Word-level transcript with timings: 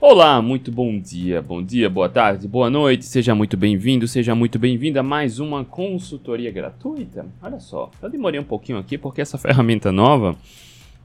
Olá, 0.00 0.40
muito 0.40 0.70
bom 0.70 0.96
dia, 0.96 1.42
bom 1.42 1.60
dia, 1.60 1.90
boa 1.90 2.08
tarde, 2.08 2.46
boa 2.46 2.70
noite, 2.70 3.04
seja 3.04 3.34
muito 3.34 3.56
bem-vindo, 3.56 4.06
seja 4.06 4.32
muito 4.32 4.56
bem-vinda 4.56 5.00
a 5.00 5.02
mais 5.02 5.40
uma 5.40 5.64
consultoria 5.64 6.52
gratuita. 6.52 7.26
Olha 7.42 7.58
só, 7.58 7.90
eu 8.00 8.08
demorei 8.08 8.38
um 8.38 8.44
pouquinho 8.44 8.78
aqui 8.78 8.96
porque 8.96 9.20
essa 9.20 9.36
ferramenta 9.38 9.90
nova, 9.90 10.36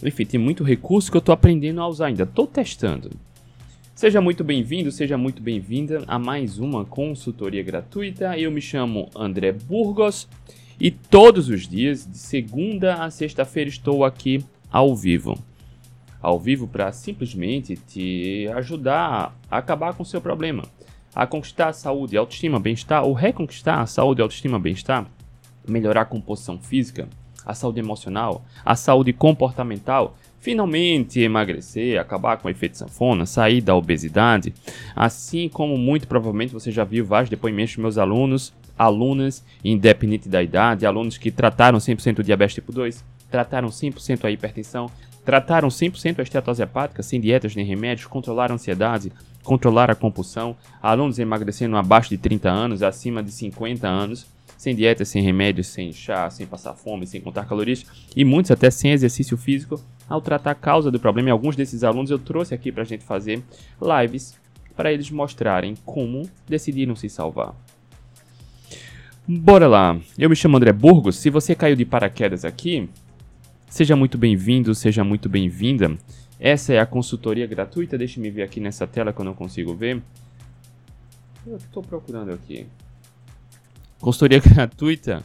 enfim, 0.03 0.25
tem 0.25 0.39
muito 0.39 0.63
recurso 0.63 1.09
que 1.09 1.17
eu 1.17 1.19
estou 1.19 1.33
aprendendo 1.33 1.81
a 1.81 1.87
usar 1.87 2.05
ainda, 2.05 2.21
estou 2.21 2.45
testando. 2.45 3.09
Seja 3.95 4.21
muito 4.21 4.43
bem-vindo, 4.43 4.91
seja 4.91 5.17
muito 5.17 5.41
bem-vinda 5.41 6.03
a 6.05 6.19
mais 6.19 6.59
uma 6.59 6.85
consultoria 6.85 7.63
gratuita. 7.63 8.37
Eu 8.37 8.51
me 8.51 8.61
chamo 8.61 9.09
André 9.15 9.53
Burgos 9.53 10.29
e 10.79 10.91
todos 10.91 11.49
os 11.49 11.67
dias, 11.67 12.05
de 12.05 12.19
segunda 12.19 13.03
a 13.03 13.09
sexta-feira, 13.09 13.71
estou 13.71 14.05
aqui 14.05 14.45
ao 14.71 14.95
vivo 14.95 15.35
ao 16.23 16.39
vivo 16.39 16.65
para 16.65 16.89
simplesmente 16.93 17.75
te 17.75 18.47
ajudar 18.55 19.37
a 19.51 19.57
acabar 19.57 19.93
com 19.93 20.03
o 20.03 20.05
seu 20.05 20.21
problema, 20.21 20.63
a 21.13 21.27
conquistar 21.27 21.67
a 21.67 21.73
saúde, 21.73 22.15
autoestima, 22.15 22.61
bem-estar, 22.61 23.03
ou 23.03 23.11
reconquistar 23.11 23.81
a 23.81 23.85
saúde, 23.85 24.21
autoestima, 24.21 24.57
bem-estar, 24.57 25.05
melhorar 25.67 26.01
a 26.01 26.05
composição 26.05 26.57
física, 26.57 27.09
a 27.45 27.53
saúde 27.53 27.81
emocional, 27.81 28.45
a 28.63 28.73
saúde 28.73 29.11
comportamental, 29.11 30.15
finalmente 30.39 31.19
emagrecer, 31.19 31.99
acabar 31.99 32.37
com 32.37 32.47
o 32.47 32.51
efeito 32.51 32.77
sanfona, 32.77 33.25
sair 33.25 33.59
da 33.59 33.75
obesidade, 33.75 34.53
assim 34.95 35.49
como 35.49 35.77
muito 35.77 36.07
provavelmente 36.07 36.53
você 36.53 36.71
já 36.71 36.85
viu 36.85 37.05
vários 37.05 37.29
depoimentos 37.29 37.75
dos 37.75 37.81
meus 37.81 37.97
alunos, 37.97 38.53
alunas, 38.79 39.43
independente 39.63 40.29
da 40.29 40.41
idade, 40.41 40.85
alunos 40.85 41.17
que 41.17 41.29
trataram 41.29 41.79
100% 41.79 42.19
o 42.19 42.23
diabetes 42.23 42.55
tipo 42.55 42.71
2, 42.71 43.03
trataram 43.29 43.67
100% 43.67 44.23
a 44.23 44.31
hipertensão, 44.31 44.89
Trataram 45.25 45.69
100% 45.69 46.19
a 46.19 46.23
estetose 46.23 46.61
hepática 46.61 47.01
sem 47.01 47.19
dietas 47.19 47.55
nem 47.55 47.65
remédios, 47.65 48.07
controlaram 48.07 48.53
a 48.53 48.55
ansiedade, 48.55 49.11
controlaram 49.43 49.93
a 49.93 49.95
compulsão, 49.95 50.55
alunos 50.81 51.19
emagrecendo 51.19 51.77
abaixo 51.77 52.09
de 52.09 52.17
30 52.17 52.49
anos, 52.49 52.83
acima 52.83 53.23
de 53.23 53.31
50 53.31 53.87
anos, 53.87 54.27
sem 54.57 54.75
dietas, 54.75 55.09
sem 55.09 55.21
remédios, 55.21 55.67
sem 55.67 55.91
chá, 55.91 56.29
sem 56.29 56.47
passar 56.47 56.73
fome, 56.73 57.05
sem 57.05 57.19
contar 57.19 57.45
calorias, 57.45 57.85
e 58.15 58.23
muitos 58.23 58.51
até 58.51 58.69
sem 58.69 58.91
exercício 58.91 59.37
físico, 59.37 59.81
ao 60.07 60.21
tratar 60.21 60.51
a 60.51 60.55
causa 60.55 60.89
do 60.91 60.99
problema. 60.99 61.29
E 61.29 61.31
alguns 61.31 61.55
desses 61.55 61.83
alunos 61.83 62.11
eu 62.11 62.19
trouxe 62.19 62.53
aqui 62.53 62.71
para 62.71 62.83
a 62.83 62.85
gente 62.85 63.03
fazer 63.03 63.43
lives 63.81 64.37
para 64.75 64.91
eles 64.91 65.11
mostrarem 65.11 65.75
como 65.85 66.29
decidiram 66.47 66.95
se 66.95 67.09
salvar. 67.09 67.53
Bora 69.27 69.67
lá, 69.67 69.97
eu 70.17 70.29
me 70.29 70.35
chamo 70.35 70.57
André 70.57 70.73
Burgos. 70.73 71.15
Se 71.17 71.29
você 71.29 71.55
caiu 71.55 71.75
de 71.75 71.85
paraquedas 71.85 72.43
aqui, 72.43 72.89
Seja 73.73 73.95
muito 73.95 74.19
bem-vindo, 74.19 74.75
seja 74.75 75.03
muito 75.03 75.27
bem-vinda. 75.27 75.97
Essa 76.39 76.73
é 76.73 76.79
a 76.79 76.85
consultoria 76.85 77.47
gratuita. 77.47 77.97
Deixe-me 77.97 78.29
ver 78.29 78.43
aqui 78.43 78.59
nessa 78.59 78.85
tela 78.85 79.11
que 79.11 79.19
eu 79.19 79.25
não 79.25 79.33
consigo 79.33 79.73
ver. 79.73 79.99
Eu 81.43 81.57
estou 81.57 81.81
procurando 81.81 82.31
aqui. 82.31 82.67
Consultoria 83.99 84.37
gratuita 84.45 85.23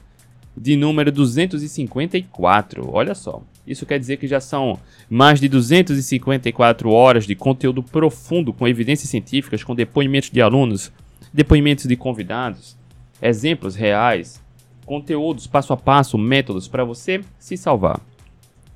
de 0.56 0.77
número 0.77 1.12
254. 1.12 2.88
Olha 2.90 3.14
só. 3.14 3.42
Isso 3.66 3.84
quer 3.84 3.98
dizer 3.98 4.16
que 4.16 4.27
já 4.27 4.40
são 4.40 4.80
mais 5.10 5.38
de 5.42 5.46
254 5.46 6.90
horas 6.90 7.27
de 7.27 7.34
conteúdo 7.34 7.83
profundo 7.83 8.50
com 8.55 8.66
evidências 8.66 9.10
científicas, 9.10 9.62
com 9.62 9.74
depoimentos 9.74 10.30
de 10.30 10.40
alunos, 10.40 10.90
depoimentos 11.34 11.84
de 11.84 11.96
convidados, 11.96 12.78
exemplos 13.20 13.74
reais, 13.74 14.42
conteúdos 14.86 15.46
passo 15.46 15.74
a 15.74 15.77
passo, 15.77 16.16
métodos 16.16 16.66
para 16.66 16.83
você 16.83 17.20
se 17.38 17.55
salvar 17.55 18.00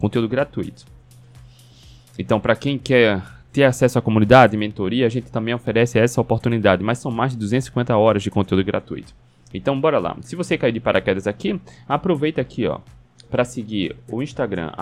conteúdo 0.03 0.29
gratuito. 0.29 0.85
Então, 2.19 2.39
para 2.41 2.57
quem 2.57 2.77
quer 2.77 3.23
ter 3.53 3.63
acesso 3.63 4.01
à 4.01 4.03
comunidade, 4.03 4.57
mentoria, 4.57 5.07
a 5.07 5.09
gente 5.09 5.31
também 5.31 5.55
oferece 5.55 5.97
essa 5.97 6.21
oportunidade, 6.21 6.83
mas 6.83 6.99
são 6.99 7.13
mais 7.13 7.31
de 7.33 7.39
250 7.39 7.97
horas 7.97 8.21
de 8.21 8.31
conteúdo 8.31 8.65
gratuito. 8.65 9.15
Então, 9.55 9.81
bora 9.81 10.01
lá. 10.01 10.17
Se 10.23 10.35
você 10.35 10.59
cair 10.59 10.73
de 10.73 10.81
paraquedas 10.81 11.29
aqui, 11.29 11.61
aproveita 11.89 12.41
aqui, 12.41 12.67
ó, 12.67 12.81
para 13.31 13.45
seguir 13.45 13.95
o 14.11 14.21
Instagram 14.21 14.73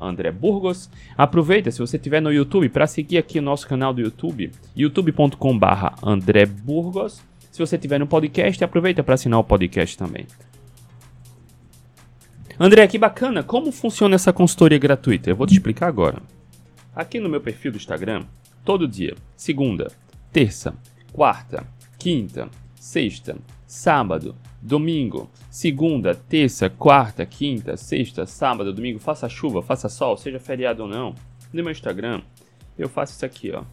@andreburgos. 0.00 0.88
Aproveita 1.18 1.70
se 1.70 1.78
você 1.78 1.98
estiver 1.98 2.22
no 2.22 2.32
YouTube 2.32 2.70
para 2.70 2.86
seguir 2.86 3.18
aqui 3.18 3.40
o 3.40 3.42
nosso 3.42 3.68
canal 3.68 3.92
do 3.92 4.00
YouTube, 4.00 4.52
youtube.com/andreburgos. 4.74 7.20
Se 7.50 7.58
você 7.58 7.76
estiver 7.76 7.98
no 7.98 8.06
podcast, 8.06 8.64
aproveita 8.64 9.02
para 9.02 9.12
assinar 9.14 9.38
o 9.38 9.44
podcast 9.44 9.98
também. 9.98 10.26
André, 12.58 12.86
que 12.86 12.98
bacana! 12.98 13.42
Como 13.42 13.72
funciona 13.72 14.14
essa 14.14 14.32
consultoria 14.32 14.78
gratuita? 14.78 15.30
Eu 15.30 15.36
vou 15.36 15.46
te 15.46 15.54
explicar 15.54 15.88
agora. 15.88 16.22
Aqui 16.94 17.18
no 17.18 17.28
meu 17.28 17.40
perfil 17.40 17.72
do 17.72 17.78
Instagram, 17.78 18.24
todo 18.64 18.86
dia, 18.86 19.14
segunda, 19.34 19.90
terça, 20.30 20.74
quarta, 21.12 21.66
quinta, 21.98 22.50
sexta, 22.74 23.36
sábado, 23.66 24.36
domingo, 24.60 25.30
segunda, 25.50 26.14
terça, 26.14 26.68
quarta, 26.68 27.24
quinta, 27.24 27.76
sexta, 27.76 28.26
sábado, 28.26 28.72
domingo, 28.72 28.98
faça 28.98 29.28
chuva, 29.28 29.62
faça 29.62 29.88
sol, 29.88 30.18
seja 30.18 30.38
feriado 30.38 30.82
ou 30.82 30.88
não, 30.88 31.14
no 31.52 31.62
meu 31.62 31.72
Instagram, 31.72 32.20
eu 32.78 32.88
faço 32.88 33.14
isso 33.14 33.24
aqui, 33.24 33.50
ó. 33.50 33.64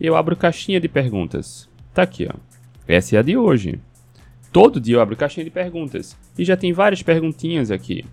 Eu 0.00 0.16
abro 0.16 0.36
caixinha 0.36 0.80
de 0.80 0.88
perguntas. 0.88 1.68
Tá 1.94 2.02
aqui, 2.02 2.28
ó. 2.28 2.36
Essa 2.86 3.16
é 3.16 3.18
a 3.18 3.22
de 3.22 3.36
hoje. 3.36 3.80
Todo 4.56 4.80
dia 4.80 4.94
eu 4.94 5.02
abro 5.02 5.14
caixinha 5.14 5.44
de 5.44 5.50
perguntas 5.50 6.16
e 6.38 6.42
já 6.42 6.56
tem 6.56 6.72
várias 6.72 7.02
perguntinhas 7.02 7.70
aqui. 7.70 8.06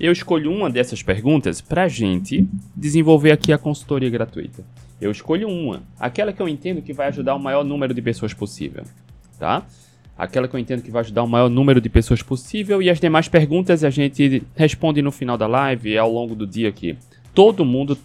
Eu 0.00 0.10
escolho 0.10 0.50
uma 0.50 0.68
dessas 0.68 1.00
perguntas 1.00 1.60
para 1.60 1.84
a 1.84 1.88
gente 1.88 2.48
desenvolver 2.74 3.30
aqui 3.30 3.52
a 3.52 3.56
consultoria 3.56 4.10
gratuita. 4.10 4.64
Eu 5.00 5.12
escolho 5.12 5.48
uma, 5.48 5.84
aquela 5.96 6.32
que 6.32 6.42
eu 6.42 6.48
entendo 6.48 6.82
que 6.82 6.92
vai 6.92 7.06
ajudar 7.06 7.36
o 7.36 7.38
maior 7.38 7.62
número 7.62 7.94
de 7.94 8.02
pessoas 8.02 8.34
possível, 8.34 8.82
tá? 9.38 9.64
Aquela 10.18 10.48
que 10.48 10.56
eu 10.56 10.58
entendo 10.58 10.82
que 10.82 10.90
vai 10.90 11.02
ajudar 11.02 11.22
o 11.22 11.28
maior 11.28 11.48
número 11.48 11.80
de 11.80 11.88
pessoas 11.88 12.20
possível 12.20 12.82
e 12.82 12.90
as 12.90 12.98
demais 12.98 13.28
perguntas 13.28 13.84
a 13.84 13.90
gente 13.90 14.42
responde 14.56 15.02
no 15.02 15.12
final 15.12 15.38
da 15.38 15.46
live 15.46 15.90
e 15.90 15.96
ao 15.96 16.10
longo 16.10 16.34
do 16.34 16.48
dia 16.48 16.68
aqui. 16.68 16.98
Todo 17.32 17.64
mundo 17.64 17.96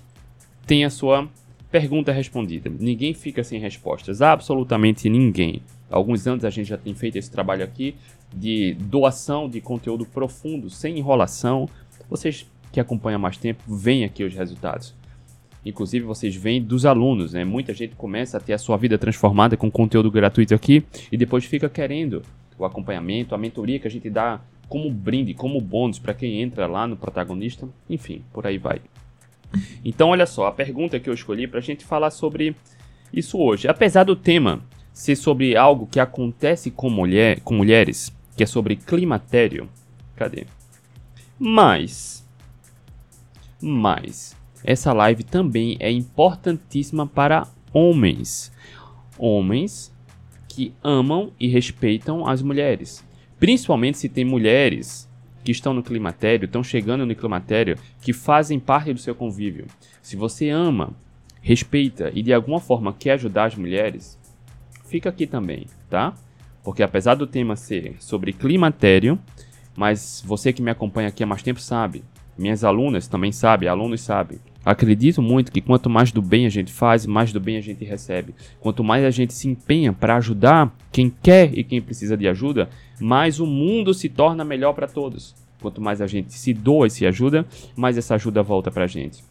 tem 0.68 0.86
a 0.86 0.92
sua 0.92 1.28
pergunta 1.72 2.12
respondida. 2.12 2.70
Ninguém 2.70 3.16
fica 3.16 3.44
sem 3.44 3.60
respostas, 3.60 4.22
absolutamente 4.22 5.10
ninguém 5.10 5.64
alguns 5.90 6.26
anos 6.28 6.46
a 6.46 6.50
gente 6.50 6.68
já 6.68 6.78
tem 6.78 6.94
feito 6.94 7.18
esse 7.18 7.30
trabalho 7.30 7.64
aqui 7.64 7.96
de 8.34 8.74
doação 8.74 9.50
de 9.50 9.60
conteúdo 9.62 10.06
profundo, 10.06 10.70
sem 10.70 10.98
enrolação. 10.98 11.68
Vocês 12.10 12.46
que 12.72 12.80
acompanham 12.80 13.20
mais 13.20 13.38
tempo, 13.38 13.64
veem 13.68 14.04
aqui 14.04 14.24
os 14.24 14.34
resultados. 14.34 14.94
Inclusive, 15.66 16.06
vocês 16.06 16.36
veem 16.36 16.62
dos 16.62 16.86
alunos, 16.86 17.34
né? 17.34 17.44
Muita 17.44 17.74
gente 17.74 17.96
começa 17.96 18.38
a 18.38 18.40
ter 18.40 18.54
a 18.54 18.58
sua 18.58 18.78
vida 18.78 18.98
transformada 18.98 19.58
com 19.58 19.70
conteúdo 19.70 20.10
gratuito 20.10 20.54
aqui 20.56 20.86
e 21.12 21.18
depois 21.18 21.46
fica 21.46 21.68
querendo 21.68 22.22
o 22.58 22.66
acompanhamento, 22.66 23.36
a 23.36 23.38
mentoria 23.38 23.80
que 23.80 23.88
a 23.88 23.92
gente 23.92 24.10
dá 24.10 24.40
como 24.68 24.90
brinde, 24.92 25.34
como 25.34 25.60
bônus 25.60 26.00
para 26.00 26.14
quem 26.14 26.42
entra 26.42 26.68
lá 26.68 26.88
no 26.88 26.96
protagonista. 26.96 27.68
Enfim, 27.90 28.24
por 28.32 28.46
aí 28.46 28.58
vai. 28.58 28.82
Então, 29.84 30.10
olha 30.10 30.26
só, 30.26 30.48
a 30.48 30.52
pergunta 30.52 31.00
que 31.00 31.10
eu 31.10 31.14
escolhi 31.14 31.48
para 31.48 31.60
a 31.60 31.62
gente 31.62 31.84
falar 31.84 32.12
sobre 32.12 32.56
isso 33.12 33.38
hoje. 33.38 33.68
Apesar 33.68 34.04
do 34.04 34.16
tema 34.16 34.62
ser 35.00 35.16
sobre 35.16 35.56
algo 35.56 35.88
que 35.88 35.98
acontece 35.98 36.70
com, 36.70 36.90
mulher, 36.90 37.40
com 37.40 37.56
mulheres, 37.56 38.14
que 38.36 38.44
é 38.44 38.46
sobre 38.46 38.76
climatério. 38.76 39.70
Cadê? 40.14 40.46
Mas, 41.40 42.28
mas, 43.62 44.36
essa 44.62 44.92
live 44.92 45.24
também 45.24 45.78
é 45.80 45.90
importantíssima 45.90 47.08
para 47.08 47.48
homens. 47.72 48.52
Homens 49.18 49.90
que 50.50 50.74
amam 50.84 51.32
e 51.40 51.48
respeitam 51.48 52.28
as 52.28 52.42
mulheres. 52.42 53.02
Principalmente 53.40 54.00
se 54.00 54.10
tem 54.10 54.26
mulheres 54.26 55.10
que 55.46 55.52
estão 55.54 55.74
no 55.74 55.82
climatério, 55.82 56.44
estão 56.44 56.62
chegando 56.62 57.06
no 57.06 57.16
climatério, 57.16 57.78
que 58.02 58.12
fazem 58.12 58.60
parte 58.60 58.92
do 58.92 59.00
seu 59.00 59.16
convívio. 59.16 59.66
Se 60.02 60.18
você 60.18 60.50
ama, 60.50 60.94
respeita 61.42 62.12
e 62.14 62.22
de 62.22 62.34
alguma 62.34 62.60
forma 62.60 62.92
quer 62.92 63.12
ajudar 63.12 63.46
as 63.46 63.56
mulheres, 63.56 64.19
fica 64.90 65.10
aqui 65.10 65.28
também, 65.28 65.68
tá? 65.90 66.14
Porque 66.64 66.84
apesar 66.84 67.16
do 67.16 67.28
tema 67.28 67.56
ser 67.56 67.96
sobre 68.00 68.34
climatério, 68.34 69.18
mas 69.78 70.24
você 70.26 70.52
que 70.52 70.62
me 70.62 70.72
acompanha 70.72 71.08
aqui 71.08 71.24
há 71.24 71.28
mais 71.28 71.44
tempo 71.44 71.62
sabe, 71.62 72.04
minhas 72.38 72.64
alunas 72.64 73.08
também 73.08 73.32
sabem, 73.32 73.70
alunos 73.70 74.02
sabem. 74.02 74.40
Acredito 74.66 75.22
muito 75.22 75.52
que 75.52 75.62
quanto 75.62 75.90
mais 75.90 76.12
do 76.12 76.22
bem 76.22 76.46
a 76.46 76.50
gente 76.50 76.72
faz, 76.72 77.06
mais 77.06 77.32
do 77.32 77.40
bem 77.40 77.58
a 77.58 77.62
gente 77.62 77.86
recebe. 77.86 78.36
Quanto 78.60 78.84
mais 78.84 79.06
a 79.06 79.10
gente 79.10 79.34
se 79.34 79.48
empenha 79.48 79.94
para 79.94 80.18
ajudar 80.18 80.76
quem 80.92 81.10
quer 81.10 81.58
e 81.58 81.64
quem 81.64 81.82
precisa 81.82 82.18
de 82.18 82.28
ajuda, 82.28 82.70
mais 83.00 83.40
o 83.40 83.46
mundo 83.46 83.94
se 83.94 84.10
torna 84.10 84.44
melhor 84.44 84.74
para 84.74 84.88
todos. 84.88 85.36
Quanto 85.62 85.82
mais 85.82 86.02
a 86.02 86.08
gente 86.08 86.34
se 86.34 86.54
doa 86.54 86.88
e 86.88 86.90
se 86.90 87.06
ajuda, 87.06 87.46
mais 87.76 87.98
essa 87.98 88.16
ajuda 88.16 88.44
volta 88.44 88.70
para 88.70 88.84
a 88.84 88.88
gente. 88.88 89.24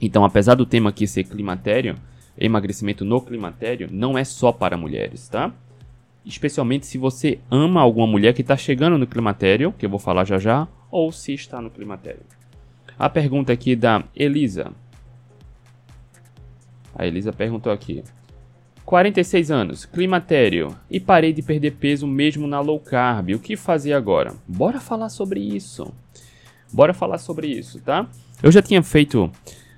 Então, 0.00 0.24
apesar 0.24 0.54
do 0.54 0.66
tema 0.66 0.90
aqui 0.90 1.06
ser 1.06 1.24
climatério, 1.24 1.96
emagrecimento 2.38 3.04
no 3.04 3.20
climatério 3.20 3.88
não 3.90 4.16
é 4.16 4.24
só 4.24 4.52
para 4.52 4.76
mulheres, 4.76 5.28
tá? 5.28 5.52
Especialmente 6.24 6.86
se 6.86 6.98
você 6.98 7.38
ama 7.50 7.80
alguma 7.80 8.06
mulher 8.06 8.32
que 8.32 8.42
está 8.42 8.56
chegando 8.56 8.96
no 8.96 9.06
climatério, 9.06 9.72
que 9.76 9.84
eu 9.84 9.90
vou 9.90 9.98
falar 9.98 10.24
já 10.24 10.38
já, 10.38 10.68
ou 10.90 11.10
se 11.10 11.34
está 11.34 11.60
no 11.60 11.70
climatério. 11.70 12.22
A 12.98 13.08
pergunta 13.08 13.52
aqui 13.52 13.74
da 13.74 14.04
Elisa. 14.14 14.72
A 16.94 17.06
Elisa 17.06 17.32
perguntou 17.32 17.72
aqui. 17.72 18.04
46 18.84 19.50
anos, 19.50 19.84
climatério 19.84 20.76
e 20.90 21.00
parei 21.00 21.32
de 21.32 21.40
perder 21.40 21.72
peso 21.72 22.06
mesmo 22.06 22.46
na 22.46 22.60
low 22.60 22.78
carb. 22.78 23.30
O 23.30 23.38
que 23.38 23.56
fazer 23.56 23.92
agora? 23.92 24.34
Bora 24.46 24.80
falar 24.80 25.08
sobre 25.08 25.40
isso. 25.40 25.92
Bora 26.72 26.92
falar 26.92 27.18
sobre 27.18 27.46
isso, 27.46 27.80
tá? 27.80 28.08
Eu 28.42 28.50
já 28.50 28.60
tinha 28.60 28.82
feito. 28.82 29.30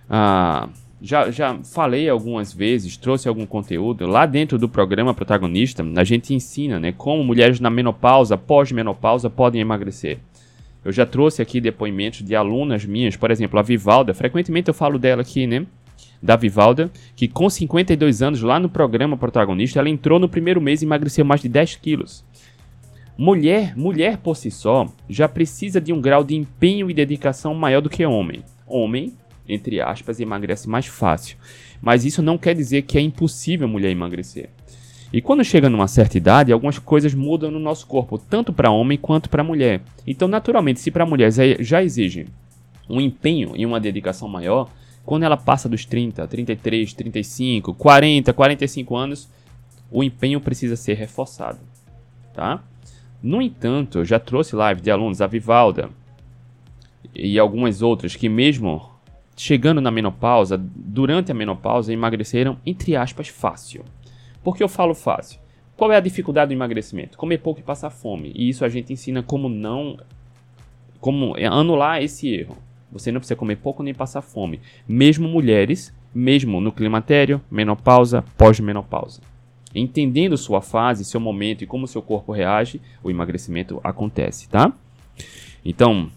Uh, 0.09 0.84
já, 1.05 1.31
já 1.31 1.59
falei 1.63 2.09
algumas 2.09 2.51
vezes, 2.51 2.97
trouxe 2.97 3.29
algum 3.29 3.45
conteúdo. 3.45 4.07
Lá 4.07 4.25
dentro 4.25 4.57
do 4.57 4.67
programa 4.67 5.13
protagonista, 5.13 5.85
a 5.97 6.03
gente 6.03 6.33
ensina 6.33 6.81
né, 6.81 6.93
como 6.93 7.23
mulheres 7.23 7.61
na 7.61 7.69
menopausa, 7.69 8.39
pós-menopausa, 8.39 9.29
podem 9.29 9.61
emagrecer. 9.61 10.19
Eu 10.83 10.91
já 10.91 11.05
trouxe 11.05 11.43
aqui 11.43 11.61
depoimentos 11.61 12.23
de 12.23 12.35
alunas 12.35 12.87
minhas, 12.87 13.17
por 13.17 13.31
exemplo, 13.31 13.59
a 13.59 13.63
Vivalda. 13.63 14.15
Frequentemente 14.15 14.69
eu 14.69 14.75
falo 14.75 14.99
dela 14.99 15.21
aqui, 15.21 15.47
né? 15.47 15.67
Da 16.23 16.37
Vivalda, 16.37 16.91
que 17.15 17.29
com 17.29 17.51
52 17.51 18.23
anos, 18.23 18.41
lá 18.41 18.59
no 18.59 18.71
programa 18.71 19.15
protagonista, 19.15 19.79
ela 19.79 19.91
entrou 19.91 20.19
no 20.19 20.29
primeiro 20.29 20.59
mês 20.59 20.81
e 20.81 20.87
emagreceu 20.87 21.23
mais 21.23 21.43
de 21.43 21.51
10 21.51 21.77
quilos. 21.77 22.25
Mulher, 23.17 23.77
mulher 23.77 24.17
por 24.17 24.37
si 24.37 24.51
só, 24.51 24.91
já 25.07 25.29
precisa 25.29 25.83
de 25.83 25.93
um 25.93 26.01
grau 26.01 26.25
de 26.25 26.35
empenho 26.35 26.91
e 26.91 26.95
dedicação 26.95 27.55
maior 27.55 27.83
do 27.83 27.91
que 27.91 28.07
homem. 28.07 28.43
Homem, 28.67 29.13
entre 29.49 29.81
aspas, 29.81 30.21
emagrece 30.21 30.69
mais 30.69 30.87
fácil. 30.87 31.37
Mas 31.81 32.05
isso 32.05 32.23
não 32.23 32.39
quer 32.39 32.55
dizer 32.55 32.83
que 32.83 32.99
é 32.99 33.01
impossível 33.01 33.69
mulher 33.69 33.91
emagrecer. 33.91 34.49
E 35.13 35.21
quando 35.21 35.45
chega 35.45 35.71
numa 35.71 35.87
certa 35.87 36.17
idade, 36.17 36.53
algumas 36.53 36.79
coisas 36.79 37.15
mudam 37.15 37.51
no 37.51 37.61
nosso 37.61 37.87
corpo, 37.87 38.19
tanto 38.19 38.53
para 38.53 38.71
homem 38.71 38.99
quanto 38.99 39.31
para 39.31 39.45
mulher. 39.45 39.81
Então, 40.07 40.27
naturalmente, 40.27 40.81
se 40.81 40.91
para 40.91 41.07
mulher 41.07 41.31
já 41.61 41.83
exige 41.83 42.27
um 42.89 43.01
empenho 43.01 43.53
e 43.55 43.65
uma 43.65 43.79
dedicação 43.79 44.29
maior, 44.29 44.69
quando 45.05 45.23
ela 45.23 45.37
passa 45.37 45.69
dos 45.69 45.85
30, 45.85 46.27
33, 46.27 46.93
35, 46.95 47.75
40, 47.75 48.33
45 48.33 48.97
anos, 48.97 49.29
o 49.91 50.03
empenho 50.03 50.41
precisa 50.41 50.75
ser 50.75 50.95
reforçado, 50.95 51.61
tá? 52.33 52.63
No 53.23 53.41
entanto, 53.41 53.99
eu 53.99 54.05
já 54.05 54.19
trouxe 54.19 54.57
live 54.57 54.81
de 54.81 54.91
alunos, 54.91 55.23
a 55.23 55.27
Vivalda 55.27 55.91
e 57.15 57.39
algumas 57.39 57.83
outras 57.83 58.17
que 58.17 58.29
mesmo 58.29 58.94
chegando 59.37 59.81
na 59.81 59.91
menopausa, 59.91 60.57
durante 60.59 61.33
a 61.33 61.35
menopausa, 61.35 61.93
emagreceram, 61.93 62.59
entre 62.65 62.97
aspas, 62.97 63.29
fácil. 63.29 63.85
Por 64.43 64.57
que 64.57 64.63
eu 64.63 64.69
falo 64.69 64.95
fácil? 64.95 65.41
Qual 65.77 65.91
é 65.91 65.97
a 65.97 66.01
dificuldade 66.01 66.51
do 66.51 66.59
emagrecimento? 66.59 67.19
Comer 67.19 67.39
pouco 67.39 67.61
e 67.61 67.63
passar 67.63 67.91
fome. 67.91 68.33
E 68.35 68.49
isso 68.49 68.65
a 68.65 68.69
gente 68.69 68.93
ensina 68.93 69.23
como 69.23 69.49
não. 69.49 69.99
como 71.01 71.35
anular 71.37 72.03
esse 72.03 72.29
erro. 72.29 72.57
Você 72.93 73.11
não 73.11 73.19
precisa 73.19 73.37
comer 73.37 73.57
pouco 73.57 73.83
nem 73.83 73.93
passar 73.93 74.23
fome. 74.23 74.61
Mesmo 74.87 75.29
mulheres, 75.29 75.93
mesmo 76.15 76.61
no 76.61 76.71
climatério, 76.71 77.41
menopausa, 77.51 78.23
pós-menopausa. 78.39 79.21
Entendendo 79.75 80.37
sua 80.37 80.63
fase, 80.63 81.05
seu 81.05 81.19
momento 81.19 81.65
e 81.65 81.67
como 81.67 81.89
seu 81.89 82.01
corpo 82.01 82.31
reage, 82.31 82.81
o 83.03 83.11
emagrecimento 83.11 83.81
acontece, 83.83 84.49
tá? 84.49 84.73
Então, 85.65 86.09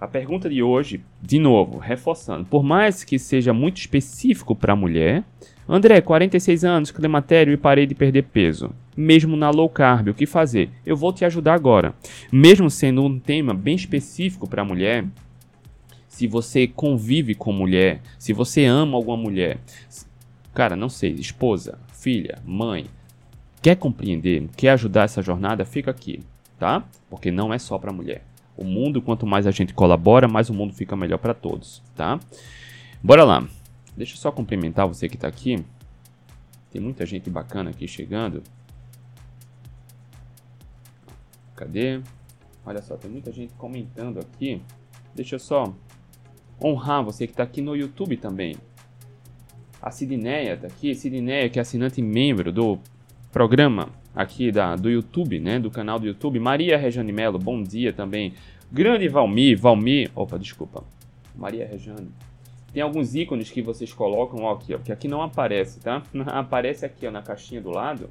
a 0.00 0.08
pergunta 0.08 0.50
de 0.50 0.62
hoje, 0.62 1.02
de 1.22 1.38
novo, 1.38 1.78
reforçando, 1.78 2.44
por 2.44 2.62
mais 2.62 3.04
que 3.04 3.18
seja 3.18 3.52
muito 3.52 3.78
específico 3.78 4.54
para 4.54 4.72
a 4.72 4.76
mulher, 4.76 5.24
André, 5.66 6.00
46 6.02 6.62
anos, 6.62 6.90
climatério 6.90 7.52
e 7.52 7.56
parei 7.56 7.86
de 7.86 7.94
perder 7.94 8.24
peso. 8.24 8.70
Mesmo 8.94 9.34
na 9.34 9.48
low 9.48 9.68
carb, 9.68 10.08
o 10.08 10.14
que 10.14 10.26
fazer? 10.26 10.68
Eu 10.84 10.94
vou 10.94 11.10
te 11.10 11.24
ajudar 11.24 11.54
agora. 11.54 11.94
Mesmo 12.30 12.68
sendo 12.68 13.02
um 13.02 13.18
tema 13.18 13.54
bem 13.54 13.74
específico 13.74 14.46
para 14.46 14.60
a 14.60 14.64
mulher, 14.64 15.06
se 16.06 16.26
você 16.26 16.66
convive 16.66 17.34
com 17.34 17.50
mulher, 17.50 18.02
se 18.18 18.34
você 18.34 18.66
ama 18.66 18.96
alguma 18.96 19.16
mulher, 19.16 19.58
cara, 20.52 20.76
não 20.76 20.90
sei, 20.90 21.12
esposa, 21.12 21.78
filha, 21.92 22.38
mãe, 22.44 22.86
quer 23.62 23.76
compreender, 23.76 24.46
quer 24.54 24.70
ajudar 24.70 25.04
essa 25.04 25.22
jornada, 25.22 25.64
fica 25.64 25.90
aqui, 25.90 26.20
tá? 26.58 26.84
Porque 27.08 27.30
não 27.30 27.54
é 27.54 27.58
só 27.58 27.78
para 27.78 27.92
mulher. 27.92 28.22
O 28.56 28.64
mundo, 28.64 29.02
quanto 29.02 29.26
mais 29.26 29.46
a 29.46 29.50
gente 29.50 29.74
colabora, 29.74 30.28
mais 30.28 30.48
o 30.48 30.54
mundo 30.54 30.72
fica 30.72 30.94
melhor 30.94 31.18
para 31.18 31.34
todos, 31.34 31.82
tá? 31.94 32.20
Bora 33.02 33.24
lá. 33.24 33.46
Deixa 33.96 34.14
eu 34.14 34.18
só 34.18 34.30
cumprimentar 34.30 34.86
você 34.86 35.08
que 35.08 35.16
está 35.16 35.28
aqui. 35.28 35.64
Tem 36.70 36.80
muita 36.80 37.04
gente 37.06 37.30
bacana 37.30 37.70
aqui 37.70 37.86
chegando. 37.86 38.42
Cadê? 41.54 42.00
Olha 42.66 42.82
só, 42.82 42.96
tem 42.96 43.10
muita 43.10 43.30
gente 43.30 43.52
comentando 43.54 44.18
aqui. 44.18 44.60
Deixa 45.14 45.36
eu 45.36 45.38
só 45.38 45.74
honrar 46.62 47.04
você 47.04 47.26
que 47.26 47.32
está 47.32 47.42
aqui 47.42 47.60
no 47.60 47.76
YouTube 47.76 48.16
também. 48.16 48.56
A 49.80 49.90
Sidneia 49.90 50.56
tá 50.56 50.66
aqui, 50.66 50.94
Sidneia 50.94 51.48
que 51.48 51.58
é 51.58 51.62
assinante 51.62 52.00
membro 52.00 52.50
do 52.50 52.78
programa 53.30 53.88
aqui 54.14 54.52
da, 54.52 54.76
do 54.76 54.90
YouTube, 54.90 55.40
né, 55.40 55.58
do 55.58 55.70
canal 55.70 55.98
do 55.98 56.06
YouTube. 56.06 56.38
Maria 56.38 56.78
Rejane 56.78 57.12
Melo, 57.12 57.38
bom 57.38 57.62
dia 57.62 57.92
também. 57.92 58.34
Grande 58.70 59.08
Valmir, 59.08 59.58
Valmir, 59.58 60.10
opa, 60.14 60.38
desculpa. 60.38 60.84
Maria 61.34 61.66
Rejane. 61.66 62.08
Tem 62.72 62.82
alguns 62.82 63.14
ícones 63.14 63.50
que 63.50 63.62
vocês 63.62 63.92
colocam, 63.92 64.42
ó, 64.42 64.52
aqui, 64.52 64.74
ó, 64.74 64.78
que 64.78 64.92
aqui 64.92 65.06
não 65.06 65.22
aparece, 65.22 65.80
tá? 65.80 66.02
Aparece 66.26 66.84
aqui, 66.84 67.06
ó, 67.06 67.10
na 67.10 67.22
caixinha 67.22 67.60
do 67.60 67.70
lado, 67.70 68.10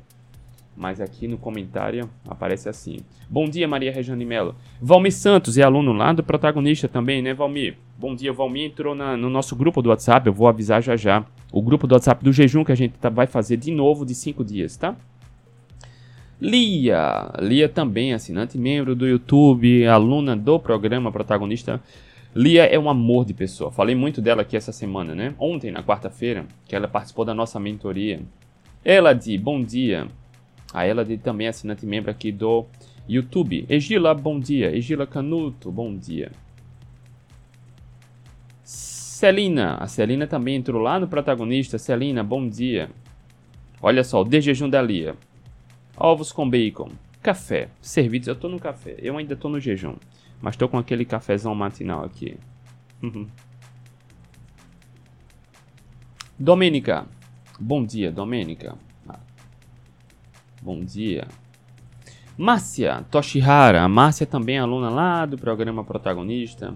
mas 0.76 1.02
aqui 1.02 1.28
no 1.28 1.38
comentário 1.38 2.10
aparece 2.26 2.70
assim. 2.70 3.00
Bom 3.30 3.46
dia, 3.46 3.68
Maria 3.68 3.92
Rejane 3.92 4.26
Melo. 4.26 4.56
Valmir 4.82 5.12
Santos 5.12 5.58
é 5.58 5.64
aluno 5.64 5.92
lá 5.92 6.14
do 6.14 6.24
protagonista 6.24 6.88
também, 6.88 7.22
né, 7.22 7.34
Valmir? 7.34 7.76
Bom 7.98 8.16
dia, 8.16 8.32
o 8.32 8.34
Valmir 8.34 8.66
entrou 8.68 8.96
na, 8.96 9.18
no 9.18 9.30
nosso 9.30 9.54
grupo 9.56 9.82
do 9.82 9.90
WhatsApp, 9.90 10.28
eu 10.28 10.34
vou 10.34 10.48
avisar 10.48 10.82
já 10.82 10.96
já. 10.96 11.26
O 11.52 11.62
grupo 11.62 11.86
do 11.86 11.94
WhatsApp 11.94 12.24
do 12.24 12.32
jejum 12.32 12.64
que 12.64 12.72
a 12.72 12.76
gente 12.76 12.94
tá, 12.94 13.10
vai 13.10 13.28
fazer 13.28 13.58
de 13.58 13.70
novo 13.70 14.06
de 14.06 14.16
5 14.16 14.46
dias, 14.46 14.78
tá? 14.78 14.96
Lia, 16.44 17.32
Lia 17.40 17.70
também 17.70 18.14
assinante 18.14 18.58
membro 18.58 18.94
do 18.94 19.08
YouTube, 19.08 19.88
aluna 19.88 20.36
do 20.36 20.60
programa 20.60 21.10
protagonista. 21.10 21.82
Lia 22.36 22.66
é 22.66 22.78
um 22.78 22.90
amor 22.90 23.24
de 23.24 23.34
pessoa. 23.34 23.72
Falei 23.72 23.96
muito 23.96 24.22
dela 24.22 24.42
aqui 24.42 24.58
essa 24.58 24.74
semana, 24.74 25.16
né? 25.16 25.34
Ontem, 25.40 25.72
na 25.72 25.82
quarta-feira, 25.82 26.46
que 26.66 26.76
ela 26.76 26.86
participou 26.86 27.24
da 27.24 27.34
nossa 27.34 27.62
mentoria. 27.62 28.20
Eladi, 28.84 29.38
bom 29.38 29.64
dia. 29.64 30.06
A 30.74 30.86
Eladi 30.86 31.18
também 31.18 31.48
é 31.48 31.50
assinante 31.52 31.86
membro 31.86 32.12
aqui 32.12 32.30
do 32.30 32.66
YouTube. 33.08 33.66
Egila, 33.70 34.14
bom 34.14 34.38
dia. 34.38 34.76
Egila 34.76 35.08
Canuto, 35.08 35.72
bom 35.72 35.96
dia. 35.96 36.30
Celina, 38.66 39.76
a 39.76 39.88
Celina 39.88 40.28
também 40.28 40.58
entrou 40.58 40.82
lá 40.82 41.00
no 41.00 41.08
protagonista. 41.08 41.78
Celina, 41.78 42.22
bom 42.22 42.46
dia. 42.50 42.90
Olha 43.82 44.04
só, 44.04 44.22
o 44.22 44.26
de 44.26 44.42
jejum 44.42 44.70
da 44.70 44.82
Lia. 44.82 45.16
Ovos 45.98 46.32
com 46.32 46.50
bacon. 46.50 46.90
Café. 47.22 47.70
Servidos. 47.82 48.28
Eu 48.28 48.36
tô 48.36 48.50
no 48.50 48.60
café. 48.60 48.96
Eu 49.00 49.18
ainda 49.18 49.36
tô 49.36 49.50
no 49.50 49.60
jejum. 49.60 49.96
Mas 50.42 50.56
tô 50.56 50.68
com 50.68 50.78
aquele 50.78 51.06
cafezão 51.06 51.54
matinal 51.56 52.04
aqui. 52.04 52.38
Domênica. 56.38 57.06
Bom 57.60 57.86
dia, 57.86 58.12
Domênica. 58.12 58.76
Bom 60.64 60.82
dia. 60.82 61.28
Márcia 62.38 63.06
Toshihara. 63.12 63.84
A 63.84 63.90
Márcia 63.90 64.26
também 64.26 64.56
é 64.56 64.60
aluna 64.60 64.90
lá 64.90 65.26
do 65.26 65.38
programa 65.38 65.84
Protagonista. 65.84 66.74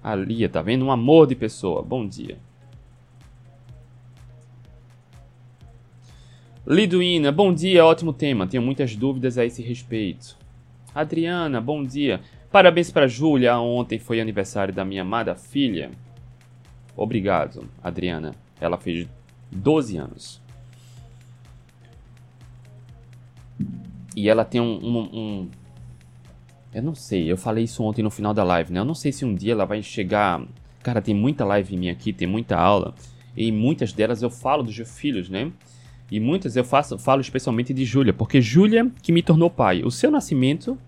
A 0.00 0.14
Lia, 0.14 0.48
tá 0.48 0.62
vendo? 0.62 0.84
Um 0.84 0.92
amor 0.92 1.26
de 1.26 1.34
pessoa. 1.34 1.82
Bom 1.82 2.06
dia. 2.06 2.38
Liduína, 6.66 7.30
bom 7.30 7.52
dia, 7.52 7.84
ótimo 7.84 8.10
tema. 8.10 8.46
Tenho 8.46 8.62
muitas 8.62 8.96
dúvidas 8.96 9.36
a 9.36 9.44
esse 9.44 9.60
respeito. 9.60 10.34
Adriana, 10.94 11.60
bom 11.60 11.84
dia. 11.84 12.22
Parabéns 12.50 12.90
para 12.90 13.06
Júlia. 13.06 13.58
Ontem 13.58 13.98
foi 13.98 14.18
aniversário 14.18 14.72
da 14.72 14.82
minha 14.82 15.02
amada 15.02 15.34
filha. 15.34 15.90
Obrigado, 16.96 17.68
Adriana. 17.82 18.34
Ela 18.58 18.78
fez 18.78 19.06
12 19.52 19.98
anos. 19.98 20.40
E 24.16 24.26
ela 24.26 24.42
tem 24.42 24.58
um, 24.58 24.78
um, 24.82 24.98
um, 25.00 25.50
Eu 26.72 26.82
não 26.82 26.94
sei, 26.94 27.30
eu 27.30 27.36
falei 27.36 27.64
isso 27.64 27.82
ontem 27.82 28.02
no 28.02 28.10
final 28.10 28.32
da 28.32 28.42
live, 28.42 28.72
né? 28.72 28.80
Eu 28.80 28.86
não 28.86 28.94
sei 28.94 29.12
se 29.12 29.22
um 29.26 29.34
dia 29.34 29.52
ela 29.52 29.66
vai 29.66 29.82
chegar. 29.82 30.42
Cara, 30.82 31.02
tem 31.02 31.14
muita 31.14 31.44
live 31.44 31.76
minha 31.76 31.92
aqui, 31.92 32.10
tem 32.10 32.26
muita 32.26 32.56
aula. 32.56 32.94
E 33.36 33.52
muitas 33.52 33.92
delas 33.92 34.22
eu 34.22 34.30
falo 34.30 34.62
dos 34.62 34.74
filhos, 34.98 35.28
né? 35.28 35.52
E 36.10 36.20
muitas 36.20 36.54
eu 36.56 36.64
faço, 36.64 36.98
falo 36.98 37.20
especialmente 37.20 37.72
de 37.72 37.84
Júlia, 37.84 38.12
porque 38.12 38.40
Júlia 38.40 38.90
que 39.02 39.12
me 39.12 39.22
tornou 39.22 39.50
pai. 39.50 39.82
O 39.82 39.90
seu 39.90 40.10
nascimento, 40.10 40.78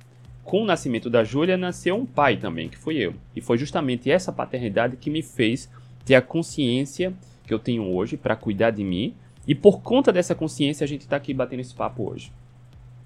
com 0.45 0.63
o 0.63 0.67
nascimento 0.67 1.09
da 1.09 1.25
Júlia, 1.25 1.57
nasceu 1.57 1.97
um 1.97 2.07
pai 2.07 2.37
também, 2.37 2.69
que 2.69 2.77
fui 2.77 2.97
eu. 2.97 3.15
E 3.35 3.41
foi 3.41 3.59
justamente 3.59 4.11
essa 4.11 4.33
paternidade 4.33 4.97
que 4.97 5.11
me 5.11 5.23
fez 5.23 5.71
ter 6.05 6.15
a 6.15 6.23
consciência 6.23 7.13
que 7.47 7.55
eu 7.55 7.59
tenho 7.59 7.85
hoje 7.95 8.17
para 8.17 8.37
cuidar 8.37 8.71
de 8.71 8.85
mim. 8.85 9.15
E 9.47 9.55
por 9.55 9.81
conta 9.81 10.13
dessa 10.13 10.35
consciência, 10.35 10.85
a 10.85 10.89
gente 10.89 11.03
está 11.03 11.17
aqui 11.17 11.33
batendo 11.33 11.61
esse 11.61 11.75
papo 11.75 12.11
hoje. 12.11 12.33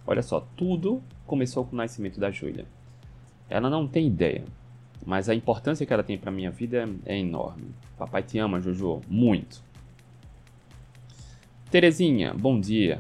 Olha 0.06 0.22
só, 0.22 0.46
tudo 0.56 1.02
começou 1.26 1.64
com 1.64 1.74
o 1.74 1.76
nascimento 1.76 2.18
da 2.18 2.30
Júlia. 2.30 2.64
Ela 3.48 3.70
não 3.70 3.86
tem 3.86 4.06
ideia, 4.06 4.44
mas 5.06 5.28
a 5.28 5.34
importância 5.34 5.86
que 5.86 5.92
ela 5.92 6.02
tem 6.02 6.18
para 6.18 6.30
minha 6.30 6.50
vida 6.50 6.88
é 7.04 7.18
enorme. 7.18 7.68
Papai 7.96 8.22
te 8.22 8.38
ama, 8.38 8.60
Jojo, 8.60 9.00
muito. 9.08 9.62
Terezinha, 11.70 12.34
bom 12.34 12.58
dia. 12.60 12.98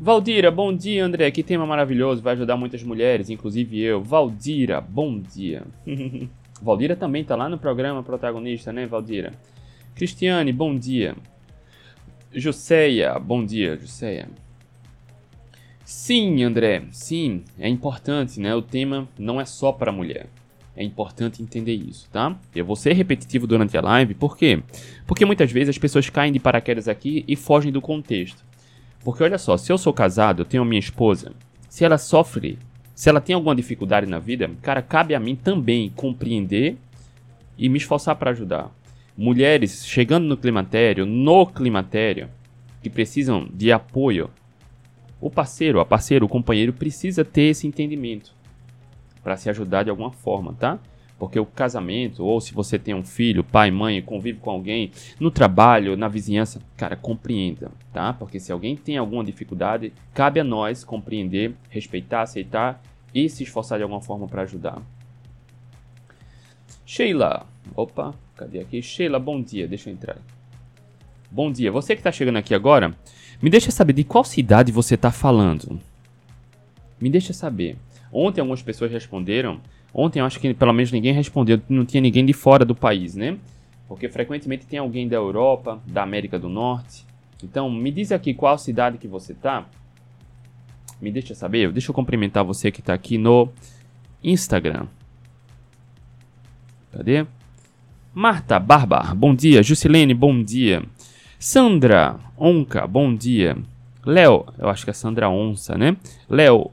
Valdira, 0.00 0.50
bom 0.50 0.74
dia, 0.74 1.04
André. 1.04 1.30
Que 1.30 1.42
tema 1.42 1.66
maravilhoso, 1.66 2.22
vai 2.22 2.32
ajudar 2.32 2.56
muitas 2.56 2.82
mulheres, 2.82 3.28
inclusive 3.28 3.78
eu. 3.80 4.02
Valdira, 4.02 4.80
bom 4.80 5.20
dia. 5.20 5.62
Valdira 6.62 6.96
também 6.96 7.22
tá 7.22 7.36
lá 7.36 7.48
no 7.48 7.58
programa 7.58 8.02
protagonista, 8.02 8.72
né, 8.72 8.86
Valdira? 8.86 9.32
Cristiane, 9.94 10.52
bom 10.52 10.76
dia. 10.76 11.14
Juseia, 12.32 13.18
bom 13.18 13.44
dia, 13.44 13.76
Juseia. 13.76 14.28
Sim, 15.84 16.42
André, 16.42 16.84
sim, 16.90 17.44
é 17.58 17.68
importante, 17.68 18.40
né? 18.40 18.54
O 18.54 18.62
tema 18.62 19.06
não 19.18 19.38
é 19.38 19.44
só 19.44 19.70
para 19.70 19.92
mulher. 19.92 20.28
É 20.76 20.82
importante 20.82 21.40
entender 21.40 21.74
isso, 21.74 22.08
tá? 22.10 22.36
Eu 22.54 22.64
vou 22.64 22.74
ser 22.74 22.94
repetitivo 22.94 23.46
durante 23.46 23.76
a 23.76 23.80
live, 23.80 24.14
por 24.14 24.36
quê? 24.36 24.60
Porque 25.06 25.24
muitas 25.24 25.52
vezes 25.52 25.68
as 25.68 25.78
pessoas 25.78 26.10
caem 26.10 26.32
de 26.32 26.40
paraquedas 26.40 26.88
aqui 26.88 27.24
e 27.28 27.36
fogem 27.36 27.70
do 27.70 27.80
contexto. 27.80 28.44
Porque 29.04 29.22
olha 29.22 29.38
só, 29.38 29.56
se 29.56 29.70
eu 29.70 29.78
sou 29.78 29.92
casado, 29.92 30.42
eu 30.42 30.46
tenho 30.46 30.64
minha 30.64 30.80
esposa, 30.80 31.32
se 31.68 31.84
ela 31.84 31.96
sofre, 31.96 32.58
se 32.92 33.08
ela 33.08 33.20
tem 33.20 33.34
alguma 33.34 33.54
dificuldade 33.54 34.06
na 34.06 34.18
vida, 34.18 34.50
cara, 34.62 34.82
cabe 34.82 35.14
a 35.14 35.20
mim 35.20 35.36
também 35.36 35.90
compreender 35.94 36.76
e 37.56 37.68
me 37.68 37.78
esforçar 37.78 38.16
para 38.16 38.32
ajudar. 38.32 38.74
Mulheres 39.16 39.86
chegando 39.86 40.26
no 40.26 40.36
climatério, 40.36 41.06
no 41.06 41.46
climatério, 41.46 42.28
que 42.82 42.90
precisam 42.90 43.48
de 43.52 43.70
apoio, 43.70 44.28
o 45.20 45.30
parceiro, 45.30 45.78
a 45.78 45.84
parceira, 45.84 46.24
o 46.24 46.28
companheiro 46.28 46.72
precisa 46.72 47.24
ter 47.24 47.42
esse 47.42 47.66
entendimento 47.66 48.34
para 49.24 49.36
se 49.38 49.48
ajudar 49.48 49.82
de 49.82 49.90
alguma 49.90 50.12
forma, 50.12 50.52
tá? 50.52 50.78
Porque 51.18 51.40
o 51.40 51.46
casamento, 51.46 52.24
ou 52.24 52.40
se 52.40 52.52
você 52.52 52.78
tem 52.78 52.94
um 52.94 53.04
filho, 53.04 53.42
pai, 53.42 53.70
mãe, 53.70 54.02
convive 54.02 54.38
com 54.38 54.50
alguém, 54.50 54.90
no 55.18 55.30
trabalho, 55.30 55.96
na 55.96 56.06
vizinhança, 56.06 56.60
cara, 56.76 56.94
compreenda, 56.94 57.70
tá? 57.92 58.12
Porque 58.12 58.38
se 58.38 58.52
alguém 58.52 58.76
tem 58.76 58.98
alguma 58.98 59.24
dificuldade, 59.24 59.92
cabe 60.12 60.40
a 60.40 60.44
nós 60.44 60.84
compreender, 60.84 61.54
respeitar, 61.70 62.22
aceitar 62.22 62.82
e 63.14 63.28
se 63.28 63.44
esforçar 63.44 63.78
de 63.78 63.82
alguma 63.84 64.02
forma 64.02 64.28
para 64.28 64.42
ajudar. 64.42 64.82
Sheila, 66.84 67.46
opa, 67.74 68.14
cadê 68.36 68.60
aqui? 68.60 68.82
Sheila, 68.82 69.18
bom 69.18 69.40
dia, 69.40 69.66
deixa 69.66 69.88
eu 69.88 69.94
entrar. 69.94 70.18
Bom 71.30 71.50
dia, 71.50 71.72
você 71.72 71.94
que 71.94 72.00
está 72.00 72.12
chegando 72.12 72.36
aqui 72.36 72.54
agora, 72.54 72.94
me 73.40 73.48
deixa 73.48 73.70
saber 73.70 73.94
de 73.94 74.04
qual 74.04 74.24
cidade 74.24 74.70
você 74.70 74.94
está 74.94 75.10
falando. 75.10 75.80
Me 77.00 77.08
deixa 77.08 77.32
saber. 77.32 77.76
Ontem 78.16 78.40
algumas 78.40 78.62
pessoas 78.62 78.92
responderam. 78.92 79.60
Ontem 79.92 80.20
eu 80.20 80.24
acho 80.24 80.38
que 80.38 80.54
pelo 80.54 80.72
menos 80.72 80.92
ninguém 80.92 81.12
respondeu. 81.12 81.60
Não 81.68 81.84
tinha 81.84 82.00
ninguém 82.00 82.24
de 82.24 82.32
fora 82.32 82.64
do 82.64 82.74
país, 82.74 83.16
né? 83.16 83.36
Porque 83.88 84.08
frequentemente 84.08 84.66
tem 84.66 84.78
alguém 84.78 85.08
da 85.08 85.16
Europa, 85.16 85.82
da 85.84 86.04
América 86.04 86.38
do 86.38 86.48
Norte. 86.48 87.04
Então 87.42 87.68
me 87.68 87.90
diz 87.90 88.12
aqui 88.12 88.32
qual 88.32 88.56
cidade 88.56 88.98
que 88.98 89.08
você 89.08 89.34
tá. 89.34 89.66
Me 91.02 91.10
deixa 91.10 91.34
saber. 91.34 91.72
Deixa 91.72 91.90
eu 91.90 91.94
cumprimentar 91.94 92.44
você 92.44 92.70
que 92.70 92.78
está 92.78 92.94
aqui 92.94 93.18
no 93.18 93.48
Instagram. 94.22 94.86
Cadê? 96.92 97.26
Marta 98.14 98.60
Barbar, 98.60 99.12
bom 99.16 99.34
dia. 99.34 99.60
Jusilene, 99.60 100.14
bom 100.14 100.40
dia. 100.40 100.84
Sandra 101.36 102.20
Onca, 102.38 102.86
bom 102.86 103.12
dia. 103.12 103.56
Léo, 104.06 104.46
eu 104.56 104.68
acho 104.68 104.84
que 104.84 104.90
é 104.90 104.94
Sandra 104.94 105.28
Onça, 105.28 105.76
né? 105.76 105.96
Léo 106.30 106.70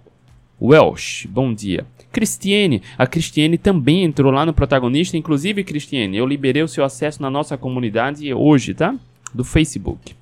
Welsh, 0.62 1.26
bom 1.28 1.54
dia. 1.54 1.86
Cristiane, 2.12 2.84
a 2.98 3.08
Cristiane 3.08 3.58
também 3.58 4.04
entrou 4.04 4.32
lá 4.32 4.46
no 4.46 4.54
protagonista, 4.54 5.18
inclusive 5.18 5.64
Cristiane, 5.64 6.18
eu 6.18 6.26
liberei 6.28 6.62
o 6.62 6.68
seu 6.68 6.84
acesso 6.84 7.22
na 7.22 7.30
nossa 7.30 7.58
comunidade 7.58 8.32
hoje, 8.34 8.74
tá? 8.74 8.94
Do 9.34 9.44
Facebook. 9.44 10.14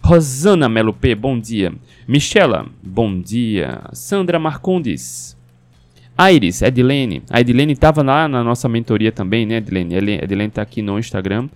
Rosana 0.00 0.68
Melo 0.68 0.92
P, 0.92 1.14
bom 1.14 1.38
dia. 1.38 1.72
Michela, 2.06 2.66
bom 2.82 3.18
dia. 3.18 3.80
Sandra 3.92 4.38
Marcondes. 4.38 5.34
Iris, 6.30 6.62
Edilene. 6.62 7.22
A 7.30 7.40
Edilene 7.40 7.72
estava 7.72 8.02
lá 8.02 8.28
na 8.28 8.44
nossa 8.44 8.68
mentoria 8.68 9.10
também, 9.10 9.46
né, 9.46 9.56
Edilene? 9.56 9.94
Edilene 10.22 10.48
está 10.48 10.62
aqui 10.62 10.82
no 10.82 10.98
Instagram. 10.98 11.48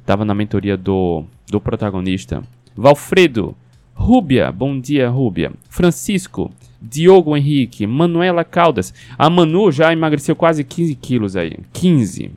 Estava 0.00 0.24
na 0.24 0.34
mentoria 0.34 0.76
do, 0.76 1.24
do 1.48 1.60
protagonista. 1.60 2.42
Valfredo. 2.76 3.56
Rúbia, 3.94 4.52
bom 4.52 4.78
dia, 4.78 5.08
Rúbia. 5.08 5.52
Francisco. 5.70 6.52
Diogo 6.88 7.36
Henrique, 7.36 7.86
Manuela 7.86 8.44
Caldas. 8.44 8.94
A 9.18 9.28
Manu 9.28 9.72
já 9.72 9.92
emagreceu 9.92 10.36
quase 10.36 10.62
15 10.62 10.94
quilos 10.94 11.36
aí. 11.36 11.56
15. 11.72 12.30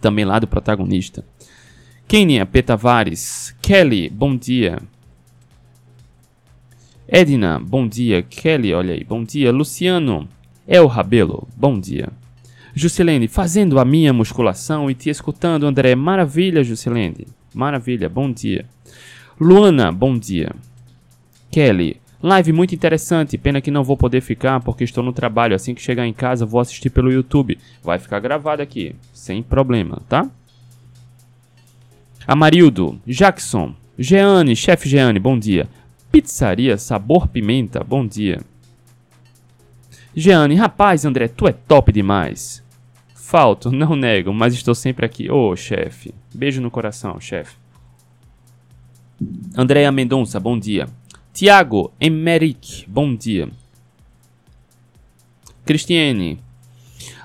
Também 0.00 0.24
lá 0.24 0.38
do 0.38 0.46
protagonista. 0.46 1.24
Kenia 2.08 2.46
P. 2.46 2.62
Tavares. 2.62 3.54
Kelly, 3.60 4.08
bom 4.08 4.36
dia. 4.36 4.78
Edna, 7.08 7.60
bom 7.60 7.86
dia. 7.86 8.22
Kelly, 8.22 8.72
olha 8.72 8.94
aí, 8.94 9.04
bom 9.04 9.22
dia. 9.22 9.52
Luciano. 9.52 10.28
El 10.66 10.86
Rabelo, 10.86 11.46
bom 11.56 11.78
dia. 11.78 12.08
Juscelene, 12.74 13.28
fazendo 13.28 13.78
a 13.78 13.84
minha 13.84 14.12
musculação 14.12 14.90
e 14.90 14.94
te 14.94 15.08
escutando, 15.08 15.66
André. 15.66 15.94
Maravilha, 15.94 16.64
Juscelene. 16.64 17.26
Maravilha, 17.54 18.08
bom 18.08 18.30
dia. 18.30 18.66
Luana, 19.40 19.92
bom 19.92 20.18
dia. 20.18 20.52
Kelly, 21.50 22.00
Live 22.22 22.52
muito 22.52 22.74
interessante, 22.74 23.36
pena 23.36 23.60
que 23.60 23.70
não 23.70 23.84
vou 23.84 23.96
poder 23.96 24.20
ficar 24.20 24.60
porque 24.60 24.84
estou 24.84 25.04
no 25.04 25.12
trabalho. 25.12 25.54
Assim 25.54 25.74
que 25.74 25.82
chegar 25.82 26.06
em 26.06 26.12
casa, 26.12 26.46
vou 26.46 26.60
assistir 26.60 26.90
pelo 26.90 27.12
YouTube. 27.12 27.58
Vai 27.82 27.98
ficar 27.98 28.20
gravado 28.20 28.62
aqui, 28.62 28.96
sem 29.12 29.42
problema, 29.42 30.02
tá? 30.08 30.28
Amarildo, 32.26 33.00
Jackson, 33.06 33.74
Jeane, 33.98 34.56
chefe 34.56 34.88
Jeane, 34.88 35.18
bom 35.18 35.38
dia. 35.38 35.68
Pizzaria 36.10 36.76
Sabor 36.78 37.28
Pimenta, 37.28 37.84
bom 37.84 38.06
dia. 38.06 38.40
Jeane, 40.14 40.54
rapaz, 40.54 41.04
André, 41.04 41.28
tu 41.28 41.46
é 41.46 41.52
top 41.52 41.92
demais. 41.92 42.64
Falto, 43.14 43.70
não 43.72 43.94
nego, 43.94 44.32
mas 44.32 44.54
estou 44.54 44.74
sempre 44.74 45.04
aqui. 45.04 45.30
Ô, 45.30 45.50
oh, 45.50 45.56
chefe. 45.56 46.14
Beijo 46.34 46.62
no 46.62 46.70
coração, 46.70 47.20
chefe. 47.20 47.56
Andréa 49.56 49.92
Mendonça, 49.92 50.40
bom 50.40 50.58
dia. 50.58 50.88
Tiago 51.36 51.92
Emerick, 52.00 52.86
bom 52.88 53.14
dia. 53.14 53.46
Cristiane, 55.66 56.40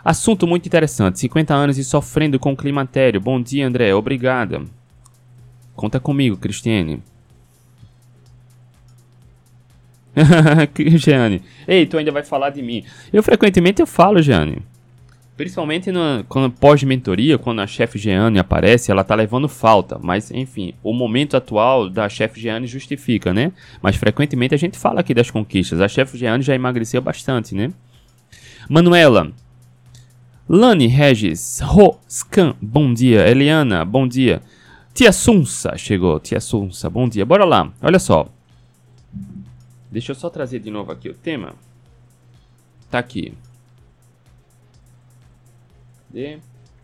assunto 0.03 0.45
muito 0.45 0.65
interessante. 0.65 1.17
50 1.17 1.53
anos 1.53 1.77
e 1.77 1.83
sofrendo 1.85 2.37
com 2.37 2.51
o 2.51 2.57
climatério. 2.57 3.21
Bom 3.21 3.41
dia, 3.41 3.65
André. 3.65 3.95
Obrigada. 3.95 4.65
Conta 5.77 5.97
comigo, 5.97 6.35
Cristiane. 6.35 7.01
Jane. 10.97 11.41
Ei, 11.65 11.85
tu 11.85 11.97
ainda 11.97 12.11
vai 12.11 12.23
falar 12.23 12.49
de 12.49 12.61
mim. 12.61 12.83
Eu 13.13 13.23
frequentemente 13.23 13.81
eu 13.81 13.87
falo, 13.87 14.21
Jane. 14.21 14.61
Principalmente 15.41 15.89
quando 16.29 16.51
pós-mentoria, 16.51 17.36
quando 17.36 17.62
a 17.62 17.65
chefe 17.65 17.98
Jeane 17.98 18.38
aparece, 18.38 18.91
ela 18.91 19.03
tá 19.03 19.15
levando 19.15 19.50
falta. 19.50 19.98
Mas, 20.00 20.29
enfim, 20.29 20.75
o 20.83 20.93
momento 20.93 21.36
atual 21.36 21.89
da 21.89 22.07
chefe 22.07 22.39
Jeane 22.39 22.67
justifica, 22.67 23.33
né? 23.33 23.51
Mas 23.81 23.95
frequentemente 23.95 24.53
a 24.53 24.57
gente 24.57 24.77
fala 24.77 25.00
aqui 25.00 25.15
das 25.15 25.31
conquistas. 25.31 25.81
A 25.81 25.88
chefe 25.88 26.15
Jeane 26.15 26.43
já 26.43 26.53
emagreceu 26.53 27.01
bastante, 27.01 27.55
né? 27.55 27.74
Manuela. 28.69 29.31
Lani 30.48 30.86
Regis. 30.86 31.60
Roscan, 31.63 32.53
bom 32.62 32.93
dia. 32.93 33.27
Eliana, 33.27 33.83
bom 33.83 34.07
dia. 34.07 34.43
Tia 34.93 35.12
Sunsa 35.12 35.75
chegou. 35.75 36.19
Tia 36.19 36.39
Sunsa, 36.39 36.88
bom 36.88 37.10
dia. 37.10 37.25
Bora 37.25 37.45
lá. 37.45 37.74
Olha 37.81 37.98
só. 37.98 38.29
Deixa 39.89 40.12
eu 40.12 40.15
só 40.15 40.29
trazer 40.29 40.60
de 40.60 40.69
novo 40.69 40.91
aqui 40.91 41.10
o 41.10 41.15
tema. 41.15 41.55
Tá 42.91 43.00
aqui 43.00 43.33
de 46.11 46.37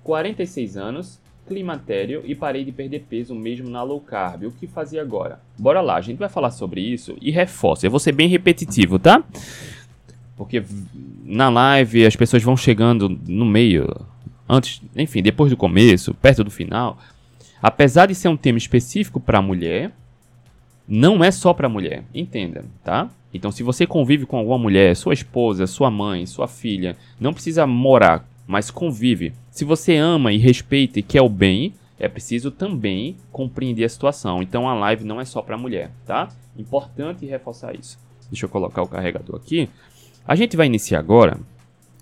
46 0.03 0.77
anos, 0.77 1.19
climatério 1.47 2.21
e 2.25 2.35
parei 2.35 2.63
de 2.63 2.71
perder 2.71 3.05
peso 3.09 3.33
mesmo 3.33 3.69
na 3.69 3.81
low 3.83 3.99
carb. 4.01 4.43
O 4.43 4.51
que 4.51 4.67
fazer 4.67 4.99
agora? 4.99 5.39
Bora 5.57 5.81
lá, 5.81 5.95
a 5.95 6.01
gente 6.01 6.17
vai 6.17 6.29
falar 6.29 6.51
sobre 6.51 6.81
isso 6.81 7.17
e 7.21 7.31
reforça. 7.31 7.85
Eu 7.87 7.91
vou 7.91 7.99
ser 7.99 8.11
bem 8.11 8.27
repetitivo, 8.27 8.99
tá? 8.99 9.23
Porque 10.35 10.63
na 11.23 11.49
live 11.49 12.05
as 12.05 12.15
pessoas 12.15 12.43
vão 12.43 12.55
chegando 12.55 13.09
no 13.27 13.45
meio, 13.45 13.87
antes, 14.47 14.81
enfim, 14.95 15.21
depois 15.21 15.49
do 15.49 15.57
começo, 15.57 16.13
perto 16.13 16.43
do 16.43 16.51
final. 16.51 16.97
Apesar 17.61 18.05
de 18.05 18.13
ser 18.13 18.27
um 18.27 18.37
tema 18.37 18.57
específico 18.57 19.19
para 19.19 19.41
mulher, 19.41 19.91
não 20.87 21.23
é 21.23 21.31
só 21.31 21.53
para 21.53 21.67
mulher, 21.67 22.03
entenda, 22.13 22.63
tá? 22.83 23.09
Então, 23.33 23.51
se 23.51 23.61
você 23.61 23.85
convive 23.85 24.25
com 24.25 24.37
alguma 24.37 24.57
mulher, 24.57 24.95
sua 24.95 25.13
esposa, 25.13 25.67
sua 25.67 25.91
mãe, 25.91 26.25
sua 26.25 26.47
filha, 26.47 26.95
não 27.19 27.33
precisa 27.33 27.67
morar 27.67 28.25
mas 28.47 28.71
convive. 28.71 29.33
Se 29.51 29.65
você 29.65 29.97
ama 29.97 30.31
e 30.31 30.37
respeita 30.37 30.99
e 30.99 31.03
quer 31.03 31.21
o 31.21 31.27
bem, 31.27 31.73
é 31.99 32.07
preciso 32.07 32.49
também 32.49 33.17
compreender 33.31 33.83
a 33.83 33.89
situação. 33.89 34.41
Então 34.41 34.69
a 34.69 34.73
live 34.73 35.03
não 35.03 35.19
é 35.19 35.25
só 35.25 35.41
para 35.41 35.57
mulher, 35.57 35.91
tá? 36.05 36.29
Importante 36.57 37.25
reforçar 37.25 37.75
isso. 37.75 37.99
Deixa 38.31 38.45
eu 38.45 38.49
colocar 38.49 38.81
o 38.81 38.87
carregador 38.87 39.35
aqui. 39.35 39.69
A 40.25 40.35
gente 40.35 40.55
vai 40.55 40.65
iniciar 40.65 40.99
agora. 40.99 41.37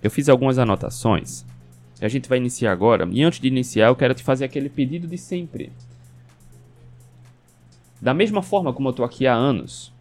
Eu 0.03 0.11
fiz 0.11 0.29
algumas 0.29 0.59
anotações. 0.59 1.45
A 1.99 2.07
gente 2.07 2.29
vai 2.29 2.37
iniciar 2.37 2.71
agora. 2.71 3.07
E 3.11 3.23
antes 3.23 3.39
de 3.39 3.47
iniciar, 3.47 3.87
eu 3.87 3.95
quero 3.95 4.13
te 4.13 4.23
fazer 4.23 4.45
aquele 4.45 4.69
pedido 4.69 5.07
de 5.07 5.17
sempre. 5.17 5.71
Da 8.01 8.13
mesma 8.13 8.41
forma 8.41 8.73
como 8.73 8.89
eu 8.89 8.91
estou 8.91 9.05
aqui 9.05 9.25
há 9.25 9.33
anos, 9.33 9.91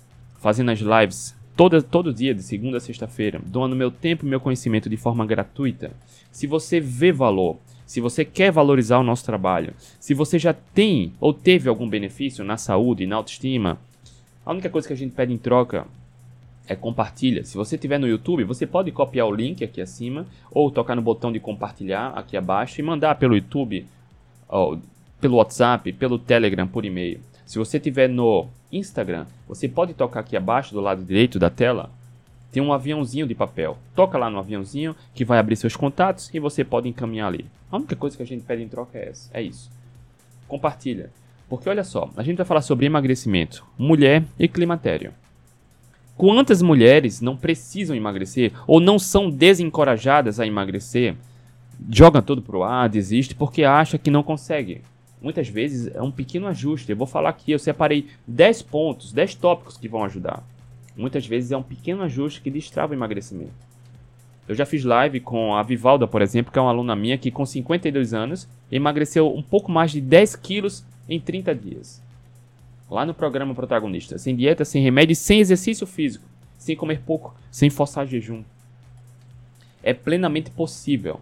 fazendo 0.41 0.71
as 0.71 0.81
lives 0.81 1.35
todo, 1.57 1.83
todo 1.83 2.13
dia, 2.13 2.35
de 2.35 2.43
segunda 2.43 2.79
a 2.79 2.81
sexta-feira, 2.81 3.41
doando 3.45 3.77
meu 3.77 3.91
tempo 3.91 4.25
e 4.25 4.29
meu 4.29 4.41
conhecimento 4.41 4.89
de 4.89 4.97
forma 4.97 5.25
gratuita. 5.27 5.93
Se 6.31 6.47
você 6.47 6.81
vê 6.81 7.13
valor, 7.13 7.59
se 7.87 8.01
você 8.01 8.25
quer 8.25 8.51
valorizar 8.51 8.99
o 8.99 9.05
nosso 9.05 9.25
trabalho, 9.25 9.75
se 10.01 10.15
você 10.15 10.39
já 10.39 10.53
tem 10.53 11.13
ou 11.21 11.33
teve 11.33 11.69
algum 11.69 11.89
benefício 11.89 12.45
na 12.45 12.57
saúde, 12.57 13.07
na 13.07 13.17
autoestima, 13.17 13.79
a 14.45 14.51
única 14.51 14.71
coisa 14.71 14.87
que 14.87 14.95
a 14.95 14.97
gente 14.97 15.15
pede 15.15 15.33
em 15.33 15.39
troca 15.39 15.87
é 16.67 16.75
compartilha. 16.75 17.45
Se 17.45 17.57
você 17.57 17.77
estiver 17.77 17.99
no 17.99 18.09
YouTube, 18.09 18.45
você 18.45 18.67
pode 18.67 18.91
copiar 18.91 19.27
o 19.27 19.35
link 19.35 19.63
aqui 19.63 19.81
acima 19.81 20.27
ou 20.51 20.71
tocar 20.71 20.95
no 20.95 21.03
botão 21.03 21.31
de 21.31 21.39
compartilhar 21.39 22.09
aqui 22.17 22.37
abaixo 22.37 22.81
e 22.81 22.83
mandar 22.83 23.17
pelo 23.17 23.37
YouTube, 23.37 23.87
ou 24.49 24.79
pelo 25.21 25.37
WhatsApp, 25.37 25.93
pelo 25.93 26.19
Telegram, 26.19 26.67
por 26.67 26.85
e-mail. 26.85 27.21
Se 27.45 27.59
você 27.59 27.77
estiver 27.77 28.09
no 28.09 28.49
Instagram, 28.73 29.27
você 29.47 29.69
pode 29.69 29.95
tocar 29.95 30.21
aqui 30.21 30.37
abaixo 30.37 30.73
do 30.73 30.81
lado 30.81 31.05
direito 31.05 31.39
da 31.39 31.51
tela, 31.51 31.91
tem 32.51 32.63
um 32.63 32.73
aviãozinho 32.73 33.27
de 33.27 33.35
papel. 33.35 33.77
Toca 33.97 34.17
lá 34.17 34.31
no 34.31 34.39
aviãozinho 34.39 34.95
que 35.13 35.25
vai 35.25 35.39
abrir 35.39 35.57
seus 35.57 35.75
contatos 35.75 36.31
e 36.33 36.39
você 36.39 36.65
pode 36.65 36.89
encaminhar 36.89 37.27
ali. 37.27 37.47
A 37.71 37.77
única 37.77 37.97
coisa 37.97 38.17
que 38.17 38.23
a 38.23 38.27
gente 38.27 38.45
pede 38.45 38.63
em 38.63 38.69
troca 38.69 38.97
é 38.97 39.09
essa, 39.09 39.29
é 39.35 39.43
isso. 39.43 39.69
Compartilha. 40.47 41.11
Porque 41.49 41.69
olha 41.69 41.85
só, 41.85 42.11
a 42.17 42.23
gente 42.23 42.37
vai 42.37 42.47
falar 42.47 42.63
sobre 42.63 42.87
emagrecimento, 42.87 43.65
mulher 43.77 44.25
e 44.39 44.47
climatério. 44.47 45.13
Quantas 46.17 46.63
mulheres 46.63 47.21
não 47.21 47.37
precisam 47.37 47.97
emagrecer 47.97 48.53
ou 48.67 48.81
não 48.81 48.99
são 48.99 49.29
desencorajadas 49.29 50.39
a 50.39 50.47
emagrecer, 50.47 51.17
jogam 51.91 52.23
tudo 52.23 52.41
pro 52.41 52.63
ar, 52.63 52.89
desiste 52.89 53.35
porque 53.35 53.65
acha 53.65 53.99
que 53.99 54.13
não 54.13 54.23
consegue? 54.23 54.83
Muitas 55.25 55.49
vezes 55.49 55.87
é 55.95 56.03
um 56.03 56.11
pequeno 56.11 56.47
ajuste. 56.47 56.91
Eu 56.91 56.99
vou 56.99 57.07
falar 57.07 57.31
aqui, 57.31 57.51
eu 57.51 57.59
separei 57.59 58.09
10 58.29 58.61
pontos, 58.61 59.11
10 59.11 59.37
tópicos 59.37 59.79
que 59.79 59.89
vão 59.89 60.05
ajudar. 60.05 60.45
Muitas 60.95 61.27
vezes 61.27 61.51
é 61.51 61.57
um 61.57 61.63
pequeno 61.63 62.03
ajuste 62.03 62.43
que 62.43 62.51
destrava 62.51 62.93
o 62.93 62.95
emagrecimento. 62.95 63.55
Eu 64.47 64.55
já 64.55 64.67
fiz 64.67 64.85
live 64.85 65.21
com 65.21 65.55
a 65.55 65.63
Vivalda, 65.63 66.07
por 66.07 66.21
exemplo, 66.21 66.53
que 66.53 66.59
é 66.59 66.63
uma 66.63 66.71
aluna 66.71 66.95
minha 66.95 67.17
que 67.17 67.31
com 67.31 67.47
52 67.47 68.13
anos 68.13 68.47
emagreceu 68.71 69.35
um 69.35 69.43
pouco 69.43 69.73
mais 69.73 69.93
de 69.93 70.01
10 70.03 70.37
quilos 70.37 70.85
em 71.09 71.19
30 71.19 71.55
dias. 71.55 72.03
Lá 72.91 73.07
no 73.07 73.15
programa 73.15 73.55
protagonista. 73.55 74.19
Sem 74.19 74.37
dieta, 74.37 74.63
sem 74.63 74.83
remédio, 74.83 75.17
sem 75.17 75.41
exercício 75.41 75.87
físico. 75.87 76.27
Sem 76.59 76.77
comer 76.77 77.01
pouco, 77.01 77.35
sem 77.51 77.71
forçar 77.71 78.07
jejum. 78.07 78.45
É 79.83 79.95
plenamente 79.95 80.51
possível. 80.51 81.19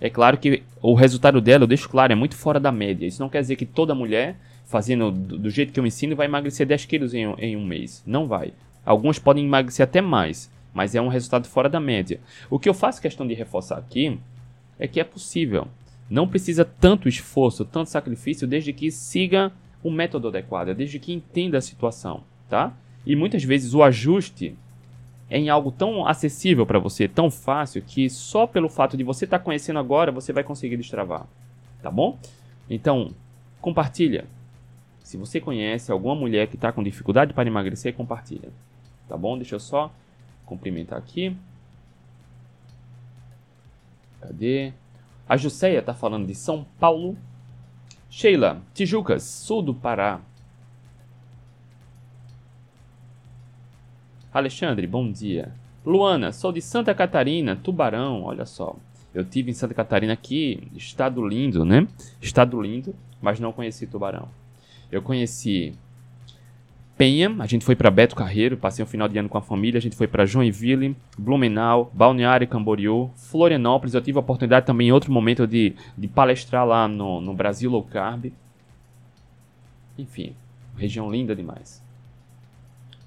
É 0.00 0.08
claro 0.08 0.38
que 0.38 0.62
o 0.80 0.94
resultado 0.94 1.40
dela, 1.40 1.64
eu 1.64 1.68
deixo 1.68 1.88
claro, 1.88 2.12
é 2.12 2.16
muito 2.16 2.34
fora 2.34 2.58
da 2.58 2.72
média. 2.72 3.06
Isso 3.06 3.20
não 3.20 3.28
quer 3.28 3.42
dizer 3.42 3.56
que 3.56 3.66
toda 3.66 3.94
mulher, 3.94 4.36
fazendo 4.64 5.10
do, 5.10 5.50
jeito 5.50 5.72
que 5.72 5.78
eu 5.78 5.86
ensino, 5.86 6.16
vai 6.16 6.26
emagrecer 6.26 6.66
10 6.66 6.86
quilos 6.86 7.12
em, 7.12 7.24
em 7.38 7.56
um 7.56 7.64
mês. 7.64 8.02
Não 8.06 8.26
vai. 8.26 8.52
Alguns 8.84 9.18
podem 9.18 9.44
emagrecer 9.44 9.84
até 9.84 10.00
mais, 10.00 10.50
mas 10.72 10.94
é 10.94 11.02
um 11.02 11.08
resultado 11.08 11.46
fora 11.46 11.68
da 11.68 11.78
média. 11.78 12.18
O 12.48 12.58
que 12.58 12.68
eu 12.68 12.74
faço 12.74 13.02
questão 13.02 13.26
de 13.26 13.34
reforçar 13.34 13.76
aqui 13.76 14.18
é 14.78 14.88
que 14.88 14.98
é 14.98 15.04
possível. 15.04 15.68
Não 16.08 16.26
precisa 16.26 16.64
tanto 16.64 17.08
esforço, 17.08 17.64
tanto 17.64 17.90
sacrifício, 17.90 18.48
desde 18.48 18.72
que 18.72 18.90
siga 18.90 19.52
o 19.82 19.90
método 19.90 20.28
adequado, 20.28 20.74
desde 20.74 20.98
que 20.98 21.12
entenda 21.12 21.58
a 21.58 21.62
situação, 21.62 22.24
tá? 22.48 22.74
E 23.06 23.14
muitas 23.14 23.44
vezes 23.44 23.74
o 23.74 23.82
ajuste 23.82 24.56
em 25.30 25.48
algo 25.48 25.70
tão 25.70 26.06
acessível 26.06 26.66
para 26.66 26.78
você, 26.78 27.06
tão 27.06 27.30
fácil, 27.30 27.82
que 27.82 28.10
só 28.10 28.46
pelo 28.46 28.68
fato 28.68 28.96
de 28.96 29.04
você 29.04 29.24
estar 29.24 29.38
tá 29.38 29.44
conhecendo 29.44 29.78
agora, 29.78 30.10
você 30.10 30.32
vai 30.32 30.42
conseguir 30.42 30.76
destravar, 30.76 31.26
tá 31.80 31.90
bom? 31.90 32.18
Então, 32.68 33.12
compartilha. 33.60 34.26
Se 35.04 35.16
você 35.16 35.40
conhece 35.40 35.90
alguma 35.90 36.14
mulher 36.14 36.48
que 36.48 36.56
está 36.56 36.72
com 36.72 36.82
dificuldade 36.82 37.32
para 37.32 37.48
emagrecer, 37.48 37.94
compartilha, 37.94 38.50
tá 39.08 39.16
bom? 39.16 39.36
Deixa 39.36 39.54
eu 39.54 39.60
só 39.60 39.92
cumprimentar 40.44 40.98
aqui. 40.98 41.36
Cadê? 44.20 44.72
A 45.28 45.36
Juseia 45.36 45.78
está 45.78 45.94
falando 45.94 46.26
de 46.26 46.34
São 46.34 46.66
Paulo. 46.78 47.16
Sheila, 48.08 48.60
Tijucas, 48.74 49.22
sul 49.22 49.62
do 49.62 49.74
Pará. 49.74 50.20
Alexandre, 54.32 54.86
bom 54.86 55.10
dia. 55.10 55.52
Luana, 55.84 56.30
sou 56.30 56.52
de 56.52 56.62
Santa 56.62 56.94
Catarina, 56.94 57.56
Tubarão, 57.56 58.22
olha 58.22 58.46
só. 58.46 58.76
Eu 59.12 59.24
tive 59.24 59.50
em 59.50 59.54
Santa 59.54 59.74
Catarina 59.74 60.12
aqui, 60.12 60.68
estado 60.76 61.26
lindo, 61.26 61.64
né? 61.64 61.88
Estado 62.22 62.60
lindo, 62.62 62.94
mas 63.20 63.40
não 63.40 63.52
conheci 63.52 63.88
Tubarão. 63.88 64.28
Eu 64.90 65.02
conheci 65.02 65.74
Penha, 66.96 67.34
a 67.40 67.46
gente 67.46 67.64
foi 67.64 67.74
para 67.74 67.90
Beto 67.90 68.14
Carreiro, 68.14 68.56
passei 68.56 68.84
um 68.84 68.86
final 68.86 69.08
de 69.08 69.18
ano 69.18 69.28
com 69.28 69.38
a 69.38 69.42
família, 69.42 69.78
a 69.78 69.80
gente 69.80 69.96
foi 69.96 70.06
para 70.06 70.26
Joinville, 70.26 70.94
Blumenau, 71.18 71.90
Balneário 71.92 72.46
Camboriú, 72.46 73.10
Florianópolis. 73.16 73.94
Eu 73.94 74.02
tive 74.02 74.18
a 74.18 74.20
oportunidade 74.20 74.66
também 74.66 74.88
em 74.88 74.92
outro 74.92 75.10
momento 75.10 75.44
de, 75.44 75.74
de 75.96 76.06
palestrar 76.06 76.64
lá 76.64 76.86
no, 76.86 77.20
no 77.20 77.34
Brasil 77.34 77.70
Low 77.70 77.82
Carb. 77.82 78.26
Enfim, 79.98 80.36
região 80.76 81.10
linda 81.10 81.34
demais. 81.34 81.82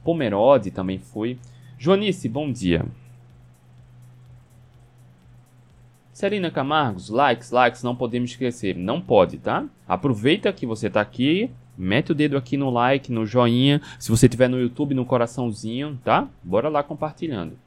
Pomerode 0.04 0.72
também 0.72 1.00
fui. 1.00 1.38
Joanice, 1.78 2.28
bom 2.28 2.52
dia. 2.52 2.86
Serena 6.12 6.52
Camargos, 6.52 7.10
likes, 7.10 7.52
likes, 7.52 7.84
não 7.84 7.96
podemos 7.96 8.32
esquecer. 8.32 8.76
Não 8.76 9.02
pode, 9.02 9.38
tá? 9.38 9.66
Aproveita 9.88 10.54
que 10.54 10.66
você 10.66 10.88
está 10.88 11.02
aqui, 11.02 11.50
Mete 11.78 12.12
o 12.12 12.16
dedo 12.16 12.38
aqui 12.38 12.56
no 12.56 12.70
like, 12.70 13.12
no 13.12 13.26
joinha. 13.26 13.82
Se 13.98 14.12
você 14.12 14.28
estiver 14.28 14.48
no 14.48 14.60
YouTube, 14.60 14.94
no 14.94 15.06
coraçãozinho, 15.06 16.00
tá? 16.04 16.28
Bora 16.44 16.70
lá 16.70 16.84
compartilhando. 16.84 17.58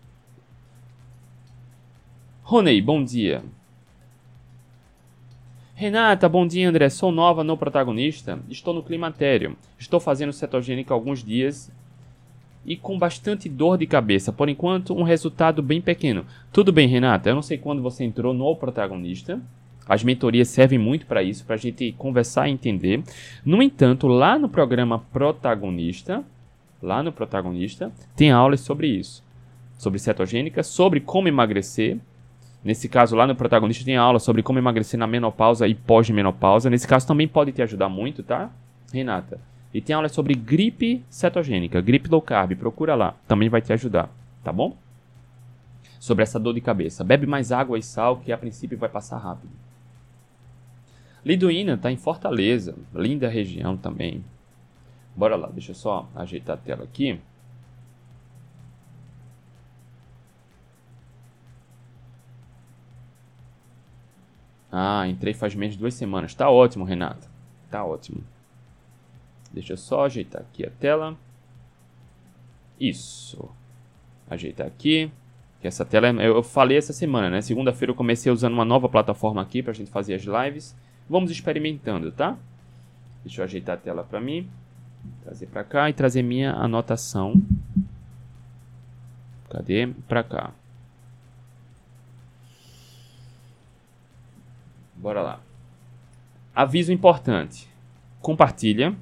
Ronei, 2.43 2.81
bom 2.81 3.03
dia. 3.03 3.43
Renata, 5.75 6.29
bom 6.29 6.47
dia, 6.47 6.69
André. 6.69 6.89
Sou 6.89 7.11
nova 7.11 7.43
no 7.43 7.57
protagonista. 7.59 8.39
Estou 8.49 8.73
no 8.73 8.83
climatério. 8.83 9.57
Estou 9.77 9.99
fazendo 9.99 10.33
cetogênica 10.33 10.95
alguns 10.95 11.23
dias 11.23 11.71
e 12.67 12.77
com 12.77 12.99
bastante 12.99 13.49
dor 13.49 13.79
de 13.79 13.87
cabeça. 13.87 14.33
Por 14.33 14.49
enquanto, 14.49 14.95
um 14.95 15.05
resultado 15.05 15.63
bem 15.63 15.81
pequeno. 15.81 16.27
Tudo 16.53 16.73
bem, 16.73 16.89
Renata. 16.89 17.31
Eu 17.31 17.35
não 17.35 17.43
sei 17.43 17.57
quando 17.57 17.81
você 17.81 18.03
entrou 18.05 18.35
no 18.35 18.57
protagonista. 18.57 19.41
As 19.89 20.03
mentorias 20.03 20.49
servem 20.49 20.79
muito 20.79 21.07
para 21.07 21.23
isso, 21.23 21.45
para 21.45 21.55
a 21.55 21.59
gente 21.59 21.93
conversar 21.93 22.49
e 22.49 22.53
entender. 22.53 23.05
No 23.45 23.63
entanto, 23.63 24.09
lá 24.09 24.37
no 24.37 24.49
programa 24.49 24.99
Protagonista, 25.13 26.25
lá 26.83 27.05
no 27.05 27.13
Protagonista, 27.13 27.93
tem 28.17 28.33
aulas 28.33 28.61
sobre 28.61 28.89
isso. 28.89 29.23
Sobre 29.79 30.01
cetogênica, 30.01 30.65
sobre 30.65 30.99
como 30.99 31.29
emagrecer. 31.29 31.99
Nesse 32.65 32.89
caso, 32.89 33.15
lá 33.15 33.29
no 33.29 33.37
Protagonista 33.37 33.85
tem 33.85 33.97
aula 33.97 34.19
sobre 34.19 34.43
como 34.43 34.59
emagrecer 34.59 34.99
na 34.99 35.07
menopausa 35.07 35.69
e 35.69 35.75
pós-menopausa. 35.75 36.69
Nesse 36.69 36.89
caso 36.89 37.07
também 37.07 37.29
pode 37.29 37.53
te 37.53 37.63
ajudar 37.63 37.89
muito, 37.89 38.25
tá, 38.25 38.51
Renata? 38.93 39.39
E 39.77 39.81
tem 39.83 39.95
aula 39.95 40.09
sobre 40.09 40.33
gripe 40.33 41.05
cetogênica, 41.11 41.83
gripe 41.83 42.09
low 42.09 42.23
carb, 42.23 42.57
procura 42.57 42.95
lá. 42.95 43.15
Também 43.29 43.51
vai 43.51 43.61
te 43.61 43.75
ajudar, 43.75 44.09
tá 44.43 44.51
bom? 44.51 44.75
Sobre 46.01 46.23
essa 46.23 46.41
dor 46.41 46.55
de 46.55 46.63
cabeça. 46.63 47.05
Bebe 47.05 47.27
mais 47.27 47.53
água 47.53 47.79
e 47.79 47.83
sal, 47.83 48.17
que 48.17 48.33
a 48.33 48.39
princípio 48.39 48.79
vai 48.79 48.89
passar 48.89 49.19
rápido. 49.19 49.53
Liduína 51.23 51.75
está 51.75 51.93
em 51.93 51.99
Fortaleza, 51.99 52.75
linda 52.95 53.29
região 53.29 53.77
também. 53.77 54.25
Bora 55.15 55.37
lá, 55.37 55.49
deixa 55.49 55.73
eu 55.73 55.75
só 55.75 56.09
ajeitar 56.15 56.57
a 56.57 56.59
tela 56.59 56.85
aqui. 56.85 57.21
Ah, 64.73 65.07
entrei 65.07 65.35
faz 65.35 65.55
menos 65.55 65.75
de 65.75 65.81
duas 65.81 65.93
semanas. 65.93 66.35
Tá 66.35 66.49
ótimo, 66.49 66.83
Renata. 66.83 67.29
Tá 67.71 67.85
ótimo. 67.85 68.25
Deixa 69.57 69.73
eu 69.73 69.77
só 69.79 70.05
ajeitar 70.05 70.43
aqui 70.43 70.67
a 70.67 70.71
tela. 70.71 71.17
Isso. 72.79 73.49
Ajeitar 74.29 74.67
aqui. 74.67 75.11
Que 75.63 75.67
essa 75.67 75.83
tela, 75.83 76.09
eu 76.09 76.43
falei 76.43 76.77
essa 76.77 76.93
semana, 76.93 77.31
né? 77.31 77.41
Segunda-feira 77.41 77.91
eu 77.91 77.97
comecei 77.97 78.31
usando 78.31 78.53
uma 78.53 78.67
nova 78.67 78.87
plataforma 78.87 79.41
aqui 79.41 79.63
para 79.63 79.73
a 79.73 79.75
gente 79.75 79.91
fazer 79.91 80.13
as 80.13 80.25
lives. 80.25 80.77
Vamos 81.09 81.31
experimentando, 81.31 82.13
tá? 82.13 82.37
Deixa 83.25 83.41
eu 83.41 83.45
ajeitar 83.47 83.77
a 83.77 83.81
tela 83.81 84.05
para 84.05 84.21
mim. 84.21 84.47
Trazer 85.23 85.47
para 85.47 85.65
cá 85.65 85.89
e 85.89 85.95
trazer 85.95 86.23
minha 86.23 86.53
anotação. 86.53 87.41
Cadê? 89.49 89.87
Para 90.07 90.23
cá. 90.23 90.53
Bora 94.95 95.23
lá. 95.23 95.41
Aviso 96.55 96.93
importante. 96.93 97.67
Compartilha. 98.21 98.95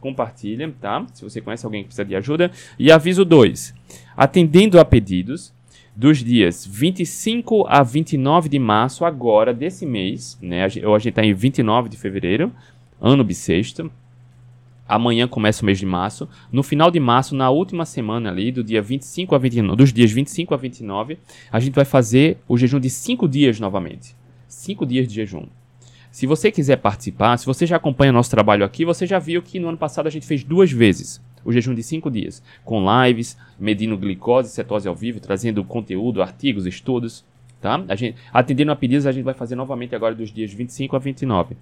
Compartilha, 0.00 0.72
tá? 0.80 1.06
Se 1.12 1.22
você 1.22 1.40
conhece 1.40 1.66
alguém 1.66 1.82
que 1.82 1.88
precisa 1.88 2.04
de 2.04 2.16
ajuda. 2.16 2.50
E 2.78 2.90
aviso 2.90 3.24
2. 3.24 3.74
Atendendo 4.16 4.80
a 4.80 4.84
pedidos, 4.84 5.52
dos 5.94 6.24
dias 6.24 6.66
25 6.66 7.66
a 7.68 7.82
29 7.82 8.48
de 8.48 8.58
março, 8.58 9.04
agora 9.04 9.52
desse 9.52 9.84
mês, 9.84 10.38
né? 10.40 10.64
Hoje 10.64 10.80
a 10.82 10.98
gente 10.98 11.08
está 11.10 11.24
em 11.24 11.34
29 11.34 11.90
de 11.90 11.98
fevereiro, 11.98 12.50
ano 13.00 13.22
bissexto. 13.22 13.90
Amanhã 14.88 15.28
começa 15.28 15.62
o 15.62 15.66
mês 15.66 15.78
de 15.78 15.86
março. 15.86 16.28
No 16.50 16.62
final 16.62 16.90
de 16.90 16.98
março, 16.98 17.34
na 17.34 17.50
última 17.50 17.84
semana 17.84 18.30
ali, 18.30 18.50
do 18.50 18.64
dia 18.64 18.82
25 18.82 19.34
a 19.34 19.38
29, 19.38 19.76
dos 19.76 19.92
dias 19.92 20.10
25 20.10 20.54
a 20.54 20.56
29, 20.56 21.18
a 21.52 21.60
gente 21.60 21.74
vai 21.74 21.84
fazer 21.84 22.38
o 22.48 22.56
jejum 22.56 22.80
de 22.80 22.90
5 22.90 23.28
dias 23.28 23.60
novamente. 23.60 24.16
5 24.48 24.84
dias 24.86 25.06
de 25.06 25.14
jejum. 25.14 25.46
Se 26.10 26.26
você 26.26 26.50
quiser 26.50 26.76
participar, 26.76 27.36
se 27.36 27.46
você 27.46 27.66
já 27.66 27.76
acompanha 27.76 28.12
nosso 28.12 28.30
trabalho 28.30 28.64
aqui, 28.64 28.84
você 28.84 29.06
já 29.06 29.18
viu 29.18 29.40
que 29.40 29.60
no 29.60 29.68
ano 29.68 29.78
passado 29.78 30.06
a 30.06 30.10
gente 30.10 30.26
fez 30.26 30.42
duas 30.42 30.70
vezes 30.70 31.20
o 31.44 31.52
jejum 31.52 31.74
de 31.74 31.82
5 31.82 32.10
dias, 32.10 32.42
com 32.64 32.84
lives, 33.04 33.36
medindo 33.58 33.96
glicose 33.96 34.50
e 34.50 34.52
cetose 34.52 34.88
ao 34.88 34.94
vivo, 34.94 35.20
trazendo 35.20 35.64
conteúdo, 35.64 36.22
artigos, 36.22 36.66
estudos. 36.66 37.24
Tá? 37.60 37.82
A 37.88 37.94
gente, 37.94 38.16
atendendo 38.32 38.72
a 38.72 38.76
pedidos, 38.76 39.06
a 39.06 39.12
gente 39.12 39.24
vai 39.24 39.34
fazer 39.34 39.54
novamente 39.54 39.94
agora 39.94 40.14
dos 40.14 40.32
dias 40.32 40.52
25 40.52 40.96
a 40.96 40.98
29. 40.98 41.56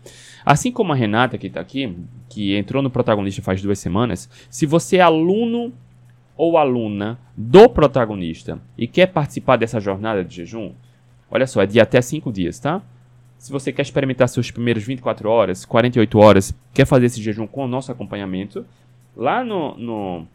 Assim 0.46 0.70
como 0.70 0.92
a 0.92 0.96
Renata, 0.96 1.36
que 1.36 1.48
está 1.48 1.60
aqui, 1.60 1.96
que 2.28 2.56
entrou 2.56 2.82
no 2.82 2.90
protagonista 2.90 3.42
faz 3.42 3.60
duas 3.60 3.80
semanas, 3.80 4.30
se 4.48 4.64
você 4.64 4.98
é 4.98 5.00
aluno 5.00 5.72
ou 6.36 6.56
aluna 6.56 7.18
do 7.36 7.68
protagonista 7.68 8.60
e 8.76 8.86
quer 8.86 9.08
participar 9.08 9.56
dessa 9.56 9.80
jornada 9.80 10.24
de 10.24 10.36
jejum, 10.36 10.72
olha 11.28 11.48
só, 11.48 11.62
é 11.62 11.66
de 11.66 11.80
até 11.80 12.00
5 12.00 12.32
dias, 12.32 12.60
tá? 12.60 12.80
Se 13.38 13.52
você 13.52 13.72
quer 13.72 13.82
experimentar 13.82 14.28
seus 14.28 14.50
primeiros 14.50 14.84
24 14.84 15.28
horas, 15.30 15.64
48 15.64 16.18
horas, 16.18 16.54
quer 16.74 16.84
fazer 16.84 17.06
esse 17.06 17.22
jejum 17.22 17.46
com 17.46 17.64
o 17.64 17.68
nosso 17.68 17.92
acompanhamento, 17.92 18.66
lá 19.16 19.44
no, 19.44 19.78
no, 19.78 20.26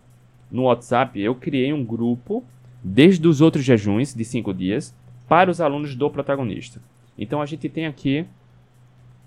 no 0.49 0.63
WhatsApp 0.63 1.19
eu 1.19 1.35
criei 1.35 1.73
um 1.73 1.83
grupo 1.83 2.43
desde 2.81 3.27
os 3.27 3.41
outros 3.41 3.63
jejuns 3.63 4.13
de 4.13 4.23
5 4.23 4.53
dias 4.53 4.95
para 5.27 5.51
os 5.51 5.59
alunos 5.59 5.95
do 5.95 6.09
protagonista. 6.09 6.81
Então 7.17 7.41
a 7.41 7.45
gente 7.45 7.67
tem 7.67 7.85
aqui 7.85 8.25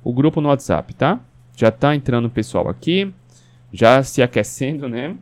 o 0.02 0.12
grupo 0.12 0.40
no 0.40 0.48
WhatsApp, 0.48 0.94
tá? 0.94 1.20
Já 1.54 1.68
está 1.68 1.94
entrando 1.94 2.26
o 2.26 2.30
pessoal 2.30 2.68
aqui, 2.68 3.12
já 3.72 4.02
se 4.02 4.22
aquecendo, 4.22 4.88
né? 4.88 5.16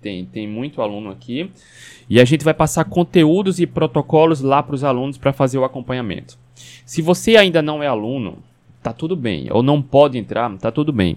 Tem, 0.00 0.24
tem 0.24 0.46
muito 0.46 0.82
aluno 0.82 1.10
aqui. 1.10 1.50
E 2.08 2.20
a 2.20 2.24
gente 2.24 2.44
vai 2.44 2.54
passar 2.54 2.84
conteúdos 2.84 3.58
e 3.58 3.66
protocolos 3.66 4.40
lá 4.40 4.62
para 4.62 4.74
os 4.74 4.84
alunos 4.84 5.16
para 5.16 5.32
fazer 5.32 5.58
o 5.58 5.64
acompanhamento. 5.64 6.38
Se 6.54 7.02
você 7.02 7.36
ainda 7.36 7.60
não 7.60 7.82
é 7.82 7.86
aluno, 7.86 8.38
tá 8.82 8.92
tudo 8.92 9.16
bem. 9.16 9.48
Ou 9.50 9.62
não 9.62 9.80
pode 9.82 10.18
entrar, 10.18 10.50
tá 10.58 10.70
tudo 10.70 10.92
bem. 10.92 11.16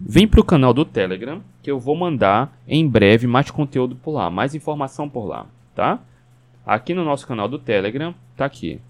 Vem 0.00 0.26
para 0.26 0.40
o 0.40 0.44
canal 0.44 0.74
do 0.74 0.84
Telegram 0.84 1.40
que 1.62 1.70
eu 1.70 1.78
vou 1.78 1.96
mandar 1.96 2.58
em 2.66 2.86
breve 2.86 3.26
mais 3.26 3.50
conteúdo 3.50 3.96
por 3.96 4.12
lá, 4.12 4.28
mais 4.28 4.54
informação 4.54 5.08
por 5.08 5.24
lá, 5.24 5.46
tá? 5.74 5.98
Aqui 6.66 6.92
no 6.92 7.04
nosso 7.04 7.26
canal 7.26 7.48
do 7.48 7.58
Telegram, 7.58 8.14
tá 8.36 8.44
aqui. 8.44 8.80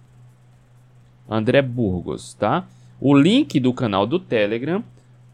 André 1.29 1.63
Burgos, 1.63 2.35
tá? 2.35 2.67
O 3.01 3.17
link 3.17 3.61
do 3.61 3.73
canal 3.73 4.07
do 4.07 4.19
Telegram 4.19 4.83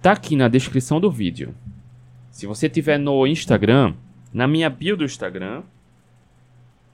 tá 0.02 0.12
aqui 0.12 0.36
na 0.36 0.48
descrição 0.48 1.00
do 1.00 1.10
vídeo. 1.10 1.54
Se 2.30 2.46
você 2.46 2.68
tiver 2.68 2.98
no 2.98 3.26
Instagram, 3.26 3.94
na 4.32 4.46
minha 4.46 4.70
bio 4.70 4.96
do 4.96 5.04
Instagram, 5.04 5.62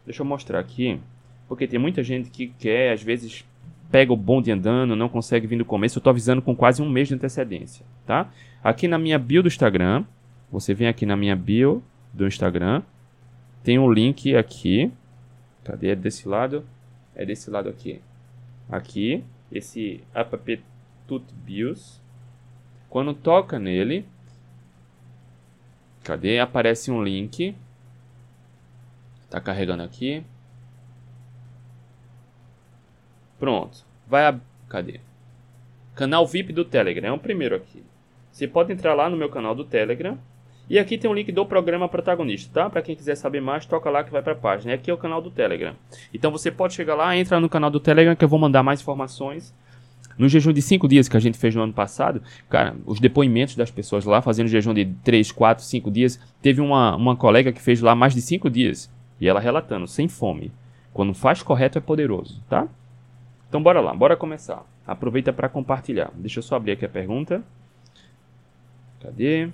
deixa 0.04 0.22
eu 0.22 0.26
mostrar 0.26 0.58
aqui, 0.58 1.00
porque 1.48 1.66
tem 1.66 1.78
muita 1.78 2.02
gente 2.02 2.30
que 2.30 2.48
quer, 2.48 2.92
às 2.92 3.02
vezes 3.02 3.44
pega 3.90 4.12
o 4.12 4.16
bonde 4.16 4.50
andando, 4.50 4.96
não 4.96 5.08
consegue 5.08 5.46
vir 5.46 5.56
no 5.56 5.64
começo, 5.64 5.98
eu 5.98 6.02
tô 6.02 6.10
avisando 6.10 6.42
com 6.42 6.54
quase 6.54 6.82
um 6.82 6.88
mês 6.88 7.08
de 7.08 7.14
antecedência, 7.14 7.86
tá? 8.04 8.30
Aqui 8.62 8.88
na 8.88 8.98
minha 8.98 9.18
bio 9.18 9.42
do 9.42 9.48
Instagram, 9.48 10.04
você 10.50 10.74
vem 10.74 10.88
aqui 10.88 11.06
na 11.06 11.16
minha 11.16 11.36
bio 11.36 11.82
do 12.12 12.26
Instagram, 12.26 12.82
tem 13.62 13.78
um 13.78 13.90
link 13.90 14.34
aqui, 14.34 14.90
Cadê? 15.66 15.88
É 15.88 15.96
desse 15.96 16.28
lado? 16.28 16.64
É 17.12 17.26
desse 17.26 17.50
lado 17.50 17.68
aqui. 17.68 18.00
Aqui, 18.70 19.24
esse 19.50 20.00
app 20.14 20.62
tutbios. 21.08 22.00
Quando 22.88 23.12
toca 23.12 23.58
nele, 23.58 24.06
cadê? 26.04 26.38
Aparece 26.38 26.92
um 26.92 27.02
link. 27.02 27.56
Tá 29.28 29.40
carregando 29.40 29.82
aqui. 29.82 30.22
Pronto. 33.38 33.84
Vai 34.06 34.26
a... 34.26 34.38
Cadê? 34.68 35.00
Canal 35.94 36.26
VIP 36.26 36.52
do 36.52 36.64
Telegram. 36.64 37.08
É 37.08 37.12
o 37.12 37.18
primeiro 37.18 37.56
aqui. 37.56 37.82
Você 38.30 38.46
pode 38.46 38.72
entrar 38.72 38.94
lá 38.94 39.08
no 39.08 39.16
meu 39.16 39.28
canal 39.28 39.54
do 39.54 39.64
Telegram 39.64 40.18
e 40.68 40.80
aqui 40.80 40.98
tem 40.98 41.08
um 41.08 41.14
link 41.14 41.30
do 41.30 41.46
programa 41.46 41.88
protagonista, 41.88 42.52
tá? 42.52 42.68
Para 42.68 42.82
quem 42.82 42.96
quiser 42.96 43.14
saber 43.14 43.40
mais, 43.40 43.64
toca 43.64 43.88
lá 43.88 44.02
que 44.02 44.10
vai 44.10 44.20
para 44.20 44.32
a 44.32 44.36
página. 44.36 44.72
E 44.72 44.74
aqui 44.74 44.90
é 44.90 44.94
o 44.94 44.98
canal 44.98 45.22
do 45.22 45.30
Telegram. 45.30 45.74
Então 46.12 46.30
você 46.30 46.50
pode 46.50 46.74
chegar 46.74 46.96
lá, 46.96 47.16
entra 47.16 47.38
no 47.38 47.48
canal 47.48 47.70
do 47.70 47.78
Telegram 47.78 48.16
que 48.16 48.24
eu 48.24 48.28
vou 48.28 48.38
mandar 48.38 48.64
mais 48.64 48.80
informações. 48.80 49.54
No 50.18 50.28
jejum 50.28 50.52
de 50.52 50.60
5 50.60 50.88
dias 50.88 51.08
que 51.08 51.16
a 51.16 51.20
gente 51.20 51.38
fez 51.38 51.54
no 51.54 51.62
ano 51.62 51.72
passado, 51.72 52.22
cara, 52.48 52.74
os 52.84 52.98
depoimentos 52.98 53.54
das 53.54 53.70
pessoas 53.70 54.04
lá 54.04 54.20
fazendo 54.20 54.48
jejum 54.48 54.74
de 54.74 54.86
3, 55.04 55.30
4, 55.30 55.64
5 55.64 55.90
dias. 55.90 56.18
Teve 56.42 56.60
uma, 56.60 56.96
uma 56.96 57.14
colega 57.14 57.52
que 57.52 57.60
fez 57.62 57.80
lá 57.80 57.94
mais 57.94 58.12
de 58.12 58.20
5 58.20 58.50
dias. 58.50 58.90
E 59.20 59.28
ela 59.28 59.38
relatando, 59.38 59.86
sem 59.86 60.08
fome. 60.08 60.50
Quando 60.92 61.14
faz 61.14 61.42
correto 61.42 61.78
é 61.78 61.80
poderoso, 61.80 62.42
tá? 62.48 62.66
Então 63.48 63.62
bora 63.62 63.80
lá, 63.80 63.94
bora 63.94 64.16
começar. 64.16 64.64
Aproveita 64.86 65.32
para 65.32 65.48
compartilhar. 65.48 66.10
Deixa 66.14 66.38
eu 66.38 66.42
só 66.42 66.56
abrir 66.56 66.72
aqui 66.72 66.84
a 66.84 66.88
pergunta. 66.88 67.42
Cadê? 69.00 69.48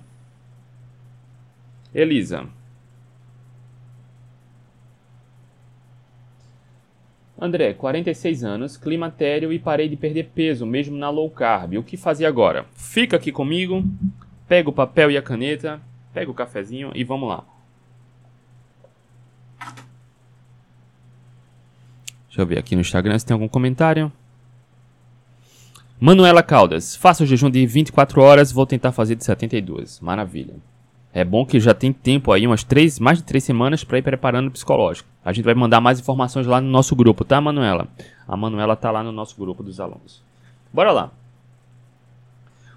Elisa. 1.93 2.47
André, 7.39 7.73
46 7.73 8.43
anos, 8.43 8.77
climatério 8.77 9.51
e 9.51 9.59
parei 9.59 9.89
de 9.89 9.97
perder 9.97 10.31
peso, 10.33 10.65
mesmo 10.65 10.97
na 10.97 11.09
low 11.09 11.29
carb. 11.29 11.73
O 11.75 11.83
que 11.83 11.97
fazer 11.97 12.25
agora? 12.25 12.65
Fica 12.73 13.17
aqui 13.17 13.31
comigo, 13.31 13.83
pega 14.47 14.69
o 14.69 14.73
papel 14.73 15.11
e 15.11 15.17
a 15.17 15.21
caneta, 15.21 15.81
pega 16.13 16.31
o 16.31 16.33
cafezinho 16.33 16.91
e 16.95 17.03
vamos 17.03 17.27
lá. 17.27 17.43
Deixa 22.33 22.41
eu 22.41 22.47
ver 22.47 22.57
aqui 22.57 22.73
no 22.73 22.81
Instagram 22.81 23.19
se 23.19 23.27
tem 23.27 23.35
algum 23.35 23.47
comentário. 23.47 24.11
Manuela 25.99 26.41
Caldas, 26.41 26.95
faça 26.95 27.23
o 27.23 27.27
jejum 27.27 27.47
de 27.47 27.63
24 27.63 28.19
horas, 28.23 28.51
vou 28.51 28.65
tentar 28.65 28.91
fazer 28.91 29.13
de 29.13 29.23
72. 29.23 29.99
Maravilha. 29.99 30.55
É 31.13 31.23
bom 31.23 31.45
que 31.45 31.59
já 31.59 31.75
tem 31.75 31.93
tempo 31.93 32.31
aí, 32.31 32.47
umas 32.47 32.63
três, 32.63 32.97
mais 32.97 33.19
de 33.19 33.23
três 33.23 33.43
semanas 33.43 33.83
para 33.83 33.99
ir 33.99 34.01
preparando 34.01 34.47
o 34.47 34.51
psicológico. 34.51 35.07
A 35.23 35.31
gente 35.31 35.45
vai 35.45 35.53
mandar 35.53 35.79
mais 35.79 35.99
informações 35.99 36.47
lá 36.47 36.59
no 36.59 36.67
nosso 36.67 36.95
grupo, 36.95 37.23
tá, 37.23 37.39
Manuela? 37.39 37.87
A 38.27 38.35
Manuela 38.35 38.75
tá 38.75 38.89
lá 38.89 39.03
no 39.03 39.11
nosso 39.11 39.37
grupo 39.37 39.61
dos 39.61 39.79
alunos. 39.79 40.19
Bora 40.73 40.91
lá. 40.91 41.11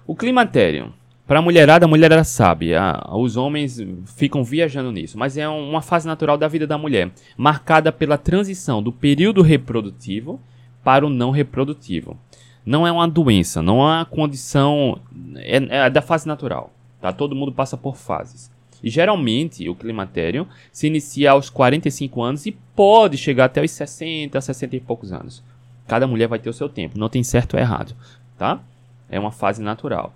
O 0.05 0.15
climatério. 0.15 0.93
Para 1.27 1.39
a 1.39 1.41
mulherada, 1.41 1.85
a 1.85 1.89
mulherada 1.89 2.23
sabe, 2.23 2.73
a, 2.73 3.05
os 3.11 3.35
homens 3.35 3.85
ficam 4.15 4.45
viajando 4.45 4.93
nisso, 4.93 5.19
mas 5.19 5.35
é 5.35 5.45
uma 5.45 5.81
fase 5.81 6.07
natural 6.07 6.37
da 6.37 6.47
vida 6.47 6.65
da 6.65 6.77
mulher, 6.77 7.11
marcada 7.35 7.91
pela 7.91 8.17
transição 8.17 8.81
do 8.81 8.93
período 8.93 9.41
reprodutivo 9.41 10.39
para 10.81 11.05
o 11.05 11.09
não 11.09 11.29
reprodutivo. 11.29 12.17
Não 12.65 12.87
é 12.87 12.91
uma 12.93 13.07
doença, 13.09 13.61
não 13.61 13.81
é 13.81 13.97
uma 13.97 14.05
condição, 14.05 15.01
é, 15.35 15.85
é 15.85 15.89
da 15.89 16.01
fase 16.01 16.25
natural. 16.25 16.71
Tá? 17.01 17.11
Todo 17.11 17.35
mundo 17.35 17.51
passa 17.51 17.75
por 17.75 17.97
fases. 17.97 18.49
E 18.81 18.89
geralmente 18.89 19.67
o 19.67 19.75
climatério 19.75 20.47
se 20.71 20.87
inicia 20.87 21.31
aos 21.31 21.49
45 21.49 22.21
anos 22.21 22.45
e 22.45 22.53
pode 22.73 23.17
chegar 23.17 23.45
até 23.45 23.61
os 23.61 23.71
60, 23.71 24.39
60 24.39 24.75
e 24.77 24.79
poucos 24.79 25.11
anos. 25.11 25.43
Cada 25.87 26.07
mulher 26.07 26.27
vai 26.27 26.39
ter 26.39 26.49
o 26.49 26.53
seu 26.53 26.69
tempo, 26.69 26.97
não 26.97 27.09
tem 27.09 27.21
certo 27.21 27.55
ou 27.55 27.59
errado, 27.59 27.93
tá? 28.37 28.61
É 29.09 29.19
uma 29.19 29.31
fase 29.31 29.61
natural. 29.61 30.13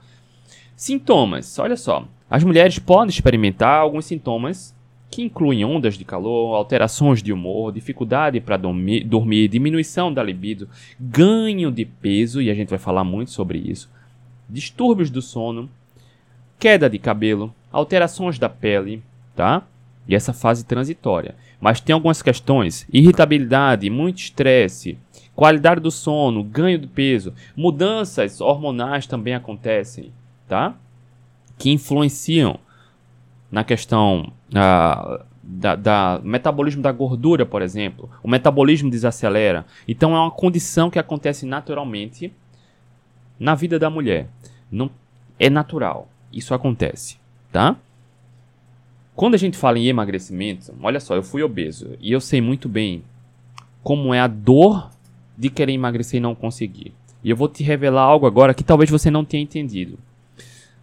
Sintomas, 0.76 1.58
olha 1.60 1.78
só. 1.78 2.08
As 2.30 2.44
mulheres 2.44 2.80
podem 2.80 3.10
experimentar 3.10 3.80
alguns 3.80 4.06
sintomas 4.06 4.74
que 5.12 5.22
incluem 5.22 5.66
ondas 5.66 5.98
de 5.98 6.06
calor, 6.06 6.56
alterações 6.56 7.22
de 7.22 7.34
humor, 7.34 7.74
dificuldade 7.74 8.40
para 8.40 8.56
dormir, 8.56 9.50
diminuição 9.50 10.12
da 10.12 10.24
libido, 10.24 10.70
ganho 10.98 11.70
de 11.70 11.84
peso, 11.84 12.42
e 12.42 12.50
a 12.50 12.54
gente 12.54 12.70
vai 12.70 12.80
falar 12.80 13.04
muito 13.04 13.30
sobre 13.32 13.58
isso, 13.60 13.90
distúrbios 14.50 15.10
do 15.10 15.22
sono, 15.22 15.70
queda 16.58 16.90
de 16.90 16.98
cabelo, 16.98 17.54
alterações 17.72 18.40
da 18.40 18.48
pele, 18.48 19.04
tá? 19.36 19.64
E 20.08 20.16
essa 20.16 20.32
fase 20.32 20.66
transitória. 20.66 21.36
Mas 21.60 21.82
tem 21.82 21.94
algumas 21.94 22.22
questões: 22.22 22.88
irritabilidade, 22.92 23.90
muito 23.90 24.20
estresse, 24.20 24.98
qualidade 25.36 25.82
do 25.82 25.92
sono, 25.92 26.44
ganho 26.44 26.80
de 26.80 26.88
peso, 26.88 27.34
mudanças 27.56 28.40
hormonais 28.40 29.06
também 29.06 29.36
acontecem, 29.36 30.12
tá? 30.52 30.76
Que 31.58 31.72
influenciam 31.72 32.60
na 33.50 33.64
questão 33.64 34.34
ah, 34.54 35.24
da, 35.42 35.78
da, 35.78 36.22
metabolismo 36.26 36.82
da 36.82 36.92
gordura, 36.92 37.46
por 37.46 37.62
exemplo. 37.62 38.10
O 38.22 38.28
metabolismo 38.28 38.90
desacelera. 38.90 39.66
Então 39.88 40.14
é 40.14 40.20
uma 40.20 40.30
condição 40.30 40.90
que 40.90 41.00
acontece 41.00 41.46
naturalmente 41.46 42.34
na 43.40 43.56
vida 43.56 43.80
da 43.80 43.90
mulher. 43.90 44.28
Não 44.70 44.92
é 45.40 45.50
natural 45.50 46.10
isso 46.34 46.54
acontece, 46.54 47.18
tá? 47.50 47.78
Quando 49.16 49.36
a 49.36 49.38
gente 49.38 49.58
fala 49.58 49.80
em 49.80 49.88
emagrecimento, 49.88 50.74
olha 50.82 51.00
só, 51.00 51.16
eu 51.16 51.24
fui 51.24 51.44
obeso 51.44 51.96
e 52.02 52.12
eu 52.12 52.20
sei 52.20 52.42
muito 52.42 52.68
bem 52.68 53.04
como 53.82 54.14
é 54.14 54.20
a 54.20 54.28
dor 54.28 54.90
de 55.38 55.50
querer 55.50 55.74
emagrecer 55.74 56.18
e 56.18 56.22
não 56.22 56.36
conseguir. 56.36 56.94
E 57.24 57.30
eu 57.30 57.38
vou 57.38 57.48
te 57.48 57.64
revelar 57.64 58.02
algo 58.02 58.26
agora 58.26 58.54
que 58.54 58.64
talvez 58.64 58.90
você 58.90 59.10
não 59.10 59.24
tenha 59.24 59.44
entendido. 59.44 59.98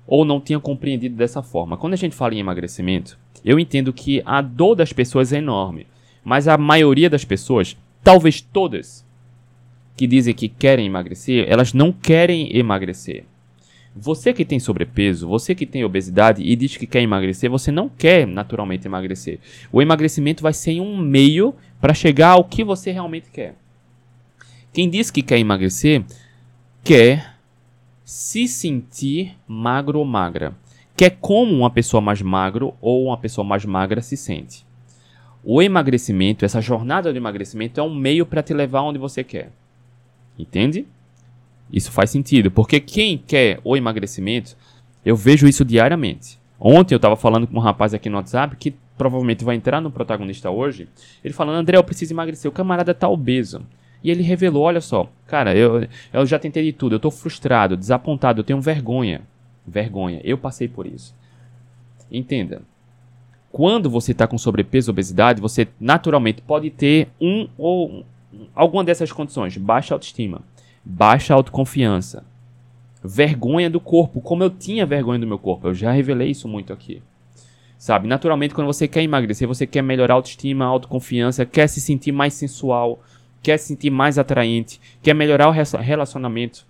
Ou 0.08 0.24
não 0.24 0.40
tinha 0.40 0.58
compreendido 0.58 1.14
dessa 1.14 1.42
forma. 1.42 1.76
Quando 1.76 1.92
a 1.92 1.96
gente 1.96 2.16
fala 2.16 2.34
em 2.34 2.40
emagrecimento, 2.40 3.18
eu 3.44 3.60
entendo 3.60 3.92
que 3.92 4.22
a 4.24 4.40
dor 4.40 4.74
das 4.74 4.92
pessoas 4.92 5.32
é 5.32 5.36
enorme, 5.36 5.86
mas 6.24 6.48
a 6.48 6.56
maioria 6.56 7.10
das 7.10 7.26
pessoas, 7.26 7.76
talvez 8.02 8.40
todas, 8.40 9.06
que 9.94 10.06
dizem 10.06 10.34
que 10.34 10.48
querem 10.48 10.86
emagrecer, 10.86 11.44
elas 11.46 11.74
não 11.74 11.92
querem 11.92 12.56
emagrecer. 12.56 13.24
Você 13.94 14.32
que 14.32 14.44
tem 14.44 14.58
sobrepeso, 14.58 15.28
você 15.28 15.54
que 15.54 15.66
tem 15.66 15.84
obesidade 15.84 16.42
e 16.42 16.56
diz 16.56 16.76
que 16.76 16.86
quer 16.86 17.02
emagrecer, 17.02 17.50
você 17.50 17.70
não 17.70 17.88
quer 17.88 18.26
naturalmente 18.26 18.86
emagrecer. 18.86 19.40
O 19.72 19.82
emagrecimento 19.82 20.42
vai 20.42 20.52
ser 20.52 20.80
um 20.80 20.96
meio 20.96 21.54
para 21.80 21.92
chegar 21.92 22.30
ao 22.30 22.44
que 22.44 22.64
você 22.64 22.92
realmente 22.92 23.28
quer. 23.30 23.56
Quem 24.72 24.88
diz 24.88 25.10
que 25.10 25.22
quer 25.22 25.38
emagrecer, 25.38 26.04
quer 26.84 27.37
se 28.08 28.48
sentir 28.48 29.36
magro 29.46 29.98
ou 29.98 30.04
magra. 30.06 30.56
Quer 30.96 31.18
como 31.20 31.54
uma 31.54 31.68
pessoa 31.68 32.00
mais 32.00 32.22
magro 32.22 32.72
ou 32.80 33.04
uma 33.04 33.18
pessoa 33.18 33.44
mais 33.44 33.66
magra 33.66 34.00
se 34.00 34.16
sente. 34.16 34.64
O 35.44 35.60
emagrecimento, 35.60 36.42
essa 36.42 36.58
jornada 36.58 37.12
de 37.12 37.18
emagrecimento 37.18 37.78
é 37.78 37.82
um 37.82 37.94
meio 37.94 38.24
para 38.24 38.42
te 38.42 38.54
levar 38.54 38.80
onde 38.80 38.98
você 38.98 39.22
quer. 39.22 39.52
Entende? 40.38 40.86
Isso 41.70 41.92
faz 41.92 42.08
sentido, 42.08 42.50
porque 42.50 42.80
quem 42.80 43.18
quer 43.18 43.60
o 43.62 43.76
emagrecimento, 43.76 44.56
eu 45.04 45.14
vejo 45.14 45.46
isso 45.46 45.62
diariamente. 45.62 46.40
Ontem 46.58 46.94
eu 46.94 46.96
estava 46.96 47.14
falando 47.14 47.46
com 47.46 47.58
um 47.58 47.60
rapaz 47.60 47.92
aqui 47.92 48.08
no 48.08 48.16
WhatsApp 48.16 48.56
que 48.56 48.74
provavelmente 48.96 49.44
vai 49.44 49.54
entrar 49.54 49.82
no 49.82 49.90
protagonista 49.90 50.50
hoje. 50.50 50.88
Ele 51.22 51.34
falando: 51.34 51.56
André, 51.56 51.76
eu 51.76 51.84
preciso 51.84 52.14
emagrecer. 52.14 52.50
O 52.50 52.54
camarada 52.54 52.94
tá 52.94 53.06
obeso. 53.06 53.60
E 54.02 54.10
ele 54.10 54.22
revelou: 54.22 54.62
olha 54.62 54.80
só, 54.80 55.10
cara, 55.26 55.54
eu, 55.56 55.86
eu 56.12 56.26
já 56.26 56.38
tentei 56.38 56.64
de 56.64 56.72
tudo. 56.72 56.94
Eu 56.94 57.00
tô 57.00 57.10
frustrado, 57.10 57.76
desapontado, 57.76 58.40
eu 58.40 58.44
tenho 58.44 58.60
vergonha. 58.60 59.22
Vergonha. 59.66 60.20
Eu 60.24 60.38
passei 60.38 60.68
por 60.68 60.86
isso. 60.86 61.14
Entenda. 62.10 62.62
Quando 63.50 63.88
você 63.88 64.12
está 64.12 64.26
com 64.26 64.36
sobrepeso, 64.38 64.90
obesidade, 64.90 65.40
você 65.40 65.68
naturalmente 65.80 66.42
pode 66.42 66.70
ter 66.70 67.08
um 67.20 67.48
ou 67.56 68.04
alguma 68.54 68.84
dessas 68.84 69.10
condições: 69.10 69.56
baixa 69.56 69.94
autoestima 69.94 70.42
baixa 70.88 71.34
autoconfiança, 71.34 72.24
vergonha 73.04 73.68
do 73.68 73.78
corpo, 73.78 74.22
como 74.22 74.42
eu 74.42 74.48
tinha 74.48 74.86
vergonha 74.86 75.18
do 75.18 75.26
meu 75.26 75.38
corpo. 75.38 75.68
Eu 75.68 75.74
já 75.74 75.92
revelei 75.92 76.30
isso 76.30 76.48
muito 76.48 76.72
aqui. 76.72 77.02
Sabe, 77.76 78.08
naturalmente 78.08 78.54
quando 78.54 78.66
você 78.66 78.88
quer 78.88 79.02
emagrecer, 79.02 79.46
você 79.46 79.66
quer 79.66 79.82
melhorar 79.82 80.14
a 80.14 80.16
autoestima, 80.16 80.64
autoconfiança, 80.64 81.44
quer 81.44 81.68
se 81.68 81.80
sentir 81.80 82.10
mais 82.10 82.34
sensual, 82.34 83.00
quer 83.42 83.58
se 83.58 83.68
sentir 83.68 83.90
mais 83.90 84.18
atraente, 84.18 84.80
quer 85.02 85.14
melhorar 85.14 85.48
o 85.48 85.52
relacionamento 85.52 86.66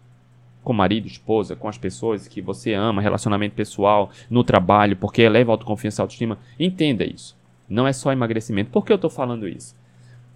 com 0.62 0.72
marido, 0.72 1.06
esposa, 1.06 1.56
com 1.56 1.68
as 1.68 1.78
pessoas 1.78 2.28
que 2.28 2.42
você 2.42 2.74
ama, 2.74 3.00
relacionamento 3.00 3.54
pessoal, 3.54 4.10
no 4.28 4.44
trabalho, 4.44 4.96
porque 4.96 5.22
eleva 5.22 5.52
a 5.52 5.54
autoconfiança 5.54 6.00
e 6.00 6.02
autoestima. 6.02 6.38
Entenda 6.58 7.04
isso. 7.04 7.36
Não 7.68 7.86
é 7.86 7.92
só 7.92 8.12
emagrecimento. 8.12 8.70
Por 8.70 8.84
que 8.84 8.92
eu 8.92 8.96
estou 8.96 9.10
falando 9.10 9.48
isso? 9.48 9.74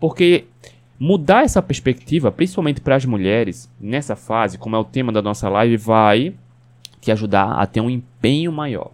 Porque 0.01 0.47
Mudar 1.05 1.43
essa 1.43 1.61
perspectiva, 1.61 2.31
principalmente 2.31 2.81
para 2.81 2.95
as 2.95 3.05
mulheres, 3.05 3.69
nessa 3.81 4.15
fase, 4.15 4.57
como 4.57 4.77
é 4.77 4.79
o 4.79 4.85
tema 4.85 5.11
da 5.11 5.21
nossa 5.21 5.49
live, 5.49 5.77
vai 5.77 6.33
te 7.01 7.11
ajudar 7.11 7.55
a 7.55 7.67
ter 7.67 7.81
um 7.81 7.91
empenho 7.91 8.53
maior. 8.53 8.93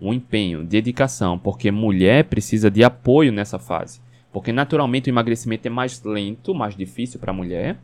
Um 0.00 0.12
empenho, 0.12 0.64
dedicação, 0.64 1.38
porque 1.38 1.70
mulher 1.70 2.24
precisa 2.24 2.68
de 2.68 2.82
apoio 2.82 3.30
nessa 3.30 3.60
fase. 3.60 4.00
Porque 4.32 4.52
naturalmente 4.52 5.08
o 5.08 5.12
emagrecimento 5.12 5.66
é 5.66 5.70
mais 5.70 6.02
lento, 6.02 6.54
mais 6.54 6.76
difícil 6.76 7.18
para 7.18 7.30
a 7.30 7.34
mulher, 7.34 7.78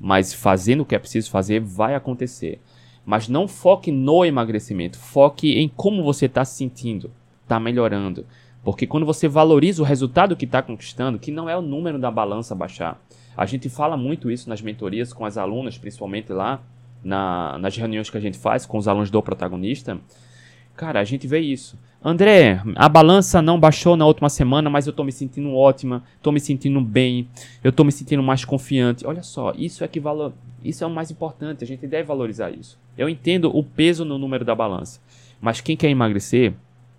mas 0.00 0.32
fazendo 0.32 0.80
o 0.80 0.84
que 0.84 0.94
é 0.94 0.98
preciso 0.98 1.30
fazer 1.30 1.60
vai 1.60 1.94
acontecer. 1.94 2.60
Mas 3.04 3.28
não 3.28 3.46
foque 3.46 3.92
no 3.92 4.24
emagrecimento, 4.24 4.98
foque 4.98 5.58
em 5.58 5.68
como 5.68 6.02
você 6.02 6.26
está 6.26 6.44
se 6.44 6.56
sentindo, 6.56 7.10
está 7.42 7.60
melhorando, 7.60 8.26
porque 8.64 8.86
quando 8.86 9.04
você 9.04 9.28
valoriza 9.28 9.82
o 9.82 9.84
resultado 9.84 10.34
que 10.34 10.46
está 10.46 10.62
conquistando, 10.62 11.18
que 11.18 11.30
não 11.30 11.48
é 11.48 11.56
o 11.56 11.60
número 11.60 11.98
da 11.98 12.10
balança 12.10 12.54
baixar. 12.54 12.98
A 13.36 13.44
gente 13.44 13.68
fala 13.68 13.96
muito 13.96 14.30
isso 14.30 14.48
nas 14.48 14.62
mentorias 14.62 15.12
com 15.12 15.26
as 15.26 15.36
alunas, 15.36 15.76
principalmente 15.76 16.32
lá 16.32 16.62
na, 17.02 17.58
nas 17.58 17.76
reuniões 17.76 18.08
que 18.08 18.16
a 18.16 18.20
gente 18.20 18.38
faz 18.38 18.64
com 18.64 18.78
os 18.78 18.88
alunos 18.88 19.10
do 19.10 19.22
protagonista. 19.22 20.00
Cara, 20.76 21.00
a 21.00 21.04
gente 21.04 21.26
vê 21.26 21.40
isso. 21.40 21.78
André, 22.02 22.60
a 22.74 22.88
balança 22.88 23.40
não 23.40 23.58
baixou 23.58 23.96
na 23.96 24.04
última 24.04 24.28
semana, 24.28 24.68
mas 24.68 24.86
eu 24.86 24.90
estou 24.90 25.06
me 25.06 25.12
sentindo 25.12 25.54
ótima, 25.54 26.02
estou 26.16 26.32
me 26.32 26.40
sentindo 26.40 26.80
bem, 26.80 27.28
eu 27.62 27.70
estou 27.70 27.84
me 27.84 27.90
sentindo 27.90 28.22
mais 28.22 28.44
confiante. 28.44 29.06
Olha 29.06 29.22
só, 29.22 29.54
isso 29.56 29.82
é 29.82 29.88
que 29.88 29.98
valor, 29.98 30.34
isso 30.62 30.84
é 30.84 30.86
o 30.86 30.90
mais 30.90 31.10
importante, 31.10 31.64
a 31.64 31.66
gente 31.66 31.86
deve 31.86 32.02
valorizar 32.02 32.50
isso. 32.50 32.78
Eu 32.98 33.08
entendo 33.08 33.56
o 33.56 33.62
peso 33.62 34.04
no 34.04 34.18
número 34.18 34.44
da 34.44 34.54
balança, 34.54 35.00
mas 35.40 35.62
quem 35.62 35.76
quer 35.76 35.88
emagrecer 35.88 36.52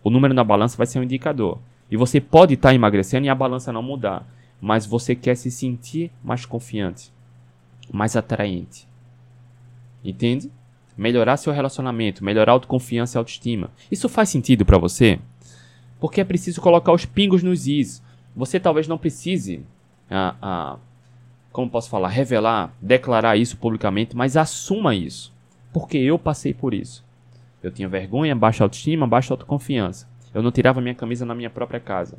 o 0.03 0.09
número 0.09 0.33
na 0.33 0.43
balança 0.43 0.77
vai 0.77 0.87
ser 0.87 0.99
um 0.99 1.03
indicador. 1.03 1.59
E 1.89 1.97
você 1.97 2.21
pode 2.21 2.53
estar 2.53 2.69
tá 2.69 2.75
emagrecendo 2.75 3.25
e 3.25 3.29
a 3.29 3.35
balança 3.35 3.73
não 3.73 3.83
mudar, 3.83 4.25
mas 4.61 4.85
você 4.85 5.15
quer 5.15 5.35
se 5.35 5.51
sentir 5.51 6.11
mais 6.23 6.45
confiante, 6.45 7.11
mais 7.91 8.15
atraente. 8.15 8.87
Entende? 10.03 10.51
Melhorar 10.97 11.37
seu 11.37 11.51
relacionamento, 11.51 12.23
melhorar 12.23 12.53
autoconfiança 12.53 13.17
e 13.17 13.19
autoestima. 13.19 13.69
Isso 13.91 14.07
faz 14.07 14.29
sentido 14.29 14.65
para 14.65 14.77
você? 14.77 15.19
Porque 15.99 16.21
é 16.21 16.23
preciso 16.23 16.61
colocar 16.61 16.91
os 16.93 17.05
pingos 17.05 17.43
nos 17.43 17.67
is. 17.67 18.01
Você 18.35 18.59
talvez 18.59 18.87
não 18.87 18.97
precise, 18.97 19.65
ah, 20.09 20.35
ah, 20.41 20.77
como 21.51 21.69
posso 21.69 21.89
falar, 21.89 22.09
revelar, 22.09 22.73
declarar 22.81 23.37
isso 23.37 23.57
publicamente, 23.57 24.15
mas 24.15 24.37
assuma 24.37 24.93
isso. 24.93 25.33
Porque 25.73 25.97
eu 25.97 26.19
passei 26.19 26.53
por 26.53 26.73
isso. 26.73 27.03
Eu 27.61 27.71
tinha 27.71 27.87
vergonha, 27.87 28.35
baixa 28.35 28.63
autoestima, 28.63 29.07
baixa 29.07 29.33
autoconfiança. 29.33 30.07
Eu 30.33 30.43
não 30.43 30.51
tirava 30.51 30.81
minha 30.81 30.93
camisa 30.93 31.25
na 31.25 31.33
minha 31.33 31.49
própria 31.49 31.79
casa. 31.79 32.17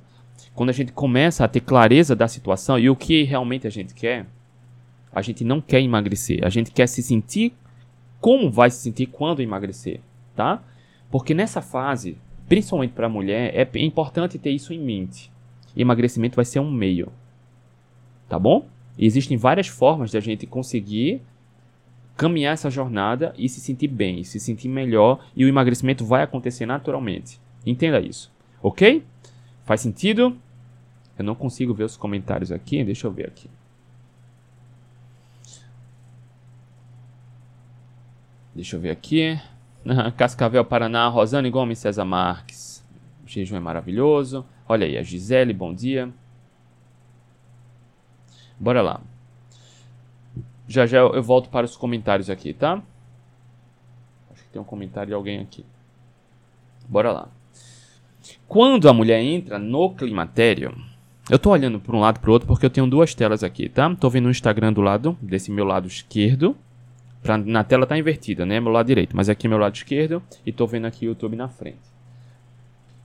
Quando 0.54 0.70
a 0.70 0.72
gente 0.72 0.92
começa 0.92 1.44
a 1.44 1.48
ter 1.48 1.60
clareza 1.60 2.16
da 2.16 2.26
situação 2.28 2.78
e 2.78 2.88
o 2.90 2.96
que 2.96 3.22
realmente 3.22 3.66
a 3.66 3.70
gente 3.70 3.94
quer, 3.94 4.26
a 5.12 5.22
gente 5.22 5.44
não 5.44 5.60
quer 5.60 5.80
emagrecer. 5.80 6.44
A 6.44 6.48
gente 6.48 6.70
quer 6.70 6.86
se 6.86 7.02
sentir 7.02 7.54
como 8.20 8.50
vai 8.50 8.70
se 8.70 8.78
sentir 8.78 9.06
quando 9.06 9.40
emagrecer, 9.40 10.00
tá? 10.34 10.62
Porque 11.10 11.34
nessa 11.34 11.60
fase, 11.60 12.18
principalmente 12.48 12.92
para 12.92 13.06
a 13.06 13.10
mulher, 13.10 13.54
é 13.54 13.68
importante 13.78 14.38
ter 14.38 14.50
isso 14.50 14.72
em 14.72 14.78
mente. 14.78 15.30
Emagrecimento 15.76 16.36
vai 16.36 16.44
ser 16.44 16.60
um 16.60 16.70
meio, 16.70 17.12
tá 18.28 18.38
bom? 18.38 18.66
E 18.98 19.04
existem 19.06 19.36
várias 19.36 19.68
formas 19.68 20.10
de 20.10 20.16
a 20.16 20.20
gente 20.20 20.46
conseguir 20.46 21.20
caminhar 22.16 22.54
essa 22.54 22.70
jornada 22.70 23.34
e 23.36 23.48
se 23.48 23.60
sentir 23.60 23.88
bem, 23.88 24.24
se 24.24 24.40
sentir 24.40 24.68
melhor 24.68 25.24
e 25.36 25.44
o 25.44 25.48
emagrecimento 25.48 26.04
vai 26.04 26.22
acontecer 26.22 26.64
naturalmente. 26.64 27.38
Entenda 27.64 28.00
isso, 28.00 28.32
ok? 28.62 29.04
Faz 29.64 29.82
sentido? 29.82 30.36
Eu 31.18 31.24
não 31.24 31.34
consigo 31.34 31.74
ver 31.74 31.84
os 31.84 31.96
comentários 31.96 32.50
aqui, 32.50 32.82
deixa 32.82 33.06
eu 33.06 33.12
ver 33.12 33.26
aqui. 33.26 33.50
Deixa 38.56 38.74
eu 38.74 38.80
ver 38.80 38.90
aqui. 38.90 39.38
Cascavel, 40.16 40.64
Paraná, 40.64 41.06
Rosane 41.08 41.50
Gomes, 41.50 41.78
César 41.78 42.06
Marques. 42.06 42.82
O 43.22 43.28
jejum 43.28 43.54
é 43.54 43.60
maravilhoso. 43.60 44.46
Olha 44.66 44.86
aí, 44.86 44.96
a 44.96 45.02
Gisele, 45.02 45.52
bom 45.52 45.74
dia. 45.74 46.10
Bora 48.58 48.80
lá. 48.80 49.02
Já 50.66 50.86
já 50.86 51.00
eu 51.00 51.22
volto 51.22 51.50
para 51.50 51.66
os 51.66 51.76
comentários 51.76 52.30
aqui, 52.30 52.54
tá? 52.54 52.82
Acho 54.32 54.42
que 54.44 54.48
tem 54.48 54.62
um 54.62 54.64
comentário 54.64 55.08
de 55.08 55.14
alguém 55.14 55.38
aqui. 55.38 55.62
Bora 56.88 57.12
lá. 57.12 57.28
Quando 58.48 58.88
a 58.88 58.92
mulher 58.94 59.20
entra 59.20 59.58
no 59.58 59.90
climatério, 59.94 60.74
eu 61.28 61.38
tô 61.38 61.50
olhando 61.50 61.78
para 61.78 61.94
um 61.94 62.00
lado 62.00 62.20
para 62.20 62.30
o 62.30 62.32
outro 62.32 62.48
porque 62.48 62.64
eu 62.64 62.70
tenho 62.70 62.86
duas 62.86 63.14
telas 63.14 63.44
aqui, 63.44 63.68
tá? 63.68 63.94
Tô 63.96 64.08
vendo 64.08 64.26
o 64.26 64.30
Instagram 64.30 64.72
do 64.72 64.80
lado, 64.80 65.14
desse 65.20 65.50
meu 65.50 65.66
lado 65.66 65.86
esquerdo. 65.86 66.56
Pra, 67.26 67.36
na 67.36 67.64
tela 67.64 67.86
tá 67.86 67.98
invertida, 67.98 68.46
né? 68.46 68.60
Meu 68.60 68.70
lado 68.70 68.86
direito, 68.86 69.16
mas 69.16 69.28
aqui 69.28 69.48
é 69.48 69.50
meu 69.50 69.58
lado 69.58 69.74
esquerdo 69.74 70.22
e 70.44 70.52
tô 70.52 70.64
vendo 70.64 70.86
aqui 70.86 71.06
o 71.06 71.08
YouTube 71.08 71.34
na 71.34 71.48
frente. 71.48 71.76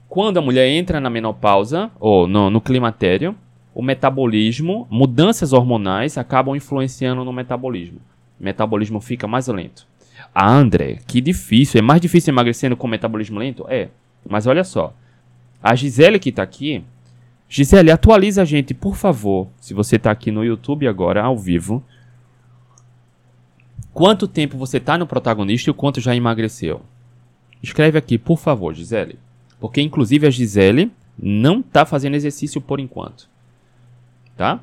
Quando 0.08 0.36
a 0.36 0.40
mulher 0.40 0.68
entra 0.68 1.00
na 1.00 1.10
menopausa, 1.10 1.90
ou 1.98 2.28
no, 2.28 2.48
no 2.48 2.60
climatério, 2.60 3.34
o 3.74 3.82
metabolismo, 3.82 4.86
mudanças 4.88 5.52
hormonais 5.52 6.16
acabam 6.16 6.54
influenciando 6.54 7.24
no 7.24 7.32
metabolismo. 7.32 7.98
O 8.38 8.44
metabolismo 8.44 9.00
fica 9.00 9.26
mais 9.26 9.48
lento. 9.48 9.86
Ah, 10.32 10.52
André, 10.52 10.98
que 11.06 11.20
difícil. 11.20 11.78
É 11.78 11.82
mais 11.82 12.00
difícil 12.00 12.32
emagrecendo 12.32 12.76
com 12.76 12.86
metabolismo 12.86 13.40
lento? 13.40 13.66
É. 13.68 13.88
Mas 14.28 14.46
olha 14.46 14.62
só. 14.62 14.94
A 15.60 15.74
Gisele 15.74 16.18
que 16.18 16.28
está 16.28 16.42
aqui. 16.42 16.84
Gisele, 17.48 17.90
atualiza 17.90 18.42
a 18.42 18.44
gente, 18.44 18.72
por 18.72 18.94
favor. 18.94 19.48
Se 19.60 19.74
você 19.74 19.96
está 19.96 20.10
aqui 20.10 20.30
no 20.30 20.44
YouTube 20.44 20.86
agora, 20.86 21.22
ao 21.22 21.36
vivo. 21.36 21.82
Quanto 23.92 24.28
tempo 24.28 24.56
você 24.56 24.78
está 24.78 24.96
no 24.96 25.06
protagonista 25.06 25.68
e 25.68 25.72
o 25.72 25.74
quanto 25.74 26.00
já 26.00 26.14
emagreceu? 26.16 26.82
Escreve 27.62 27.98
aqui, 27.98 28.18
por 28.18 28.38
favor, 28.38 28.74
Gisele. 28.74 29.18
Porque, 29.60 29.80
inclusive, 29.80 30.26
a 30.26 30.30
Gisele 30.30 30.90
não 31.18 31.60
está 31.60 31.84
fazendo 31.84 32.14
exercício 32.14 32.60
por 32.60 32.80
enquanto 32.80 33.30
tá? 34.36 34.60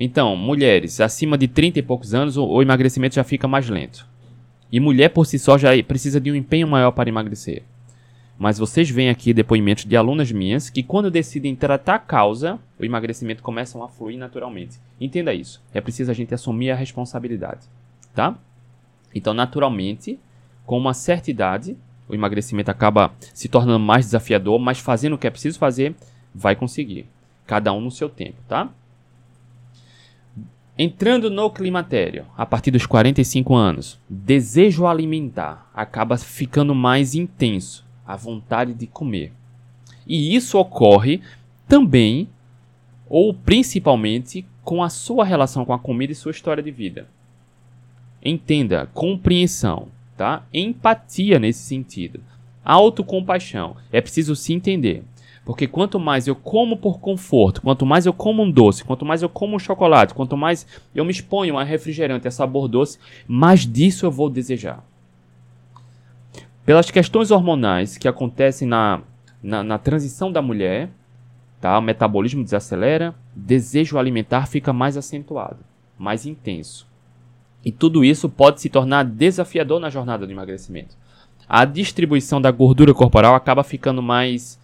Então, 0.00 0.34
mulheres 0.36 1.00
acima 1.00 1.38
de 1.38 1.46
30 1.46 1.78
e 1.78 1.82
poucos 1.82 2.14
anos, 2.14 2.36
o, 2.36 2.44
o 2.44 2.62
emagrecimento 2.62 3.14
já 3.14 3.24
fica 3.24 3.46
mais 3.46 3.68
lento. 3.68 4.06
E 4.70 4.80
mulher 4.80 5.10
por 5.10 5.26
si 5.26 5.38
só 5.38 5.58
já 5.58 5.70
precisa 5.82 6.20
de 6.20 6.30
um 6.30 6.34
empenho 6.34 6.66
maior 6.66 6.90
para 6.92 7.08
emagrecer. 7.08 7.62
Mas 8.38 8.58
vocês 8.58 8.90
veem 8.90 9.10
aqui 9.10 9.32
depoimentos 9.32 9.84
de 9.84 9.96
alunas 9.96 10.32
minhas 10.32 10.70
que 10.70 10.82
quando 10.82 11.10
decidem 11.10 11.54
tratar 11.54 11.94
a 11.94 11.98
causa, 11.98 12.58
o 12.80 12.84
emagrecimento 12.84 13.42
começa 13.42 13.82
a 13.82 13.86
fluir 13.86 14.18
naturalmente. 14.18 14.78
Entenda 15.00 15.32
isso. 15.34 15.62
É 15.72 15.80
preciso 15.80 16.10
a 16.10 16.14
gente 16.14 16.34
assumir 16.34 16.70
a 16.70 16.74
responsabilidade, 16.74 17.60
tá? 18.14 18.36
Então, 19.14 19.34
naturalmente, 19.34 20.18
com 20.64 20.78
uma 20.78 20.94
certa 20.94 21.30
idade, 21.30 21.76
o 22.08 22.14
emagrecimento 22.14 22.70
acaba 22.70 23.12
se 23.32 23.48
tornando 23.48 23.78
mais 23.78 24.06
desafiador, 24.06 24.58
mas 24.58 24.78
fazendo 24.78 25.14
o 25.14 25.18
que 25.18 25.26
é 25.26 25.30
preciso 25.30 25.58
fazer, 25.58 25.94
vai 26.34 26.54
conseguir. 26.54 27.06
Cada 27.46 27.72
um 27.72 27.80
no 27.80 27.90
seu 27.90 28.08
tempo, 28.08 28.36
tá? 28.48 28.70
Entrando 30.78 31.30
no 31.30 31.50
climatério, 31.50 32.24
a 32.36 32.46
partir 32.46 32.70
dos 32.70 32.86
45 32.86 33.54
anos, 33.54 34.00
desejo 34.08 34.86
alimentar 34.86 35.70
acaba 35.74 36.16
ficando 36.16 36.74
mais 36.74 37.14
intenso, 37.14 37.84
a 38.06 38.16
vontade 38.16 38.72
de 38.72 38.86
comer. 38.86 39.32
E 40.06 40.34
isso 40.34 40.58
ocorre 40.58 41.20
também, 41.68 42.28
ou 43.08 43.34
principalmente, 43.34 44.46
com 44.64 44.82
a 44.82 44.88
sua 44.88 45.24
relação 45.24 45.64
com 45.64 45.72
a 45.72 45.78
comida 45.78 46.12
e 46.12 46.16
sua 46.16 46.30
história 46.30 46.62
de 46.62 46.70
vida. 46.70 47.06
Entenda, 48.24 48.88
compreensão, 48.94 49.88
tá? 50.16 50.44
Empatia 50.52 51.38
nesse 51.38 51.64
sentido. 51.64 52.20
Autocompaixão. 52.64 53.76
É 53.90 54.00
preciso 54.00 54.36
se 54.36 54.52
entender. 54.52 55.02
Porque 55.44 55.66
quanto 55.66 55.98
mais 55.98 56.28
eu 56.28 56.36
como 56.36 56.76
por 56.76 57.00
conforto, 57.00 57.62
quanto 57.62 57.84
mais 57.84 58.06
eu 58.06 58.12
como 58.12 58.44
um 58.44 58.50
doce, 58.50 58.84
quanto 58.84 59.04
mais 59.04 59.22
eu 59.22 59.28
como 59.28 59.56
um 59.56 59.58
chocolate, 59.58 60.14
quanto 60.14 60.36
mais 60.36 60.64
eu 60.94 61.04
me 61.04 61.10
exponho 61.10 61.58
a 61.58 61.64
refrigerante, 61.64 62.28
a 62.28 62.30
sabor 62.30 62.68
doce, 62.68 62.98
mais 63.26 63.66
disso 63.66 64.06
eu 64.06 64.10
vou 64.10 64.30
desejar. 64.30 64.84
Pelas 66.64 66.92
questões 66.92 67.32
hormonais 67.32 67.98
que 67.98 68.06
acontecem 68.06 68.68
na, 68.68 69.02
na, 69.42 69.64
na 69.64 69.78
transição 69.78 70.30
da 70.30 70.40
mulher, 70.40 70.90
tá? 71.60 71.76
o 71.76 71.82
metabolismo 71.82 72.44
desacelera, 72.44 73.12
desejo 73.34 73.98
alimentar 73.98 74.46
fica 74.46 74.72
mais 74.72 74.96
acentuado, 74.96 75.58
mais 75.98 76.24
intenso. 76.24 76.91
E 77.64 77.70
tudo 77.70 78.04
isso 78.04 78.28
pode 78.28 78.60
se 78.60 78.68
tornar 78.68 79.04
desafiador 79.04 79.80
na 79.80 79.90
jornada 79.90 80.26
do 80.26 80.32
emagrecimento. 80.32 80.96
A 81.48 81.64
distribuição 81.64 82.40
da 82.40 82.50
gordura 82.50 82.94
corporal 82.94 83.34
acaba 83.34 83.62
ficando 83.62 84.02
mais 84.02 84.58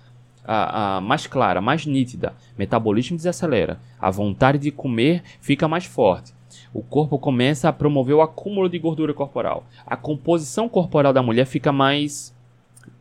a, 0.44 0.96
a, 0.96 1.00
mais 1.00 1.26
clara, 1.26 1.60
mais 1.60 1.84
nítida. 1.84 2.34
Metabolismo 2.56 3.16
desacelera. 3.16 3.78
A 4.00 4.10
vontade 4.10 4.58
de 4.58 4.70
comer 4.70 5.22
fica 5.40 5.68
mais 5.68 5.84
forte. 5.84 6.32
O 6.72 6.82
corpo 6.82 7.18
começa 7.18 7.68
a 7.68 7.72
promover 7.72 8.14
o 8.14 8.22
acúmulo 8.22 8.68
de 8.68 8.78
gordura 8.78 9.12
corporal. 9.12 9.64
A 9.86 9.96
composição 9.96 10.68
corporal 10.68 11.12
da 11.12 11.22
mulher 11.22 11.44
fica 11.44 11.70
mais 11.70 12.34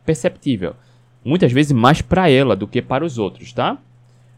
perceptível. 0.04 0.74
Muitas 1.24 1.50
vezes 1.50 1.72
mais 1.72 2.02
para 2.02 2.30
ela 2.30 2.54
do 2.54 2.66
que 2.66 2.82
para 2.82 3.04
os 3.04 3.18
outros, 3.18 3.52
tá? 3.52 3.78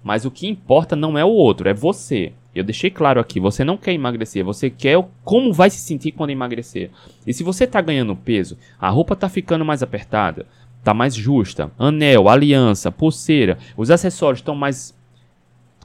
Mas 0.02 0.24
o 0.24 0.30
que 0.30 0.48
importa 0.48 0.96
não 0.96 1.18
é 1.18 1.24
o 1.24 1.28
outro, 1.28 1.68
é 1.68 1.74
você. 1.74 2.32
Eu 2.54 2.64
deixei 2.64 2.90
claro 2.90 3.20
aqui, 3.20 3.38
você 3.38 3.64
não 3.64 3.76
quer 3.76 3.92
emagrecer, 3.92 4.44
você 4.44 4.68
quer 4.68 5.02
como 5.24 5.52
vai 5.52 5.70
se 5.70 5.78
sentir 5.78 6.12
quando 6.12 6.30
emagrecer. 6.30 6.90
E 7.26 7.32
se 7.32 7.44
você 7.44 7.64
está 7.64 7.80
ganhando 7.80 8.16
peso, 8.16 8.58
a 8.78 8.88
roupa 8.88 9.14
está 9.14 9.28
ficando 9.28 9.64
mais 9.64 9.82
apertada, 9.82 10.46
tá 10.82 10.92
mais 10.92 11.14
justa. 11.14 11.70
Anel, 11.78 12.28
aliança, 12.28 12.90
pulseira, 12.90 13.56
os 13.76 13.90
acessórios 13.90 14.40
estão 14.40 14.54
mais. 14.54 14.96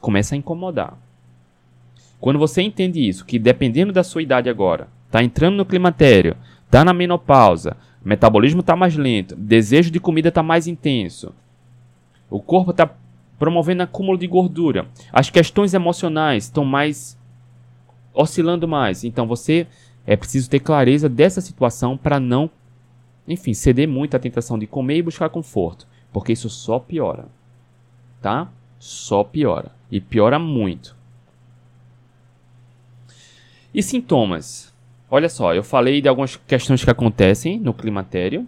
Começa 0.01 0.33
a 0.33 0.37
incomodar. 0.37 0.97
Quando 2.19 2.39
você 2.39 2.63
entende 2.63 3.07
isso, 3.07 3.25
que 3.25 3.37
dependendo 3.37 3.93
da 3.93 4.03
sua 4.03 4.23
idade 4.23 4.49
agora, 4.49 4.87
tá 5.11 5.23
entrando 5.23 5.57
no 5.57 5.65
climatério, 5.65 6.35
tá 6.71 6.83
na 6.83 6.93
menopausa, 6.93 7.77
metabolismo 8.03 8.63
tá 8.63 8.75
mais 8.75 8.95
lento, 8.95 9.35
desejo 9.35 9.91
de 9.91 9.99
comida 9.99 10.31
tá 10.31 10.41
mais 10.41 10.65
intenso, 10.65 11.33
o 12.29 12.39
corpo 12.41 12.73
tá 12.73 12.89
promovendo 13.37 13.83
acúmulo 13.83 14.17
de 14.17 14.27
gordura, 14.27 14.87
as 15.11 15.29
questões 15.29 15.73
emocionais 15.73 16.45
estão 16.45 16.65
mais 16.65 17.17
oscilando 18.13 18.67
mais. 18.67 19.03
Então 19.03 19.27
você 19.27 19.67
é 20.05 20.15
preciso 20.15 20.49
ter 20.49 20.59
clareza 20.59 21.09
dessa 21.09 21.41
situação 21.41 21.97
para 21.97 22.19
não 22.19 22.49
enfim, 23.27 23.53
ceder 23.53 23.87
muito 23.87 24.15
à 24.15 24.19
tentação 24.19 24.57
de 24.57 24.67
comer 24.67 24.97
e 24.97 25.01
buscar 25.01 25.29
conforto, 25.29 25.87
porque 26.13 26.33
isso 26.33 26.49
só 26.49 26.79
piora. 26.79 27.27
Tá? 28.21 28.49
Só 28.79 29.23
piora. 29.23 29.71
E 29.89 29.99
piora 29.99 30.37
muito. 30.37 30.95
E 33.73 33.81
sintomas? 33.81 34.73
Olha 35.09 35.29
só, 35.29 35.53
eu 35.53 35.63
falei 35.63 36.01
de 36.01 36.07
algumas 36.07 36.35
questões 36.35 36.83
que 36.83 36.89
acontecem 36.89 37.59
no 37.59 37.73
climatério. 37.73 38.47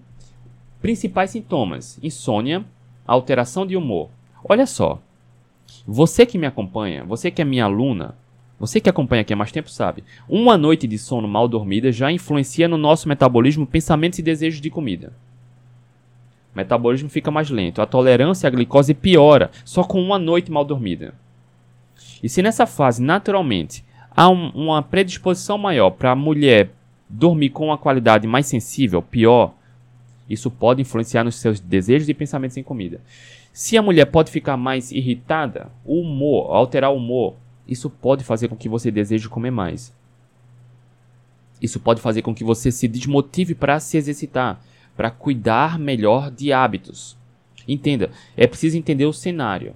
Principais 0.81 1.31
sintomas: 1.31 1.99
insônia, 2.01 2.65
alteração 3.05 3.65
de 3.65 3.75
humor. 3.75 4.09
Olha 4.43 4.65
só, 4.65 5.01
você 5.85 6.25
que 6.25 6.37
me 6.37 6.47
acompanha, 6.47 7.03
você 7.03 7.31
que 7.31 7.41
é 7.41 7.45
minha 7.45 7.65
aluna, 7.65 8.15
você 8.59 8.79
que 8.79 8.89
acompanha 8.89 9.21
aqui 9.21 9.33
há 9.33 9.35
mais 9.35 9.51
tempo 9.51 9.69
sabe, 9.69 10.03
uma 10.27 10.57
noite 10.57 10.87
de 10.87 10.97
sono 10.97 11.27
mal 11.27 11.47
dormida 11.47 11.91
já 11.91 12.11
influencia 12.11 12.67
no 12.67 12.77
nosso 12.77 13.07
metabolismo 13.07 13.67
pensamentos 13.67 14.19
e 14.19 14.23
desejos 14.23 14.59
de 14.59 14.69
comida. 14.69 15.13
O 16.53 16.57
metabolismo 16.57 17.09
fica 17.09 17.29
mais 17.29 17.49
lento, 17.49 17.81
a 17.81 17.85
tolerância 17.85 18.47
à 18.47 18.49
glicose 18.49 18.93
piora 18.93 19.51
só 19.63 19.83
com 19.83 20.01
uma 20.01 20.17
noite 20.17 20.51
mal 20.51 20.65
dormida. 20.65 21.13
E 22.23 22.27
se 22.27 22.41
nessa 22.41 22.65
fase, 22.65 23.01
naturalmente, 23.01 23.85
há 24.15 24.27
um, 24.29 24.49
uma 24.49 24.81
predisposição 24.81 25.57
maior 25.57 25.91
para 25.91 26.11
a 26.11 26.15
mulher 26.15 26.71
dormir 27.07 27.49
com 27.49 27.67
uma 27.67 27.77
qualidade 27.77 28.25
mais 28.25 28.47
sensível, 28.47 29.01
pior, 29.01 29.53
isso 30.29 30.49
pode 30.49 30.81
influenciar 30.81 31.23
nos 31.23 31.35
seus 31.35 31.59
desejos 31.59 32.09
e 32.09 32.13
pensamentos 32.13 32.57
em 32.57 32.63
comida. 32.63 32.99
Se 33.57 33.75
a 33.75 33.81
mulher 33.81 34.05
pode 34.05 34.29
ficar 34.29 34.55
mais 34.55 34.91
irritada, 34.91 35.71
o 35.83 36.01
humor, 36.01 36.55
alterar 36.55 36.91
o 36.91 36.97
humor, 36.97 37.33
isso 37.67 37.89
pode 37.89 38.23
fazer 38.23 38.49
com 38.49 38.55
que 38.55 38.69
você 38.69 38.91
deseje 38.91 39.27
comer 39.27 39.49
mais. 39.49 39.91
Isso 41.59 41.79
pode 41.79 41.99
fazer 41.99 42.21
com 42.21 42.35
que 42.35 42.43
você 42.43 42.71
se 42.71 42.87
desmotive 42.87 43.55
para 43.55 43.79
se 43.79 43.97
exercitar, 43.97 44.61
para 44.95 45.09
cuidar 45.09 45.79
melhor 45.79 46.29
de 46.29 46.53
hábitos. 46.53 47.17
Entenda, 47.67 48.11
é 48.37 48.45
preciso 48.45 48.77
entender 48.77 49.07
o 49.07 49.11
cenário. 49.11 49.73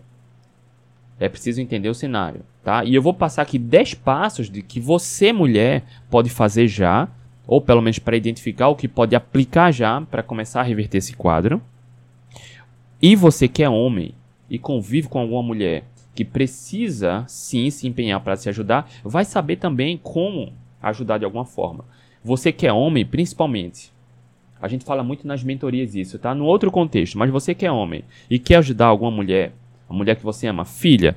É 1.20 1.28
preciso 1.28 1.60
entender 1.60 1.90
o 1.90 1.96
cenário, 1.96 2.42
tá? 2.64 2.86
E 2.86 2.94
eu 2.94 3.02
vou 3.02 3.16
passar 3.16 3.42
aqui 3.42 3.58
10 3.58 3.96
passos 3.96 4.48
de 4.48 4.62
que 4.62 4.80
você, 4.80 5.34
mulher, 5.34 5.84
pode 6.08 6.30
fazer 6.30 6.68
já, 6.68 7.10
ou 7.48 7.60
pelo 7.60 7.82
menos 7.82 7.98
para 7.98 8.16
identificar 8.16 8.68
o 8.68 8.76
que 8.76 8.88
pode 8.88 9.16
aplicar 9.16 9.72
já 9.72 10.00
para 10.02 10.22
começar 10.22 10.60
a 10.60 10.66
reverter 10.66 11.00
esse 11.00 11.16
quadro. 11.16 11.60
E 13.02 13.16
você 13.16 13.48
que 13.48 13.64
é 13.64 13.70
homem 13.70 14.14
e 14.50 14.60
convive 14.60 15.08
com 15.08 15.20
alguma 15.20 15.42
mulher 15.42 15.84
que 16.14 16.24
precisa 16.24 17.24
sim 17.28 17.70
se 17.70 17.88
empenhar 17.88 18.20
para 18.20 18.36
se 18.36 18.50
ajudar, 18.50 18.90
vai 19.04 19.26
saber 19.26 19.56
também 19.56 19.98
como 19.98 20.54
ajudar 20.82 21.18
de 21.18 21.26
alguma 21.26 21.46
forma. 21.46 21.86
Você 22.24 22.52
que 22.52 22.68
é 22.68 22.74
homem, 22.74 23.06
principalmente. 23.06 23.92
A 24.62 24.68
gente 24.68 24.86
fala 24.86 25.04
muito 25.04 25.26
nas 25.26 25.44
mentorias 25.44 25.96
isso, 25.96 26.20
tá? 26.20 26.36
No 26.36 26.46
outro 26.46 26.70
contexto, 26.70 27.18
mas 27.18 27.32
você 27.32 27.56
que 27.56 27.66
é 27.66 27.72
homem 27.72 28.04
e 28.30 28.38
quer 28.38 28.58
ajudar 28.58 28.88
alguma 28.88 29.10
mulher, 29.10 29.54
a 29.90 29.94
mulher 29.94 30.16
que 30.16 30.24
você 30.24 30.46
ama, 30.46 30.66
filha, 30.66 31.16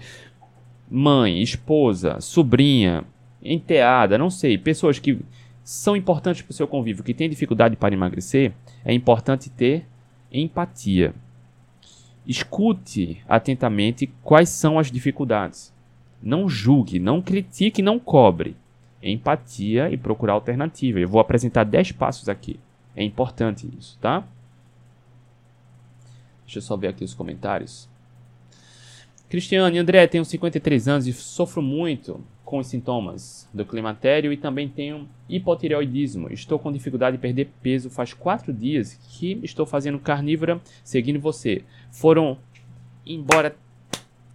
mãe, 0.90 1.42
esposa, 1.42 2.18
sobrinha, 2.20 3.04
enteada, 3.42 4.16
não 4.16 4.30
sei, 4.30 4.56
pessoas 4.56 4.98
que 4.98 5.18
são 5.62 5.94
importantes 5.94 6.40
para 6.40 6.52
o 6.52 6.54
seu 6.54 6.66
convívio, 6.66 7.04
que 7.04 7.12
têm 7.12 7.28
dificuldade 7.28 7.76
para 7.76 7.92
emagrecer, 7.92 8.52
é 8.82 8.94
importante 8.94 9.50
ter 9.50 9.86
empatia. 10.32 11.14
Escute 12.26 13.22
atentamente 13.28 14.06
quais 14.22 14.48
são 14.48 14.78
as 14.78 14.90
dificuldades. 14.90 15.72
Não 16.22 16.48
julgue, 16.48 16.98
não 16.98 17.20
critique, 17.20 17.82
não 17.82 17.98
cobre. 17.98 18.56
Empatia 19.02 19.90
e 19.90 19.96
procurar 19.96 20.32
alternativa. 20.32 20.98
Eu 20.98 21.08
vou 21.08 21.20
apresentar 21.20 21.64
10 21.64 21.92
passos 21.92 22.28
aqui. 22.28 22.58
É 22.96 23.02
importante 23.02 23.68
isso, 23.78 23.98
tá? 24.00 24.24
Deixa 26.44 26.58
eu 26.58 26.62
só 26.62 26.76
ver 26.76 26.88
aqui 26.88 27.04
os 27.04 27.14
comentários. 27.14 27.88
Cristiane, 29.28 29.78
André, 29.78 30.06
tenho 30.06 30.24
53 30.24 30.88
anos 30.88 31.06
e 31.06 31.12
sofro 31.12 31.60
muito 31.60 32.24
com 32.44 32.58
os 32.58 32.66
sintomas 32.66 33.48
do 33.52 33.64
climatério 33.64 34.32
e 34.32 34.36
também 34.36 34.68
tenho 34.68 35.08
hipotireoidismo. 35.28 36.32
Estou 36.32 36.58
com 36.58 36.70
dificuldade 36.70 37.16
de 37.16 37.20
perder 37.20 37.50
peso 37.62 37.88
faz 37.88 38.12
quatro 38.12 38.52
dias 38.52 38.94
que 38.94 39.40
estou 39.42 39.64
fazendo 39.64 39.98
carnívora 39.98 40.60
seguindo 40.82 41.18
você. 41.18 41.62
Foram 41.90 42.36
embora 43.06 43.56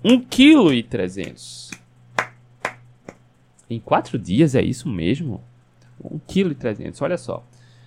1,3 0.03 0.84
kg. 0.89 1.80
Em 3.70 3.80
quatro 3.80 4.18
dias 4.18 4.55
é 4.55 4.62
isso 4.62 4.89
mesmo? 4.89 5.41
1,3 6.03 6.78
kg, 6.78 7.03
olha 7.03 7.18
só. 7.18 7.45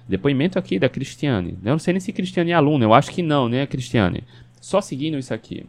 Depoimento 0.09 0.59
aqui 0.59 0.79
da 0.79 0.89
Cristiane. 0.89 1.59
Eu 1.65 1.73
não 1.73 1.79
sei 1.79 1.95
nem 1.95 2.01
se 2.01 2.13
Cristiane 2.13 2.53
é 2.53 2.55
aluna, 2.55 2.85
eu 2.85 2.95
acho 2.95 3.11
que 3.11 3.23
não, 3.23 3.49
né, 3.49 3.67
Cristiane? 3.67 4.25
Só 4.61 4.81
seguindo 4.81 5.19
isso 5.19 5.35
aqui. 5.35 5.67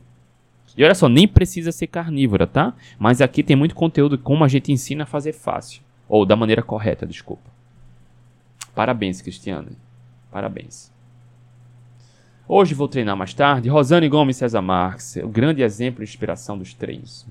E 0.75 0.83
olha 0.83 0.95
só, 0.95 1.07
nem 1.07 1.27
precisa 1.27 1.71
ser 1.71 1.87
carnívora, 1.87 2.47
tá? 2.47 2.73
Mas 2.97 3.21
aqui 3.21 3.43
tem 3.43 3.55
muito 3.55 3.75
conteúdo 3.75 4.17
como 4.17 4.43
a 4.43 4.47
gente 4.47 4.71
ensina 4.71 5.03
a 5.03 5.07
fazer 5.07 5.33
fácil. 5.33 5.81
Ou 6.07 6.25
da 6.25 6.35
maneira 6.35 6.63
correta, 6.63 7.05
desculpa. 7.05 7.49
Parabéns, 8.73 9.21
Cristiane. 9.21 9.77
Parabéns. 10.31 10.91
Hoje 12.47 12.73
vou 12.73 12.87
treinar 12.87 13.15
mais 13.15 13.33
tarde. 13.33 13.69
Rosane 13.69 14.09
Gomes 14.09 14.37
César 14.37 14.61
Marques, 14.61 15.15
o 15.17 15.27
grande 15.27 15.61
exemplo 15.61 16.01
e 16.01 16.05
inspiração 16.05 16.57
dos 16.57 16.73
treinos. 16.73 17.25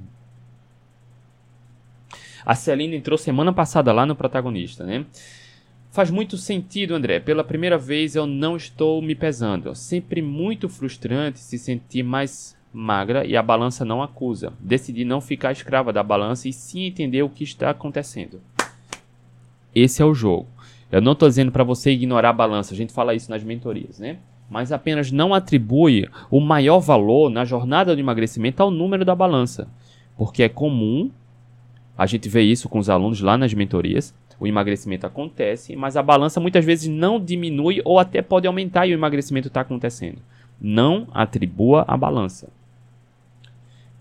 A 2.45 2.55
Celine 2.55 2.97
entrou 2.97 3.19
semana 3.19 3.53
passada 3.53 3.93
lá 3.93 4.07
no 4.07 4.17
protagonista, 4.17 4.85
né? 4.85 5.05
Faz 5.91 6.11
muito 6.11 6.37
sentido, 6.39 6.95
André. 6.95 7.21
Pela 7.21 7.45
primeira 7.45 7.77
vez 7.77 8.17
eu 8.17 8.27
não 8.27 8.57
estou 8.57 9.03
me 9.03 9.15
pesando. 9.15 9.75
Sempre 9.75 10.23
muito 10.23 10.69
frustrante 10.69 11.39
se 11.39 11.59
sentir 11.59 12.03
mais 12.03 12.57
magra 12.73 13.25
e 13.27 13.37
a 13.37 13.43
balança 13.43 13.85
não 13.85 14.03
acusa. 14.03 14.53
Decidi 14.59 15.05
não 15.05 15.21
ficar 15.21 15.53
escrava 15.53 15.93
da 15.93 16.03
balança 16.03 16.49
e 16.49 16.53
sim 16.53 16.85
entender 16.85 17.23
o 17.23 17.29
que 17.29 17.45
está 17.45 17.71
acontecendo. 17.71 18.41
Esse 19.75 20.03
é 20.03 20.05
o 20.05 20.15
jogo. 20.15 20.47
Eu 20.91 21.01
não 21.01 21.13
estou 21.13 21.29
dizendo 21.29 21.53
para 21.53 21.65
você 21.65 21.91
ignorar 21.91 22.31
a 22.31 22.35
balança. 22.35 22.75
A 22.75 22.77
gente 22.77 22.93
fala 22.93 23.15
isso 23.15 23.31
nas 23.31 23.43
mentorias, 23.43 23.99
né? 23.99 24.19
Mas 24.51 24.71
apenas 24.71 25.11
não 25.11 25.33
atribui 25.33 26.09
o 26.31 26.41
maior 26.41 26.79
valor 26.79 27.31
na 27.31 27.45
jornada 27.45 27.95
do 27.95 28.01
emagrecimento 28.01 28.63
ao 28.63 28.71
número 28.71 29.05
da 29.05 29.15
balança. 29.15 29.69
Porque 30.17 30.43
é 30.43 30.49
comum, 30.49 31.11
a 31.97 32.05
gente 32.05 32.29
vê 32.29 32.43
isso 32.43 32.69
com 32.69 32.79
os 32.79 32.91
alunos 32.91 33.21
lá 33.21 33.39
nas 33.39 33.55
mentorias, 33.55 34.15
o 34.39 34.47
emagrecimento 34.47 35.07
acontece, 35.07 35.77
mas 35.77 35.97
a 35.97 36.03
balança 36.03 36.41
muitas 36.41 36.65
vezes 36.65 36.89
não 36.89 37.21
diminui 37.21 37.81
ou 37.85 37.99
até 37.99 38.21
pode 38.21 38.47
aumentar 38.47 38.87
e 38.87 38.93
o 38.93 38.95
emagrecimento 38.99 39.49
está 39.49 39.61
acontecendo. 39.61 40.19
Não 40.61 41.07
atribua 41.15 41.85
a 41.87 41.97
balança. 41.97 42.51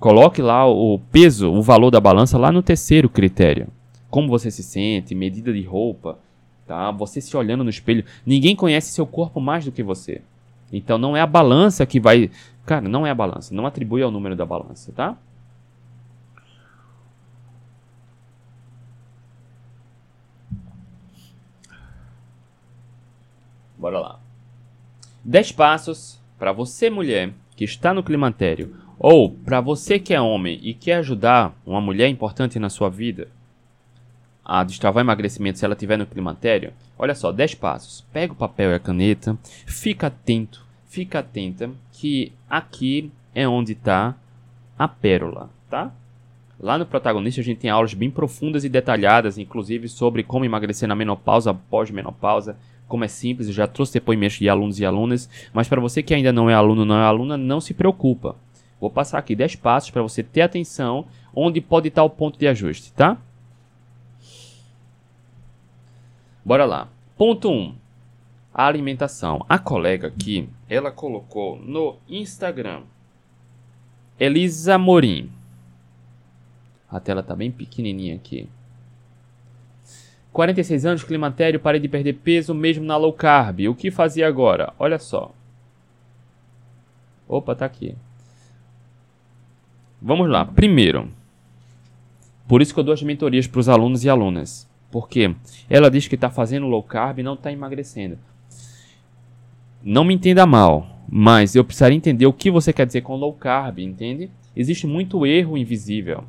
Coloque 0.02 0.41
lá 0.41 0.68
o 0.68 0.97
peso, 0.97 1.52
o 1.54 1.62
valor 1.62 1.91
da 1.91 2.02
balança 2.02 2.36
lá 2.36 2.52
no 2.52 2.64
terceiro 2.64 3.08
critério. 3.08 3.68
Como 4.10 4.28
você 4.28 4.49
se 4.49 4.64
sente, 4.64 5.14
medida 5.14 5.54
de 5.54 5.62
roupa, 5.62 6.18
tá? 6.66 6.89
Você 6.89 7.22
se 7.22 7.38
olhando 7.38 7.64
no 7.64 7.70
espelho. 7.70 8.04
Ninguém 8.26 8.56
conhece 8.56 8.91
seu 8.91 9.06
corpo 9.06 9.39
mais 9.39 9.64
do 9.64 9.72
que 9.72 9.84
você. 9.84 10.24
Então 10.74 10.97
não 10.97 11.16
é 11.16 11.22
a 11.22 11.28
balança 11.28 11.86
que 11.86 11.99
vai. 11.99 12.32
Cara, 12.66 12.89
não 12.89 13.06
é 13.06 13.12
a 13.12 13.16
balança. 13.16 13.54
Não 13.54 13.68
atribui 13.68 14.02
ao 14.02 14.10
número 14.10 14.36
da 14.36 14.43
balança, 14.43 14.91
tá? 14.91 15.16
Bora 23.78 23.99
lá. 23.99 24.20
10 25.24 25.52
passos 25.52 26.20
para 26.39 26.52
você, 26.52 26.89
mulher, 26.89 27.36
que 27.56 27.64
está 27.64 27.93
no 27.93 28.02
climatério, 28.02 28.76
ou 29.04 29.32
para 29.32 29.60
você 29.60 29.97
que 29.97 30.14
é 30.14 30.22
homem 30.22 30.60
e 30.62 30.76
quer 30.76 30.97
ajudar 30.97 31.60
uma 31.66 31.82
mulher 31.82 32.08
importante 32.08 32.60
na 32.60 32.70
sua 32.70 32.88
vida 32.88 33.30
a 34.45 34.64
destravar 34.64 35.02
emagrecimento 35.02 35.58
se 35.58 35.66
ela 35.66 35.74
estiver 35.74 35.97
no 35.97 36.06
climatério. 36.06 36.72
Olha 36.99 37.16
só, 37.16 37.32
10 37.32 37.56
passos. 37.56 38.02
Pega 38.14 38.34
o 38.34 38.36
papel 38.36 38.70
e 38.70 38.76
a 38.76 38.80
caneta, 38.80 39.36
fica 39.66 40.06
atento, 40.06 40.64
fica 40.86 41.20
atenta 41.20 41.72
que 41.91 42.32
aqui 42.47 43.12
é 43.34 43.47
onde 43.47 43.72
está 43.72 44.16
a 44.78 44.88
pérola, 44.88 45.49
tá? 45.68 45.91
Lá 46.60 46.78
no 46.78 46.86
protagonista 46.86 47.41
a 47.41 47.43
gente 47.43 47.58
tem 47.60 47.72
aulas 47.72 47.95
bem 47.95 48.12
profundas 48.12 48.64
e 48.64 48.70
detalhadas, 48.70 49.39
inclusive 49.39 49.88
sobre 49.88 50.22
como 50.22 50.45
emagrecer 50.45 50.88
na 50.88 50.93
menopausa, 50.93 51.56
pós-menopausa, 51.56 52.56
como 52.88 53.04
é 53.04 53.08
simples, 53.08 53.47
eu 53.47 53.54
já 53.54 53.66
trouxe 53.66 53.93
depoimentos 53.93 54.38
de 54.38 54.47
alunos 54.47 54.80
e 54.80 54.86
alunas, 54.86 55.28
mas 55.52 55.68
para 55.68 55.82
você 55.82 56.04
que 56.04 56.14
ainda 56.14 56.32
não 56.32 56.52
é 56.52 56.54
aluno, 56.54 56.86
não 56.86 56.97
é 56.97 57.04
aluna, 57.04 57.36
não 57.36 57.60
se 57.60 57.74
preocupa. 57.74 58.36
Vou 58.82 58.89
passar 58.89 59.19
aqui 59.19 59.36
10 59.36 59.57
passos 59.57 59.91
para 59.91 60.01
você 60.01 60.23
ter 60.23 60.41
atenção 60.41 61.05
onde 61.36 61.61
pode 61.61 61.89
estar 61.89 62.03
o 62.03 62.09
ponto 62.09 62.39
de 62.39 62.47
ajuste, 62.47 62.91
tá? 62.93 63.15
Bora 66.43 66.65
lá. 66.65 66.89
Ponto 67.15 67.47
1. 67.47 67.53
Um, 67.53 67.75
a 68.51 68.65
alimentação. 68.65 69.45
A 69.47 69.59
colega 69.59 70.07
aqui, 70.07 70.49
ela 70.67 70.91
colocou 70.91 71.57
no 71.59 71.97
Instagram. 72.09 72.82
Elisa 74.19 74.79
Morim. 74.79 75.32
A 76.89 76.99
tela 76.99 77.21
tá 77.21 77.36
bem 77.36 77.51
pequenininha 77.51 78.15
aqui. 78.15 78.49
46 80.34 80.86
anos, 80.86 81.03
climatério, 81.03 81.59
parei 81.59 81.79
de 81.79 81.88
perder 81.88 82.13
peso 82.13 82.55
mesmo 82.55 82.84
na 82.84 82.97
low 82.97 83.13
carb. 83.13 83.59
O 83.69 83.75
que 83.75 83.91
fazia 83.91 84.27
agora? 84.27 84.73
Olha 84.79 84.97
só. 84.97 85.32
Opa, 87.27 87.55
tá 87.55 87.65
aqui. 87.65 87.95
Vamos 90.02 90.28
lá. 90.28 90.43
Primeiro, 90.45 91.10
por 92.47 92.62
isso 92.62 92.74
que 92.74 92.80
eu 92.80 92.84
dou 92.84 92.93
as 92.93 93.04
mentorias 93.04 93.45
para 93.45 93.60
os 93.60 93.70
alunos 93.70 94.04
e 94.04 94.10
alunas. 94.10 94.68
Porque 94.89 95.34
ela 95.70 95.91
diz 95.91 96.08
que 96.08 96.16
está 96.16 96.30
fazendo 96.30 96.66
low 96.66 96.84
carb 96.84 97.20
e 97.20 97.24
não 97.24 97.36
está 97.36 97.52
emagrecendo. 97.52 98.18
Não 99.84 100.04
me 100.04 100.14
entenda 100.14 100.45
mal, 100.45 101.02
mas 101.10 101.56
eu 101.56 101.64
precisaria 101.64 101.95
entender 101.95 102.26
o 102.26 102.34
que 102.34 102.52
você 102.52 102.74
quer 102.74 102.86
dizer 102.86 103.02
com 103.02 103.16
low 103.16 103.34
carb, 103.34 103.80
entende? 103.80 104.30
Existe 104.56 104.86
muito 104.86 105.26
erro 105.26 105.58
invisível. 105.58 106.26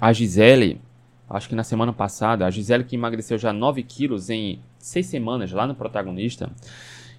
A 0.00 0.12
Gisele, 0.12 0.80
acho 1.28 1.48
que 1.48 1.54
na 1.54 1.64
semana 1.64 1.92
passada, 1.92 2.46
a 2.46 2.50
Gisele 2.50 2.84
que 2.84 2.94
emagreceu 2.94 3.36
já 3.36 3.52
9 3.52 3.82
quilos 3.82 4.30
em 4.30 4.60
6 4.78 5.06
semanas 5.06 5.50
lá 5.50 5.66
no 5.66 5.74
protagonista, 5.74 6.50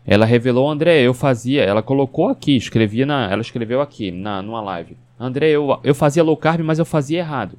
ela 0.05 0.25
revelou, 0.25 0.69
André, 0.69 1.01
eu 1.01 1.13
fazia, 1.13 1.63
ela 1.63 1.83
colocou 1.83 2.29
aqui, 2.29 2.55
escrevia 2.55 3.05
na, 3.05 3.29
ela 3.29 3.41
escreveu 3.41 3.81
aqui, 3.81 4.11
na, 4.11 4.41
numa 4.41 4.61
live. 4.61 4.95
André, 5.19 5.49
eu, 5.49 5.79
eu 5.83 5.95
fazia 5.95 6.23
low 6.23 6.37
carb, 6.37 6.61
mas 6.61 6.79
eu 6.79 6.85
fazia 6.85 7.19
errado. 7.19 7.57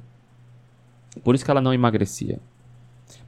Por 1.23 1.35
isso 1.35 1.43
que 1.43 1.51
ela 1.51 1.61
não 1.61 1.73
emagrecia. 1.73 2.39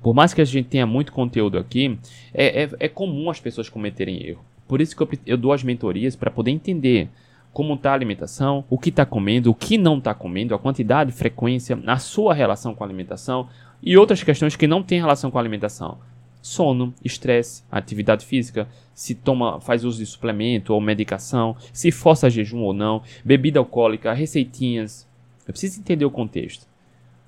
Por 0.01 0.13
mais 0.13 0.33
que 0.33 0.41
a 0.41 0.45
gente 0.45 0.69
tenha 0.69 0.85
muito 0.85 1.11
conteúdo 1.11 1.57
aqui, 1.57 1.99
é, 2.33 2.63
é, 2.63 2.69
é 2.79 2.87
comum 2.87 3.29
as 3.29 3.39
pessoas 3.39 3.69
cometerem 3.69 4.25
erro. 4.25 4.43
Por 4.67 4.79
isso 4.79 4.95
que 4.95 5.03
eu, 5.03 5.09
eu 5.25 5.37
dou 5.37 5.51
as 5.51 5.63
mentorias 5.63 6.15
para 6.15 6.31
poder 6.31 6.51
entender 6.51 7.09
como 7.51 7.73
está 7.73 7.91
a 7.91 7.93
alimentação, 7.93 8.63
o 8.69 8.77
que 8.77 8.89
está 8.89 9.05
comendo, 9.05 9.51
o 9.51 9.55
que 9.55 9.77
não 9.77 9.97
está 9.97 10.13
comendo, 10.13 10.55
a 10.55 10.59
quantidade, 10.59 11.11
frequência, 11.11 11.77
a 11.85 11.97
sua 11.97 12.33
relação 12.33 12.73
com 12.73 12.83
a 12.83 12.87
alimentação 12.87 13.49
e 13.83 13.97
outras 13.97 14.23
questões 14.23 14.55
que 14.55 14.67
não 14.67 14.81
têm 14.81 14.99
relação 14.99 15.29
com 15.29 15.37
a 15.37 15.41
alimentação. 15.41 15.97
Sono, 16.41 16.93
estresse, 17.03 17.63
atividade 17.71 18.25
física, 18.25 18.67
se 18.93 19.13
toma, 19.13 19.61
faz 19.61 19.83
uso 19.83 19.99
de 19.99 20.05
suplemento 20.05 20.73
ou 20.73 20.81
medicação, 20.81 21.55
se 21.71 21.91
força 21.91 22.29
jejum 22.29 22.61
ou 22.61 22.73
não, 22.73 23.03
bebida 23.23 23.59
alcoólica, 23.59 24.13
receitinhas. 24.13 25.07
Eu 25.47 25.53
preciso 25.53 25.79
entender 25.79 26.05
o 26.05 26.11
contexto. 26.11 26.67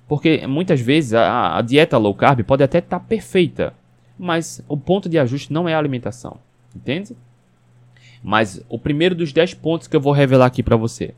Porque 0.06 0.46
muitas 0.46 0.80
vezes 0.80 1.14
a, 1.14 1.56
a 1.56 1.62
dieta 1.62 1.96
low 1.96 2.14
carb 2.14 2.42
pode 2.42 2.62
até 2.62 2.78
estar 2.78 2.98
tá 2.98 3.04
perfeita, 3.04 3.74
mas 4.18 4.62
o 4.68 4.76
ponto 4.76 5.08
de 5.08 5.18
ajuste 5.18 5.52
não 5.52 5.68
é 5.68 5.74
a 5.74 5.78
alimentação. 5.78 6.38
Entende? 6.74 7.16
Mas 8.22 8.64
o 8.68 8.78
primeiro 8.78 9.14
dos 9.14 9.32
10 9.32 9.54
pontos 9.54 9.86
que 9.86 9.94
eu 9.94 10.00
vou 10.00 10.12
revelar 10.12 10.46
aqui 10.46 10.62
para 10.62 10.76
você. 10.76 11.14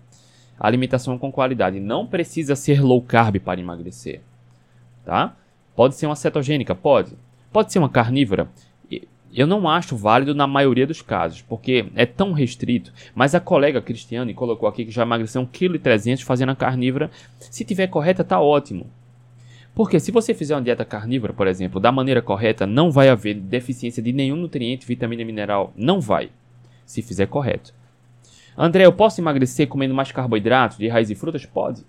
Alimentação 0.59 1.19
com 1.19 1.31
qualidade. 1.31 1.79
Não 1.79 2.07
precisa 2.07 2.57
ser 2.57 2.81
low 2.81 3.01
carb 3.03 3.37
para 3.39 3.61
emagrecer. 3.61 4.21
Tá? 5.05 5.37
Pode 5.75 5.95
ser 5.95 6.07
uma 6.07 6.17
cetogênica? 6.17 6.75
Pode. 6.75 7.13
Pode 7.57 7.73
ser 7.73 7.79
uma 7.79 7.89
carnívora? 7.89 8.51
Eu 9.33 9.47
não 9.47 9.67
acho 9.67 9.97
válido 9.97 10.35
na 10.35 10.47
maioria 10.47 10.87
dos 10.87 11.01
casos, 11.01 11.41
porque 11.41 11.87
é 11.95 12.05
tão 12.05 12.33
restrito. 12.33 12.93
Mas 13.15 13.35
a 13.35 13.41
colega 13.41 13.81
Cristiane 13.81 14.35
colocou 14.35 14.69
aqui 14.69 14.85
que 14.85 14.91
já 14.91 15.05
emagreceu 15.05 15.41
1,3 15.41 16.15
kg 16.15 16.23
fazendo 16.23 16.51
a 16.51 16.55
carnívora. 16.55 17.11
Se 17.39 17.65
tiver 17.65 17.87
correta, 17.87 18.23
tá 18.23 18.39
ótimo. 18.39 18.87
Porque 19.75 19.99
se 19.99 20.13
você 20.13 20.35
fizer 20.35 20.55
uma 20.55 20.61
dieta 20.61 20.85
carnívora, 20.85 21.33
por 21.33 21.47
exemplo, 21.47 21.81
da 21.81 21.91
maneira 21.91 22.21
correta, 22.21 22.67
não 22.67 22.91
vai 22.91 23.09
haver 23.09 23.33
deficiência 23.33 24.03
de 24.03 24.13
nenhum 24.13 24.37
nutriente, 24.37 24.87
vitamina 24.87 25.25
mineral. 25.25 25.73
Não 25.75 25.99
vai 25.99 26.29
se 26.85 27.01
fizer 27.01 27.25
correto. 27.25 27.73
André, 28.55 28.85
eu 28.85 28.93
posso 28.93 29.19
emagrecer 29.19 29.67
comendo 29.67 29.95
mais 29.95 30.13
carboidratos, 30.13 30.77
de 30.77 30.89
raiz 30.89 31.09
e 31.09 31.15
frutas? 31.15 31.47
Pode. 31.47 31.83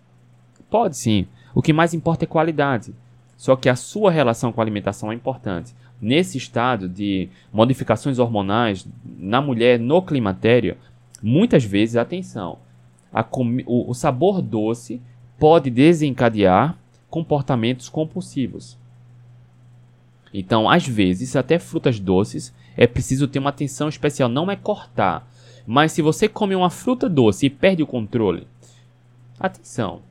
Pode 0.69 0.95
sim. 0.95 1.27
O 1.53 1.61
que 1.61 1.73
mais 1.73 1.93
importa 1.93 2.23
é 2.23 2.25
qualidade. 2.25 2.93
Só 3.37 3.55
que 3.55 3.69
a 3.69 3.75
sua 3.75 4.11
relação 4.11 4.51
com 4.51 4.59
a 4.59 4.63
alimentação 4.63 5.11
é 5.11 5.15
importante. 5.15 5.73
Nesse 6.01 6.37
estado 6.37 6.89
de 6.89 7.29
modificações 7.53 8.17
hormonais 8.17 8.85
na 9.05 9.39
mulher 9.39 9.79
no 9.79 10.01
climatério, 10.01 10.75
muitas 11.21 11.63
vezes, 11.63 11.95
atenção, 11.95 12.57
o, 13.65 13.91
o 13.91 13.93
sabor 13.93 14.41
doce 14.41 14.99
pode 15.39 15.69
desencadear 15.69 16.75
comportamentos 17.09 17.89
compulsivos. 17.89 18.77
Então, 20.33 20.69
às 20.69 20.85
vezes, 20.85 21.35
até 21.35 21.57
frutas 21.57 21.99
doces 21.99 22.53
é 22.75 22.85
preciso 22.85 23.27
ter 23.27 23.39
uma 23.39 23.49
atenção 23.49 23.87
especial. 23.87 24.27
Não 24.29 24.51
é 24.51 24.55
cortar, 24.55 25.27
mas 25.65 25.91
se 25.91 26.01
você 26.01 26.27
come 26.27 26.55
uma 26.55 26.69
fruta 26.69 27.07
doce 27.07 27.45
e 27.45 27.49
perde 27.49 27.81
o 27.81 27.87
controle, 27.87 28.47
atenção. 29.39 30.01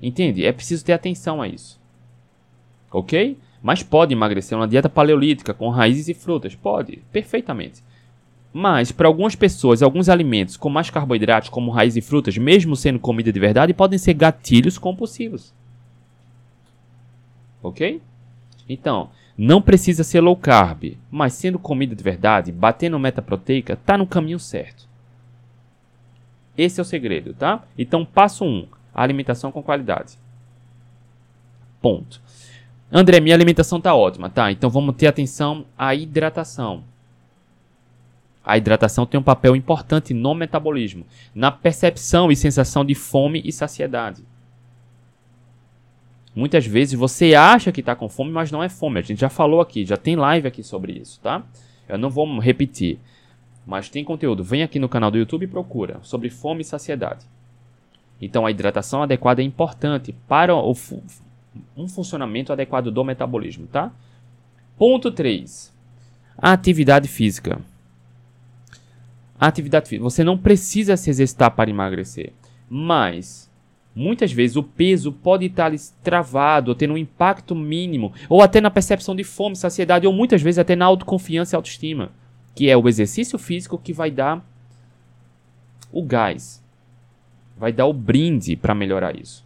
Entende? 0.00 0.44
É 0.44 0.52
preciso 0.52 0.84
ter 0.84 0.92
atenção 0.92 1.40
a 1.40 1.48
isso. 1.48 1.75
Ok? 2.90 3.38
Mas 3.62 3.82
pode 3.82 4.12
emagrecer 4.12 4.56
uma 4.56 4.68
dieta 4.68 4.88
paleolítica 4.88 5.52
com 5.52 5.68
raízes 5.68 6.08
e 6.08 6.14
frutas. 6.14 6.54
Pode, 6.54 7.02
perfeitamente. 7.12 7.82
Mas, 8.52 8.90
para 8.90 9.08
algumas 9.08 9.34
pessoas, 9.34 9.82
alguns 9.82 10.08
alimentos 10.08 10.56
com 10.56 10.70
mais 10.70 10.88
carboidratos, 10.88 11.50
como 11.50 11.70
raízes 11.70 12.04
e 12.04 12.08
frutas, 12.08 12.38
mesmo 12.38 12.74
sendo 12.74 12.98
comida 12.98 13.32
de 13.32 13.40
verdade, 13.40 13.74
podem 13.74 13.98
ser 13.98 14.14
gatilhos 14.14 14.78
compulsivos. 14.78 15.52
Ok? 17.62 18.00
Então, 18.68 19.10
Não 19.38 19.60
precisa 19.60 20.02
ser 20.02 20.20
low 20.20 20.34
carb, 20.34 20.96
mas 21.10 21.34
sendo 21.34 21.58
comida 21.58 21.94
de 21.94 22.02
verdade, 22.02 22.50
batendo 22.50 22.98
meta 22.98 23.20
proteica, 23.20 23.76
tá 23.76 23.98
no 23.98 24.06
caminho 24.06 24.38
certo. 24.38 24.88
Esse 26.56 26.80
é 26.80 26.82
o 26.82 26.86
segredo, 26.86 27.34
tá? 27.34 27.62
Então, 27.76 28.02
passo 28.02 28.44
1, 28.44 28.48
um, 28.48 28.66
alimentação 28.94 29.52
com 29.52 29.62
qualidade. 29.62 30.18
Ponto. 31.82 32.22
André, 32.90 33.20
minha 33.20 33.34
alimentação 33.34 33.80
tá 33.80 33.94
ótima, 33.94 34.30
tá? 34.30 34.50
Então 34.50 34.70
vamos 34.70 34.94
ter 34.94 35.06
atenção 35.06 35.66
à 35.76 35.94
hidratação. 35.94 36.84
A 38.44 38.56
hidratação 38.56 39.04
tem 39.04 39.18
um 39.18 39.24
papel 39.24 39.56
importante 39.56 40.14
no 40.14 40.32
metabolismo, 40.32 41.04
na 41.34 41.50
percepção 41.50 42.30
e 42.30 42.36
sensação 42.36 42.84
de 42.84 42.94
fome 42.94 43.42
e 43.44 43.50
saciedade. 43.50 44.22
Muitas 46.32 46.64
vezes 46.64 46.94
você 46.94 47.34
acha 47.34 47.72
que 47.72 47.80
está 47.80 47.96
com 47.96 48.08
fome, 48.08 48.30
mas 48.30 48.52
não 48.52 48.62
é 48.62 48.68
fome. 48.68 49.00
A 49.00 49.02
gente 49.02 49.20
já 49.20 49.28
falou 49.28 49.60
aqui, 49.60 49.84
já 49.84 49.96
tem 49.96 50.14
live 50.14 50.46
aqui 50.46 50.62
sobre 50.62 50.92
isso, 50.92 51.18
tá? 51.20 51.42
Eu 51.88 51.98
não 51.98 52.08
vou 52.08 52.38
repetir, 52.38 53.00
mas 53.66 53.88
tem 53.88 54.04
conteúdo. 54.04 54.44
Vem 54.44 54.62
aqui 54.62 54.78
no 54.78 54.88
canal 54.88 55.10
do 55.10 55.18
YouTube 55.18 55.44
e 55.44 55.48
procura 55.48 55.98
sobre 56.02 56.30
fome 56.30 56.60
e 56.60 56.64
saciedade. 56.64 57.26
Então 58.20 58.46
a 58.46 58.50
hidratação 58.50 59.02
adequada 59.02 59.42
é 59.42 59.44
importante 59.44 60.14
para 60.28 60.54
o, 60.54 60.72
um 61.76 61.88
funcionamento 61.88 62.52
adequado 62.52 62.90
do 62.90 63.04
metabolismo, 63.04 63.66
tá? 63.66 63.92
Ponto 64.76 65.10
3. 65.10 65.72
atividade 66.36 67.08
física. 67.08 67.60
Atividade 69.38 69.88
física. 69.88 70.04
Você 70.04 70.22
não 70.24 70.36
precisa 70.36 70.96
se 70.96 71.08
exercitar 71.10 71.50
para 71.50 71.70
emagrecer, 71.70 72.32
mas 72.68 73.50
muitas 73.94 74.30
vezes 74.30 74.56
o 74.56 74.62
peso 74.62 75.10
pode 75.12 75.46
estar 75.46 75.72
travado, 76.02 76.74
tendo 76.74 76.92
um 76.92 76.98
impacto 76.98 77.54
mínimo, 77.54 78.12
ou 78.28 78.42
até 78.42 78.60
na 78.60 78.70
percepção 78.70 79.16
de 79.16 79.24
fome, 79.24 79.56
saciedade, 79.56 80.06
ou 80.06 80.12
muitas 80.12 80.42
vezes 80.42 80.58
até 80.58 80.76
na 80.76 80.84
autoconfiança 80.84 81.54
e 81.54 81.56
autoestima, 81.56 82.10
que 82.54 82.68
é 82.68 82.76
o 82.76 82.88
exercício 82.88 83.38
físico 83.38 83.78
que 83.78 83.94
vai 83.94 84.10
dar 84.10 84.44
o 85.90 86.02
gás, 86.02 86.62
vai 87.56 87.72
dar 87.72 87.86
o 87.86 87.92
brinde 87.94 88.56
para 88.56 88.74
melhorar 88.74 89.18
isso. 89.18 89.45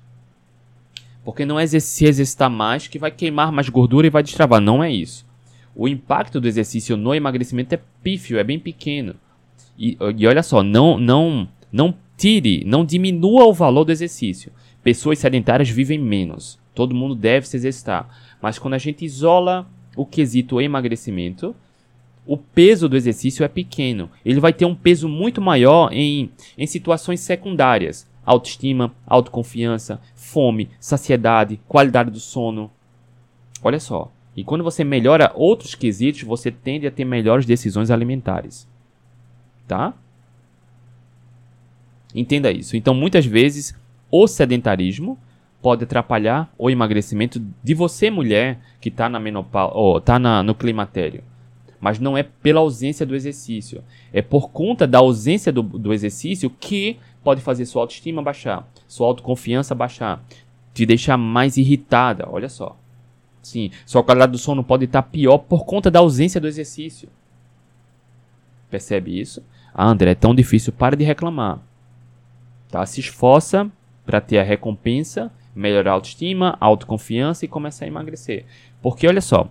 Porque 1.24 1.44
não 1.44 1.58
é 1.58 1.66
se 1.66 2.04
exercitar 2.04 2.50
mais 2.50 2.86
que 2.86 2.98
vai 2.98 3.10
queimar 3.10 3.52
mais 3.52 3.68
gordura 3.68 4.06
e 4.06 4.10
vai 4.10 4.22
destravar, 4.22 4.60
não 4.60 4.82
é 4.82 4.90
isso. 4.90 5.26
O 5.74 5.86
impacto 5.86 6.40
do 6.40 6.48
exercício 6.48 6.96
no 6.96 7.14
emagrecimento 7.14 7.74
é 7.74 7.80
pífio, 8.02 8.38
é 8.38 8.44
bem 8.44 8.58
pequeno. 8.58 9.14
E, 9.78 9.96
e 10.16 10.26
olha 10.26 10.42
só, 10.42 10.62
não, 10.62 10.98
não, 10.98 11.48
não 11.72 11.94
tire, 12.16 12.64
não 12.66 12.84
diminua 12.84 13.46
o 13.46 13.54
valor 13.54 13.84
do 13.84 13.92
exercício. 13.92 14.52
Pessoas 14.82 15.18
sedentárias 15.18 15.68
vivem 15.68 15.98
menos. 15.98 16.58
Todo 16.74 16.94
mundo 16.94 17.14
deve 17.14 17.46
se 17.46 17.56
exercitar. 17.56 18.08
Mas 18.40 18.58
quando 18.58 18.74
a 18.74 18.78
gente 18.78 19.04
isola 19.04 19.66
o 19.96 20.06
quesito 20.06 20.60
emagrecimento, 20.60 21.54
o 22.26 22.36
peso 22.36 22.88
do 22.88 22.96
exercício 22.96 23.44
é 23.44 23.48
pequeno. 23.48 24.10
Ele 24.24 24.40
vai 24.40 24.52
ter 24.52 24.64
um 24.64 24.74
peso 24.74 25.08
muito 25.08 25.40
maior 25.40 25.92
em, 25.92 26.30
em 26.56 26.66
situações 26.66 27.20
secundárias. 27.20 28.06
Autoestima, 28.30 28.92
autoconfiança, 29.06 30.00
fome, 30.14 30.70
saciedade, 30.78 31.60
qualidade 31.66 32.10
do 32.10 32.20
sono. 32.20 32.70
Olha 33.62 33.80
só. 33.80 34.10
E 34.36 34.44
quando 34.44 34.62
você 34.62 34.84
melhora 34.84 35.32
outros 35.34 35.74
quesitos, 35.74 36.22
você 36.22 36.50
tende 36.50 36.86
a 36.86 36.90
ter 36.90 37.04
melhores 37.04 37.44
decisões 37.44 37.90
alimentares 37.90 38.68
tá? 39.70 39.94
Entenda 42.12 42.50
isso. 42.50 42.76
Então, 42.76 42.92
muitas 42.92 43.24
vezes, 43.24 43.72
o 44.10 44.26
sedentarismo 44.26 45.16
pode 45.62 45.84
atrapalhar 45.84 46.52
o 46.58 46.68
emagrecimento 46.68 47.40
de 47.62 47.72
você, 47.72 48.10
mulher, 48.10 48.58
que 48.80 48.88
está 48.88 49.08
na 49.08 49.20
menopausa, 49.20 49.72
ou 49.76 50.00
tá 50.00 50.18
na, 50.18 50.42
no 50.42 50.56
climatério. 50.56 51.22
Mas 51.80 52.00
não 52.00 52.18
é 52.18 52.24
pela 52.24 52.58
ausência 52.58 53.06
do 53.06 53.14
exercício. 53.14 53.84
É 54.12 54.20
por 54.20 54.50
conta 54.50 54.88
da 54.88 54.98
ausência 54.98 55.52
do, 55.52 55.62
do 55.62 55.92
exercício 55.92 56.50
que 56.50 56.98
pode 57.22 57.40
fazer 57.40 57.64
sua 57.66 57.82
autoestima 57.82 58.22
baixar, 58.22 58.68
sua 58.86 59.06
autoconfiança 59.06 59.74
baixar, 59.74 60.22
te 60.72 60.86
deixar 60.86 61.16
mais 61.16 61.56
irritada. 61.56 62.26
Olha 62.30 62.48
só. 62.48 62.76
Sim, 63.42 63.70
sua 63.86 64.02
qualidade 64.02 64.32
do 64.32 64.38
sono 64.38 64.62
pode 64.62 64.84
estar 64.84 65.02
pior 65.02 65.38
por 65.38 65.64
conta 65.64 65.90
da 65.90 66.00
ausência 66.00 66.40
do 66.40 66.46
exercício. 66.46 67.08
Percebe 68.68 69.18
isso? 69.18 69.42
Ah, 69.74 69.88
André, 69.88 70.10
é 70.10 70.14
tão 70.14 70.34
difícil, 70.34 70.72
para 70.72 70.96
de 70.96 71.04
reclamar. 71.04 71.58
Tá? 72.68 72.84
Se 72.84 73.00
esforça 73.00 73.70
para 74.04 74.20
ter 74.20 74.38
a 74.38 74.42
recompensa, 74.42 75.32
melhorar 75.54 75.92
a 75.92 75.94
autoestima, 75.94 76.56
a 76.60 76.66
autoconfiança 76.66 77.44
e 77.44 77.48
começar 77.48 77.84
a 77.84 77.88
emagrecer. 77.88 78.44
Porque 78.82 79.06
olha 79.06 79.20
só, 79.20 79.48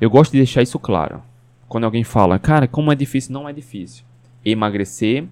eu 0.00 0.10
gosto 0.10 0.32
de 0.32 0.38
deixar 0.38 0.62
isso 0.62 0.78
claro. 0.78 1.22
Quando 1.68 1.84
alguém 1.84 2.04
fala, 2.04 2.38
cara, 2.38 2.66
como 2.66 2.92
é 2.92 2.94
difícil, 2.94 3.32
não 3.32 3.48
é 3.48 3.52
difícil. 3.52 4.04
Emagrecer 4.44 5.26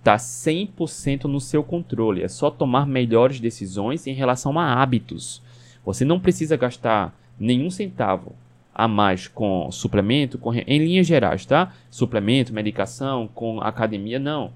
está 0.00 0.16
100% 0.16 1.24
no 1.24 1.40
seu 1.40 1.62
controle. 1.62 2.22
É 2.22 2.28
só 2.28 2.50
tomar 2.50 2.86
melhores 2.86 3.38
decisões 3.38 4.06
em 4.06 4.12
relação 4.12 4.58
a 4.58 4.82
hábitos. 4.82 5.42
Você 5.84 6.04
não 6.04 6.18
precisa 6.18 6.56
gastar 6.56 7.14
nenhum 7.38 7.70
centavo 7.70 8.34
a 8.74 8.88
mais 8.88 9.28
com 9.28 9.70
suplemento, 9.70 10.38
com, 10.38 10.54
em 10.54 10.78
linhas 10.78 11.06
gerais, 11.06 11.44
tá? 11.44 11.72
Suplemento, 11.90 12.52
medicação, 12.52 13.28
com 13.34 13.60
academia, 13.60 14.18
não. 14.18 14.52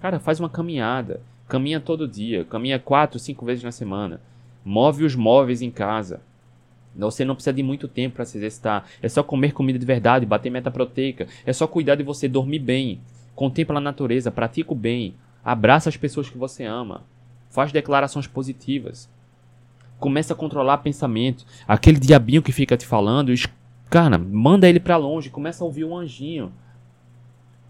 Cara, 0.00 0.18
faz 0.18 0.40
uma 0.40 0.48
caminhada. 0.48 1.20
Caminha 1.48 1.78
todo 1.78 2.08
dia, 2.08 2.44
caminha 2.44 2.78
quatro, 2.78 3.18
cinco 3.18 3.44
vezes 3.44 3.62
na 3.62 3.70
semana. 3.70 4.20
Move 4.64 5.04
os 5.04 5.14
móveis 5.14 5.62
em 5.62 5.70
casa. 5.70 6.20
Você 6.96 7.24
não 7.24 7.34
precisa 7.34 7.52
de 7.52 7.62
muito 7.62 7.86
tempo 7.86 8.16
para 8.16 8.24
se 8.24 8.38
exercitar. 8.38 8.86
É 9.02 9.08
só 9.08 9.22
comer 9.22 9.52
comida 9.52 9.78
de 9.78 9.86
verdade, 9.86 10.26
bater 10.26 10.50
meta 10.50 10.70
proteica. 10.70 11.26
É 11.44 11.52
só 11.52 11.66
cuidar 11.66 11.96
de 11.96 12.02
você 12.02 12.26
dormir 12.26 12.60
bem. 12.60 13.00
Contempla 13.34 13.78
a 13.78 13.80
natureza, 13.80 14.30
pratica 14.30 14.72
o 14.72 14.76
bem. 14.76 15.14
Abraça 15.44 15.88
as 15.88 15.96
pessoas 15.96 16.28
que 16.28 16.38
você 16.38 16.64
ama. 16.64 17.02
Faz 17.50 17.72
declarações 17.72 18.26
positivas 18.26 19.08
começa 20.04 20.34
a 20.34 20.36
controlar 20.36 20.78
pensamento. 20.78 21.46
Aquele 21.66 21.98
diabinho 21.98 22.42
que 22.42 22.52
fica 22.52 22.76
te 22.76 22.86
falando, 22.86 23.32
cara, 23.88 24.18
manda 24.18 24.68
ele 24.68 24.78
para 24.78 24.98
longe, 24.98 25.30
começa 25.30 25.64
a 25.64 25.66
ouvir 25.66 25.84
um 25.84 25.96
anjinho. 25.96 26.52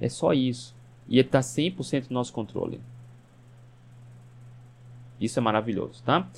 É 0.01 0.09
só 0.09 0.33
isso. 0.33 0.75
E 1.09 1.19
ele 1.19 1.29
tá 1.29 1.39
100% 1.39 2.11
no 2.11 2.15
nosso 2.15 2.33
controle. 2.33 2.81
Isso 5.21 5.39
é 5.39 5.43
maravilhoso, 5.43 6.03
tá? 6.03 6.29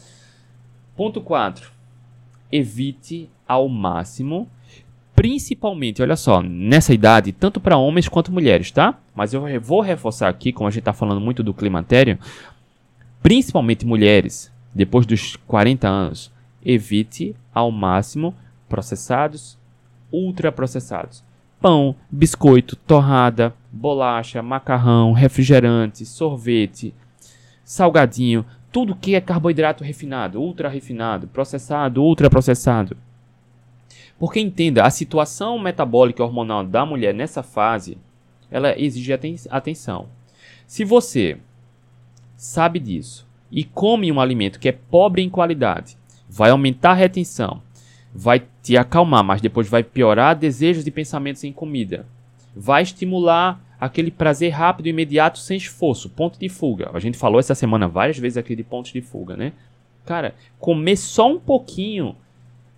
Ponto 0.94 1.20
4. 1.22 1.70
Evite 2.52 3.30
ao 3.48 3.68
máximo, 3.68 4.50
principalmente, 5.16 6.02
olha 6.02 6.14
só, 6.14 6.42
nessa 6.42 6.92
idade, 6.92 7.32
tanto 7.32 7.58
para 7.58 7.78
homens 7.78 8.06
quanto 8.06 8.30
mulheres, 8.30 8.70
tá? 8.70 8.98
Mas 9.14 9.32
eu 9.32 9.42
vou 9.60 9.80
reforçar 9.80 10.28
aqui, 10.28 10.52
como 10.52 10.68
a 10.68 10.70
gente 10.70 10.84
tá 10.84 10.92
falando 10.92 11.20
muito 11.22 11.42
do 11.42 11.54
climatério, 11.54 12.18
principalmente 13.22 13.86
mulheres, 13.86 14.52
depois 14.74 15.06
dos 15.06 15.34
40 15.46 15.88
anos, 15.88 16.30
evite 16.62 17.34
ao 17.52 17.72
máximo 17.72 18.34
processados, 18.68 19.58
ultraprocessados. 20.12 21.24
Pão, 21.60 21.96
biscoito, 22.10 22.76
torrada, 22.76 23.54
bolacha, 23.72 24.42
macarrão, 24.42 25.14
refrigerante, 25.14 26.04
sorvete, 26.04 26.94
salgadinho, 27.64 28.44
tudo 28.70 28.94
que 28.94 29.14
é 29.14 29.20
carboidrato 29.22 29.82
refinado, 29.82 30.38
ultra 30.38 30.68
refinado, 30.68 31.26
processado, 31.26 32.02
ultraprocessado. 32.02 32.96
Porque 34.18 34.40
entenda, 34.40 34.84
a 34.84 34.90
situação 34.90 35.58
metabólica 35.58 36.22
e 36.22 36.24
hormonal 36.24 36.64
da 36.64 36.86
mulher 36.86 37.12
nessa 37.12 37.42
fase, 37.42 37.98
ela 38.50 38.78
exige 38.80 39.12
atenção. 39.50 40.08
Se 40.66 40.84
você 40.84 41.38
sabe 42.36 42.78
disso, 42.78 43.26
e 43.50 43.64
come 43.64 44.10
um 44.10 44.20
alimento 44.20 44.58
que 44.58 44.68
é 44.68 44.72
pobre 44.72 45.22
em 45.22 45.30
qualidade, 45.30 45.96
vai 46.28 46.50
aumentar 46.50 46.90
a 46.90 46.94
retenção, 46.94 47.62
vai 48.14 48.42
te 48.62 48.76
acalmar, 48.76 49.22
mas 49.22 49.40
depois 49.40 49.68
vai 49.68 49.82
piorar 49.82 50.34
desejos 50.36 50.86
e 50.86 50.90
pensamentos 50.90 51.44
em 51.44 51.52
comida. 51.52 52.06
Vai 52.54 52.82
estimular 52.82 53.60
aquele 53.78 54.10
prazer 54.10 54.50
rápido 54.52 54.86
e 54.86 54.90
imediato 54.90 55.38
sem 55.38 55.56
esforço, 55.56 56.08
ponto 56.08 56.38
de 56.38 56.48
fuga. 56.48 56.90
A 56.92 56.98
gente 56.98 57.18
falou 57.18 57.38
essa 57.38 57.54
semana 57.54 57.86
várias 57.86 58.18
vezes 58.18 58.38
aqui 58.38 58.56
de 58.56 58.64
pontos 58.64 58.92
de 58.92 59.02
fuga, 59.02 59.36
né? 59.36 59.52
Cara, 60.04 60.34
comer 60.58 60.96
só 60.96 61.30
um 61.30 61.38
pouquinho 61.38 62.16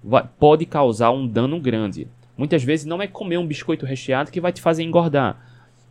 vai, 0.09 0.27
pode 0.39 0.65
causar 0.65 1.11
um 1.11 1.27
dano 1.27 1.61
grande. 1.61 2.09
Muitas 2.35 2.65
vezes 2.65 2.87
não 2.87 3.03
é 3.03 3.07
comer 3.07 3.37
um 3.37 3.47
biscoito 3.47 3.85
recheado 3.85 4.31
que 4.31 4.41
vai 4.41 4.53
te 4.53 4.63
fazer 4.63 4.83
engordar, 4.83 5.37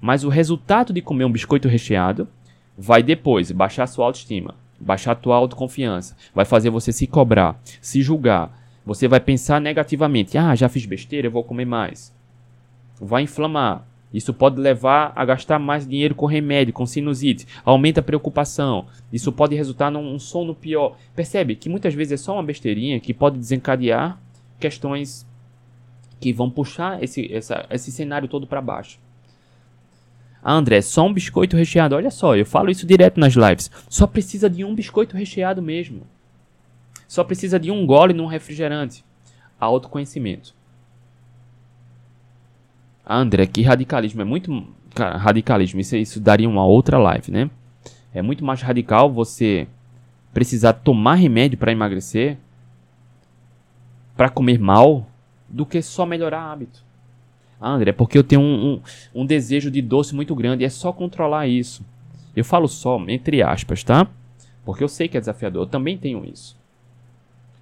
mas 0.02 0.24
o 0.24 0.30
resultado 0.30 0.92
de 0.92 1.02
comer 1.02 1.26
um 1.26 1.32
biscoito 1.32 1.68
recheado 1.68 2.28
vai 2.76 3.04
depois 3.04 3.52
baixar 3.52 3.86
sua 3.86 4.06
autoestima, 4.06 4.56
baixar 4.80 5.14
tua 5.14 5.36
autoconfiança, 5.36 6.18
vai 6.34 6.46
fazer 6.46 6.72
você 6.72 6.92
se 6.92 7.06
cobrar, 7.06 7.62
se 7.80 8.02
julgar. 8.02 8.58
Você 8.84 9.08
vai 9.08 9.20
pensar 9.20 9.62
negativamente: 9.62 10.38
"Ah, 10.38 10.56
já 10.56 10.68
fiz 10.68 10.86
besteira, 10.86 11.28
eu 11.28 11.32
vou 11.32 11.44
comer 11.44 11.66
mais". 11.66 12.12
Vai 13.00 13.22
inflamar. 13.24 13.86
Isso 14.14 14.34
pode 14.34 14.60
levar 14.60 15.12
a 15.16 15.26
gastar 15.26 15.60
mais 15.60 15.88
dinheiro 15.88 16.16
com 16.16 16.26
remédio, 16.26 16.74
com 16.74 16.86
sinusite, 16.86 17.46
aumenta 17.66 18.00
a 18.00 18.04
preocupação. 18.04 18.88
Isso 19.12 19.32
pode 19.32 19.56
resultar 19.56 19.92
num 19.92 20.18
sono 20.18 20.56
pior. 20.56 20.98
Percebe 21.16 21.56
que 21.56 21.70
muitas 21.70 21.94
vezes 21.94 22.14
é 22.14 22.18
só 22.24 22.34
uma 22.34 22.44
besteirinha 22.44 23.00
que 23.00 23.14
pode 23.14 23.38
desencadear 23.38 24.18
questões 24.60 25.28
que 26.20 26.34
vão 26.34 26.50
puxar 26.50 27.04
esse, 27.04 27.32
essa, 27.32 27.66
esse 27.70 27.92
cenário 27.92 28.28
todo 28.28 28.48
para 28.48 28.62
baixo. 28.62 29.00
Ah, 30.42 30.54
André, 30.54 30.82
só 30.82 31.06
um 31.06 31.14
biscoito 31.14 31.58
recheado. 31.58 31.96
Olha 31.96 32.10
só, 32.10 32.36
eu 32.36 32.46
falo 32.46 32.72
isso 32.72 32.88
direto 32.88 33.20
nas 33.20 33.34
lives. 33.34 33.70
Só 33.90 34.08
precisa 34.08 34.50
de 34.50 34.64
um 34.64 34.74
biscoito 34.74 35.18
recheado 35.18 35.62
mesmo. 35.62 36.04
Só 37.08 37.24
precisa 37.24 37.60
de 37.60 37.70
um 37.70 37.86
gole 37.86 38.14
num 38.14 38.26
refrigerante. 38.26 39.04
Autoconhecimento. 39.60 40.56
André, 43.16 43.46
que 43.48 43.62
radicalismo. 43.62 44.22
É 44.22 44.26
muito. 44.26 44.68
Cara, 44.94 45.18
radicalismo. 45.18 45.80
Isso, 45.80 45.96
isso 45.96 46.20
daria 46.20 46.50
uma 46.50 46.66
outra 46.66 46.98
live, 46.98 47.32
né? 47.32 47.50
É 48.14 48.22
muito 48.22 48.44
mais 48.44 48.62
radical 48.62 49.12
você 49.12 49.68
precisar 50.34 50.74
tomar 50.74 51.16
remédio 51.16 51.58
para 51.58 51.72
emagrecer, 51.72 52.38
para 54.16 54.30
comer 54.30 54.60
mal, 54.60 55.08
do 55.48 55.66
que 55.66 55.82
só 55.82 56.06
melhorar 56.06 56.52
hábito. 56.52 56.84
Ah, 57.60 57.72
André, 57.72 57.92
porque 57.92 58.18
eu 58.18 58.24
tenho 58.24 58.42
um, 58.42 58.74
um, 59.14 59.22
um, 59.22 59.26
desejo 59.26 59.72
de 59.72 59.82
doce 59.82 60.14
muito 60.14 60.36
grande, 60.36 60.64
é 60.64 60.70
só 60.70 60.92
controlar 60.92 61.48
isso. 61.48 61.84
Eu 62.36 62.46
falo 62.46 62.68
só, 62.68 63.04
entre 63.08 63.42
aspas, 63.42 63.84
tá? 63.84 64.08
Porque 64.64 64.84
eu 64.84 64.88
sei 64.88 65.08
que 65.08 65.18
é 65.18 65.20
desafiador, 65.20 65.64
eu 65.64 65.68
também 65.68 65.98
tenho 65.98 66.24
isso. 66.24 66.56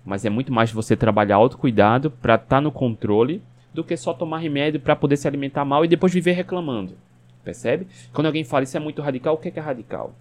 Mas 0.03 0.25
é 0.25 0.29
muito 0.29 0.51
mais 0.51 0.71
você 0.71 0.95
trabalhar 0.95 1.37
autocuidado 1.37 2.11
para 2.11 2.35
estar 2.35 2.57
tá 2.57 2.61
no 2.61 2.71
controle 2.71 3.41
do 3.75 3.83
que 3.83 3.95
só 3.97 4.13
tomar 4.13 4.39
remédio 4.39 4.79
para 4.79 4.95
poder 4.95 5.17
se 5.17 5.27
alimentar 5.27 5.65
mal 5.65 5.85
e 5.85 5.87
depois 5.87 6.13
viver 6.13 6.31
reclamando. 6.31 6.97
Percebe? 7.43 7.87
Quando 8.11 8.25
alguém 8.25 8.43
fala 8.43 8.63
isso 8.63 8.75
é 8.75 8.79
muito 8.79 9.01
radical, 9.01 9.35
o 9.35 9.37
que 9.37 9.49
é, 9.49 9.51
que 9.51 9.59
é 9.59 9.61
radical? 9.61 10.15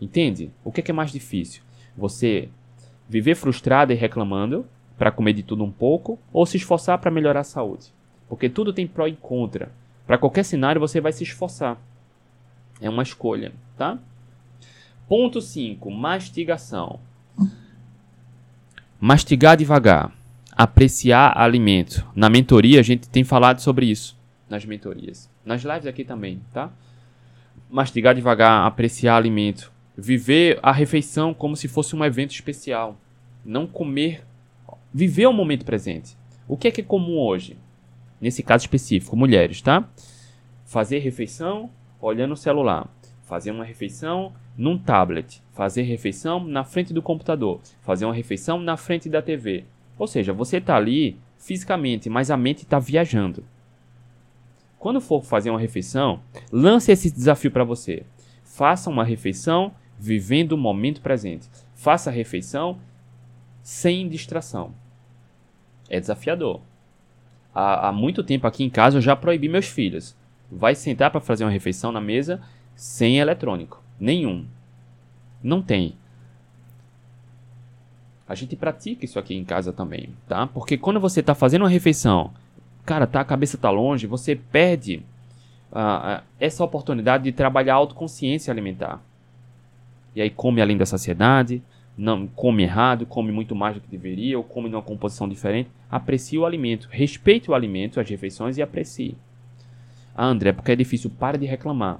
Entende? 0.00 0.50
O 0.64 0.72
que 0.72 0.80
é, 0.80 0.82
que 0.82 0.90
é 0.90 0.94
mais 0.94 1.12
difícil? 1.12 1.62
Você 1.96 2.48
viver 3.08 3.34
frustrado 3.34 3.92
e 3.92 3.96
reclamando 3.96 4.66
para 4.96 5.12
comer 5.12 5.34
de 5.34 5.42
tudo 5.42 5.62
um 5.62 5.70
pouco 5.70 6.18
ou 6.32 6.46
se 6.46 6.56
esforçar 6.56 6.98
para 6.98 7.10
melhorar 7.10 7.40
a 7.40 7.44
saúde? 7.44 7.92
Porque 8.28 8.48
tudo 8.48 8.72
tem 8.72 8.86
pró 8.86 9.06
e 9.06 9.14
contra. 9.14 9.70
Para 10.06 10.18
qualquer 10.18 10.44
cenário 10.44 10.80
você 10.80 11.00
vai 11.00 11.12
se 11.12 11.22
esforçar. 11.22 11.78
É 12.80 12.88
uma 12.88 13.02
escolha, 13.02 13.52
tá? 13.76 13.98
Ponto 15.06 15.40
5, 15.40 15.90
mastigação. 15.90 16.98
Mastigar 18.98 19.56
devagar, 19.56 20.12
apreciar 20.62 21.36
alimento. 21.36 22.06
Na 22.14 22.28
mentoria 22.28 22.80
a 22.80 22.82
gente 22.82 23.08
tem 23.08 23.24
falado 23.24 23.60
sobre 23.60 23.86
isso 23.86 24.18
nas 24.48 24.64
mentorias. 24.64 25.30
Nas 25.44 25.62
lives 25.62 25.86
aqui 25.86 26.04
também, 26.04 26.40
tá? 26.52 26.72
Mastigar 27.70 28.14
devagar, 28.14 28.66
apreciar 28.66 29.16
alimento, 29.16 29.72
viver 29.96 30.58
a 30.60 30.72
refeição 30.72 31.32
como 31.32 31.56
se 31.56 31.68
fosse 31.68 31.94
um 31.94 32.04
evento 32.04 32.32
especial, 32.32 32.98
não 33.44 33.66
comer, 33.66 34.24
viver 34.92 35.26
o 35.26 35.32
momento 35.32 35.64
presente. 35.64 36.16
O 36.48 36.56
que 36.56 36.66
é 36.66 36.70
que 36.70 36.80
é 36.80 36.84
comum 36.84 37.16
hoje? 37.18 37.56
nesse 38.20 38.42
caso 38.42 38.64
específico, 38.64 39.16
mulheres, 39.16 39.62
tá? 39.62 39.88
Fazer 40.64 40.98
refeição 40.98 41.70
olhando 42.00 42.32
o 42.32 42.36
celular, 42.36 42.88
fazer 43.22 43.50
uma 43.50 43.64
refeição 43.64 44.32
num 44.56 44.76
tablet, 44.76 45.42
fazer 45.52 45.82
refeição 45.82 46.44
na 46.44 46.64
frente 46.64 46.92
do 46.92 47.00
computador, 47.00 47.60
fazer 47.80 48.04
uma 48.04 48.14
refeição 48.14 48.60
na 48.60 48.76
frente 48.76 49.08
da 49.08 49.22
TV. 49.22 49.64
Ou 50.00 50.06
seja, 50.06 50.32
você 50.32 50.56
está 50.56 50.74
ali 50.74 51.20
fisicamente, 51.38 52.10
mas 52.10 52.30
a 52.30 52.36
mente 52.36 52.64
está 52.64 52.78
viajando. 52.78 53.44
Quando 54.78 55.00
for 55.00 55.22
fazer 55.22 55.50
uma 55.50 55.60
refeição, 55.60 56.20
lance 56.50 56.90
esse 56.90 57.10
desafio 57.10 57.50
para 57.50 57.62
você. 57.62 58.04
Faça 58.42 58.88
uma 58.88 59.04
refeição 59.04 59.72
vivendo 59.98 60.52
o 60.52 60.58
momento 60.58 61.02
presente. 61.02 61.48
Faça 61.74 62.08
a 62.10 62.12
refeição 62.12 62.78
sem 63.62 64.08
distração. 64.08 64.74
É 65.88 66.00
desafiador 66.00 66.62
há, 67.54 67.88
há 67.88 67.92
muito 67.92 68.22
tempo 68.22 68.46
aqui 68.46 68.64
em 68.64 68.70
casa 68.70 68.98
eu 68.98 69.02
já 69.02 69.14
proibi 69.14 69.48
meus 69.48 69.66
filhos. 69.66 70.16
Vai 70.50 70.74
sentar 70.74 71.10
para 71.10 71.20
fazer 71.20 71.44
uma 71.44 71.50
refeição 71.50 71.92
na 71.92 72.00
mesa 72.00 72.40
sem 72.74 73.18
eletrônico. 73.18 73.82
Nenhum. 73.98 74.46
Não 75.42 75.62
tem. 75.62 75.94
A 78.30 78.34
gente 78.36 78.54
pratica 78.54 79.04
isso 79.04 79.18
aqui 79.18 79.34
em 79.34 79.44
casa 79.44 79.72
também, 79.72 80.10
tá? 80.28 80.46
Porque 80.46 80.78
quando 80.78 81.00
você 81.00 81.18
está 81.18 81.34
fazendo 81.34 81.62
uma 81.62 81.68
refeição, 81.68 82.30
cara, 82.86 83.04
tá, 83.04 83.22
a 83.22 83.24
cabeça 83.24 83.58
tá 83.58 83.70
longe, 83.70 84.06
você 84.06 84.36
perde 84.36 85.02
uh, 85.72 86.22
essa 86.38 86.62
oportunidade 86.62 87.24
de 87.24 87.32
trabalhar 87.32 87.74
a 87.74 87.78
autoconsciência 87.78 88.52
alimentar. 88.52 89.02
E 90.14 90.22
aí 90.22 90.30
come 90.30 90.62
além 90.62 90.76
da 90.76 90.86
saciedade, 90.86 91.60
não 91.98 92.24
come 92.28 92.62
errado, 92.62 93.04
come 93.04 93.32
muito 93.32 93.56
mais 93.56 93.74
do 93.74 93.80
que 93.80 93.90
deveria, 93.90 94.38
ou 94.38 94.44
come 94.44 94.68
numa 94.68 94.80
composição 94.80 95.28
diferente, 95.28 95.68
aprecie 95.90 96.38
o 96.38 96.46
alimento, 96.46 96.86
respeite 96.88 97.50
o 97.50 97.54
alimento, 97.54 97.98
as 97.98 98.08
refeições 98.08 98.56
e 98.56 98.62
aprecie. 98.62 99.16
Ah, 100.14 100.26
André, 100.26 100.52
porque 100.52 100.70
é 100.70 100.76
difícil, 100.76 101.10
para 101.10 101.36
de 101.36 101.46
reclamar. 101.46 101.98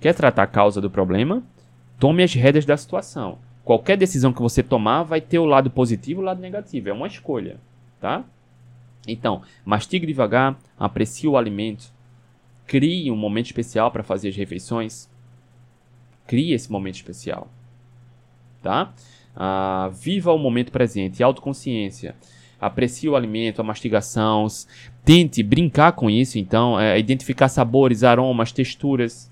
Quer 0.00 0.14
tratar 0.14 0.44
a 0.44 0.46
causa 0.46 0.80
do 0.80 0.88
problema? 0.88 1.42
Tome 1.98 2.22
as 2.22 2.32
rédeas 2.32 2.64
da 2.64 2.78
situação. 2.78 3.36
Qualquer 3.64 3.96
decisão 3.96 4.32
que 4.32 4.42
você 4.42 4.62
tomar 4.62 5.02
vai 5.02 5.20
ter 5.20 5.38
o 5.38 5.44
lado 5.44 5.70
positivo 5.70 6.20
e 6.20 6.22
o 6.22 6.26
lado 6.26 6.40
negativo, 6.40 6.88
é 6.88 6.92
uma 6.92 7.06
escolha, 7.06 7.58
tá? 8.00 8.24
Então, 9.06 9.42
mastigue 9.64 10.06
devagar, 10.06 10.58
aprecie 10.78 11.28
o 11.28 11.36
alimento, 11.36 11.92
crie 12.66 13.10
um 13.10 13.16
momento 13.16 13.46
especial 13.46 13.90
para 13.90 14.02
fazer 14.02 14.28
as 14.28 14.36
refeições. 14.36 15.08
Crie 16.26 16.52
esse 16.52 16.70
momento 16.70 16.96
especial 16.96 17.48
tá? 18.62 18.92
Ah, 19.34 19.90
viva 19.92 20.32
o 20.32 20.38
momento 20.38 20.70
presente, 20.70 21.22
autoconsciência. 21.22 22.14
Aprecie 22.60 23.08
o 23.08 23.16
alimento, 23.16 23.60
a 23.60 23.64
mastigação. 23.64 24.46
Tente 25.04 25.42
brincar 25.42 25.92
com 25.92 26.08
isso, 26.08 26.38
então. 26.38 26.78
É, 26.78 26.98
identificar 26.98 27.48
sabores, 27.48 28.04
aromas, 28.04 28.52
texturas. 28.52 29.30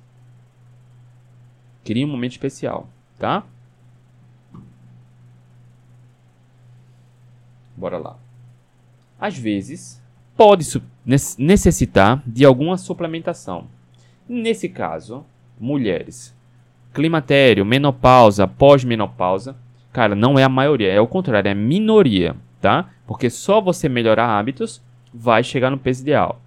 Crie 1.84 2.04
um 2.04 2.08
momento 2.08 2.32
especial, 2.32 2.88
tá? 3.18 3.44
Bora 7.80 7.96
lá. 7.96 8.18
Às 9.18 9.38
vezes, 9.38 10.02
pode 10.36 10.66
necessitar 11.38 12.22
de 12.26 12.44
alguma 12.44 12.76
suplementação. 12.76 13.68
Nesse 14.28 14.68
caso, 14.68 15.24
mulheres 15.58 16.38
climatério, 16.92 17.64
menopausa, 17.64 18.46
pós-menopausa, 18.46 19.56
cara, 19.92 20.14
não 20.14 20.38
é 20.38 20.42
a 20.42 20.48
maioria, 20.48 20.92
é 20.92 21.00
o 21.00 21.06
contrário, 21.06 21.48
é 21.48 21.52
a 21.52 21.54
minoria, 21.54 22.36
tá? 22.60 22.90
Porque 23.06 23.30
só 23.30 23.60
você 23.60 23.88
melhorar 23.88 24.38
hábitos 24.38 24.82
vai 25.14 25.42
chegar 25.42 25.70
no 25.70 25.78
peso 25.78 26.02
ideal. 26.02 26.42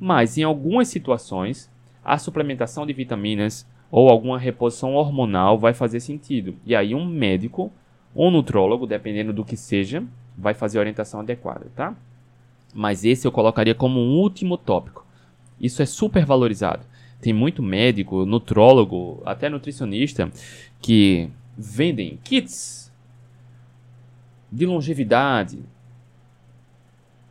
Mas 0.00 0.38
em 0.38 0.44
algumas 0.44 0.88
situações, 0.88 1.70
a 2.04 2.16
suplementação 2.16 2.86
de 2.86 2.92
vitaminas 2.92 3.66
ou 3.90 4.08
alguma 4.08 4.38
reposição 4.38 4.94
hormonal 4.94 5.58
vai 5.58 5.74
fazer 5.74 6.00
sentido. 6.00 6.54
E 6.64 6.74
aí 6.74 6.94
um 6.94 7.04
médico 7.04 7.70
ou 8.14 8.30
nutrólogo, 8.30 8.86
dependendo 8.86 9.32
do 9.32 9.44
que 9.44 9.56
seja, 9.56 10.02
vai 10.36 10.54
fazer 10.54 10.78
a 10.78 10.80
orientação 10.80 11.20
adequada, 11.20 11.66
tá? 11.74 11.94
Mas 12.74 13.04
esse 13.04 13.26
eu 13.26 13.32
colocaria 13.32 13.74
como 13.74 14.00
um 14.00 14.18
último 14.18 14.56
tópico. 14.56 15.06
Isso 15.60 15.82
é 15.82 15.86
super 15.86 16.24
valorizado. 16.24 16.84
Tem 17.20 17.32
muito 17.32 17.62
médico, 17.62 18.26
nutrólogo, 18.26 19.22
até 19.24 19.48
nutricionista 19.48 20.30
que 20.80 21.30
vendem 21.56 22.18
kits 22.22 22.92
de 24.50 24.66
longevidade, 24.66 25.60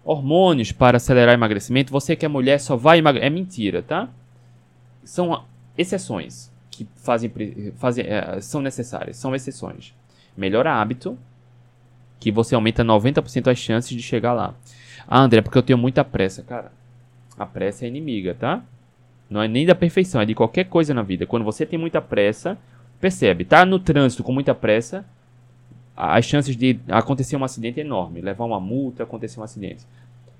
hormônios 0.04 0.72
para 0.72 0.97
acelerar 0.97 1.34
emagrecimento. 1.34 1.91
Você 1.91 2.16
que 2.16 2.26
é 2.26 2.30
mulher 2.30 2.60
só 2.60 2.76
vai 2.76 2.99
emagrecer. 2.99 3.28
É 3.28 3.30
mentira, 3.30 3.82
tá? 3.82 4.10
São 5.04 5.45
exceções 5.78 6.51
que 6.70 6.88
fazem, 6.95 7.32
fazem, 7.76 8.06
é, 8.06 8.41
são 8.41 8.62
necessárias, 8.62 9.18
são 9.18 9.36
exceções. 9.36 9.93
Melhora 10.36 10.74
hábito, 10.74 11.18
que 12.24 12.32
você 12.32 12.55
aumenta 12.55 12.86
90% 12.86 13.51
as 13.51 13.57
chances 13.57 13.89
de 13.89 14.01
chegar 14.01 14.32
lá. 14.32 14.53
Ah, 15.05 15.19
André, 15.19 15.41
porque 15.41 15.57
eu 15.57 15.61
tenho 15.61 15.78
muita 15.78 16.05
pressa. 16.05 16.41
Cara, 16.41 16.71
a 17.38 17.45
pressa 17.45 17.84
é 17.84 17.88
inimiga, 17.89 18.34
tá? 18.34 18.63
Não 19.30 19.41
é 19.41 19.47
nem 19.47 19.65
da 19.65 19.76
perfeição, 19.76 20.21
é 20.21 20.26
de 20.26 20.34
qualquer 20.34 20.63
coisa 20.65 20.93
na 20.93 21.01
vida. 21.01 21.26
Quando 21.26 21.43
você 21.43 21.65
tem 21.65 21.78
muita 21.78 22.01
pressa, 22.01 22.57
percebe, 23.01 23.43
tá 23.43 23.65
no 23.65 23.78
trânsito 23.78 24.24
com 24.24 24.32
muita 24.32 24.55
pressa, 24.55 25.05
as 25.97 26.24
chances 26.24 26.55
de 26.55 26.80
acontecer 26.88 27.36
um 27.36 27.43
acidente 27.43 27.82
é 27.82 27.84
enorme, 27.84 28.21
levar 28.21 28.45
uma 28.45 28.59
multa, 28.59 29.03
acontecer 29.03 29.41
um 29.41 29.43
acidente. 29.43 29.86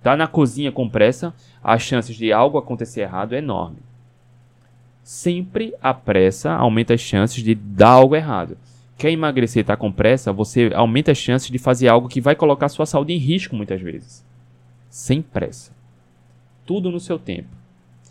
Tá 0.02 0.16
na 0.16 0.26
cozinha 0.26 0.72
com 0.72 0.88
pressa, 0.88 1.34
as 1.62 1.82
chances 1.82 2.16
de 2.16 2.32
algo 2.32 2.58
acontecer 2.58 3.02
errado 3.02 3.34
é 3.34 3.40
enorme. 3.40 3.80
Sempre 5.04 5.74
a 5.82 5.94
pressa 5.94 6.54
aumenta 6.54 6.94
as 6.94 7.02
chances 7.02 7.44
de 7.44 7.54
dar 7.54 7.90
algo 7.90 8.16
errado. 8.16 8.58
Quer 8.98 9.12
emagrecer 9.12 9.62
e 9.62 9.64
tá 9.64 9.76
com 9.76 9.92
pressa, 9.92 10.32
você 10.32 10.72
aumenta 10.74 11.12
as 11.12 11.18
chances 11.18 11.50
de 11.50 11.58
fazer 11.58 11.88
algo 11.88 12.08
que 12.08 12.22
vai 12.22 12.36
colocar 12.36 12.70
sua 12.70 12.86
saúde 12.86 13.14
em 13.14 13.18
risco 13.18 13.56
muitas 13.56 13.82
vezes. 13.82 14.26
Sem 14.90 15.22
pressa. 15.22 15.72
Tudo 16.66 16.92
no 16.92 17.00
seu 17.00 17.18
tempo. 17.18 17.50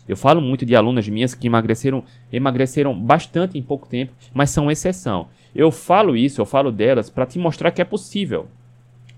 Eu 0.07 0.17
falo 0.17 0.41
muito 0.41 0.65
de 0.65 0.75
alunas 0.75 1.07
minhas 1.07 1.33
que 1.33 1.47
emagreceram, 1.47 2.03
emagreceram 2.31 2.99
bastante 2.99 3.57
em 3.57 3.63
pouco 3.63 3.87
tempo, 3.87 4.11
mas 4.33 4.49
são 4.49 4.69
exceção. 4.69 5.29
Eu 5.55 5.71
falo 5.71 6.17
isso, 6.17 6.41
eu 6.41 6.45
falo 6.45 6.71
delas 6.71 7.09
para 7.09 7.25
te 7.25 7.39
mostrar 7.39 7.71
que 7.71 7.81
é 7.81 7.85
possível. 7.85 8.47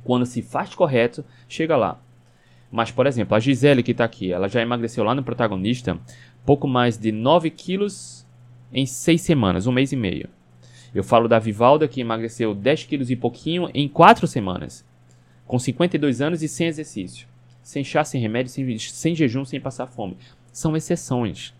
Quando 0.03 0.25
se 0.25 0.43
faz 0.43 0.75
correto, 0.75 1.25
chega 1.49 1.75
lá. 1.75 1.99
Mas, 2.71 2.91
por 2.91 3.07
exemplo, 3.07 3.35
a 3.35 3.39
Gisele 3.39 3.81
que 3.81 3.91
está 3.91 4.03
aqui, 4.03 4.31
ela 4.31 4.47
já 4.47 4.61
emagreceu 4.61 5.03
lá 5.03 5.15
no 5.15 5.23
protagonista 5.23 5.99
pouco 6.45 6.67
mais 6.67 6.97
de 6.97 7.11
9 7.11 7.49
quilos 7.49 8.25
em 8.71 8.85
6 8.85 9.21
semanas, 9.21 9.65
um 9.65 9.71
mês 9.71 9.91
e 9.91 9.95
meio. 9.95 10.29
Eu 10.95 11.03
falo 11.03 11.27
da 11.27 11.37
Vivalda 11.37 11.89
que 11.89 11.99
emagreceu 11.99 12.55
10 12.55 12.85
quilos 12.85 13.11
e 13.11 13.17
pouquinho 13.17 13.69
em 13.73 13.85
4 13.85 14.25
semanas, 14.25 14.85
com 15.45 15.59
52 15.59 16.21
anos 16.21 16.41
e 16.41 16.47
sem 16.47 16.67
exercício, 16.67 17.27
sem 17.61 17.83
chá, 17.83 18.05
sem 18.05 18.21
remédio, 18.21 18.49
sem, 18.49 18.79
sem 18.79 19.13
jejum, 19.13 19.43
sem 19.43 19.59
passar 19.59 19.87
fome. 19.87 20.17
São 20.53 20.73
exceções. 20.73 21.53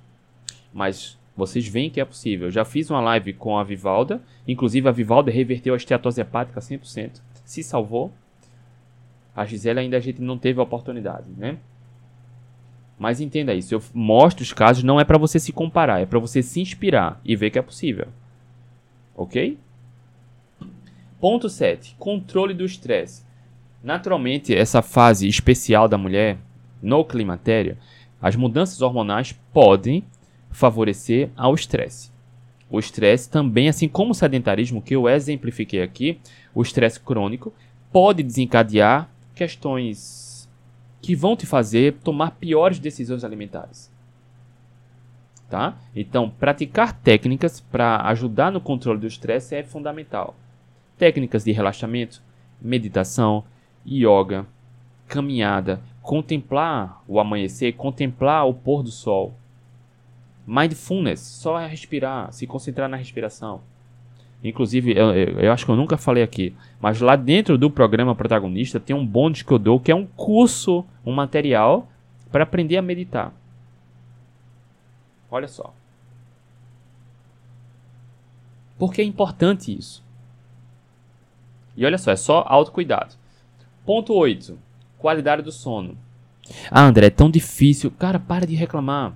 Mas 0.74 1.20
vocês 1.36 1.68
veem 1.68 1.90
que 1.90 2.00
é 2.00 2.06
possível. 2.06 2.48
Eu 2.48 2.52
já 2.52 2.64
fiz 2.64 2.90
uma 2.90 3.02
live 3.02 3.34
com 3.34 3.58
a 3.58 3.64
Vivalda, 3.66 4.22
inclusive 4.48 4.88
a 4.88 4.92
Vivalda 4.94 5.30
reverteu 5.30 5.74
a 5.74 5.78
esteatose 5.78 6.22
hepática 6.22 6.62
100%, 6.62 7.20
se 7.44 7.62
salvou. 7.62 8.14
A 9.36 9.44
Gisele 9.46 9.82
ainda 9.82 9.98
a 9.98 10.00
gente 10.00 10.22
não 10.22 10.38
teve 10.38 10.62
a 10.62 10.64
oportunidade, 10.64 11.28
né? 11.36 11.58
Mas 12.98 13.20
entenda 13.20 13.54
isso, 13.54 13.76
eu 13.76 13.84
mostro 13.94 14.44
os 14.44 14.54
casos 14.54 14.82
não 14.82 14.98
é 14.98 15.04
para 15.04 15.18
você 15.18 15.38
se 15.42 15.52
comparar, 15.52 16.00
é 16.00 16.06
para 16.06 16.20
você 16.20 16.42
se 16.42 16.62
inspirar 16.62 17.20
e 17.26 17.36
ver 17.36 17.50
que 17.50 17.60
é 17.60 17.62
possível. 17.62 18.08
OK? 19.16 19.58
Ponto 21.20 21.50
7. 21.50 21.96
Controle 21.98 22.54
do 22.54 22.66
estresse. 22.66 23.24
Naturalmente, 23.84 24.54
essa 24.54 24.82
fase 24.82 25.28
especial 25.28 25.88
da 25.88 25.98
mulher 25.98 26.38
no 26.82 27.06
climatério, 27.06 27.78
as 28.22 28.36
mudanças 28.36 28.82
hormonais 28.82 29.34
podem 29.54 30.04
favorecer 30.52 31.30
ao 31.36 31.54
estresse. 31.54 32.12
O 32.70 32.80
estresse 32.80 33.30
também, 33.30 33.70
assim 33.70 33.88
como 33.88 34.12
o 34.12 34.16
sedentarismo 34.16 34.82
que 34.82 34.96
eu 34.96 35.08
exemplifiquei 35.08 35.82
aqui, 35.82 36.20
o 36.54 36.62
estresse 36.62 37.00
crônico 37.00 37.54
pode 37.92 38.24
desencadear 38.24 39.10
questões 39.34 40.50
que 41.02 41.16
vão 41.16 41.36
te 41.36 41.46
fazer 41.46 41.94
tomar 42.04 42.32
piores 42.32 42.80
decisões 42.80 43.24
alimentares. 43.24 43.92
Tá? 45.50 45.78
Então, 45.96 46.30
praticar 46.30 46.92
técnicas 46.92 47.60
para 47.60 48.02
ajudar 48.08 48.52
no 48.52 48.60
controle 48.60 49.00
do 49.00 49.08
estresse 49.08 49.56
é 49.56 49.64
fundamental. 49.64 50.36
Técnicas 50.98 51.44
de 51.44 51.52
relaxamento, 51.52 52.22
meditação, 52.60 53.44
yoga, 53.86 54.48
caminhada, 55.08 55.82
contemplar 56.02 57.04
o 57.08 57.20
amanhecer, 57.20 57.74
contemplar 57.74 58.48
o 58.48 58.54
pôr 58.54 58.82
do 58.82 58.90
sol. 58.92 59.36
Mindfulness, 60.48 61.20
só 61.20 61.60
é 61.60 61.68
respirar, 61.68 62.32
se 62.32 62.48
concentrar 62.48 62.90
na 62.90 62.98
respiração. 62.98 63.62
Inclusive, 64.44 64.92
eu, 64.96 65.12
eu, 65.14 65.40
eu, 65.40 65.52
acho 65.52 65.66
que 65.66 65.72
eu 65.72 65.76
nunca 65.76 65.98
falei 65.98 66.22
aqui, 66.22 66.56
mas 66.80 67.02
lá 67.02 67.16
dentro 67.16 67.58
do 67.58 67.70
programa 67.70 68.14
protagonista 68.14 68.80
tem 68.80 68.96
um 68.96 69.06
bônus 69.06 69.42
que 69.42 69.52
eu 69.52 69.58
dou, 69.58 69.80
que 69.80 69.92
é 69.92 69.96
um 69.96 70.06
curso, 70.06 70.86
um 71.04 71.12
material 71.12 71.88
para 72.32 72.44
aprender 72.44 72.78
a 72.78 72.82
meditar. 72.82 73.34
Olha 75.30 75.48
só. 75.48 75.74
Porque 78.78 79.02
é 79.02 79.06
importante 79.06 79.76
isso. 79.76 80.04
E 81.76 81.86
olha 81.86 81.98
só, 81.98 82.12
é 82.12 82.16
só 82.16 82.44
autocuidado. 82.48 83.16
Ponto 83.86 84.14
8. 84.14 84.58
Qualidade 84.98 85.42
do 85.42 85.52
sono. 85.52 85.98
Ah, 86.70 86.86
André, 86.86 87.08
é 87.08 87.10
tão 87.10 87.30
difícil. 87.30 87.92
Cara, 87.92 88.20
para 88.20 88.46
de 88.46 88.56
reclamar. 88.56 89.14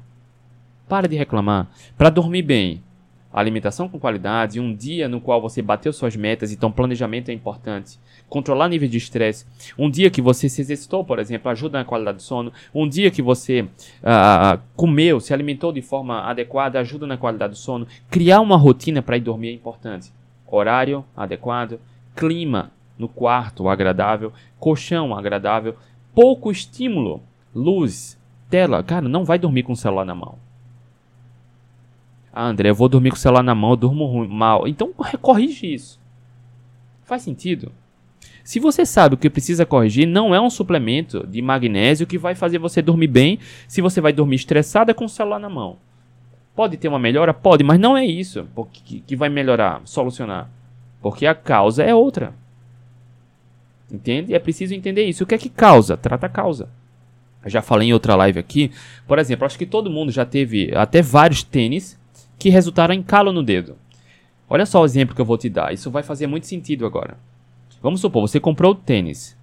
Para 0.87 1.07
de 1.07 1.15
reclamar. 1.15 1.67
Para 1.97 2.09
dormir 2.09 2.41
bem, 2.41 2.83
alimentação 3.31 3.87
com 3.87 3.99
qualidade, 3.99 4.59
um 4.59 4.75
dia 4.75 5.07
no 5.07 5.21
qual 5.21 5.41
você 5.41 5.61
bateu 5.61 5.93
suas 5.93 6.15
metas, 6.15 6.51
então 6.51 6.71
planejamento 6.71 7.29
é 7.29 7.33
importante. 7.33 7.99
Controlar 8.27 8.69
nível 8.69 8.89
de 8.89 8.97
estresse. 8.97 9.45
Um 9.77 9.89
dia 9.89 10.09
que 10.09 10.21
você 10.21 10.49
se 10.49 10.61
exercitou, 10.61 11.03
por 11.03 11.19
exemplo, 11.19 11.49
ajuda 11.49 11.79
na 11.79 11.85
qualidade 11.85 12.17
do 12.17 12.23
sono. 12.23 12.51
Um 12.73 12.87
dia 12.87 13.11
que 13.11 13.21
você 13.21 13.61
uh, 13.61 14.59
comeu, 14.75 15.19
se 15.19 15.33
alimentou 15.33 15.71
de 15.71 15.81
forma 15.81 16.21
adequada, 16.21 16.79
ajuda 16.79 17.07
na 17.07 17.17
qualidade 17.17 17.53
do 17.53 17.57
sono. 17.57 17.87
Criar 18.09 18.41
uma 18.41 18.57
rotina 18.57 19.01
para 19.01 19.17
ir 19.17 19.21
dormir 19.21 19.49
é 19.49 19.53
importante. 19.53 20.11
Horário 20.45 21.05
adequado, 21.15 21.79
clima 22.15 22.71
no 22.97 23.07
quarto 23.07 23.69
agradável, 23.69 24.33
colchão 24.59 25.15
agradável, 25.15 25.75
pouco 26.13 26.51
estímulo, 26.51 27.23
luz, 27.55 28.19
tela. 28.49 28.83
Cara, 28.83 29.07
não 29.07 29.23
vai 29.23 29.39
dormir 29.39 29.63
com 29.63 29.73
o 29.73 29.75
celular 29.75 30.05
na 30.05 30.15
mão. 30.15 30.48
Ah, 32.33 32.47
André, 32.47 32.69
eu 32.69 32.75
vou 32.75 32.87
dormir 32.87 33.09
com 33.09 33.15
o 33.15 33.19
celular 33.19 33.43
na 33.43 33.55
mão, 33.55 33.71
eu 33.71 33.75
durmo 33.75 34.05
ruim, 34.05 34.27
mal. 34.27 34.67
Então 34.67 34.93
corrige 35.21 35.73
isso. 35.73 35.99
Faz 37.03 37.23
sentido? 37.23 37.71
Se 38.43 38.59
você 38.59 38.85
sabe 38.85 39.15
o 39.15 39.17
que 39.17 39.29
precisa 39.29 39.65
corrigir, 39.65 40.07
não 40.07 40.33
é 40.33 40.41
um 40.41 40.49
suplemento 40.49 41.25
de 41.27 41.41
magnésio 41.41 42.07
que 42.07 42.17
vai 42.17 42.33
fazer 42.33 42.57
você 42.57 42.81
dormir 42.81 43.07
bem 43.07 43.39
se 43.67 43.81
você 43.81 44.01
vai 44.01 44.13
dormir 44.13 44.37
estressada 44.37 44.93
com 44.93 45.05
o 45.05 45.09
celular 45.09 45.39
na 45.39 45.49
mão. 45.49 45.77
Pode 46.55 46.77
ter 46.77 46.87
uma 46.87 46.99
melhora? 46.99 47.33
Pode, 47.33 47.63
mas 47.63 47.79
não 47.79 47.95
é 47.95 48.05
isso 48.05 48.47
que 49.05 49.15
vai 49.15 49.29
melhorar, 49.29 49.81
solucionar. 49.85 50.49
Porque 51.01 51.25
a 51.25 51.35
causa 51.35 51.83
é 51.83 51.93
outra. 51.93 52.33
Entende? 53.91 54.33
É 54.33 54.39
preciso 54.39 54.73
entender 54.73 55.03
isso. 55.05 55.23
O 55.23 55.27
que 55.27 55.35
é 55.35 55.37
que 55.37 55.49
causa? 55.49 55.95
Trata 55.95 56.25
a 56.25 56.29
causa. 56.29 56.69
Eu 57.43 57.49
já 57.49 57.61
falei 57.61 57.89
em 57.89 57.93
outra 57.93 58.15
live 58.15 58.39
aqui. 58.39 58.71
Por 59.07 59.19
exemplo, 59.19 59.45
acho 59.45 59.57
que 59.57 59.65
todo 59.65 59.89
mundo 59.89 60.11
já 60.11 60.25
teve 60.25 60.75
até 60.75 61.01
vários 61.01 61.43
tênis 61.43 61.98
que 62.39 62.49
resultaram 62.49 62.93
em 62.93 63.03
calo 63.03 63.33
no 63.33 63.43
dedo. 63.43 63.75
Olha 64.49 64.65
só 64.65 64.81
o 64.81 64.85
exemplo 64.85 65.13
que 65.13 65.21
eu 65.21 65.25
vou 65.25 65.37
te 65.37 65.49
dar. 65.49 65.73
Isso 65.73 65.91
vai 65.91 66.01
fazer 66.01 66.25
muito 66.25 66.47
sentido 66.47 66.85
agora. 66.85 67.17
Vamos 67.81 68.01
supor, 68.01 68.27
você 68.27 68.39
comprou 68.39 68.71
o 68.71 68.75
tênis. 68.75 69.37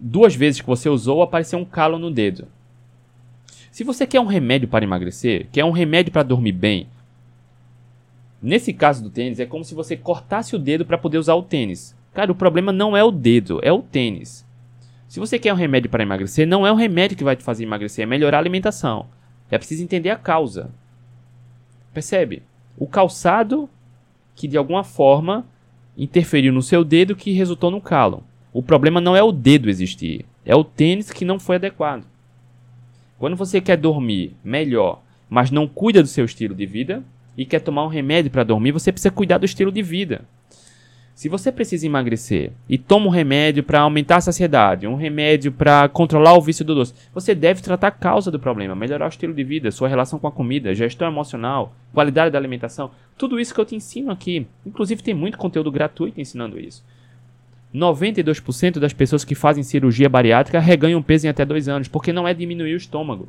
Duas 0.00 0.34
vezes 0.34 0.60
que 0.60 0.66
você 0.66 0.88
usou, 0.88 1.22
apareceu 1.22 1.58
um 1.58 1.64
calo 1.64 1.98
no 1.98 2.10
dedo. 2.10 2.48
Se 3.70 3.84
você 3.84 4.06
quer 4.06 4.20
um 4.20 4.26
remédio 4.26 4.66
para 4.66 4.84
emagrecer, 4.84 5.48
quer 5.52 5.64
um 5.64 5.70
remédio 5.70 6.10
para 6.10 6.22
dormir 6.22 6.52
bem, 6.52 6.88
nesse 8.42 8.72
caso 8.72 9.02
do 9.02 9.10
tênis, 9.10 9.38
é 9.38 9.46
como 9.46 9.64
se 9.64 9.74
você 9.74 9.96
cortasse 9.96 10.56
o 10.56 10.58
dedo 10.58 10.84
para 10.84 10.98
poder 10.98 11.18
usar 11.18 11.34
o 11.34 11.42
tênis. 11.42 11.94
Cara, 12.14 12.32
o 12.32 12.34
problema 12.34 12.72
não 12.72 12.96
é 12.96 13.04
o 13.04 13.10
dedo, 13.10 13.60
é 13.62 13.70
o 13.70 13.82
tênis. 13.82 14.46
Se 15.06 15.20
você 15.20 15.38
quer 15.38 15.52
um 15.52 15.56
remédio 15.56 15.90
para 15.90 16.02
emagrecer, 16.02 16.46
não 16.46 16.66
é 16.66 16.72
o 16.72 16.76
remédio 16.76 17.16
que 17.16 17.24
vai 17.24 17.36
te 17.36 17.44
fazer 17.44 17.64
emagrecer, 17.64 18.02
é 18.02 18.06
melhorar 18.06 18.38
a 18.38 18.40
alimentação. 18.40 19.06
É 19.50 19.58
preciso 19.58 19.82
entender 19.82 20.10
a 20.10 20.16
causa. 20.16 20.70
Percebe? 21.96 22.42
O 22.76 22.86
calçado 22.86 23.70
que 24.34 24.46
de 24.46 24.58
alguma 24.58 24.84
forma 24.84 25.46
interferiu 25.96 26.52
no 26.52 26.60
seu 26.60 26.84
dedo 26.84 27.16
que 27.16 27.32
resultou 27.32 27.70
no 27.70 27.80
calo. 27.80 28.22
O 28.52 28.62
problema 28.62 29.00
não 29.00 29.16
é 29.16 29.22
o 29.22 29.32
dedo 29.32 29.70
existir, 29.70 30.26
é 30.44 30.54
o 30.54 30.62
tênis 30.62 31.10
que 31.10 31.24
não 31.24 31.38
foi 31.38 31.56
adequado. 31.56 32.04
Quando 33.18 33.34
você 33.34 33.62
quer 33.62 33.78
dormir 33.78 34.36
melhor, 34.44 35.00
mas 35.26 35.50
não 35.50 35.66
cuida 35.66 36.02
do 36.02 36.06
seu 36.06 36.26
estilo 36.26 36.54
de 36.54 36.66
vida 36.66 37.02
e 37.34 37.46
quer 37.46 37.60
tomar 37.60 37.86
um 37.86 37.88
remédio 37.88 38.30
para 38.30 38.44
dormir, 38.44 38.72
você 38.72 38.92
precisa 38.92 39.10
cuidar 39.10 39.38
do 39.38 39.46
estilo 39.46 39.72
de 39.72 39.80
vida. 39.80 40.26
Se 41.16 41.30
você 41.30 41.50
precisa 41.50 41.86
emagrecer 41.86 42.52
e 42.68 42.76
toma 42.76 43.06
um 43.06 43.08
remédio 43.08 43.62
para 43.62 43.80
aumentar 43.80 44.16
a 44.16 44.20
saciedade, 44.20 44.86
um 44.86 44.96
remédio 44.96 45.50
para 45.50 45.88
controlar 45.88 46.34
o 46.34 46.42
vício 46.42 46.62
do 46.62 46.74
doce, 46.74 46.92
você 47.10 47.34
deve 47.34 47.62
tratar 47.62 47.88
a 47.88 47.90
causa 47.90 48.30
do 48.30 48.38
problema, 48.38 48.76
melhorar 48.76 49.06
o 49.06 49.08
estilo 49.08 49.32
de 49.32 49.42
vida, 49.42 49.70
sua 49.70 49.88
relação 49.88 50.18
com 50.18 50.26
a 50.26 50.30
comida, 50.30 50.74
gestão 50.74 51.08
emocional, 51.08 51.74
qualidade 51.94 52.32
da 52.32 52.38
alimentação, 52.38 52.90
tudo 53.16 53.40
isso 53.40 53.54
que 53.54 53.58
eu 53.58 53.64
te 53.64 53.74
ensino 53.74 54.10
aqui. 54.10 54.46
Inclusive 54.66 55.02
tem 55.02 55.14
muito 55.14 55.38
conteúdo 55.38 55.72
gratuito 55.72 56.20
ensinando 56.20 56.60
isso. 56.60 56.84
92% 57.74 58.78
das 58.78 58.92
pessoas 58.92 59.24
que 59.24 59.34
fazem 59.34 59.62
cirurgia 59.62 60.10
bariátrica 60.10 60.60
reganham 60.60 61.02
peso 61.02 61.26
em 61.26 61.30
até 61.30 61.46
dois 61.46 61.66
anos, 61.66 61.88
porque 61.88 62.12
não 62.12 62.28
é 62.28 62.34
diminuir 62.34 62.74
o 62.74 62.76
estômago. 62.76 63.26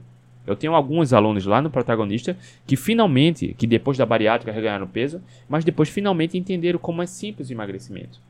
Eu 0.48 0.56
tenho 0.56 0.74
alguns 0.74 1.12
alunos 1.12 1.46
lá 1.46 1.62
no 1.62 1.70
protagonista 1.70 2.38
que 2.66 2.78
finalmente, 2.78 3.54
que 3.58 3.68
depois 3.68 3.98
da 3.98 4.06
bariátrica 4.06 4.52
reganharam 4.52 4.88
peso, 4.88 5.22
mas 5.48 5.66
depois 5.66 5.90
finalmente 5.90 6.38
entenderam 6.38 6.80
como 6.80 7.02
é 7.02 7.06
simples 7.06 7.50
o 7.50 7.54
emagrecimento. 7.54 8.22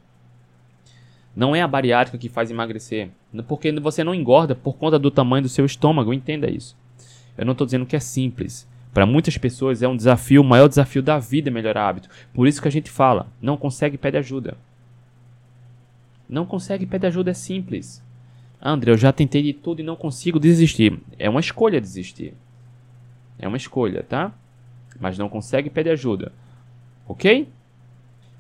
Não 1.36 1.56
é 1.56 1.62
a 1.62 1.68
bariátrica 1.68 2.18
que 2.18 2.28
faz 2.28 2.50
emagrecer, 2.50 3.10
porque 3.48 3.72
você 3.80 4.04
não 4.04 4.16
engorda 4.16 4.56
por 4.56 4.76
conta 4.76 4.98
do 4.98 5.12
tamanho 5.12 5.44
do 5.44 5.50
seu 5.50 5.64
estômago, 5.64 6.12
entenda 6.12 6.50
isso. 6.50 6.76
Eu 7.38 7.46
não 7.46 7.52
estou 7.52 7.66
dizendo 7.66 7.86
que 7.86 7.96
é 7.96 8.00
simples. 8.00 8.68
Para 8.92 9.06
muitas 9.06 9.38
pessoas 9.38 9.84
é 9.84 9.88
um 9.88 9.96
desafio, 9.96 10.42
o 10.42 10.44
maior 10.44 10.68
desafio 10.68 11.04
da 11.04 11.20
vida 11.20 11.50
é 11.50 11.54
melhorar 11.54 11.88
hábito. 11.88 12.10
Por 12.34 12.48
isso 12.48 12.60
que 12.60 12.68
a 12.68 12.72
gente 12.72 12.90
fala, 12.90 13.28
não 13.40 13.56
consegue, 13.56 13.96
pede 13.96 14.18
ajuda. 14.18 14.58
Não 16.28 16.48
consegue, 16.48 16.88
pede 16.88 17.06
ajuda 17.06 17.30
é 17.30 17.36
simples. 17.36 18.04
André, 18.62 18.92
eu 18.92 18.98
já 18.98 19.12
tentei 19.12 19.42
de 19.44 19.54
tudo 19.54 19.82
e 19.82 19.84
não 19.84 19.96
consigo 19.96 20.40
desistir. 20.40 21.00
É 21.18 21.30
uma 21.30 21.40
escolha 21.40 21.80
desistir. 21.80 22.34
É 23.38 23.48
uma 23.48 23.58
escolha, 23.58 24.04
tá? 24.04 24.34
Mas 25.00 25.18
não 25.18 25.30
consegue, 25.30 25.70
pede 25.70 25.90
ajuda. 25.90 26.32
Ok? 27.08 27.48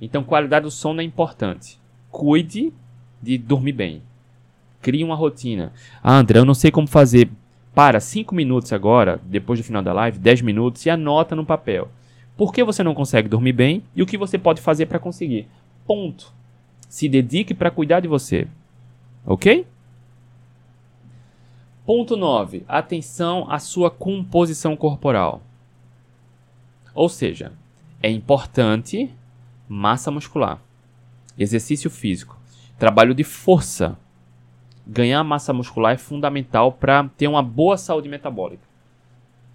Então, 0.01 0.24
qualidade 0.24 0.63
do 0.63 0.72
sono 0.72 1.01
é 1.01 1.03
importante. 1.03 1.80
Cuide 2.09 2.74
de 3.22 3.38
dormir 3.38 3.74
bem. 3.74 4.01
Crie 4.82 5.03
uma 5.03 5.15
rotina. 5.15 5.72
Ah, 6.03 6.18
André, 6.18 6.39
eu 6.39 6.45
não 6.45 6.53
sei 6.53 6.72
como 6.72 6.88
fazer. 6.88 7.30
Para 7.74 7.99
5 7.99 8.34
minutos 8.34 8.74
agora, 8.74 9.22
depois 9.24 9.59
do 9.59 9.63
final 9.63 9.84
da 9.84 9.93
live, 9.93 10.18
10 10.18 10.41
minutos, 10.41 10.86
e 10.86 10.89
anota 10.89 11.36
no 11.36 11.45
papel. 11.45 11.89
Por 12.36 12.51
que 12.51 12.63
você 12.63 12.84
não 12.84 12.95
consegue 12.95 13.30
dormir 13.30 13.53
bem 13.53 13.84
e 13.95 14.01
o 14.01 14.05
que 14.05 14.18
você 14.18 14.38
pode 14.38 14.61
fazer 14.61 14.88
para 14.88 14.99
conseguir. 14.99 15.47
Ponto. 15.86 16.34
Se 16.89 17.07
dedique 17.07 17.53
para 17.53 17.70
cuidar 17.70 17.99
de 17.99 18.07
você. 18.07 18.47
Ok? 19.26 19.65
Ponto 21.88 22.17
9. 22.17 22.65
Atenção 22.67 23.49
à 23.49 23.59
sua 23.59 23.89
composição 23.89 24.75
corporal. 24.75 25.41
Ou 26.93 27.07
seja, 27.07 27.53
é 28.03 28.11
importante 28.11 29.09
massa 29.69 30.11
muscular, 30.11 30.59
exercício 31.39 31.89
físico, 31.89 32.38
trabalho 32.77 33.15
de 33.15 33.23
força. 33.23 33.97
Ganhar 34.85 35.23
massa 35.23 35.53
muscular 35.53 35.93
é 35.93 35.97
fundamental 35.97 36.73
para 36.73 37.05
ter 37.15 37.29
uma 37.29 37.41
boa 37.41 37.77
saúde 37.77 38.09
metabólica. 38.09 38.67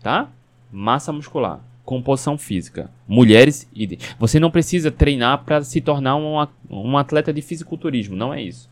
Tá? 0.01 0.31
Massa 0.73 1.13
muscular, 1.13 1.61
composição 1.85 2.39
física. 2.39 2.91
Mulheres, 3.07 3.71
você 4.19 4.41
não 4.41 4.51
precisa 4.51 4.91
treinar 4.91 5.45
para 5.45 5.63
se 5.63 5.83
tornar 5.83 6.17
um 6.17 6.97
atleta 6.97 7.31
de 7.31 7.43
fisiculturismo, 7.43 8.17
não 8.17 8.33
é 8.33 8.41
isso. 8.41 8.72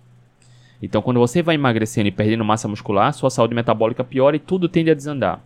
Então, 0.82 1.02
quando 1.02 1.20
você 1.20 1.42
vai 1.42 1.54
emagrecendo 1.54 2.08
e 2.08 2.12
perdendo 2.12 2.44
massa 2.44 2.68
muscular, 2.68 3.12
sua 3.12 3.30
saúde 3.30 3.54
metabólica 3.54 4.02
piora 4.02 4.36
e 4.36 4.40
tudo 4.40 4.68
tende 4.68 4.90
a 4.90 4.94
desandar. 4.94 5.42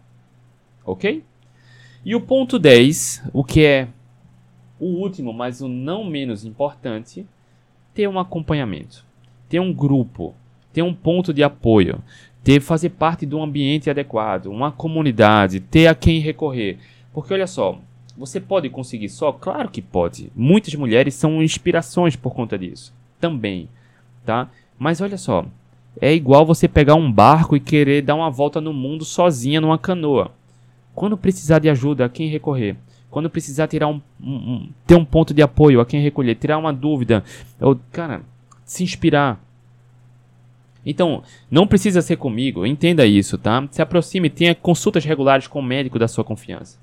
Ok? 0.85 1.25
E 2.05 2.15
o 2.15 2.21
ponto 2.21 2.59
10, 2.59 3.25
o 3.33 3.43
que 3.43 3.65
é 3.65 3.89
o 4.79 4.87
último, 4.87 5.33
mas 5.33 5.61
o 5.61 5.69
não 5.69 6.05
menos 6.05 6.45
importante, 6.45 7.27
ter 7.95 8.09
um 8.09 8.19
acompanhamento, 8.19 9.05
ter 9.49 9.61
um 9.61 9.73
grupo, 9.73 10.35
ter 10.73 10.83
um 10.83 10.93
ponto 10.93 11.33
de 11.33 11.43
apoio, 11.43 12.03
ter 12.43 12.61
fazer 12.61 12.91
parte 12.91 13.25
de 13.25 13.35
um 13.35 13.43
ambiente 13.43 13.89
adequado, 13.89 14.47
uma 14.47 14.71
comunidade, 14.71 15.61
ter 15.61 15.87
a 15.87 15.95
quem 15.95 16.21
recorrer. 16.21 16.79
Porque 17.13 17.33
olha 17.33 17.47
só, 17.47 17.81
você 18.17 18.41
pode 18.41 18.69
conseguir 18.69 19.09
só? 19.09 19.33
Claro 19.33 19.71
que 19.71 19.81
pode. 19.81 20.31
Muitas 20.37 20.75
mulheres 20.75 21.15
são 21.15 21.43
inspirações 21.43 22.15
por 22.15 22.35
conta 22.35 22.59
disso. 22.59 22.93
Também, 23.19 23.69
tá? 24.27 24.51
Mas 24.79 25.01
olha 25.01 25.17
só, 25.17 25.47
é 26.01 26.13
igual 26.13 26.45
você 26.45 26.67
pegar 26.67 26.95
um 26.95 27.11
barco 27.11 27.57
e 27.57 27.61
querer 27.61 28.03
dar 28.03 28.15
uma 28.15 28.31
volta 28.31 28.61
no 28.61 28.73
mundo 28.73 29.05
sozinha 29.05 29.61
numa 29.61 29.79
canoa. 29.79 30.33
Quando 30.95 31.17
precisar 31.17 31.59
de 31.59 31.69
ajuda, 31.69 32.05
a 32.05 32.09
quem 32.09 32.29
recorrer? 32.29 32.77
Quando 33.11 33.31
precisar 33.31 33.69
tirar 33.69 33.89
um, 33.89 34.01
um, 34.21 34.35
um 34.35 34.69
ter 34.87 34.97
um 34.97 35.05
ponto 35.05 35.33
de 35.33 35.43
apoio, 35.43 35.81
a 35.81 35.87
quem 35.87 36.01
recolher, 36.01 36.35
tirar 36.35 36.59
uma 36.59 36.73
dúvida, 36.73 37.23
ou, 37.61 37.79
cara, 37.93 38.23
se 38.65 38.83
inspirar. 38.83 39.41
Então, 40.85 41.23
não 41.51 41.67
precisa 41.67 42.03
ser 42.03 42.17
comigo, 42.17 42.67
entenda 42.67 43.07
isso, 43.07 43.39
tá? 43.39 43.67
Se 43.71 43.81
aproxime, 43.81 44.29
tenha 44.29 44.55
consultas 44.55 45.05
regulares 45.05 45.47
com 45.47 45.61
o 45.61 45.63
médico 45.63 45.99
da 45.99 46.09
sua 46.09 46.25
confiança. 46.25 46.79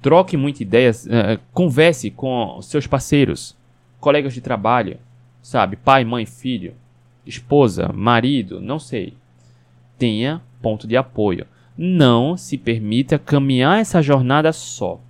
Troque 0.00 0.36
muitas 0.36 0.62
ideias, 0.62 1.06
uh, 1.06 1.38
converse 1.52 2.10
com 2.10 2.60
seus 2.60 2.86
parceiros, 2.86 3.56
colegas 4.00 4.34
de 4.34 4.40
trabalho, 4.40 4.98
sabe? 5.42 5.76
Pai, 5.76 6.04
mãe, 6.04 6.24
filho, 6.24 6.74
esposa, 7.26 7.92
marido, 7.92 8.60
não 8.60 8.78
sei. 8.78 9.14
Tenha 9.98 10.40
ponto 10.62 10.86
de 10.86 10.96
apoio. 10.96 11.46
Não 11.76 12.36
se 12.36 12.56
permita 12.56 13.18
caminhar 13.18 13.80
essa 13.80 14.00
jornada 14.00 14.52
só. 14.52 15.00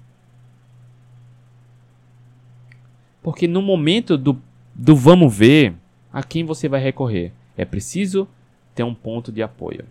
Porque 3.23 3.47
no 3.47 3.63
momento 3.63 4.17
do, 4.17 4.41
do 4.75 4.97
vamos 4.97 5.37
ver, 5.37 5.75
a 6.13 6.23
quem 6.23 6.45
você 6.45 6.69
vai 6.69 6.81
recorrer? 6.81 7.33
É 7.57 7.65
preciso 7.65 8.27
ter 8.75 8.83
um 8.83 8.95
ponto 8.95 9.31
de 9.31 9.43
apoio. 9.43 9.85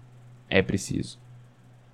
É 0.50 0.62
preciso. 0.62 1.20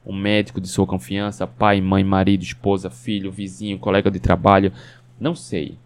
Um 0.06 0.16
médico 0.16 0.62
de 0.62 0.68
sua 0.68 0.88
confiança, 0.88 1.46
pai, 1.46 1.82
mãe, 1.82 2.04
marido, 2.04 2.42
esposa, 2.42 2.90
filho, 2.90 3.32
vizinho, 3.32 3.78
colega 3.78 4.10
de 4.10 4.20
trabalho, 4.20 4.72
não 5.20 5.36
sei. 5.36 5.78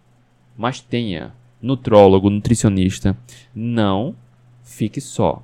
Mas 0.55 0.80
tenha 0.80 1.34
nutrólogo, 1.62 2.30
nutricionista. 2.30 3.18
Não 3.53 4.16
fique 4.64 4.99
só. 4.99 5.43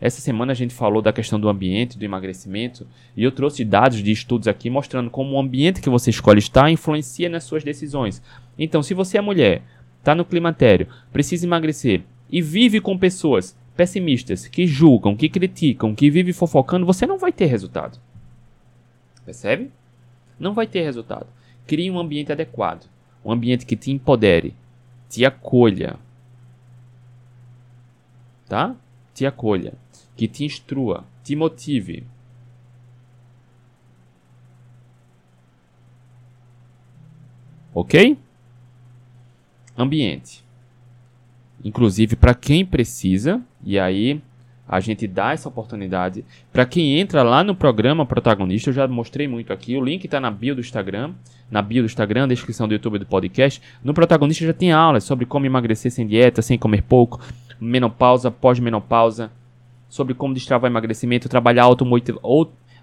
Essa 0.00 0.20
semana 0.20 0.52
a 0.52 0.54
gente 0.54 0.72
falou 0.72 1.02
da 1.02 1.12
questão 1.12 1.40
do 1.40 1.48
ambiente, 1.48 1.98
do 1.98 2.04
emagrecimento, 2.04 2.86
e 3.16 3.24
eu 3.24 3.32
trouxe 3.32 3.64
dados 3.64 4.02
de 4.02 4.12
estudos 4.12 4.46
aqui 4.46 4.70
mostrando 4.70 5.10
como 5.10 5.34
o 5.34 5.40
ambiente 5.40 5.80
que 5.80 5.90
você 5.90 6.10
escolhe 6.10 6.38
estar 6.38 6.70
influencia 6.70 7.28
nas 7.28 7.44
suas 7.44 7.64
decisões. 7.64 8.22
Então, 8.56 8.82
se 8.82 8.94
você 8.94 9.18
é 9.18 9.20
mulher, 9.20 9.62
está 9.98 10.14
no 10.14 10.24
climatério, 10.24 10.86
precisa 11.12 11.46
emagrecer 11.46 12.02
e 12.30 12.40
vive 12.40 12.80
com 12.80 12.96
pessoas 12.96 13.56
pessimistas, 13.76 14.46
que 14.46 14.66
julgam, 14.66 15.16
que 15.16 15.28
criticam, 15.28 15.94
que 15.94 16.10
vivem 16.10 16.32
fofocando, 16.32 16.86
você 16.86 17.06
não 17.06 17.18
vai 17.18 17.32
ter 17.32 17.46
resultado. 17.46 17.98
Percebe? 19.24 19.70
Não 20.38 20.54
vai 20.54 20.66
ter 20.66 20.82
resultado. 20.82 21.26
Crie 21.66 21.90
um 21.90 21.98
ambiente 21.98 22.32
adequado, 22.32 22.88
um 23.24 23.30
ambiente 23.30 23.66
que 23.66 23.76
te 23.76 23.90
empodere, 23.90 24.54
te 25.08 25.24
acolha. 25.24 25.96
Tá? 28.48 28.74
Te 29.14 29.26
acolha. 29.26 29.74
Que 30.16 30.26
te 30.28 30.44
instrua, 30.44 31.04
te 31.22 31.36
motive. 31.36 32.04
Ok? 37.74 38.18
Ambiente. 39.76 40.44
Inclusive 41.64 42.16
para 42.16 42.34
quem 42.34 42.64
precisa, 42.64 43.40
e 43.62 43.78
aí 43.78 44.20
a 44.66 44.80
gente 44.80 45.06
dá 45.06 45.32
essa 45.32 45.48
oportunidade. 45.48 46.24
Para 46.52 46.66
quem 46.66 46.98
entra 46.98 47.22
lá 47.22 47.42
no 47.42 47.54
programa 47.54 48.04
protagonista, 48.04 48.70
eu 48.70 48.74
já 48.74 48.86
mostrei 48.86 49.26
muito 49.26 49.52
aqui. 49.52 49.76
O 49.76 49.84
link 49.84 50.04
está 50.04 50.20
na 50.20 50.30
bio 50.30 50.54
do 50.54 50.60
Instagram, 50.60 51.14
na 51.50 51.62
bio 51.62 51.82
do 51.82 51.86
Instagram, 51.86 52.28
descrição 52.28 52.68
do 52.68 52.74
YouTube 52.74 52.98
do 52.98 53.06
podcast. 53.06 53.60
No 53.82 53.94
protagonista 53.94 54.44
já 54.44 54.52
tem 54.52 54.72
aulas 54.72 55.04
sobre 55.04 55.26
como 55.26 55.46
emagrecer 55.46 55.90
sem 55.90 56.06
dieta, 56.06 56.42
sem 56.42 56.58
comer 56.58 56.82
pouco, 56.82 57.20
menopausa, 57.60 58.30
pós-menopausa, 58.30 59.30
sobre 59.88 60.14
como 60.14 60.34
destravar 60.34 60.70
emagrecimento, 60.70 61.28
trabalhar 61.28 61.64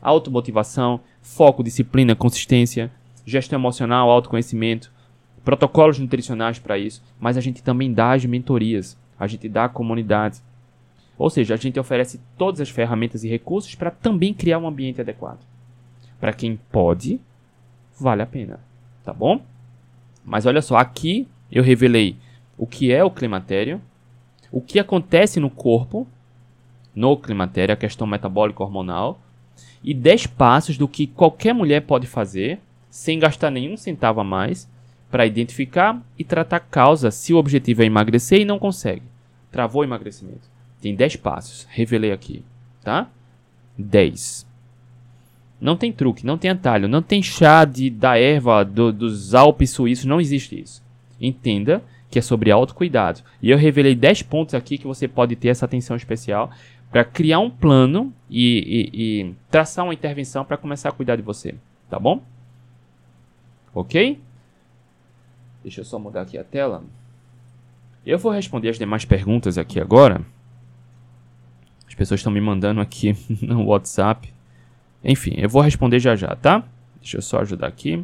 automotivação, 0.01 0.99
foco, 1.21 1.63
disciplina, 1.63 2.15
consistência, 2.15 2.91
gestão 3.25 3.59
emocional, 3.59 4.09
autoconhecimento, 4.09 4.91
protocolos 5.43 5.99
nutricionais 5.99 6.57
para 6.59 6.77
isso. 6.77 7.03
Mas 7.19 7.37
a 7.37 7.41
gente 7.41 7.61
também 7.61 7.93
dá 7.93 8.13
as 8.13 8.25
mentorias, 8.25 8.97
a 9.19 9.27
gente 9.27 9.47
dá 9.47 9.65
a 9.65 9.69
comunidade. 9.69 10.41
Ou 11.17 11.29
seja, 11.29 11.53
a 11.53 11.57
gente 11.57 11.79
oferece 11.79 12.19
todas 12.37 12.59
as 12.59 12.69
ferramentas 12.69 13.23
e 13.23 13.29
recursos 13.29 13.73
para 13.75 13.91
também 13.91 14.33
criar 14.33 14.57
um 14.57 14.67
ambiente 14.67 14.99
adequado. 14.99 15.39
Para 16.19 16.33
quem 16.33 16.59
pode, 16.71 17.21
vale 17.99 18.21
a 18.21 18.25
pena, 18.25 18.59
tá 19.03 19.13
bom? 19.13 19.41
Mas 20.23 20.45
olha 20.45 20.61
só, 20.61 20.77
aqui 20.77 21.27
eu 21.51 21.63
revelei 21.63 22.17
o 22.57 22.65
que 22.65 22.91
é 22.91 23.03
o 23.03 23.11
climatério, 23.11 23.81
o 24.51 24.61
que 24.61 24.79
acontece 24.79 25.39
no 25.39 25.49
corpo 25.49 26.07
no 26.95 27.17
climatério, 27.17 27.73
a 27.73 27.77
questão 27.77 28.07
metabólica 28.07 28.63
hormonal, 28.63 29.19
e 29.83 29.93
10 29.93 30.27
passos 30.27 30.77
do 30.77 30.87
que 30.87 31.05
qualquer 31.05 31.53
mulher 31.53 31.81
pode 31.81 32.07
fazer 32.07 32.59
sem 32.89 33.19
gastar 33.19 33.51
nenhum 33.51 33.75
centavo 33.75 34.21
a 34.21 34.23
mais 34.23 34.69
para 35.11 35.25
identificar 35.25 36.01
e 36.17 36.23
tratar 36.23 36.61
causa 36.61 37.11
se 37.11 37.33
o 37.33 37.37
objetivo 37.37 37.83
é 37.83 37.85
emagrecer 37.85 38.39
e 38.39 38.45
não 38.45 38.57
consegue. 38.57 39.03
Travou 39.51 39.81
o 39.81 39.85
emagrecimento. 39.85 40.49
Tem 40.81 40.95
10 40.95 41.17
passos. 41.17 41.67
Revelei 41.69 42.11
aqui, 42.11 42.43
tá? 42.83 43.09
10. 43.77 44.44
Não 45.59 45.77
tem 45.77 45.91
truque, 45.91 46.25
não 46.25 46.37
tem 46.37 46.51
atalho, 46.51 46.87
não 46.87 47.01
tem 47.01 47.23
chá 47.23 47.65
de, 47.65 47.89
da 47.89 48.17
erva 48.17 48.63
do, 48.63 48.91
dos 48.91 49.33
Alpes 49.33 49.71
suíços, 49.71 50.05
não 50.05 50.19
existe 50.19 50.59
isso. 50.59 50.83
Entenda 51.19 51.81
que 52.09 52.19
é 52.19 52.21
sobre 52.21 52.51
autocuidado. 52.51 53.21
E 53.41 53.49
eu 53.49 53.57
revelei 53.57 53.95
10 53.95 54.23
pontos 54.23 54.53
aqui 54.53 54.77
que 54.77 54.87
você 54.87 55.07
pode 55.07 55.35
ter 55.35 55.49
essa 55.49 55.65
atenção 55.65 55.95
especial 55.95 56.51
para 56.91 57.03
criar 57.03 57.39
um 57.39 57.49
plano 57.49 58.13
e, 58.29 58.89
e, 58.93 59.21
e 59.23 59.35
traçar 59.49 59.85
uma 59.85 59.93
intervenção 59.93 60.45
para 60.45 60.57
começar 60.57 60.89
a 60.89 60.91
cuidar 60.91 61.15
de 61.15 61.21
você. 61.21 61.55
Tá 61.89 61.99
bom? 61.99 62.21
Ok? 63.73 64.19
Deixa 65.63 65.81
eu 65.81 65.85
só 65.85 65.97
mudar 65.97 66.21
aqui 66.21 66.37
a 66.37 66.43
tela. 66.43 66.83
Eu 68.05 68.19
vou 68.19 68.31
responder 68.31 68.69
as 68.69 68.77
demais 68.77 69.03
perguntas 69.03 69.57
aqui 69.57 69.79
agora. 69.79 70.23
As 71.87 71.95
pessoas 71.95 72.19
estão 72.19 72.31
me 72.31 72.39
mandando 72.39 72.79
aqui 72.79 73.15
no 73.41 73.65
WhatsApp. 73.65 74.31
Enfim, 75.05 75.35
eu 75.37 75.47
vou 75.47 75.61
responder 75.61 75.99
já 75.99 76.15
já, 76.15 76.35
tá? 76.35 76.63
Deixa 76.99 77.17
eu 77.17 77.21
só 77.21 77.39
ajudar 77.39 77.67
aqui. 77.67 78.03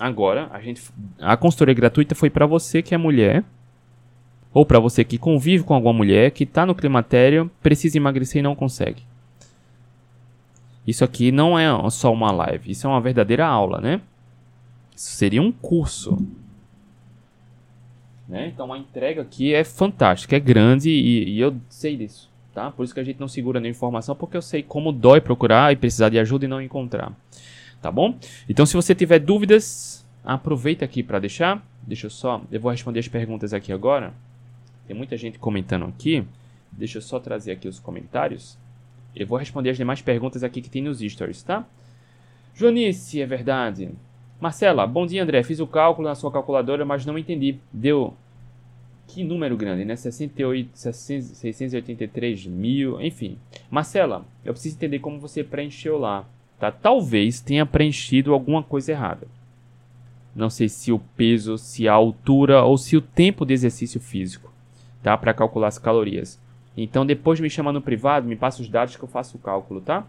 Agora, 0.00 0.48
a 0.50 0.60
gente 0.60 0.82
a 1.20 1.36
consultoria 1.36 1.74
gratuita 1.74 2.14
foi 2.14 2.30
para 2.30 2.46
você 2.46 2.80
que 2.82 2.94
é 2.94 2.98
mulher 2.98 3.44
ou 4.54 4.64
para 4.64 4.80
você 4.80 5.04
que 5.04 5.18
convive 5.18 5.62
com 5.62 5.74
alguma 5.74 5.92
mulher 5.92 6.30
que 6.30 6.44
está 6.44 6.64
no 6.64 6.74
climatério, 6.74 7.50
precisa 7.62 7.98
emagrecer 7.98 8.40
e 8.40 8.42
não 8.42 8.54
consegue. 8.54 9.02
Isso 10.86 11.04
aqui 11.04 11.30
não 11.30 11.58
é 11.58 11.68
só 11.90 12.12
uma 12.12 12.32
live, 12.32 12.70
isso 12.70 12.86
é 12.86 12.90
uma 12.90 13.00
verdadeira 13.00 13.46
aula, 13.46 13.80
né? 13.80 14.00
Isso 14.96 15.10
seria 15.12 15.42
um 15.42 15.52
curso. 15.52 16.18
Né? 18.26 18.48
Então 18.48 18.72
a 18.72 18.78
entrega 18.78 19.20
aqui 19.20 19.52
é 19.52 19.62
fantástica, 19.62 20.36
é 20.36 20.40
grande 20.40 20.90
e, 20.90 21.34
e 21.34 21.40
eu 21.40 21.54
sei 21.68 21.96
disso 21.96 22.31
tá? 22.52 22.70
Por 22.70 22.84
isso 22.84 22.94
que 22.94 23.00
a 23.00 23.04
gente 23.04 23.20
não 23.20 23.28
segura 23.28 23.58
nenhuma 23.58 23.76
informação, 23.76 24.14
porque 24.14 24.36
eu 24.36 24.42
sei 24.42 24.62
como 24.62 24.92
dói 24.92 25.20
procurar 25.20 25.72
e 25.72 25.76
precisar 25.76 26.08
de 26.08 26.18
ajuda 26.18 26.44
e 26.44 26.48
não 26.48 26.60
encontrar, 26.60 27.12
tá 27.80 27.90
bom? 27.90 28.18
Então, 28.48 28.66
se 28.66 28.74
você 28.74 28.94
tiver 28.94 29.18
dúvidas, 29.18 30.04
aproveita 30.24 30.84
aqui 30.84 31.02
para 31.02 31.18
deixar. 31.18 31.64
Deixa 31.82 32.06
eu 32.06 32.10
só, 32.10 32.42
eu 32.50 32.60
vou 32.60 32.70
responder 32.70 33.00
as 33.00 33.08
perguntas 33.08 33.52
aqui 33.52 33.72
agora. 33.72 34.12
Tem 34.86 34.96
muita 34.96 35.16
gente 35.16 35.38
comentando 35.38 35.84
aqui. 35.84 36.24
Deixa 36.70 36.98
eu 36.98 37.02
só 37.02 37.18
trazer 37.18 37.52
aqui 37.52 37.68
os 37.68 37.78
comentários. 37.78 38.58
Eu 39.14 39.26
vou 39.26 39.38
responder 39.38 39.70
as 39.70 39.76
demais 39.76 40.00
perguntas 40.00 40.42
aqui 40.42 40.62
que 40.62 40.70
tem 40.70 40.82
nos 40.82 41.00
stories, 41.00 41.42
tá? 41.42 41.66
Joanice, 42.54 43.20
é 43.20 43.26
verdade. 43.26 43.90
Marcela, 44.40 44.86
bom 44.86 45.06
dia 45.06 45.22
André. 45.22 45.42
Fiz 45.42 45.60
o 45.60 45.66
cálculo 45.66 46.08
na 46.08 46.14
sua 46.14 46.32
calculadora, 46.32 46.84
mas 46.84 47.06
não 47.06 47.18
entendi. 47.18 47.58
Deu 47.72 48.14
que 49.06 49.22
número 49.22 49.56
grande, 49.56 49.84
né? 49.84 49.94
68, 49.96 50.70
683 50.74 52.46
mil, 52.46 53.00
enfim. 53.00 53.36
Marcela, 53.70 54.24
eu 54.44 54.52
preciso 54.52 54.76
entender 54.76 55.00
como 55.00 55.20
você 55.20 55.44
preencheu 55.44 55.98
lá, 55.98 56.24
tá? 56.58 56.70
Talvez 56.70 57.40
tenha 57.40 57.66
preenchido 57.66 58.32
alguma 58.32 58.62
coisa 58.62 58.92
errada. 58.92 59.26
Não 60.34 60.48
sei 60.48 60.68
se 60.68 60.90
o 60.90 60.98
peso, 60.98 61.58
se 61.58 61.86
a 61.86 61.92
altura 61.92 62.62
ou 62.62 62.78
se 62.78 62.96
o 62.96 63.02
tempo 63.02 63.44
de 63.44 63.52
exercício 63.52 64.00
físico, 64.00 64.50
tá? 65.02 65.16
Para 65.16 65.34
calcular 65.34 65.68
as 65.68 65.78
calorias. 65.78 66.40
Então 66.76 67.04
depois 67.04 67.38
me 67.38 67.50
chama 67.50 67.72
no 67.72 67.82
privado, 67.82 68.26
me 68.26 68.36
passa 68.36 68.62
os 68.62 68.68
dados 68.68 68.96
que 68.96 69.02
eu 69.02 69.08
faço 69.08 69.36
o 69.36 69.40
cálculo, 69.40 69.80
tá? 69.80 70.06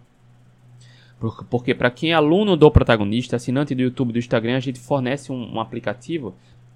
Porque 1.50 1.74
para 1.74 1.92
quem 1.92 2.12
é 2.12 2.14
aluno 2.14 2.58
do 2.58 2.70
protagonista, 2.70 3.36
assinante 3.38 3.74
do 3.74 3.82
YouTube 3.82 4.12
do 4.12 4.20
Instagram, 4.20 4.58
a 4.58 4.62
gente 4.62 4.80
fornece 4.80 5.32
um, 5.32 5.56
um 5.56 5.60
aplicativo 5.60 6.34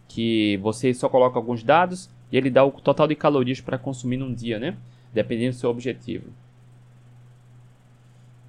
que 0.08 0.58
você 0.58 0.94
só 0.94 1.10
coloca 1.10 1.38
alguns 1.38 1.64
dados 1.64 2.10
e 2.32 2.38
ele 2.38 2.50
dá 2.50 2.64
o 2.64 2.72
total 2.72 3.08
de 3.08 3.16
calorias 3.16 3.62
para 3.62 3.78
consumir 3.78 4.18
num 4.18 4.34
dia, 4.34 4.60
né? 4.60 4.76
Dependendo 5.14 5.56
do 5.56 5.60
seu 5.60 5.70
objetivo. 5.70 6.30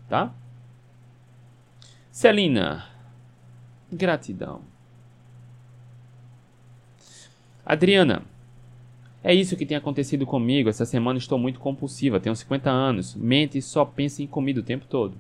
Tá? 0.08 0.32
Celina, 2.10 2.86
gratidão. 3.92 4.62
Adriana, 7.64 8.22
é 9.22 9.34
isso 9.34 9.56
que 9.56 9.66
tem 9.66 9.76
acontecido 9.76 10.24
comigo. 10.24 10.70
Essa 10.70 10.86
semana 10.86 11.18
estou 11.18 11.38
muito 11.38 11.60
compulsiva, 11.60 12.18
tenho 12.18 12.34
50 12.34 12.70
anos, 12.70 13.14
mente 13.14 13.58
e 13.58 13.62
só 13.62 13.84
pensa 13.84 14.22
em 14.22 14.26
comida 14.26 14.60
o 14.60 14.64
tempo 14.64 14.86
todo. 14.86 15.14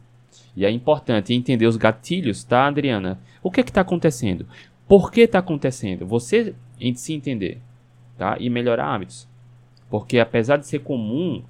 E 0.56 0.64
é 0.64 0.70
importante 0.70 1.34
entender 1.34 1.66
os 1.66 1.76
gatilhos, 1.76 2.42
tá, 2.42 2.66
Adriana? 2.66 3.18
O 3.42 3.50
que 3.50 3.60
é 3.60 3.64
está 3.64 3.82
acontecendo? 3.82 4.46
Por 4.88 5.12
que 5.12 5.20
está 5.20 5.40
acontecendo? 5.40 6.06
Você 6.06 6.54
em 6.80 6.94
se 6.94 7.12
entender, 7.12 7.60
tá? 8.16 8.36
E 8.40 8.48
melhorar 8.48 8.94
hábitos. 8.94 9.28
Porque 9.90 10.18
apesar 10.18 10.56
de 10.56 10.66
ser 10.66 10.80
comum, 10.80 11.42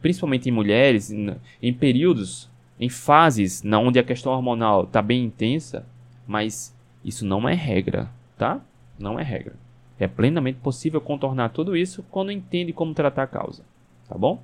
principalmente 0.00 0.48
em 0.48 0.52
mulheres, 0.52 1.10
em, 1.10 1.34
em 1.60 1.74
períodos, 1.74 2.48
em 2.78 2.88
fases 2.88 3.62
na 3.62 3.78
onde 3.78 3.98
a 3.98 4.04
questão 4.04 4.32
hormonal 4.32 4.84
está 4.84 5.02
bem 5.02 5.24
intensa, 5.24 5.84
mas 6.26 6.74
isso 7.04 7.26
não 7.26 7.48
é 7.48 7.54
regra, 7.54 8.08
tá? 8.38 8.60
Não 8.98 9.18
é 9.18 9.22
regra. 9.22 9.54
É 9.98 10.08
plenamente 10.08 10.58
possível 10.60 11.00
contornar 11.00 11.50
tudo 11.50 11.76
isso 11.76 12.04
quando 12.10 12.32
entende 12.32 12.72
como 12.72 12.94
tratar 12.94 13.24
a 13.24 13.28
causa, 13.28 13.64
tá 14.08 14.16
bom? 14.16 14.42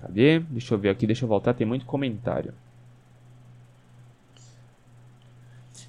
Cadê? 0.00 0.40
Deixa 0.40 0.74
eu 0.74 0.78
ver 0.78 0.88
aqui, 0.88 1.06
deixa 1.06 1.24
eu 1.24 1.28
voltar, 1.28 1.54
tem 1.54 1.66
muito 1.66 1.86
comentário. 1.86 2.54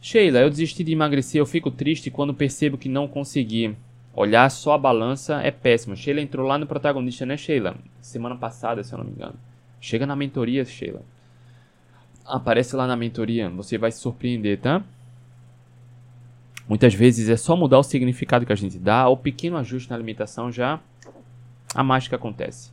Sheila, 0.04 0.39
eu 0.39 0.49
desisti 0.49 0.84
de 0.84 0.91
emagrecer, 0.91 1.39
eu 1.39 1.45
fico 1.45 1.72
triste 1.72 2.12
quando 2.12 2.34
percebo 2.34 2.78
que 2.78 2.89
não 2.89 3.08
consegui. 3.08 3.74
Olhar 4.14 4.51
só 4.51 4.74
a 4.74 4.78
balança 4.78 5.41
é 5.41 5.49
péssimo. 5.49 5.95
Sheila 5.95 6.20
entrou 6.20 6.45
lá 6.45 6.58
no 6.58 6.68
protagonista, 6.68 7.26
né, 7.26 7.38
Sheila? 7.38 7.78
Semana 8.01 8.36
passada, 8.36 8.84
se 8.84 8.93
eu 8.93 8.97
não 8.97 9.06
me 9.06 9.12
engano. 9.12 9.36
Chega 9.80 10.06
na 10.06 10.14
mentoria, 10.14 10.66
Sheila. 10.66 11.04
Aparece 12.26 12.76
lá 12.76 12.86
na 12.86 12.97
mentoria, 12.97 13.49
você 13.49 13.78
vai 13.78 13.93
se 13.93 13.99
surpreender, 13.99 14.60
tá? 14.60 14.84
Muitas 16.68 16.93
vezes 16.93 17.30
é 17.30 17.38
só 17.38 17.56
mudar 17.56 17.80
o 17.80 17.84
significado 17.84 18.45
que 18.45 18.51
a 18.51 18.58
gente 18.58 18.78
dá, 18.78 19.08
ou 19.08 19.16
pequeno 19.16 19.56
ajuste 19.56 19.89
na 19.89 19.95
alimentação 19.95 20.51
já 20.51 20.82
a 21.74 21.82
mágica 21.82 22.18
acontece. 22.18 22.72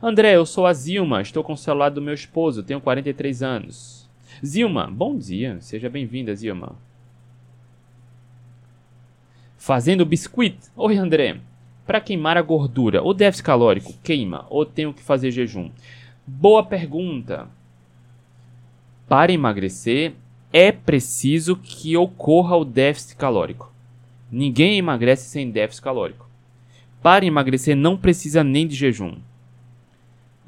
André, 0.00 0.36
eu 0.36 0.46
sou 0.46 0.66
a 0.66 0.72
Zilma, 0.72 1.20
estou 1.20 1.42
com 1.42 1.54
o 1.54 1.56
celular 1.56 1.88
do 1.88 2.00
meu 2.00 2.14
esposo, 2.14 2.62
tenho 2.62 2.80
43 2.80 3.42
anos. 3.42 4.01
Zilma, 4.44 4.88
bom 4.90 5.16
dia, 5.16 5.60
seja 5.60 5.88
bem-vinda, 5.88 6.34
Zilma. 6.34 6.74
Fazendo 9.56 10.04
biscuit. 10.04 10.58
Oi, 10.74 10.96
André. 10.96 11.40
Para 11.86 12.00
queimar 12.00 12.36
a 12.36 12.42
gordura, 12.42 13.04
o 13.04 13.14
déficit 13.14 13.44
calórico 13.44 13.94
queima 14.02 14.44
ou 14.50 14.66
tenho 14.66 14.92
que 14.92 15.00
fazer 15.00 15.30
jejum? 15.30 15.70
Boa 16.26 16.64
pergunta. 16.64 17.48
Para 19.08 19.30
emagrecer, 19.30 20.14
é 20.52 20.72
preciso 20.72 21.54
que 21.54 21.96
ocorra 21.96 22.56
o 22.56 22.64
déficit 22.64 23.16
calórico. 23.16 23.72
Ninguém 24.28 24.76
emagrece 24.76 25.28
sem 25.28 25.52
déficit 25.52 25.84
calórico. 25.84 26.28
Para 27.00 27.24
emagrecer 27.24 27.76
não 27.76 27.96
precisa 27.96 28.42
nem 28.42 28.66
de 28.66 28.74
jejum. 28.74 29.18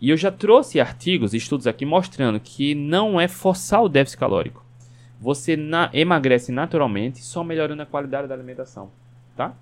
E 0.00 0.10
eu 0.10 0.16
já 0.16 0.30
trouxe 0.30 0.80
artigos, 0.80 1.34
estudos 1.34 1.66
aqui 1.66 1.84
mostrando 1.84 2.40
que 2.40 2.74
não 2.74 3.20
é 3.20 3.28
forçar 3.28 3.82
o 3.82 3.88
déficit 3.88 4.18
calórico. 4.18 4.64
Você 5.20 5.56
na 5.56 5.88
emagrece 5.92 6.52
naturalmente 6.52 7.24
só 7.24 7.42
melhorando 7.42 7.82
a 7.82 7.86
qualidade 7.86 8.28
da 8.28 8.34
alimentação, 8.34 8.90
tá? 9.36 9.54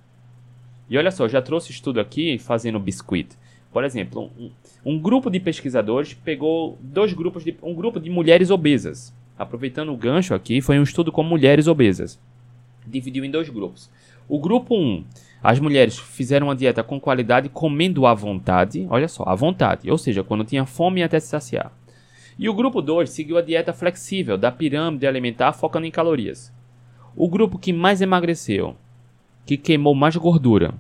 E 0.89 0.99
olha 0.99 1.11
só, 1.11 1.29
já 1.29 1.41
trouxe 1.41 1.71
estudo 1.71 2.01
aqui 2.01 2.39
fazendo 2.39 2.81
biscuit. 2.81 3.29
Por 3.73 3.85
exemplo, 3.85 4.31
um, 4.39 4.51
um 4.85 4.99
grupo 4.99 5.31
de 5.31 5.39
pesquisadores 5.39 6.15
pegou 6.15 6.77
dois 6.81 7.13
grupos 7.13 7.45
de 7.45 7.57
um 7.63 7.75
grupo 7.75 8.01
de 8.01 8.11
mulheres 8.11 8.51
obesas 8.51 9.15
aproveitando 9.43 9.93
o 9.93 9.97
gancho 9.97 10.35
aqui, 10.35 10.61
foi 10.61 10.79
um 10.79 10.83
estudo 10.83 11.11
com 11.11 11.23
mulheres 11.23 11.67
obesas. 11.67 12.19
Dividiu 12.87 13.25
em 13.25 13.31
dois 13.31 13.49
grupos. 13.49 13.91
O 14.29 14.39
grupo 14.39 14.75
1, 14.77 15.05
as 15.43 15.59
mulheres 15.59 15.99
fizeram 15.99 16.47
uma 16.47 16.55
dieta 16.55 16.85
com 16.85 17.01
qualidade, 17.01 17.49
comendo 17.49 18.07
à 18.07 18.15
vontade, 18.15 18.87
olha 18.89 19.09
só, 19.09 19.25
à 19.27 19.35
vontade, 19.35 19.91
ou 19.91 19.99
seja, 19.99 20.23
quando 20.23 20.45
tinha 20.45 20.65
fome 20.65 21.03
até 21.03 21.19
se 21.19 21.27
saciar. 21.27 21.73
E 22.39 22.49
o 22.49 22.55
grupo 22.55 22.81
2 22.81 23.11
seguiu 23.11 23.37
a 23.37 23.43
dieta 23.43 23.73
flexível 23.73 24.39
da 24.39 24.53
pirâmide 24.53 25.07
alimentar, 25.07 25.53
focando 25.53 25.87
em 25.87 25.91
calorias. 25.91 26.53
O 27.17 27.29
grupo 27.29 27.59
que 27.59 27.73
mais 27.73 28.01
emagreceu, 28.01 28.77
que 29.45 29.57
queimou 29.57 29.95
mais 29.95 30.17
gordura, 30.17 30.75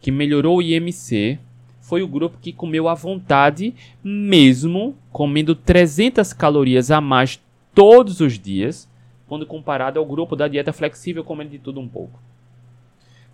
que 0.00 0.10
melhorou 0.10 0.58
o 0.58 0.62
IMC, 0.62 1.38
foi 1.80 2.02
o 2.02 2.08
grupo 2.08 2.38
que 2.40 2.52
comeu 2.52 2.88
à 2.88 2.94
vontade, 2.94 3.74
mesmo 4.02 4.96
comendo 5.12 5.54
300 5.54 6.32
calorias 6.32 6.90
a 6.90 7.00
mais 7.00 7.40
todos 7.74 8.20
os 8.20 8.38
dias, 8.38 8.88
quando 9.26 9.46
comparado 9.46 9.98
ao 9.98 10.06
grupo 10.06 10.34
da 10.34 10.48
dieta 10.48 10.72
flexível 10.72 11.22
comendo 11.22 11.50
de 11.50 11.58
tudo 11.58 11.78
um 11.78 11.88
pouco. 11.88 12.18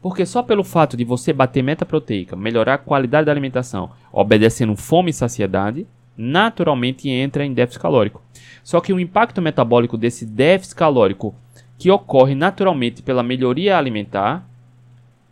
Porque 0.05 0.27
só 0.27 0.43
pelo 0.43 0.63
fato 0.63 0.99
de 0.99 1.03
você 1.03 1.33
bater 1.33 1.63
meta 1.63 1.87
proteica, 1.87 2.37
melhorar 2.37 2.75
a 2.75 2.79
qualidade 2.79 3.25
da 3.25 3.33
alimentação, 3.33 3.91
obedecendo 4.13 4.77
fome 4.77 5.09
e 5.09 5.15
saciedade, 5.15 5.87
naturalmente 6.15 7.09
entra 7.09 7.43
em 7.43 7.55
déficit 7.55 7.81
calórico. 7.81 8.21
Só 8.63 8.83
que 8.83 8.93
o 8.93 9.01
impacto 9.01 9.41
metabólico 9.41 9.97
desse 9.97 10.27
déficit 10.27 10.77
calórico, 10.77 11.35
que 11.79 11.91
ocorre 11.91 12.35
naturalmente 12.35 13.01
pela 13.03 13.23
melhoria 13.23 13.79
alimentar, 13.79 14.47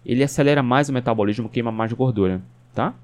ele 0.07 0.25
acelera 0.25 0.63
mais 0.63 0.89
o 0.89 0.93
metabolismo, 0.95 1.51
queima 1.51 1.71
mais 1.71 1.93
gordura, 1.93 2.41
tá? 2.75 2.95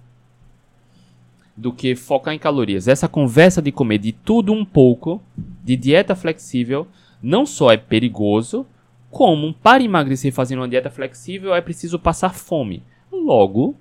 do 1.55 1.71
que 1.71 1.95
focar 1.95 2.33
em 2.33 2.39
calorias. 2.39 2.89
Essa 2.89 3.09
conversa 3.09 3.61
de 3.61 3.71
comer 3.71 3.99
de 3.99 4.13
tudo 4.13 4.55
um 4.55 4.65
pouco, 4.65 5.21
de 5.37 5.77
dieta 5.77 6.17
flexível, 6.17 6.89
não 7.23 7.45
só 7.45 7.71
é 7.71 7.77
perigoso, 7.77 8.65
como 9.11 9.55
para 9.55 9.83
emagrecer 9.83 10.33
fazendo 10.33 10.61
uma 10.61 10.69
dieta 10.69 10.91
flexível 10.91 11.55
é 11.55 11.61
preciso 11.61 11.99
passar 11.99 12.35
fome. 12.35 12.83
Logo, 13.11 13.75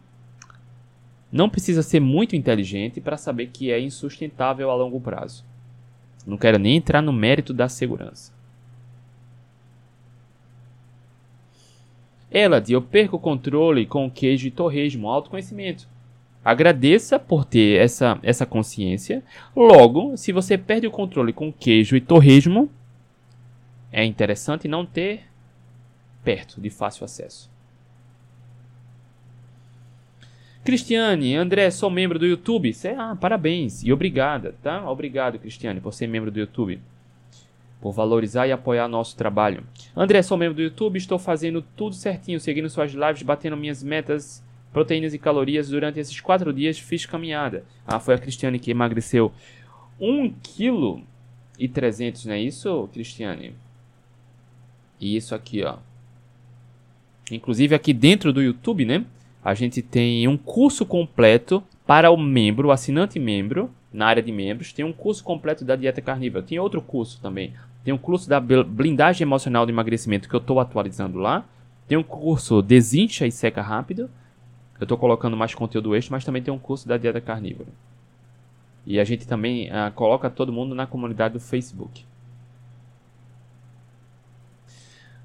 não 1.31 1.49
precisa 1.49 1.83
ser 1.83 1.99
muito 1.99 2.35
inteligente 2.35 3.01
para 3.01 3.17
saber 3.17 3.47
que 3.47 3.71
é 3.71 3.79
insustentável 3.79 4.71
a 4.71 4.75
longo 4.75 4.99
prazo. 4.99 5.45
Não 6.25 6.37
quero 6.37 6.57
nem 6.57 6.77
entrar 6.77 7.01
no 7.01 7.13
mérito 7.13 7.53
da 7.53 7.67
segurança. 7.69 8.33
Ela, 12.29 12.61
eu 12.67 12.81
perco 12.81 13.15
o 13.15 13.19
controle 13.19 13.85
com 13.85 14.11
queijo 14.11 14.47
e 14.47 14.51
torresmo, 14.51 15.07
autoconhecimento. 15.07 15.87
Agradeça 16.43 17.19
por 17.19 17.45
ter 17.45 17.79
essa, 17.81 18.19
essa 18.23 18.45
consciência. 18.45 19.23
Logo, 19.55 20.15
se 20.15 20.31
você 20.31 20.57
perde 20.57 20.87
o 20.87 20.91
controle 20.91 21.33
com 21.33 21.51
queijo 21.51 21.95
e 21.95 22.01
torresmo, 22.01 22.69
é 23.97 24.05
interessante 24.05 24.67
não 24.67 24.85
ter 24.85 25.23
perto 26.23 26.61
de 26.61 26.69
fácil 26.69 27.03
acesso. 27.03 27.49
Cristiane, 30.63 31.35
André, 31.35 31.71
sou 31.71 31.89
membro 31.89 32.19
do 32.19 32.27
YouTube. 32.27 32.71
Ah, 32.95 33.17
parabéns 33.19 33.83
e 33.83 33.91
obrigada, 33.91 34.53
tá? 34.61 34.87
Obrigado, 34.87 35.39
Cristiane, 35.39 35.81
por 35.81 35.95
ser 35.95 36.05
membro 36.05 36.29
do 36.29 36.39
YouTube. 36.39 36.79
Por 37.81 37.91
valorizar 37.91 38.45
e 38.45 38.51
apoiar 38.51 38.87
nosso 38.87 39.17
trabalho. 39.17 39.65
André, 39.95 40.21
sou 40.21 40.37
membro 40.37 40.57
do 40.57 40.61
YouTube, 40.61 40.97
estou 40.97 41.17
fazendo 41.17 41.63
tudo 41.75 41.95
certinho, 41.95 42.39
seguindo 42.39 42.69
suas 42.69 42.91
lives, 42.91 43.23
batendo 43.23 43.57
minhas 43.57 43.81
metas 43.81 44.45
proteínas 44.71 45.15
e 45.15 45.17
calorias 45.17 45.69
durante 45.69 45.99
esses 45.99 46.21
quatro 46.21 46.53
dias 46.53 46.77
fiz 46.77 47.03
caminhada. 47.07 47.65
Ah, 47.83 47.99
foi 47.99 48.13
a 48.13 48.19
Cristiane 48.19 48.59
que 48.59 48.69
emagreceu 48.69 49.31
1 49.99 50.29
kg 50.33 51.03
e 51.57 51.67
300, 51.67 52.25
não 52.25 52.33
é 52.35 52.39
isso, 52.39 52.87
Cristiane? 52.93 53.55
E 54.99 55.15
isso 55.15 55.35
aqui, 55.35 55.63
ó. 55.63 55.77
Inclusive 57.31 57.75
aqui 57.75 57.93
dentro 57.93 58.31
do 58.31 58.41
YouTube, 58.41 58.85
né? 58.85 59.05
A 59.43 59.53
gente 59.53 59.81
tem 59.81 60.27
um 60.27 60.37
curso 60.37 60.85
completo 60.85 61.63
para 61.85 62.11
o 62.11 62.17
membro, 62.17 62.67
o 62.67 62.71
assinante 62.71 63.19
membro, 63.19 63.69
na 63.93 64.07
área 64.07 64.21
de 64.21 64.31
membros. 64.31 64.73
Tem 64.73 64.83
um 64.83 64.93
curso 64.93 65.23
completo 65.23 65.63
da 65.63 65.75
dieta 65.75 66.01
carnívora. 66.01 66.43
Tem 66.43 66.59
outro 66.59 66.81
curso 66.81 67.19
também. 67.21 67.53
Tem 67.83 67.93
um 67.93 67.97
curso 67.97 68.27
da 68.27 68.39
blindagem 68.39 69.23
emocional 69.23 69.65
de 69.65 69.71
emagrecimento 69.71 70.27
que 70.27 70.35
eu 70.35 70.39
estou 70.39 70.59
atualizando 70.59 71.17
lá. 71.17 71.45
Tem 71.87 71.97
um 71.97 72.03
curso 72.03 72.61
Desincha 72.61 73.25
e 73.25 73.31
Seca 73.31 73.61
Rápido. 73.61 74.09
Eu 74.79 74.83
estou 74.83 74.97
colocando 74.97 75.37
mais 75.37 75.55
conteúdo 75.55 75.95
extra, 75.95 76.15
mas 76.15 76.25
também 76.25 76.41
tem 76.41 76.53
um 76.53 76.59
curso 76.59 76.87
da 76.87 76.97
dieta 76.97 77.21
carnívora. 77.21 77.69
E 78.85 78.99
a 78.99 79.03
gente 79.03 79.27
também 79.27 79.69
uh, 79.69 79.91
coloca 79.93 80.29
todo 80.29 80.51
mundo 80.51 80.75
na 80.75 80.85
comunidade 80.85 81.33
do 81.33 81.39
Facebook. 81.39 82.05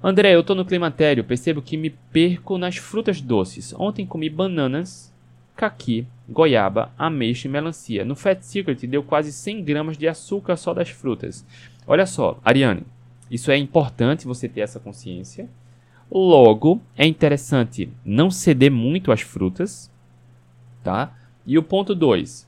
André, 0.03 0.35
eu 0.35 0.41
estou 0.41 0.53
no 0.53 0.65
climatério, 0.65 1.23
percebo 1.23 1.61
que 1.61 1.77
me 1.77 1.89
perco 1.89 2.57
nas 2.57 2.75
frutas 2.75 3.21
doces. 3.21 3.73
Ontem 3.77 4.05
comi 4.05 4.29
bananas, 4.29 5.13
caqui, 5.55 6.05
goiaba, 6.27 6.91
ameixa 6.97 7.47
e 7.47 7.51
melancia. 7.51 8.03
No 8.03 8.13
Fat 8.13 8.41
Secret 8.41 8.85
deu 8.85 9.01
quase 9.01 9.31
100 9.31 9.63
gramas 9.63 9.97
de 9.97 10.05
açúcar 10.05 10.57
só 10.57 10.73
das 10.73 10.89
frutas. 10.89 11.45
Olha 11.87 12.05
só, 12.05 12.37
Ariane, 12.43 12.83
isso 13.31 13.49
é 13.49 13.57
importante 13.57 14.27
você 14.27 14.49
ter 14.49 14.59
essa 14.59 14.77
consciência. 14.77 15.47
Logo, 16.11 16.81
é 16.97 17.07
interessante 17.07 17.89
não 18.03 18.29
ceder 18.29 18.69
muito 18.69 19.09
às 19.09 19.21
frutas, 19.21 19.89
tá? 20.83 21.15
E 21.45 21.57
o 21.57 21.63
ponto 21.63 21.95
2. 21.95 22.45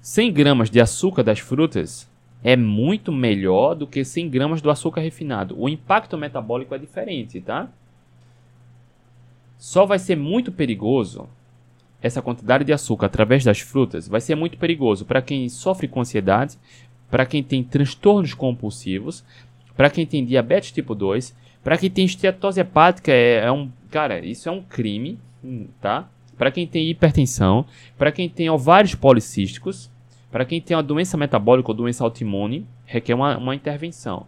100 0.00 0.32
gramas 0.32 0.70
de 0.70 0.80
açúcar 0.80 1.22
das 1.22 1.40
frutas 1.40 2.10
é 2.44 2.56
muito 2.56 3.12
melhor 3.12 3.74
do 3.74 3.86
que 3.86 4.04
100 4.04 4.28
gramas 4.28 4.60
do 4.60 4.70
açúcar 4.70 5.00
refinado. 5.00 5.54
O 5.58 5.68
impacto 5.68 6.18
metabólico 6.18 6.74
é 6.74 6.78
diferente, 6.78 7.40
tá? 7.40 7.68
Só 9.56 9.86
vai 9.86 9.98
ser 9.98 10.16
muito 10.16 10.50
perigoso 10.50 11.28
essa 12.02 12.20
quantidade 12.20 12.64
de 12.64 12.72
açúcar 12.72 13.06
através 13.06 13.44
das 13.44 13.60
frutas. 13.60 14.08
Vai 14.08 14.20
ser 14.20 14.34
muito 14.34 14.58
perigoso 14.58 15.04
para 15.04 15.22
quem 15.22 15.48
sofre 15.48 15.86
com 15.86 16.00
ansiedade, 16.00 16.58
para 17.08 17.24
quem 17.24 17.44
tem 17.44 17.62
transtornos 17.62 18.34
compulsivos, 18.34 19.24
para 19.76 19.88
quem 19.88 20.04
tem 20.04 20.24
diabetes 20.24 20.72
tipo 20.72 20.94
2, 20.94 21.34
para 21.62 21.78
quem 21.78 21.88
tem 21.88 22.04
esteatose 22.04 22.60
hepática 22.60 23.12
é, 23.12 23.44
é, 23.44 23.52
um, 23.52 23.70
cara, 23.88 24.18
isso 24.18 24.48
é 24.48 24.52
um 24.52 24.62
crime, 24.62 25.18
hum, 25.44 25.68
tá? 25.80 26.08
Para 26.36 26.50
quem 26.50 26.66
tem 26.66 26.90
hipertensão, 26.90 27.64
para 27.96 28.10
quem 28.10 28.28
tem 28.28 28.50
ovários 28.50 28.96
policísticos, 28.96 29.88
para 30.32 30.46
quem 30.46 30.62
tem 30.62 30.74
uma 30.74 30.82
doença 30.82 31.18
metabólica 31.18 31.70
ou 31.70 31.76
doença 31.76 32.02
autoimune, 32.02 32.66
requer 32.86 33.12
uma, 33.12 33.36
uma 33.36 33.54
intervenção, 33.54 34.26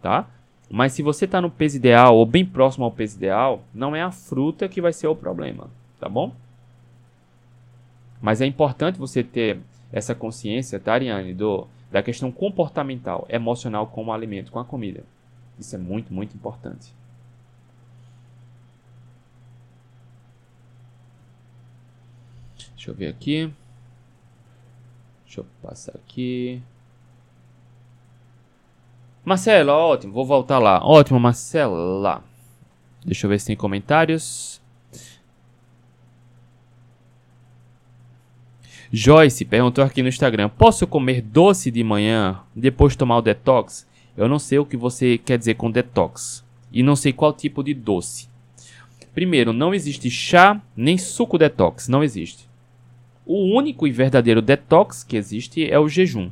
tá? 0.00 0.26
Mas 0.70 0.94
se 0.94 1.02
você 1.02 1.26
está 1.26 1.42
no 1.42 1.50
peso 1.50 1.76
ideal 1.76 2.16
ou 2.16 2.24
bem 2.24 2.44
próximo 2.44 2.86
ao 2.86 2.90
peso 2.90 3.18
ideal, 3.18 3.62
não 3.74 3.94
é 3.94 4.00
a 4.00 4.10
fruta 4.10 4.66
que 4.66 4.80
vai 4.80 4.94
ser 4.94 5.08
o 5.08 5.14
problema, 5.14 5.68
tá 6.00 6.08
bom? 6.08 6.34
Mas 8.18 8.40
é 8.40 8.46
importante 8.46 8.98
você 8.98 9.22
ter 9.22 9.60
essa 9.92 10.14
consciência, 10.14 10.80
tá, 10.80 10.94
Ariane, 10.94 11.34
do, 11.34 11.68
da 11.90 12.02
questão 12.02 12.32
comportamental, 12.32 13.26
emocional 13.28 13.86
com 13.86 14.06
o 14.06 14.12
alimento, 14.12 14.50
com 14.50 14.58
a 14.58 14.64
comida. 14.64 15.04
Isso 15.58 15.76
é 15.76 15.78
muito, 15.78 16.14
muito 16.14 16.34
importante. 16.34 16.94
Deixa 22.74 22.90
eu 22.90 22.94
ver 22.94 23.08
aqui. 23.08 23.52
Deixa 25.32 25.40
eu 25.40 25.46
passar 25.62 25.92
aqui. 25.96 26.60
Marcela, 29.24 29.72
ótimo. 29.72 30.12
Vou 30.12 30.26
voltar 30.26 30.58
lá. 30.58 30.84
Ótimo, 30.84 31.18
Marcela. 31.18 32.22
Deixa 33.02 33.24
eu 33.24 33.30
ver 33.30 33.40
se 33.40 33.46
tem 33.46 33.56
comentários. 33.56 34.60
Joyce 38.92 39.46
perguntou 39.46 39.82
aqui 39.82 40.02
no 40.02 40.08
Instagram: 40.10 40.50
Posso 40.50 40.86
comer 40.86 41.22
doce 41.22 41.70
de 41.70 41.82
manhã 41.82 42.42
depois 42.54 42.94
tomar 42.94 43.16
o 43.16 43.22
detox? 43.22 43.86
Eu 44.14 44.28
não 44.28 44.38
sei 44.38 44.58
o 44.58 44.66
que 44.66 44.76
você 44.76 45.16
quer 45.16 45.38
dizer 45.38 45.54
com 45.54 45.70
detox. 45.70 46.44
E 46.70 46.82
não 46.82 46.94
sei 46.94 47.10
qual 47.10 47.32
tipo 47.32 47.64
de 47.64 47.72
doce. 47.72 48.28
Primeiro, 49.14 49.54
não 49.54 49.72
existe 49.72 50.10
chá 50.10 50.60
nem 50.76 50.98
suco 50.98 51.38
detox. 51.38 51.88
Não 51.88 52.04
existe. 52.04 52.51
O 53.24 53.56
único 53.56 53.86
e 53.86 53.92
verdadeiro 53.92 54.42
detox 54.42 55.04
que 55.04 55.16
existe 55.16 55.70
é 55.70 55.78
o 55.78 55.88
jejum. 55.88 56.30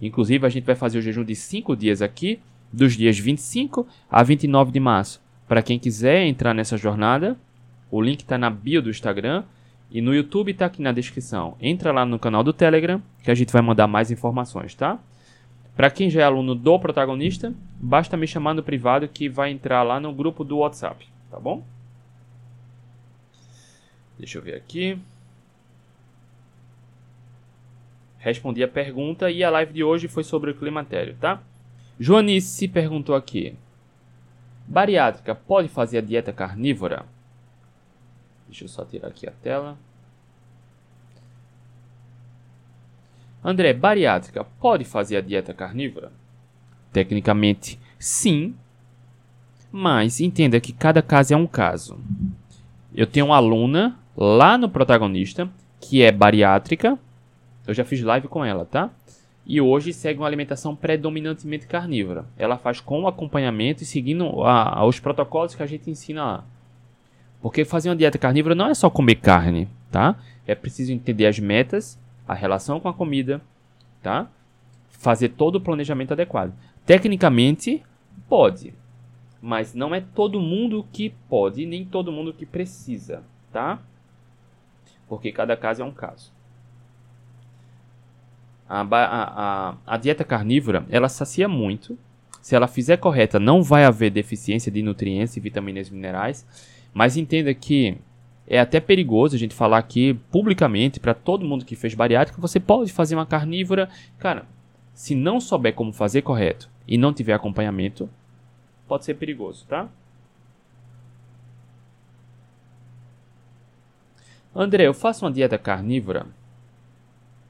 Inclusive, 0.00 0.46
a 0.46 0.48
gente 0.48 0.64
vai 0.64 0.74
fazer 0.74 0.98
o 0.98 1.02
jejum 1.02 1.24
de 1.24 1.36
5 1.36 1.76
dias 1.76 2.02
aqui, 2.02 2.40
dos 2.72 2.96
dias 2.96 3.18
25 3.18 3.86
a 4.10 4.22
29 4.22 4.72
de 4.72 4.80
março. 4.80 5.20
Para 5.46 5.62
quem 5.62 5.78
quiser 5.78 6.24
entrar 6.26 6.54
nessa 6.54 6.76
jornada, 6.76 7.36
o 7.90 8.00
link 8.00 8.20
está 8.20 8.38
na 8.38 8.48
bio 8.48 8.80
do 8.80 8.90
Instagram 8.90 9.44
e 9.90 10.00
no 10.00 10.14
YouTube 10.14 10.52
está 10.52 10.66
aqui 10.66 10.80
na 10.80 10.92
descrição. 10.92 11.56
Entra 11.60 11.92
lá 11.92 12.06
no 12.06 12.18
canal 12.18 12.44
do 12.44 12.52
Telegram 12.52 13.02
que 13.22 13.30
a 13.30 13.34
gente 13.34 13.52
vai 13.52 13.60
mandar 13.60 13.86
mais 13.86 14.10
informações, 14.10 14.74
tá? 14.74 14.98
Para 15.76 15.90
quem 15.90 16.10
já 16.10 16.20
é 16.20 16.24
aluno 16.24 16.54
do 16.54 16.78
protagonista, 16.78 17.52
basta 17.80 18.16
me 18.16 18.26
chamar 18.26 18.54
no 18.54 18.62
privado 18.62 19.08
que 19.08 19.28
vai 19.28 19.50
entrar 19.50 19.82
lá 19.82 19.98
no 19.98 20.12
grupo 20.12 20.44
do 20.44 20.58
WhatsApp, 20.58 21.08
tá 21.30 21.38
bom? 21.38 21.64
Deixa 24.18 24.38
eu 24.38 24.42
ver 24.42 24.54
aqui. 24.54 24.98
Respondi 28.20 28.62
a 28.62 28.68
pergunta 28.68 29.30
e 29.30 29.42
a 29.42 29.48
live 29.48 29.72
de 29.72 29.82
hoje 29.82 30.06
foi 30.06 30.22
sobre 30.22 30.50
o 30.50 30.54
climatério, 30.54 31.16
tá? 31.18 31.42
Joanice 31.98 32.68
perguntou 32.68 33.14
aqui: 33.14 33.56
Bariátrica 34.68 35.34
pode 35.34 35.68
fazer 35.68 35.98
a 35.98 36.02
dieta 36.02 36.30
carnívora? 36.30 37.06
Deixa 38.46 38.64
eu 38.64 38.68
só 38.68 38.84
tirar 38.84 39.08
aqui 39.08 39.26
a 39.26 39.32
tela. 39.32 39.78
André, 43.42 43.72
bariátrica 43.72 44.44
pode 44.44 44.84
fazer 44.84 45.16
a 45.16 45.22
dieta 45.22 45.54
carnívora? 45.54 46.12
Tecnicamente, 46.92 47.80
sim, 47.98 48.54
mas 49.72 50.20
entenda 50.20 50.60
que 50.60 50.74
cada 50.74 51.00
caso 51.00 51.32
é 51.32 51.36
um 51.38 51.46
caso. 51.46 51.98
Eu 52.94 53.06
tenho 53.06 53.26
uma 53.26 53.36
aluna 53.36 53.98
lá 54.14 54.58
no 54.58 54.68
protagonista 54.68 55.48
que 55.80 56.02
é 56.02 56.12
bariátrica 56.12 56.98
eu 57.70 57.74
já 57.74 57.84
fiz 57.84 58.02
live 58.02 58.26
com 58.26 58.44
ela, 58.44 58.64
tá? 58.64 58.90
E 59.46 59.60
hoje 59.60 59.92
segue 59.92 60.18
uma 60.18 60.26
alimentação 60.26 60.74
predominantemente 60.74 61.68
carnívora. 61.68 62.24
Ela 62.36 62.58
faz 62.58 62.80
com 62.80 63.06
acompanhamento 63.06 63.82
e 63.82 63.86
seguindo 63.86 64.42
a, 64.42 64.84
os 64.84 64.98
protocolos 64.98 65.54
que 65.54 65.62
a 65.62 65.66
gente 65.66 65.88
ensina 65.88 66.24
lá. 66.24 66.44
Porque 67.40 67.64
fazer 67.64 67.88
uma 67.88 67.96
dieta 67.96 68.18
carnívora 68.18 68.56
não 68.56 68.66
é 68.66 68.74
só 68.74 68.90
comer 68.90 69.16
carne, 69.16 69.68
tá? 69.90 70.16
É 70.46 70.54
preciso 70.54 70.92
entender 70.92 71.26
as 71.26 71.38
metas, 71.38 71.98
a 72.26 72.34
relação 72.34 72.80
com 72.80 72.88
a 72.88 72.92
comida, 72.94 73.40
tá? 74.02 74.28
Fazer 74.88 75.30
todo 75.30 75.56
o 75.56 75.60
planejamento 75.60 76.12
adequado. 76.12 76.52
Tecnicamente, 76.84 77.82
pode. 78.28 78.74
Mas 79.40 79.74
não 79.74 79.94
é 79.94 80.00
todo 80.00 80.40
mundo 80.40 80.84
que 80.92 81.14
pode, 81.28 81.64
nem 81.64 81.84
todo 81.84 82.12
mundo 82.12 82.34
que 82.34 82.44
precisa, 82.44 83.22
tá? 83.52 83.78
Porque 85.08 85.30
cada 85.30 85.56
caso 85.56 85.82
é 85.82 85.84
um 85.84 85.92
caso. 85.92 86.32
A, 88.72 88.82
a, 88.82 89.74
a, 89.84 89.96
dieta 89.96 90.22
carnívora, 90.22 90.86
ela 90.88 91.08
sacia 91.08 91.48
muito. 91.48 91.98
Se 92.40 92.54
ela 92.54 92.68
fizer 92.68 92.98
correta, 92.98 93.40
não 93.40 93.64
vai 93.64 93.84
haver 93.84 94.12
deficiência 94.12 94.70
de 94.70 94.80
nutrientes 94.80 95.34
vitaminas 95.34 95.88
e 95.88 95.92
minerais. 95.92 96.46
Mas 96.94 97.16
entenda 97.16 97.52
que 97.52 97.98
é 98.46 98.60
até 98.60 98.78
perigoso 98.78 99.34
a 99.34 99.38
gente 99.38 99.56
falar 99.56 99.78
aqui 99.78 100.14
publicamente 100.30 101.00
para 101.00 101.14
todo 101.14 101.44
mundo 101.44 101.64
que 101.64 101.74
fez 101.74 101.94
bariátrica, 101.94 102.40
você 102.40 102.60
pode 102.60 102.92
fazer 102.92 103.16
uma 103.16 103.26
carnívora. 103.26 103.88
Cara, 104.20 104.46
se 104.94 105.16
não 105.16 105.40
souber 105.40 105.74
como 105.74 105.92
fazer 105.92 106.22
correto 106.22 106.70
e 106.86 106.96
não 106.96 107.12
tiver 107.12 107.32
acompanhamento, 107.32 108.08
pode 108.86 109.04
ser 109.04 109.14
perigoso, 109.14 109.66
tá? 109.66 109.88
André, 114.54 114.86
eu 114.86 114.94
faço 114.94 115.24
uma 115.24 115.32
dieta 115.32 115.58
carnívora 115.58 116.26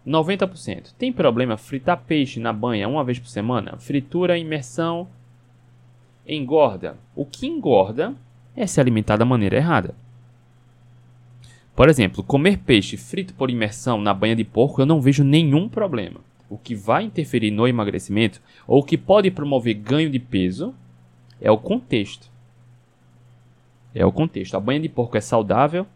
90%. 0.07 0.93
Tem 0.99 1.13
problema 1.13 1.57
fritar 1.57 2.03
peixe 2.07 2.41
na 2.41 2.53
banha 2.53 2.89
uma 2.89 3.05
vez 3.05 3.19
por 3.19 3.29
semana? 3.29 3.77
Fritura, 3.79 4.39
imersão, 4.39 5.09
engorda. 6.27 6.97
O 7.15 7.25
que 7.25 7.47
engorda 7.47 8.15
é 8.57 8.67
se 8.67 8.81
alimentar 8.81 9.17
da 9.17 9.25
maneira 9.25 9.57
errada. 9.57 9.95
Por 11.75 11.89
exemplo, 11.89 12.23
comer 12.23 12.59
peixe 12.59 12.97
frito 12.97 13.33
por 13.35 13.51
imersão 13.51 14.01
na 14.01 14.13
banha 14.13 14.37
de 14.37 14.45
porco 14.45 14.83
eu 14.83 14.87
não 14.87 15.01
vejo 15.01 15.25
nenhum 15.25 15.69
problema. 15.69 16.21
O 16.49 16.59
que 16.59 16.75
vai 16.75 17.05
interferir 17.05 17.51
no 17.51 17.67
emagrecimento 17.67 18.41
ou 18.67 18.83
que 18.83 18.99
pode 18.99 19.31
promover 19.31 19.75
ganho 19.75 20.11
de 20.11 20.19
peso 20.19 20.75
é 21.41 21.51
o 21.51 21.57
contexto. 21.57 22.29
É 23.95 24.05
o 24.05 24.13
contexto. 24.13 24.57
A 24.57 24.61
banha 24.61 24.81
de 24.81 24.89
porco 24.89 25.17
é 25.17 25.21
saudável, 25.21 25.87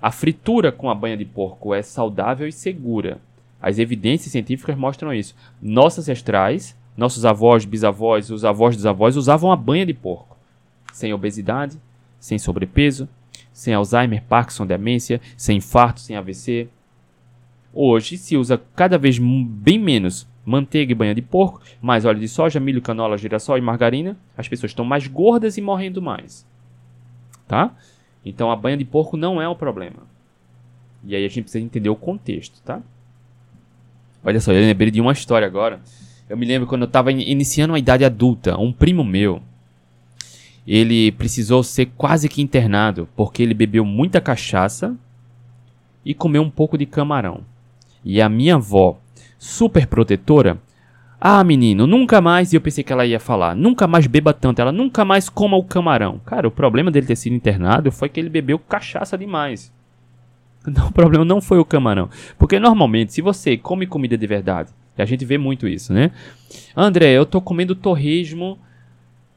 a 0.00 0.10
fritura 0.10 0.70
com 0.70 0.88
a 0.88 0.94
banha 0.94 1.16
de 1.16 1.24
porco 1.24 1.74
é 1.74 1.82
saudável 1.82 2.46
e 2.46 2.52
segura. 2.52 3.20
As 3.60 3.78
evidências 3.78 4.32
científicas 4.32 4.76
mostram 4.76 5.12
isso. 5.12 5.34
Nossos 5.60 6.00
ancestrais, 6.00 6.76
nossos 6.96 7.24
avós, 7.24 7.64
bisavós, 7.64 8.30
os 8.30 8.44
avós 8.44 8.76
dos 8.76 8.86
avós 8.86 9.16
usavam 9.16 9.50
a 9.50 9.56
banha 9.56 9.86
de 9.86 9.94
porco. 9.94 10.36
Sem 10.92 11.12
obesidade, 11.12 11.78
sem 12.18 12.38
sobrepeso, 12.38 13.08
sem 13.52 13.74
Alzheimer, 13.74 14.22
Parkinson, 14.28 14.66
demência, 14.66 15.20
sem 15.36 15.58
infarto, 15.58 16.00
sem 16.00 16.16
AVC. 16.16 16.68
Hoje 17.72 18.16
se 18.16 18.36
usa 18.36 18.60
cada 18.74 18.96
vez 18.96 19.18
bem 19.18 19.78
menos 19.78 20.26
manteiga 20.48 20.92
e 20.92 20.94
banha 20.94 21.14
de 21.14 21.20
porco, 21.20 21.60
mais 21.80 22.06
óleo 22.06 22.18
de 22.18 22.26
soja, 22.26 22.58
milho, 22.58 22.80
canola, 22.80 23.18
girassol 23.18 23.58
e 23.58 23.60
margarina. 23.60 24.16
As 24.34 24.48
pessoas 24.48 24.70
estão 24.70 24.84
mais 24.84 25.06
gordas 25.06 25.58
e 25.58 25.60
morrendo 25.60 26.00
mais. 26.00 26.46
Tá? 27.46 27.76
Então 28.24 28.50
a 28.50 28.56
banha 28.56 28.76
de 28.78 28.84
porco 28.84 29.16
não 29.16 29.42
é 29.42 29.46
o 29.46 29.54
problema. 29.54 30.06
E 31.04 31.14
aí 31.14 31.24
a 31.24 31.28
gente 31.28 31.42
precisa 31.42 31.62
entender 31.62 31.90
o 31.90 31.96
contexto, 31.96 32.62
tá? 32.62 32.80
Olha 34.24 34.40
só, 34.40 34.52
eu 34.52 34.60
lembrei 34.60 34.90
de 34.90 35.00
uma 35.00 35.12
história 35.12 35.46
agora. 35.46 35.80
Eu 36.28 36.36
me 36.36 36.44
lembro 36.44 36.66
quando 36.66 36.82
eu 36.82 36.86
estava 36.86 37.10
iniciando 37.10 37.74
a 37.74 37.78
idade 37.78 38.04
adulta, 38.04 38.58
um 38.58 38.72
primo 38.72 39.02
meu, 39.02 39.40
ele 40.66 41.12
precisou 41.12 41.62
ser 41.62 41.86
quase 41.96 42.28
que 42.28 42.42
internado 42.42 43.08
porque 43.16 43.42
ele 43.42 43.54
bebeu 43.54 43.84
muita 43.86 44.20
cachaça 44.20 44.94
e 46.04 46.12
comeu 46.12 46.42
um 46.42 46.50
pouco 46.50 46.76
de 46.76 46.84
camarão. 46.84 47.40
E 48.04 48.20
a 48.20 48.28
minha 48.28 48.56
avó, 48.56 48.98
super 49.38 49.86
protetora, 49.86 50.58
ah, 51.18 51.42
menino, 51.42 51.86
nunca 51.86 52.20
mais, 52.20 52.52
e 52.52 52.56
eu 52.56 52.60
pensei 52.60 52.84
que 52.84 52.92
ela 52.92 53.06
ia 53.06 53.18
falar, 53.18 53.56
nunca 53.56 53.86
mais 53.86 54.06
beba 54.06 54.32
tanto, 54.32 54.60
ela 54.60 54.70
nunca 54.70 55.04
mais 55.04 55.28
coma 55.28 55.56
o 55.56 55.64
camarão. 55.64 56.20
Cara, 56.24 56.46
o 56.46 56.50
problema 56.50 56.90
dele 56.90 57.06
ter 57.06 57.16
sido 57.16 57.34
internado 57.34 57.90
foi 57.90 58.08
que 58.08 58.20
ele 58.20 58.28
bebeu 58.28 58.58
cachaça 58.58 59.16
demais. 59.16 59.72
Não, 60.70 60.88
o 60.88 60.92
problema 60.92 61.24
não 61.24 61.40
foi 61.40 61.58
o 61.58 61.64
camarão. 61.64 62.08
Porque 62.38 62.58
normalmente, 62.58 63.12
se 63.12 63.22
você 63.22 63.56
come 63.56 63.86
comida 63.86 64.16
de 64.16 64.26
verdade, 64.26 64.70
e 64.96 65.02
a 65.02 65.04
gente 65.04 65.24
vê 65.24 65.38
muito 65.38 65.68
isso, 65.68 65.92
né? 65.92 66.10
André, 66.76 67.12
eu 67.12 67.24
tô 67.24 67.40
comendo 67.40 67.74
torresmo 67.74 68.58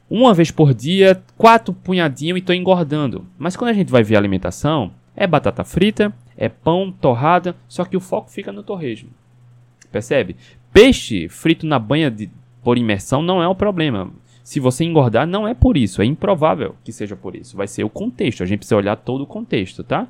uma 0.09 0.33
vez 0.33 0.51
por 0.51 0.73
dia, 0.73 1.23
quatro 1.37 1.73
punhadinhos 1.73 2.39
e 2.39 2.41
tô 2.41 2.51
engordando. 2.51 3.25
Mas 3.37 3.55
quando 3.55 3.69
a 3.69 3.73
gente 3.73 3.91
vai 3.91 4.03
ver 4.03 4.15
a 4.15 4.19
alimentação, 4.19 4.91
é 5.15 5.25
batata 5.25 5.63
frita, 5.63 6.13
é 6.35 6.49
pão, 6.49 6.91
torrada, 6.91 7.55
só 7.67 7.85
que 7.85 7.95
o 7.95 8.01
foco 8.01 8.29
fica 8.29 8.51
no 8.51 8.63
torresmo. 8.63 9.09
Percebe? 9.91 10.35
Peixe 10.73 11.29
frito 11.29 11.65
na 11.65 11.77
banha 11.77 12.09
de, 12.09 12.29
por 12.63 12.77
imersão 12.77 13.21
não 13.21 13.41
é 13.41 13.47
o 13.47 13.55
problema. 13.55 14.11
Se 14.43 14.59
você 14.59 14.83
engordar, 14.83 15.27
não 15.27 15.47
é 15.47 15.53
por 15.53 15.77
isso. 15.77 16.01
É 16.01 16.05
improvável 16.05 16.75
que 16.83 16.91
seja 16.91 17.15
por 17.15 17.35
isso. 17.35 17.55
Vai 17.55 17.67
ser 17.67 17.83
o 17.83 17.89
contexto. 17.89 18.41
A 18.41 18.45
gente 18.45 18.59
precisa 18.59 18.75
olhar 18.75 18.95
todo 18.95 19.21
o 19.21 19.27
contexto, 19.27 19.83
tá? 19.83 20.07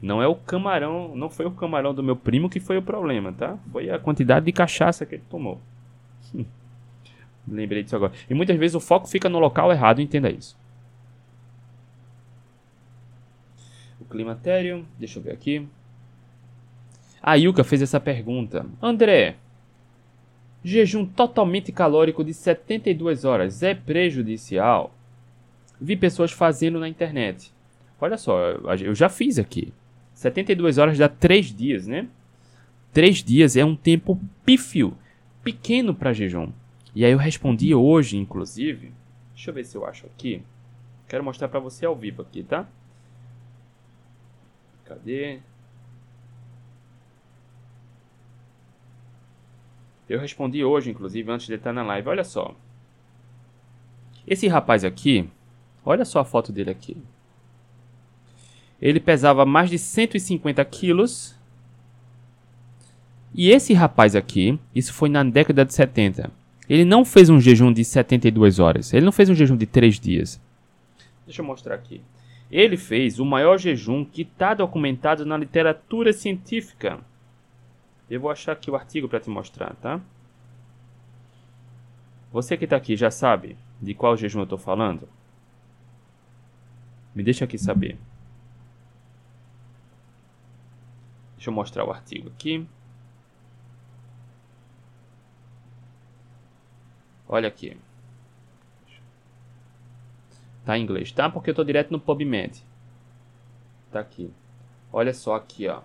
Não 0.00 0.22
é 0.22 0.26
o 0.26 0.34
camarão, 0.34 1.14
não 1.16 1.28
foi 1.28 1.46
o 1.46 1.50
camarão 1.50 1.92
do 1.92 2.02
meu 2.02 2.14
primo 2.14 2.48
que 2.48 2.60
foi 2.60 2.78
o 2.78 2.82
problema, 2.82 3.32
tá? 3.32 3.58
Foi 3.72 3.90
a 3.90 3.98
quantidade 3.98 4.46
de 4.46 4.52
cachaça 4.52 5.04
que 5.04 5.16
ele 5.16 5.24
tomou. 5.28 5.60
Lembrei 7.46 7.82
disso 7.82 7.96
agora. 7.96 8.12
E 8.28 8.34
muitas 8.34 8.56
vezes 8.56 8.74
o 8.74 8.80
foco 8.80 9.08
fica 9.08 9.28
no 9.28 9.38
local 9.38 9.72
errado, 9.72 10.00
entenda 10.00 10.30
isso. 10.30 10.56
O 14.00 14.04
climatério, 14.04 14.86
deixa 14.98 15.18
eu 15.18 15.22
ver 15.22 15.32
aqui. 15.32 15.66
A 17.20 17.34
Yuka 17.34 17.64
fez 17.64 17.82
essa 17.82 17.98
pergunta. 17.98 18.64
André, 18.80 19.36
jejum 20.62 21.04
totalmente 21.04 21.72
calórico 21.72 22.22
de 22.22 22.32
72 22.32 23.24
horas 23.24 23.62
é 23.62 23.74
prejudicial? 23.74 24.94
Vi 25.80 25.96
pessoas 25.96 26.30
fazendo 26.30 26.78
na 26.78 26.88
internet. 26.88 27.52
Olha 28.00 28.16
só, 28.16 28.38
eu 28.80 28.94
já 28.94 29.08
fiz 29.08 29.38
aqui. 29.38 29.72
72 30.18 30.78
horas 30.78 30.98
dá 30.98 31.08
3 31.08 31.54
dias, 31.54 31.86
né? 31.86 32.08
3 32.92 33.22
dias 33.22 33.56
é 33.56 33.64
um 33.64 33.76
tempo 33.76 34.20
pífio, 34.44 34.98
pequeno 35.44 35.94
para 35.94 36.12
jejum. 36.12 36.50
E 36.92 37.04
aí 37.04 37.12
eu 37.12 37.18
respondi 37.18 37.72
hoje, 37.72 38.16
inclusive. 38.16 38.92
Deixa 39.32 39.50
eu 39.50 39.54
ver 39.54 39.64
se 39.64 39.76
eu 39.76 39.86
acho 39.86 40.06
aqui. 40.06 40.42
Quero 41.06 41.22
mostrar 41.22 41.46
para 41.46 41.60
você 41.60 41.86
ao 41.86 41.94
vivo 41.94 42.22
aqui, 42.22 42.42
tá? 42.42 42.66
Cadê? 44.84 45.38
Eu 50.08 50.18
respondi 50.18 50.64
hoje, 50.64 50.90
inclusive, 50.90 51.30
antes 51.30 51.46
de 51.46 51.54
estar 51.54 51.72
na 51.72 51.84
live. 51.84 52.08
Olha 52.08 52.24
só. 52.24 52.56
Esse 54.26 54.48
rapaz 54.48 54.82
aqui, 54.82 55.30
olha 55.84 56.04
só 56.04 56.18
a 56.18 56.24
foto 56.24 56.50
dele 56.50 56.70
aqui. 56.70 56.96
Ele 58.80 59.00
pesava 59.00 59.44
mais 59.44 59.70
de 59.70 59.78
150 59.78 60.64
quilos. 60.64 61.36
E 63.34 63.50
esse 63.50 63.74
rapaz 63.74 64.14
aqui, 64.14 64.58
isso 64.74 64.92
foi 64.92 65.08
na 65.08 65.22
década 65.24 65.64
de 65.64 65.74
70. 65.74 66.30
Ele 66.68 66.84
não 66.84 67.04
fez 67.04 67.30
um 67.30 67.40
jejum 67.40 67.72
de 67.72 67.84
72 67.84 68.58
horas. 68.58 68.92
Ele 68.92 69.04
não 69.04 69.12
fez 69.12 69.28
um 69.28 69.34
jejum 69.34 69.56
de 69.56 69.66
3 69.66 69.98
dias. 69.98 70.40
Deixa 71.24 71.42
eu 71.42 71.46
mostrar 71.46 71.74
aqui. 71.74 72.00
Ele 72.50 72.76
fez 72.76 73.18
o 73.18 73.24
maior 73.24 73.58
jejum 73.58 74.04
que 74.04 74.22
está 74.22 74.54
documentado 74.54 75.26
na 75.26 75.36
literatura 75.36 76.12
científica. 76.12 77.00
Eu 78.08 78.20
vou 78.20 78.30
achar 78.30 78.52
aqui 78.52 78.70
o 78.70 78.76
artigo 78.76 79.08
para 79.08 79.20
te 79.20 79.28
mostrar, 79.28 79.74
tá? 79.76 80.00
Você 82.32 82.56
que 82.56 82.64
está 82.64 82.76
aqui 82.76 82.96
já 82.96 83.10
sabe 83.10 83.56
de 83.80 83.92
qual 83.94 84.16
jejum 84.16 84.40
eu 84.40 84.44
estou 84.44 84.58
falando? 84.58 85.08
Me 87.14 87.22
deixa 87.22 87.44
aqui 87.44 87.58
saber. 87.58 87.98
Deixa 91.38 91.48
eu 91.50 91.54
mostrar 91.54 91.84
o 91.84 91.92
artigo 91.92 92.30
aqui. 92.30 92.66
Olha 97.28 97.46
aqui. 97.46 97.76
Tá 100.64 100.76
em 100.76 100.82
inglês, 100.82 101.12
tá? 101.12 101.30
Porque 101.30 101.50
eu 101.50 101.54
tô 101.54 101.62
direto 101.62 101.92
no 101.92 102.00
PubMed. 102.00 102.60
Tá 103.92 104.00
aqui. 104.00 104.32
Olha 104.92 105.14
só 105.14 105.36
aqui, 105.36 105.68
ó. 105.68 105.82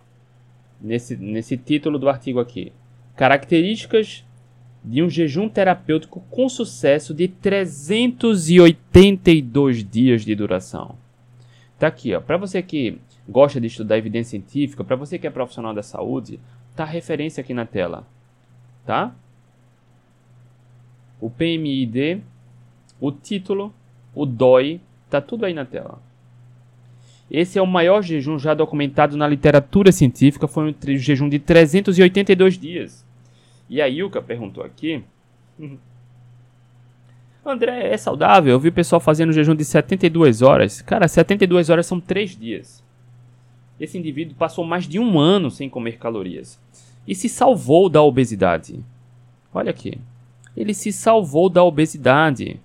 Nesse, 0.82 1.16
nesse 1.16 1.56
título 1.56 2.00
do 2.00 2.10
artigo 2.10 2.40
aqui. 2.40 2.74
Características 3.16 4.26
de 4.84 5.04
um 5.04 5.10
jejum 5.10 5.48
terapêutico 5.48 6.22
com 6.32 6.50
sucesso 6.50 7.14
de 7.14 7.28
382 7.28 9.88
dias 9.88 10.26
de 10.26 10.34
duração. 10.34 10.98
Tá 11.78 11.86
aqui, 11.86 12.16
ó. 12.16 12.20
Para 12.20 12.38
você 12.38 12.64
que 12.64 13.00
gosta 13.28 13.60
de 13.60 13.68
estudar 13.68 13.98
evidência 13.98 14.32
científica, 14.32 14.84
para 14.84 14.96
você 14.96 15.18
que 15.18 15.28
é 15.28 15.30
profissional 15.30 15.74
da 15.74 15.84
saúde, 15.84 16.40
tá 16.76 16.84
a 16.84 16.88
referência 16.88 17.42
aqui 17.42 17.54
na 17.54 17.66
tela, 17.66 18.06
tá? 18.86 19.14
O 21.22 21.30
PMID, 21.30 22.22
o 23.00 23.12
título, 23.12 23.74
o 24.14 24.26
DOI, 24.26 24.82
tá 25.10 25.22
tudo 25.22 25.46
aí 25.46 25.54
na 25.54 25.66
tela. 25.66 26.02
Esse 27.32 27.58
é 27.58 27.62
o 27.62 27.68
maior 27.68 28.02
jejum 28.02 28.38
já 28.38 28.54
documentado 28.54 29.16
na 29.16 29.28
literatura 29.28 29.92
científica, 29.92 30.48
foi 30.48 30.70
um 30.70 30.76
jejum 30.98 31.30
de 31.30 31.40
382 31.40 32.58
dias. 32.58 33.06
E 33.70 33.82
a 33.82 33.88
Ilka 33.88 34.22
perguntou 34.22 34.64
aqui: 34.64 35.04
André, 37.46 37.94
é 37.94 37.98
saudável? 37.98 38.52
Eu 38.54 38.60
vi 38.60 38.70
o 38.70 38.74
pessoal 38.74 39.00
fazendo 39.00 39.34
jejum 39.34 39.56
de 39.56 39.66
72 39.66 40.42
horas. 40.42 40.82
Cara, 40.82 41.08
72 41.08 41.70
horas 41.70 41.86
são 41.86 42.00
3 42.00 42.38
dias. 42.38 42.84
Esse 43.84 43.98
indivíduo 43.98 44.38
passou 44.38 44.64
mais 44.64 44.88
de 44.88 44.98
um 44.98 45.20
ano 45.20 45.52
sem 45.52 45.68
comer 45.68 45.98
calorias 45.98 46.58
e 47.06 47.14
se 47.14 47.28
salvou 47.28 47.90
da 47.90 48.02
obesidade. 48.02 48.80
Olha 49.54 49.72
aqui. 49.72 50.00
Ele 50.56 50.74
se 50.74 50.94
salvou 50.94 51.50
da 51.50 51.62
obesidade. 51.66 52.62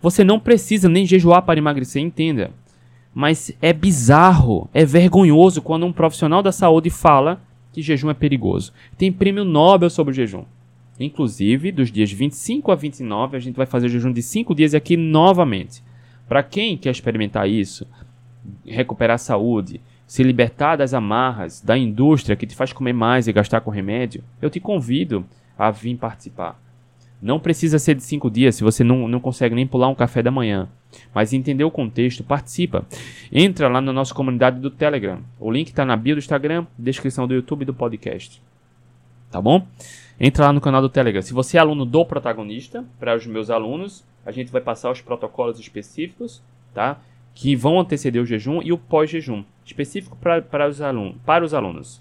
Você 0.00 0.22
não 0.22 0.38
precisa 0.38 0.88
nem 0.88 1.04
jejuar 1.04 1.42
para 1.42 1.58
emagrecer, 1.58 2.00
entenda. 2.00 2.52
Mas 3.12 3.50
é 3.60 3.72
bizarro, 3.72 4.70
é 4.72 4.84
vergonhoso 4.84 5.60
quando 5.60 5.84
um 5.84 5.92
profissional 5.92 6.40
da 6.40 6.52
saúde 6.52 6.90
fala 6.90 7.42
que 7.72 7.82
jejum 7.82 8.10
é 8.10 8.14
perigoso. 8.14 8.72
Tem 8.96 9.10
prêmio 9.10 9.44
Nobel 9.44 9.90
sobre 9.90 10.12
o 10.12 10.14
jejum. 10.14 10.44
Inclusive, 11.00 11.72
dos 11.72 11.90
dias 11.90 12.12
25 12.12 12.70
a 12.70 12.76
29, 12.76 13.36
a 13.36 13.40
gente 13.40 13.56
vai 13.56 13.66
fazer 13.66 13.88
jejum 13.88 14.12
de 14.12 14.22
5 14.22 14.54
dias 14.54 14.72
aqui 14.72 14.96
novamente. 14.96 15.82
Para 16.28 16.42
quem 16.42 16.76
quer 16.76 16.90
experimentar 16.90 17.48
isso, 17.48 17.86
recuperar 18.66 19.14
a 19.14 19.18
saúde, 19.18 19.80
se 20.06 20.22
libertar 20.22 20.76
das 20.76 20.94
amarras 20.94 21.60
da 21.60 21.76
indústria 21.76 22.36
que 22.36 22.46
te 22.46 22.54
faz 22.54 22.72
comer 22.72 22.92
mais 22.92 23.26
e 23.26 23.32
gastar 23.32 23.60
com 23.60 23.70
remédio, 23.70 24.22
eu 24.40 24.50
te 24.50 24.60
convido 24.60 25.24
a 25.58 25.70
vir 25.70 25.96
participar. 25.96 26.60
Não 27.20 27.40
precisa 27.40 27.78
ser 27.78 27.96
de 27.96 28.02
5 28.02 28.30
dias 28.30 28.54
se 28.54 28.62
você 28.62 28.84
não, 28.84 29.08
não 29.08 29.18
consegue 29.18 29.54
nem 29.54 29.66
pular 29.66 29.88
um 29.88 29.94
café 29.94 30.22
da 30.22 30.30
manhã. 30.30 30.68
Mas 31.12 31.32
entender 31.32 31.64
o 31.64 31.70
contexto, 31.70 32.22
participa. 32.22 32.86
Entra 33.32 33.68
lá 33.68 33.80
na 33.80 33.92
nossa 33.92 34.14
comunidade 34.14 34.60
do 34.60 34.70
Telegram. 34.70 35.20
O 35.38 35.50
link 35.50 35.68
está 35.68 35.84
na 35.84 35.96
bio 35.96 36.14
do 36.14 36.20
Instagram, 36.20 36.66
descrição 36.78 37.26
do 37.26 37.34
YouTube 37.34 37.62
e 37.62 37.66
do 37.66 37.74
podcast. 37.74 38.40
Tá 39.30 39.42
bom? 39.42 39.66
Entra 40.20 40.46
lá 40.46 40.52
no 40.52 40.60
canal 40.60 40.82
do 40.82 40.88
Telegram. 40.88 41.22
Se 41.22 41.32
você 41.32 41.56
é 41.56 41.60
aluno 41.60 41.84
do 41.84 42.04
protagonista, 42.04 42.84
para 42.98 43.14
os 43.14 43.26
meus 43.26 43.50
alunos, 43.50 44.04
a 44.26 44.32
gente 44.32 44.50
vai 44.50 44.60
passar 44.60 44.90
os 44.90 45.00
protocolos 45.00 45.60
específicos, 45.60 46.42
tá? 46.74 47.00
Que 47.34 47.54
vão 47.54 47.78
anteceder 47.78 48.20
o 48.20 48.26
jejum 48.26 48.60
e 48.62 48.72
o 48.72 48.78
pós-jejum, 48.78 49.44
específico 49.64 50.16
pra, 50.16 50.42
para, 50.42 50.68
os 50.68 50.80
alunos, 50.80 51.16
para 51.24 51.44
os 51.44 51.54
alunos. 51.54 52.00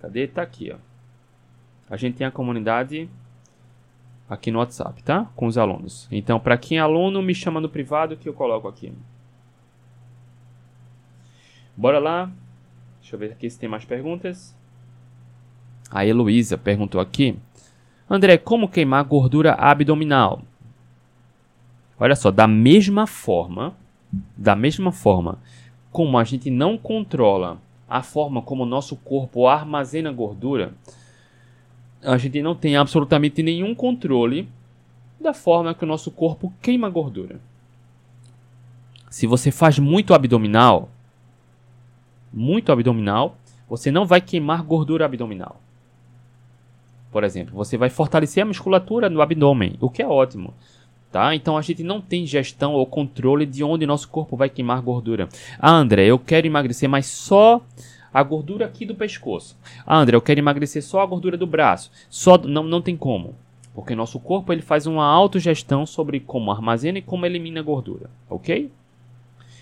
Cadê? 0.00 0.28
Tá 0.28 0.42
aqui, 0.42 0.70
ó. 0.72 0.76
A 1.90 1.96
gente 1.96 2.16
tem 2.16 2.26
a 2.26 2.30
comunidade 2.30 3.08
aqui 4.28 4.50
no 4.50 4.58
WhatsApp, 4.58 5.02
tá? 5.02 5.24
Com 5.34 5.46
os 5.46 5.58
alunos. 5.58 6.06
Então, 6.12 6.38
para 6.38 6.56
quem 6.56 6.78
é 6.78 6.80
aluno, 6.80 7.22
me 7.22 7.34
chama 7.34 7.60
no 7.60 7.68
privado 7.68 8.16
que 8.16 8.28
eu 8.28 8.34
coloco 8.34 8.68
aqui. 8.68 8.92
Bora 11.76 11.98
lá. 11.98 12.30
Deixa 13.00 13.16
eu 13.16 13.20
ver 13.20 13.32
aqui 13.32 13.48
se 13.48 13.58
tem 13.58 13.68
mais 13.68 13.84
perguntas. 13.84 14.57
A 15.90 16.04
Heloísa 16.04 16.58
perguntou 16.58 17.00
aqui. 17.00 17.36
André, 18.08 18.38
como 18.38 18.68
queimar 18.68 19.04
gordura 19.04 19.54
abdominal? 19.54 20.42
Olha 21.98 22.14
só, 22.14 22.30
da 22.30 22.46
mesma 22.46 23.06
forma, 23.06 23.74
da 24.36 24.54
mesma 24.54 24.92
forma 24.92 25.38
como 25.90 26.18
a 26.18 26.24
gente 26.24 26.50
não 26.50 26.78
controla 26.78 27.58
a 27.88 28.02
forma 28.02 28.42
como 28.42 28.62
o 28.62 28.66
nosso 28.66 28.94
corpo 28.96 29.46
armazena 29.46 30.12
gordura, 30.12 30.74
a 32.02 32.16
gente 32.18 32.40
não 32.42 32.54
tem 32.54 32.76
absolutamente 32.76 33.42
nenhum 33.42 33.74
controle 33.74 34.48
da 35.20 35.34
forma 35.34 35.74
que 35.74 35.84
o 35.84 35.88
nosso 35.88 36.10
corpo 36.10 36.52
queima 36.62 36.88
gordura. 36.88 37.40
Se 39.10 39.26
você 39.26 39.50
faz 39.50 39.78
muito 39.78 40.14
abdominal, 40.14 40.90
muito 42.32 42.70
abdominal, 42.70 43.36
você 43.68 43.90
não 43.90 44.06
vai 44.06 44.20
queimar 44.20 44.62
gordura 44.62 45.06
abdominal. 45.06 45.60
Por 47.10 47.24
exemplo, 47.24 47.54
você 47.54 47.76
vai 47.76 47.88
fortalecer 47.88 48.42
a 48.42 48.46
musculatura 48.46 49.08
no 49.08 49.22
abdômen, 49.22 49.76
o 49.80 49.88
que 49.88 50.02
é 50.02 50.06
ótimo. 50.06 50.54
Tá? 51.10 51.34
Então 51.34 51.56
a 51.56 51.62
gente 51.62 51.82
não 51.82 52.02
tem 52.02 52.26
gestão 52.26 52.74
ou 52.74 52.84
controle 52.84 53.46
de 53.46 53.64
onde 53.64 53.86
nosso 53.86 54.08
corpo 54.08 54.36
vai 54.36 54.50
queimar 54.50 54.82
gordura. 54.82 55.28
Ah, 55.58 55.74
André, 55.74 56.04
eu 56.04 56.18
quero 56.18 56.46
emagrecer, 56.46 56.88
mas 56.88 57.06
só 57.06 57.62
a 58.12 58.22
gordura 58.22 58.66
aqui 58.66 58.84
do 58.84 58.94
pescoço. 58.94 59.56
Ah, 59.86 59.98
André, 59.98 60.16
eu 60.16 60.20
quero 60.20 60.40
emagrecer 60.40 60.82
só 60.82 61.00
a 61.00 61.06
gordura 61.06 61.38
do 61.38 61.46
braço. 61.46 61.90
Só 62.10 62.36
não, 62.36 62.62
não 62.62 62.82
tem 62.82 62.96
como. 62.96 63.34
Porque 63.74 63.94
nosso 63.94 64.18
corpo 64.20 64.52
ele 64.52 64.60
faz 64.60 64.86
uma 64.86 65.06
autogestão 65.06 65.86
sobre 65.86 66.20
como 66.20 66.50
armazena 66.50 66.98
e 66.98 67.02
como 67.02 67.24
elimina 67.24 67.62
gordura, 67.62 68.10
ok? 68.28 68.70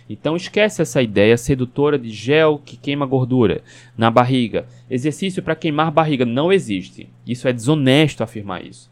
Então 0.09 0.37
esquece 0.37 0.83
essa 0.83 1.03
ideia 1.03 1.37
sedutora 1.37 1.99
de 1.99 2.11
gel 2.11 2.61
que 2.65 2.77
queima 2.77 3.07
gordura 3.07 3.63
na 3.97 4.11
barriga. 4.11 4.67
Exercício 4.89 5.43
para 5.43 5.57
queimar 5.57 5.91
barriga 5.91 6.25
não 6.25 6.53
existe. 6.53 7.09
Isso 7.27 7.49
é 7.49 7.53
desonesto 7.53 8.23
afirmar 8.23 8.65
isso. 8.65 8.91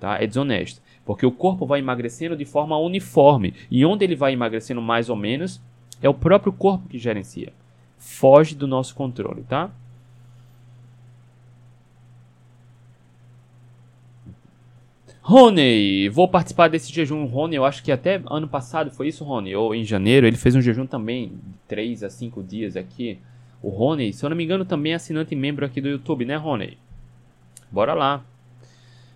Tá? 0.00 0.20
É 0.20 0.26
desonesto. 0.26 0.82
Porque 1.04 1.24
o 1.24 1.32
corpo 1.32 1.64
vai 1.64 1.78
emagrecendo 1.78 2.36
de 2.36 2.44
forma 2.44 2.76
uniforme. 2.78 3.54
E 3.70 3.84
onde 3.86 4.04
ele 4.04 4.16
vai 4.16 4.32
emagrecendo 4.32 4.82
mais 4.82 5.08
ou 5.08 5.16
menos 5.16 5.60
é 6.02 6.08
o 6.08 6.14
próprio 6.14 6.52
corpo 6.52 6.88
que 6.88 6.98
gerencia 6.98 7.52
foge 7.98 8.54
do 8.54 8.66
nosso 8.66 8.94
controle, 8.94 9.42
tá? 9.42 9.70
Rony, 15.28 16.08
vou 16.08 16.26
participar 16.26 16.68
desse 16.68 16.90
jejum. 16.90 17.26
Rony, 17.26 17.54
eu 17.54 17.66
acho 17.66 17.82
que 17.82 17.92
até 17.92 18.18
ano 18.30 18.48
passado 18.48 18.90
foi 18.90 19.08
isso, 19.08 19.24
Rony, 19.24 19.54
ou 19.54 19.74
em 19.74 19.84
janeiro, 19.84 20.26
ele 20.26 20.38
fez 20.38 20.56
um 20.56 20.62
jejum 20.62 20.86
também 20.86 21.28
de 21.28 21.58
3 21.68 22.02
a 22.02 22.08
5 22.08 22.42
dias 22.42 22.78
aqui. 22.78 23.18
O 23.62 23.68
Rony, 23.68 24.10
se 24.10 24.24
eu 24.24 24.30
não 24.30 24.36
me 24.38 24.42
engano, 24.42 24.64
também 24.64 24.92
é 24.92 24.94
assinante 24.94 25.34
e 25.34 25.36
membro 25.36 25.66
aqui 25.66 25.82
do 25.82 25.88
YouTube, 25.90 26.24
né, 26.24 26.34
Rony? 26.36 26.78
Bora 27.70 27.92
lá. 27.92 28.24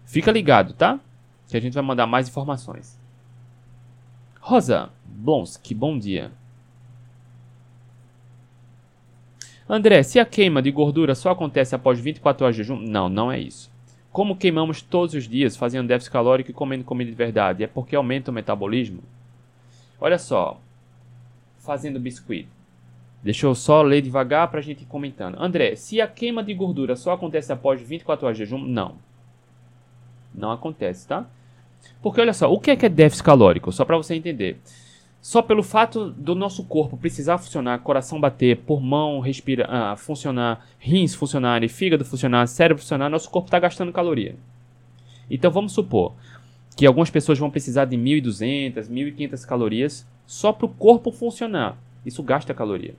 Fica 0.04 0.30
ligado, 0.30 0.74
tá? 0.74 1.00
Que 1.48 1.56
a 1.56 1.60
gente 1.62 1.72
vai 1.72 1.82
mandar 1.82 2.06
mais 2.06 2.28
informações. 2.28 3.00
Rosa 4.38 4.90
Blonsky, 5.06 5.74
bom 5.74 5.98
dia. 5.98 6.30
André, 9.66 10.02
se 10.02 10.20
a 10.20 10.26
queima 10.26 10.60
de 10.60 10.70
gordura 10.70 11.14
só 11.14 11.30
acontece 11.30 11.74
após 11.74 11.98
24 11.98 12.44
horas 12.44 12.54
de 12.54 12.62
jejum, 12.62 12.78
não, 12.78 13.08
não 13.08 13.32
é 13.32 13.40
isso. 13.40 13.71
Como 14.12 14.36
queimamos 14.36 14.82
todos 14.82 15.14
os 15.14 15.26
dias 15.26 15.56
fazendo 15.56 15.88
déficit 15.88 16.12
calórico 16.12 16.50
e 16.50 16.54
comendo 16.54 16.84
comida 16.84 17.10
de 17.10 17.16
verdade? 17.16 17.64
É 17.64 17.66
porque 17.66 17.96
aumenta 17.96 18.30
o 18.30 18.34
metabolismo? 18.34 19.02
Olha 19.98 20.18
só, 20.18 20.60
fazendo 21.60 21.98
biscoito. 21.98 22.48
Deixa 23.22 23.46
eu 23.46 23.54
só 23.54 23.80
ler 23.82 24.02
devagar 24.02 24.48
para 24.48 24.58
a 24.58 24.62
gente 24.62 24.82
ir 24.82 24.86
comentando. 24.86 25.40
André, 25.40 25.76
se 25.76 26.00
a 26.00 26.06
queima 26.06 26.42
de 26.42 26.52
gordura 26.52 26.94
só 26.94 27.12
acontece 27.12 27.52
após 27.52 27.80
24 27.80 28.26
horas 28.26 28.36
de 28.36 28.44
jejum, 28.44 28.58
não. 28.58 28.96
Não 30.34 30.50
acontece, 30.50 31.06
tá? 31.06 31.24
Porque 32.02 32.20
olha 32.20 32.34
só, 32.34 32.52
o 32.52 32.60
que 32.60 32.72
é, 32.72 32.76
que 32.76 32.84
é 32.84 32.88
déficit 32.88 33.24
calórico? 33.24 33.72
Só 33.72 33.84
para 33.84 33.96
você 33.96 34.14
entender. 34.14 34.60
Só 35.22 35.40
pelo 35.40 35.62
fato 35.62 36.10
do 36.10 36.34
nosso 36.34 36.64
corpo 36.64 36.96
precisar 36.96 37.38
funcionar, 37.38 37.78
coração 37.78 38.20
bater, 38.20 38.56
pulmão 38.56 39.20
respira, 39.20 39.66
ah, 39.70 39.96
funcionar, 39.96 40.66
rins 40.80 41.14
funcionarem, 41.14 41.68
fígado 41.68 42.04
funcionar, 42.04 42.44
cérebro 42.48 42.82
funcionar, 42.82 43.08
nosso 43.08 43.30
corpo 43.30 43.46
está 43.46 43.60
gastando 43.60 43.92
caloria. 43.92 44.34
Então 45.30 45.48
vamos 45.48 45.72
supor 45.72 46.12
que 46.76 46.84
algumas 46.84 47.08
pessoas 47.08 47.38
vão 47.38 47.52
precisar 47.52 47.84
de 47.84 47.96
1.200, 47.96 48.88
1.500 48.88 49.46
calorias 49.46 50.04
só 50.26 50.52
para 50.52 50.66
o 50.66 50.68
corpo 50.68 51.12
funcionar. 51.12 51.78
Isso 52.04 52.20
gasta 52.20 52.52
caloria. 52.52 52.96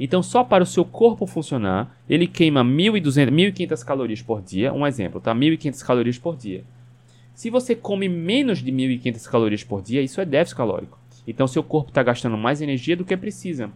Então, 0.00 0.22
só 0.22 0.42
para 0.42 0.64
o 0.64 0.66
seu 0.66 0.84
corpo 0.84 1.26
funcionar, 1.26 1.94
ele 2.08 2.26
queima 2.26 2.64
1.200, 2.64 3.30
1.500 3.30 3.84
calorias 3.84 4.22
por 4.22 4.42
dia. 4.42 4.72
Um 4.72 4.86
exemplo, 4.86 5.20
tá? 5.20 5.34
1.500 5.34 5.84
calorias 5.84 6.18
por 6.18 6.36
dia. 6.36 6.64
Se 7.34 7.50
você 7.50 7.74
come 7.74 8.08
menos 8.08 8.58
de 8.58 8.72
1.500 8.72 9.30
calorias 9.30 9.62
por 9.62 9.82
dia, 9.82 10.00
isso 10.00 10.20
é 10.20 10.24
déficit 10.24 10.56
calórico. 10.56 11.03
Então 11.26 11.46
seu 11.46 11.62
corpo 11.62 11.90
está 11.90 12.02
gastando 12.02 12.36
mais 12.36 12.60
energia 12.60 12.96
do 12.96 13.04
que 13.04 13.16
precisa. 13.16 13.70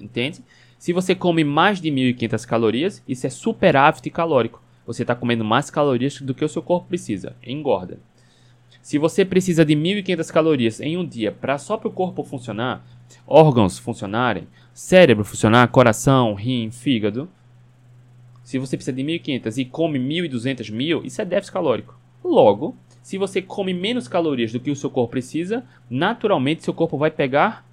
Entende? 0.00 0.42
Se 0.78 0.92
você 0.92 1.14
come 1.14 1.42
mais 1.42 1.80
de 1.80 1.90
1.500 1.90 2.46
calorias, 2.46 3.02
isso 3.08 3.26
é 3.26 3.30
superávit 3.30 4.10
calórico. 4.10 4.62
Você 4.86 5.02
está 5.02 5.14
comendo 5.14 5.44
mais 5.44 5.70
calorias 5.70 6.20
do 6.20 6.34
que 6.34 6.44
o 6.44 6.48
seu 6.48 6.62
corpo 6.62 6.88
precisa. 6.88 7.34
Engorda. 7.44 7.98
Se 8.82 8.98
você 8.98 9.24
precisa 9.24 9.64
de 9.64 9.74
1.500 9.74 10.32
calorias 10.32 10.80
em 10.80 10.96
um 10.96 11.04
dia 11.04 11.32
para 11.32 11.58
só 11.58 11.76
para 11.76 11.88
o 11.88 11.92
corpo 11.92 12.22
funcionar, 12.22 12.86
órgãos 13.26 13.78
funcionarem, 13.78 14.46
cérebro 14.72 15.24
funcionar, 15.24 15.66
coração, 15.68 16.34
rim, 16.34 16.70
fígado. 16.70 17.28
Se 18.44 18.58
você 18.58 18.76
precisa 18.76 18.96
de 18.96 19.02
1.500 19.02 19.58
e 19.58 19.64
come 19.64 19.98
1.200, 19.98 20.70
1.000, 20.70 21.04
isso 21.04 21.20
é 21.20 21.24
déficit 21.24 21.52
calórico. 21.52 21.98
Logo, 22.22 22.76
se 23.06 23.18
você 23.18 23.40
come 23.40 23.72
menos 23.72 24.08
calorias 24.08 24.50
do 24.50 24.58
que 24.58 24.68
o 24.68 24.74
seu 24.74 24.90
corpo 24.90 25.12
precisa, 25.12 25.64
naturalmente 25.88 26.64
seu 26.64 26.74
corpo 26.74 26.98
vai 26.98 27.08
pegar 27.08 27.64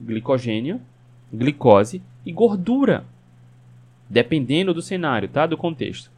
glicogênio, 0.00 0.80
glicose 1.32 2.02
e 2.26 2.32
gordura. 2.32 3.04
Dependendo 4.08 4.74
do 4.74 4.82
cenário, 4.82 5.28
tá? 5.28 5.46
Do 5.46 5.56
contexto. 5.56 6.10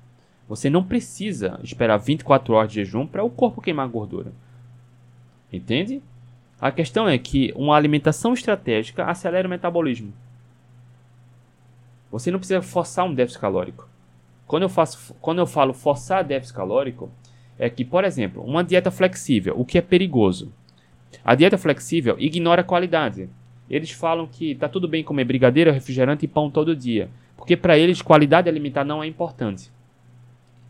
Você 0.49 0.71
não 0.71 0.83
precisa 0.83 1.61
esperar 1.63 1.99
24 1.99 2.55
horas 2.55 2.73
de 2.73 2.77
jejum 2.77 3.07
para 3.07 3.23
o 3.23 3.29
corpo 3.29 3.61
queimar 3.61 3.87
gordura. 3.89 4.33
Entende? 5.53 6.01
A 6.59 6.71
questão 6.71 7.07
é 7.07 7.19
que 7.19 7.53
uma 7.55 7.77
alimentação 7.77 8.33
estratégica 8.33 9.05
acelera 9.05 9.47
o 9.47 9.51
metabolismo. 9.51 10.15
Você 12.11 12.31
não 12.31 12.39
precisa 12.39 12.63
forçar 12.63 13.05
um 13.05 13.13
déficit 13.13 13.39
calórico. 13.39 13.87
Quando 14.47 14.63
eu, 14.63 14.71
faço, 14.71 15.15
quando 15.21 15.41
eu 15.41 15.47
falo 15.47 15.75
forçar 15.75 16.25
déficit 16.25 16.57
calórico, 16.57 17.11
é 17.59 17.69
que, 17.71 17.85
por 17.85 18.05
exemplo, 18.05 18.43
uma 18.43 18.65
dieta 18.65 18.91
flexível, 18.91 19.55
o 19.59 19.65
que 19.65 19.79
é 19.79 19.81
perigoso? 19.81 20.53
A 21.25 21.35
dieta 21.35 21.59
flexível 21.59 22.17
ignora 22.19 22.63
a 22.63 22.65
qualidade. 22.65 23.29
Eles 23.69 23.91
falam 23.91 24.27
que 24.27 24.53
está 24.53 24.69
tudo 24.69 24.89
bem 24.89 25.05
comer 25.05 25.25
brigadeiro, 25.25 25.73
refrigerante 25.73 26.25
e 26.25 26.29
pão 26.29 26.51
todo 26.51 26.77
dia, 26.77 27.09
porque 27.37 27.57
para 27.57 27.79
eles 27.79 28.03
qualidade 28.03 28.49
alimentar 28.49 28.85
não 28.85 29.03
é 29.03 29.07
importante. 29.07 29.71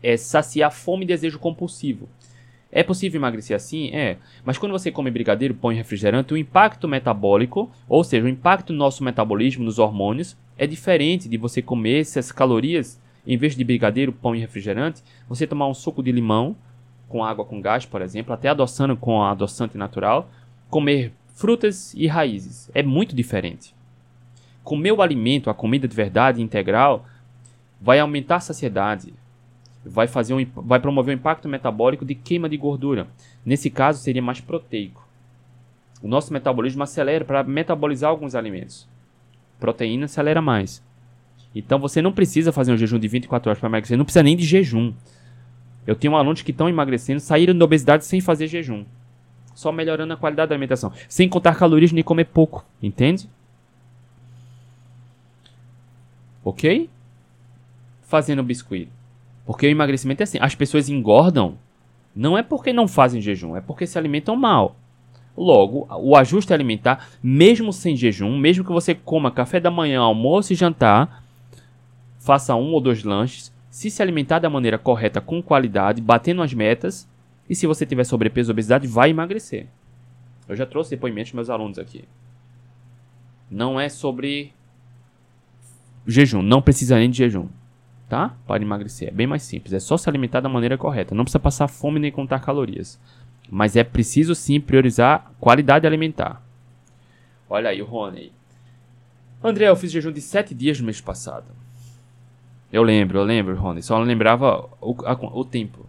É 0.01 0.17
saciar 0.17 0.71
fome 0.71 1.03
e 1.03 1.07
desejo 1.07 1.39
compulsivo. 1.39 2.07
É 2.75 2.81
possível 2.81 3.19
emagrecer 3.19 3.55
assim? 3.55 3.91
É. 3.93 4.17
Mas 4.43 4.57
quando 4.57 4.71
você 4.71 4.91
come 4.91 5.11
brigadeiro, 5.11 5.53
pão 5.53 5.71
e 5.71 5.75
refrigerante, 5.75 6.33
o 6.33 6.37
impacto 6.37 6.87
metabólico, 6.87 7.71
ou 7.87 8.03
seja, 8.03 8.25
o 8.25 8.29
impacto 8.29 8.73
no 8.73 8.79
nosso 8.79 9.03
metabolismo, 9.03 9.63
nos 9.63 9.77
hormônios, 9.77 10.35
é 10.57 10.65
diferente 10.65 11.29
de 11.29 11.37
você 11.37 11.61
comer 11.61 12.01
essas 12.01 12.31
calorias, 12.31 12.99
em 13.27 13.37
vez 13.37 13.55
de 13.55 13.63
brigadeiro, 13.63 14.11
pão 14.11 14.35
e 14.35 14.39
refrigerante, 14.39 15.03
você 15.29 15.45
tomar 15.45 15.67
um 15.67 15.73
suco 15.73 16.01
de 16.01 16.11
limão, 16.11 16.55
com 17.07 17.23
água 17.23 17.45
com 17.45 17.61
gás, 17.61 17.85
por 17.85 18.01
exemplo, 18.01 18.33
até 18.33 18.49
adoçando 18.49 18.95
com 18.97 19.21
adoçante 19.21 19.77
natural, 19.77 20.29
comer 20.69 21.13
frutas 21.33 21.93
e 21.93 22.07
raízes. 22.07 22.69
É 22.73 22.81
muito 22.81 23.15
diferente. 23.15 23.75
Comer 24.63 24.91
o 24.91 25.01
alimento, 25.01 25.49
a 25.49 25.53
comida 25.53 25.87
de 25.87 25.95
verdade 25.95 26.41
integral, 26.41 27.05
vai 27.81 27.99
aumentar 27.99 28.37
a 28.37 28.39
saciedade, 28.39 29.13
vai, 29.85 30.07
fazer 30.07 30.33
um, 30.33 30.45
vai 30.55 30.79
promover 30.79 31.15
um 31.15 31.19
impacto 31.19 31.49
metabólico 31.49 32.05
de 32.05 32.15
queima 32.15 32.47
de 32.47 32.57
gordura. 32.57 33.07
Nesse 33.45 33.69
caso, 33.69 34.01
seria 34.01 34.21
mais 34.21 34.39
proteico. 34.39 35.05
O 36.01 36.07
nosso 36.07 36.33
metabolismo 36.33 36.83
acelera 36.83 37.23
para 37.25 37.43
metabolizar 37.43 38.09
alguns 38.09 38.35
alimentos. 38.35 38.87
Proteína 39.59 40.05
acelera 40.05 40.41
mais. 40.41 40.83
Então 41.55 41.79
você 41.79 42.01
não 42.01 42.11
precisa 42.11 42.51
fazer 42.51 42.73
um 42.73 42.77
jejum 42.77 42.99
de 42.99 43.07
24 43.07 43.49
horas 43.49 43.59
para 43.59 43.69
emagrecer, 43.69 43.97
não 43.97 44.05
precisa 44.05 44.23
nem 44.23 44.35
de 44.35 44.43
jejum. 44.43 44.93
Eu 45.85 45.95
tenho 45.95 46.15
alunos 46.15 46.41
que 46.41 46.51
estão 46.51 46.69
emagrecendo, 46.69 47.19
saíram 47.19 47.57
da 47.57 47.65
obesidade 47.65 48.05
sem 48.05 48.21
fazer 48.21 48.47
jejum. 48.47 48.85
Só 49.53 49.71
melhorando 49.71 50.13
a 50.13 50.17
qualidade 50.17 50.49
da 50.49 50.55
alimentação. 50.55 50.91
Sem 51.07 51.29
contar 51.29 51.55
calorias 51.55 51.91
nem 51.91 52.03
comer 52.03 52.25
pouco. 52.25 52.65
Entende? 52.81 53.29
Ok? 56.43 56.89
Fazendo 58.01 58.43
biscoito. 58.43 58.91
Porque 59.45 59.67
o 59.67 59.69
emagrecimento 59.69 60.21
é 60.21 60.25
assim. 60.25 60.37
As 60.41 60.55
pessoas 60.55 60.89
engordam 60.89 61.57
Não 62.15 62.37
é 62.37 62.43
porque 62.43 62.71
não 62.71 62.87
fazem 62.87 63.21
jejum, 63.21 63.55
é 63.55 63.61
porque 63.61 63.87
se 63.87 63.97
alimentam 63.97 64.35
mal. 64.35 64.75
Logo, 65.35 65.87
o 65.99 66.15
ajuste 66.15 66.53
alimentar, 66.53 67.07
mesmo 67.21 67.73
sem 67.73 67.95
jejum, 67.95 68.37
mesmo 68.37 68.63
que 68.63 68.71
você 68.71 68.93
coma 68.93 69.31
café 69.31 69.59
da 69.59 69.71
manhã, 69.71 69.99
almoço 69.99 70.53
e 70.53 70.55
jantar, 70.55 71.23
faça 72.19 72.55
um 72.55 72.71
ou 72.71 72.79
dois 72.79 73.03
lanches, 73.03 73.51
se 73.73 73.89
se 73.89 74.03
alimentar 74.03 74.37
da 74.37 74.51
maneira 74.51 74.77
correta, 74.77 75.19
com 75.19 75.41
qualidade, 75.41 75.99
batendo 75.99 76.43
as 76.43 76.53
metas, 76.53 77.09
e 77.49 77.55
se 77.55 77.65
você 77.65 77.87
tiver 77.87 78.03
sobrepeso 78.03 78.51
ou 78.51 78.53
obesidade, 78.53 78.85
vai 78.85 79.09
emagrecer. 79.09 79.65
Eu 80.47 80.55
já 80.55 80.63
trouxe 80.63 80.91
depoimentos 80.91 81.31
dos 81.31 81.37
meus 81.37 81.49
alunos 81.49 81.79
aqui. 81.79 82.05
Não 83.49 83.79
é 83.79 83.89
sobre 83.89 84.53
jejum, 86.05 86.43
não 86.43 86.61
precisa 86.61 86.97
nem 86.97 87.09
de 87.09 87.17
jejum, 87.17 87.49
tá? 88.07 88.37
Para 88.45 88.61
emagrecer, 88.61 89.07
é 89.07 89.11
bem 89.11 89.25
mais 89.25 89.41
simples, 89.41 89.73
é 89.73 89.79
só 89.79 89.97
se 89.97 90.07
alimentar 90.07 90.41
da 90.41 90.47
maneira 90.47 90.77
correta, 90.77 91.15
não 91.15 91.23
precisa 91.23 91.39
passar 91.39 91.67
fome 91.67 91.99
nem 91.99 92.11
contar 92.11 92.41
calorias. 92.41 92.99
Mas 93.49 93.75
é 93.75 93.83
preciso 93.83 94.35
sim 94.35 94.61
priorizar 94.61 95.33
qualidade 95.39 95.87
alimentar. 95.87 96.43
Olha 97.49 97.71
aí 97.71 97.81
o 97.81 97.85
Rony. 97.85 98.31
André, 99.43 99.67
eu 99.67 99.75
fiz 99.75 99.91
jejum 99.91 100.11
de 100.11 100.21
7 100.21 100.53
dias 100.53 100.79
no 100.79 100.85
mês 100.85 101.01
passado. 101.01 101.62
Eu 102.73 102.81
lembro, 102.81 103.19
eu 103.19 103.23
lembro, 103.23 103.55
Rony. 103.55 103.83
Só 103.83 103.99
não 103.99 104.05
lembrava 104.05 104.67
o, 104.81 104.95
a, 105.05 105.13
o 105.13 105.45
tempo. 105.45 105.85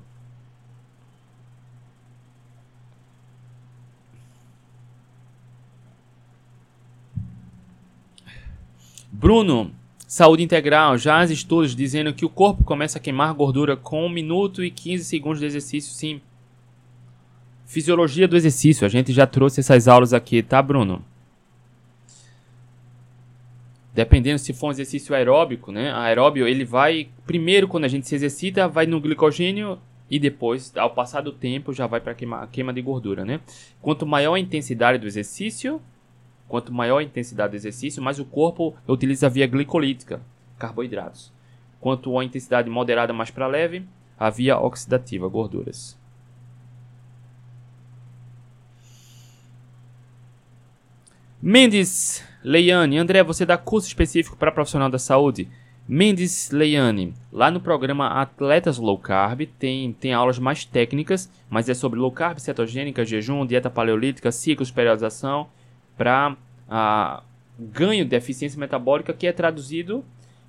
Bruno, 9.10 9.70
saúde 10.06 10.42
integral. 10.42 10.98
Já 10.98 11.20
há 11.20 11.24
estudos 11.24 11.74
dizendo 11.74 12.12
que 12.12 12.26
o 12.26 12.28
corpo 12.28 12.62
começa 12.62 12.98
a 12.98 13.00
queimar 13.00 13.32
gordura 13.32 13.78
com 13.78 14.04
1 14.04 14.10
minuto 14.10 14.62
e 14.62 14.70
15 14.70 15.06
segundos 15.06 15.40
de 15.40 15.46
exercício, 15.46 15.94
sim. 15.94 16.20
Fisiologia 17.64 18.28
do 18.28 18.36
exercício. 18.36 18.84
A 18.84 18.90
gente 18.90 19.10
já 19.10 19.26
trouxe 19.26 19.60
essas 19.60 19.88
aulas 19.88 20.12
aqui, 20.12 20.42
tá, 20.42 20.60
Bruno? 20.60 21.02
Dependendo 23.94 24.40
se 24.40 24.52
for 24.52 24.66
um 24.66 24.70
exercício 24.72 25.14
aeróbico, 25.14 25.70
né? 25.70 25.92
Aeróbio, 25.92 26.48
ele 26.48 26.64
vai 26.64 27.08
primeiro 27.24 27.68
quando 27.68 27.84
a 27.84 27.88
gente 27.88 28.08
se 28.08 28.14
exercita, 28.16 28.66
vai 28.66 28.86
no 28.86 29.00
glicogênio 29.00 29.78
e 30.10 30.18
depois, 30.18 30.76
ao 30.76 30.90
passar 30.90 31.20
do 31.20 31.30
tempo, 31.30 31.72
já 31.72 31.86
vai 31.86 32.00
para 32.00 32.12
queima, 32.12 32.46
queima 32.48 32.72
de 32.72 32.82
gordura, 32.82 33.24
né? 33.24 33.40
Quanto 33.80 34.04
maior 34.04 34.34
a 34.34 34.40
intensidade 34.40 34.98
do 34.98 35.06
exercício, 35.06 35.80
quanto 36.48 36.72
maior 36.72 36.98
a 36.98 37.02
intensidade 37.04 37.52
do 37.52 37.56
exercício, 37.56 38.02
mais 38.02 38.18
o 38.18 38.24
corpo 38.24 38.74
utiliza 38.86 39.28
via 39.28 39.46
glicolítica, 39.46 40.20
carboidratos. 40.58 41.32
Quanto 41.80 42.18
a 42.18 42.24
intensidade 42.24 42.68
moderada 42.68 43.12
mais 43.12 43.30
para 43.30 43.46
leve, 43.46 43.86
a 44.18 44.28
via 44.28 44.58
oxidativa, 44.58 45.28
gorduras. 45.28 45.96
Mendes 51.40 52.26
Leiane, 52.44 52.98
André, 52.98 53.22
você 53.22 53.46
dá 53.46 53.56
curso 53.56 53.88
específico 53.88 54.36
para 54.36 54.52
profissional 54.52 54.90
da 54.90 54.98
saúde? 54.98 55.48
Mendes 55.88 56.50
Leiane, 56.50 57.14
lá 57.32 57.50
no 57.50 57.58
programa 57.58 58.20
Atletas 58.20 58.76
Low 58.76 58.98
Carb 58.98 59.46
tem, 59.58 59.94
tem 59.94 60.12
aulas 60.12 60.38
mais 60.38 60.62
técnicas, 60.62 61.30
mas 61.48 61.70
é 61.70 61.74
sobre 61.74 61.98
low 61.98 62.12
carb, 62.12 62.38
cetogênica, 62.38 63.04
jejum, 63.04 63.46
dieta 63.46 63.70
paleolítica, 63.70 64.30
ciclos, 64.30 64.70
periodização, 64.70 65.46
para 65.96 66.36
ah, 66.68 67.22
ganho 67.58 68.04
de 68.04 68.14
eficiência 68.14 68.60
metabólica, 68.60 69.14
que 69.14 69.26
é 69.26 69.32
traduzido 69.32 70.04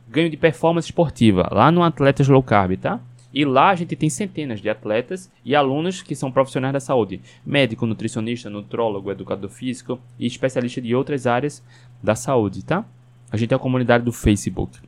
ganho 0.05 0.29
de 0.29 0.35
performance 0.35 0.87
esportiva, 0.87 1.47
lá 1.49 1.71
no 1.71 1.81
Atletas 1.81 2.27
Low 2.27 2.43
Carb, 2.43 2.77
tá? 2.77 2.99
E 3.35 3.43
lá 3.43 3.69
a 3.69 3.75
gente 3.75 3.97
tem 3.97 4.09
centenas 4.09 4.61
de 4.61 4.69
atletas 4.69 5.29
e 5.43 5.53
alunos 5.53 6.01
que 6.01 6.15
são 6.15 6.31
profissionais 6.31 6.71
da 6.71 6.79
saúde: 6.79 7.19
médico, 7.45 7.85
nutricionista, 7.85 8.49
nutrólogo, 8.49 9.11
educador 9.11 9.49
físico 9.49 9.99
e 10.17 10.25
especialista 10.25 10.79
de 10.79 10.95
outras 10.95 11.27
áreas 11.27 11.61
da 12.01 12.15
saúde, 12.15 12.63
tá? 12.63 12.85
A 13.31 13.37
gente 13.37 13.51
é 13.53 13.55
a 13.55 13.59
comunidade 13.59 14.03
do 14.03 14.11
Facebook. 14.11 14.79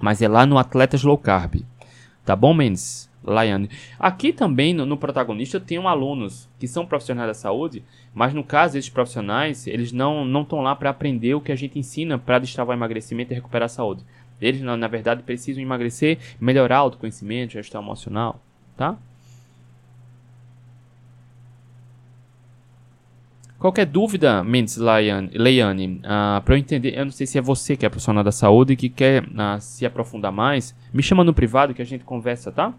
Mas 0.00 0.22
é 0.22 0.28
lá 0.28 0.46
no 0.46 0.58
Atletas 0.58 1.02
Low 1.02 1.18
Carb. 1.18 1.62
Tá 2.24 2.36
bom, 2.36 2.54
Mendes? 2.54 3.10
Laiane. 3.22 3.68
Aqui 3.98 4.32
também 4.32 4.72
no, 4.72 4.86
no, 4.86 4.96
protagonista 4.96 5.56
eu 5.56 5.60
tenho 5.60 5.86
alunos 5.86 6.48
que 6.58 6.66
são 6.66 6.86
profissionais 6.86 7.28
da 7.28 7.34
saúde, 7.34 7.84
mas 8.14 8.32
no 8.32 8.42
caso 8.42 8.78
esses 8.78 8.90
profissionais, 8.90 9.66
eles 9.66 9.92
não 9.92 10.24
não 10.24 10.42
estão 10.42 10.60
lá 10.60 10.74
para 10.74 10.90
aprender 10.90 11.34
o 11.34 11.40
que 11.40 11.52
a 11.52 11.56
gente 11.56 11.78
ensina 11.78 12.18
para 12.18 12.38
destravar 12.38 12.76
emagrecimento 12.76 13.32
e 13.32 13.34
recuperar 13.34 13.66
a 13.66 13.68
saúde. 13.68 14.04
Eles, 14.40 14.62
na, 14.62 14.76
na 14.76 14.88
verdade, 14.88 15.22
precisam 15.22 15.62
emagrecer, 15.62 16.18
melhorar 16.40 16.80
o 16.80 16.84
autoconhecimento, 16.84 17.52
gestão 17.52 17.82
emocional, 17.82 18.40
tá? 18.74 18.96
Qualquer 23.60 23.84
dúvida, 23.84 24.42
Mendes 24.42 24.78
Leiane, 24.78 26.00
uh, 26.02 26.40
para 26.42 26.54
eu 26.54 26.58
entender, 26.58 26.98
eu 26.98 27.04
não 27.04 27.12
sei 27.12 27.26
se 27.26 27.36
é 27.36 27.42
você 27.42 27.76
que 27.76 27.84
é 27.84 27.90
profissional 27.90 28.24
da 28.24 28.32
saúde 28.32 28.72
e 28.72 28.76
que 28.76 28.88
quer 28.88 29.22
uh, 29.24 29.60
se 29.60 29.84
aprofundar 29.84 30.32
mais, 30.32 30.74
me 30.94 31.02
chama 31.02 31.22
no 31.22 31.34
privado 31.34 31.74
que 31.74 31.82
a 31.82 31.84
gente 31.84 32.02
conversa, 32.02 32.50
tá? 32.50 32.72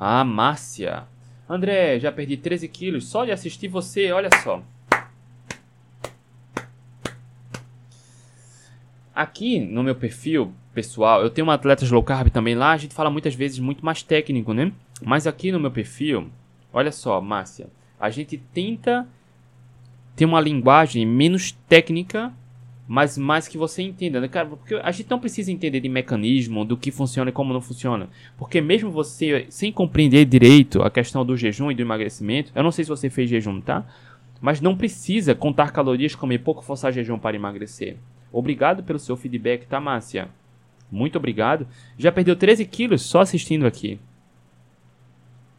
Ah, 0.00 0.24
Márcia. 0.24 1.04
André, 1.48 2.00
já 2.00 2.10
perdi 2.10 2.36
13 2.36 2.66
quilos 2.66 3.06
só 3.06 3.24
de 3.24 3.30
assistir 3.30 3.68
você, 3.68 4.10
olha 4.10 4.30
só. 4.42 4.60
Aqui 9.18 9.58
no 9.58 9.82
meu 9.82 9.96
perfil 9.96 10.52
pessoal, 10.72 11.22
eu 11.22 11.28
tenho 11.28 11.48
um 11.48 11.50
atletas 11.50 11.90
low 11.90 12.04
carb 12.04 12.28
também 12.30 12.54
lá, 12.54 12.70
a 12.70 12.76
gente 12.76 12.94
fala 12.94 13.10
muitas 13.10 13.34
vezes 13.34 13.58
muito 13.58 13.84
mais 13.84 14.00
técnico, 14.00 14.54
né? 14.54 14.70
Mas 15.04 15.26
aqui 15.26 15.50
no 15.50 15.58
meu 15.58 15.72
perfil, 15.72 16.28
olha 16.72 16.92
só, 16.92 17.20
Márcia, 17.20 17.66
a 17.98 18.10
gente 18.10 18.38
tenta 18.38 19.08
ter 20.14 20.24
uma 20.24 20.40
linguagem 20.40 21.04
menos 21.04 21.50
técnica 21.68 22.32
mas 22.86 23.18
mais 23.18 23.48
que 23.48 23.58
você 23.58 23.82
entenda, 23.82 24.20
né, 24.20 24.28
cara? 24.28 24.46
Porque 24.46 24.76
a 24.76 24.90
gente 24.92 25.10
não 25.10 25.18
precisa 25.18 25.50
entender 25.50 25.80
de 25.80 25.88
mecanismo, 25.88 26.64
do 26.64 26.76
que 26.76 26.92
funciona 26.92 27.28
e 27.28 27.32
como 27.32 27.52
não 27.52 27.60
funciona. 27.60 28.08
Porque 28.36 28.60
mesmo 28.60 28.88
você, 28.88 29.46
sem 29.50 29.72
compreender 29.72 30.26
direito 30.26 30.80
a 30.80 30.88
questão 30.88 31.26
do 31.26 31.36
jejum 31.36 31.72
e 31.72 31.74
do 31.74 31.82
emagrecimento, 31.82 32.52
eu 32.54 32.62
não 32.62 32.70
sei 32.70 32.84
se 32.84 32.88
você 32.88 33.10
fez 33.10 33.28
jejum, 33.28 33.60
tá? 33.60 33.84
Mas 34.40 34.60
não 34.60 34.76
precisa 34.76 35.34
contar 35.34 35.72
calorias, 35.72 36.14
comer 36.14 36.38
pouco, 36.38 36.62
forçar 36.62 36.92
jejum 36.92 37.18
para 37.18 37.34
emagrecer. 37.34 37.96
Obrigado 38.32 38.82
pelo 38.82 38.98
seu 38.98 39.16
feedback, 39.16 39.66
tá, 39.66 39.80
Márcia? 39.80 40.28
Muito 40.90 41.16
obrigado. 41.16 41.66
Já 41.96 42.10
perdeu 42.10 42.36
13 42.36 42.64
quilos 42.64 43.02
só 43.02 43.20
assistindo 43.20 43.66
aqui. 43.66 43.98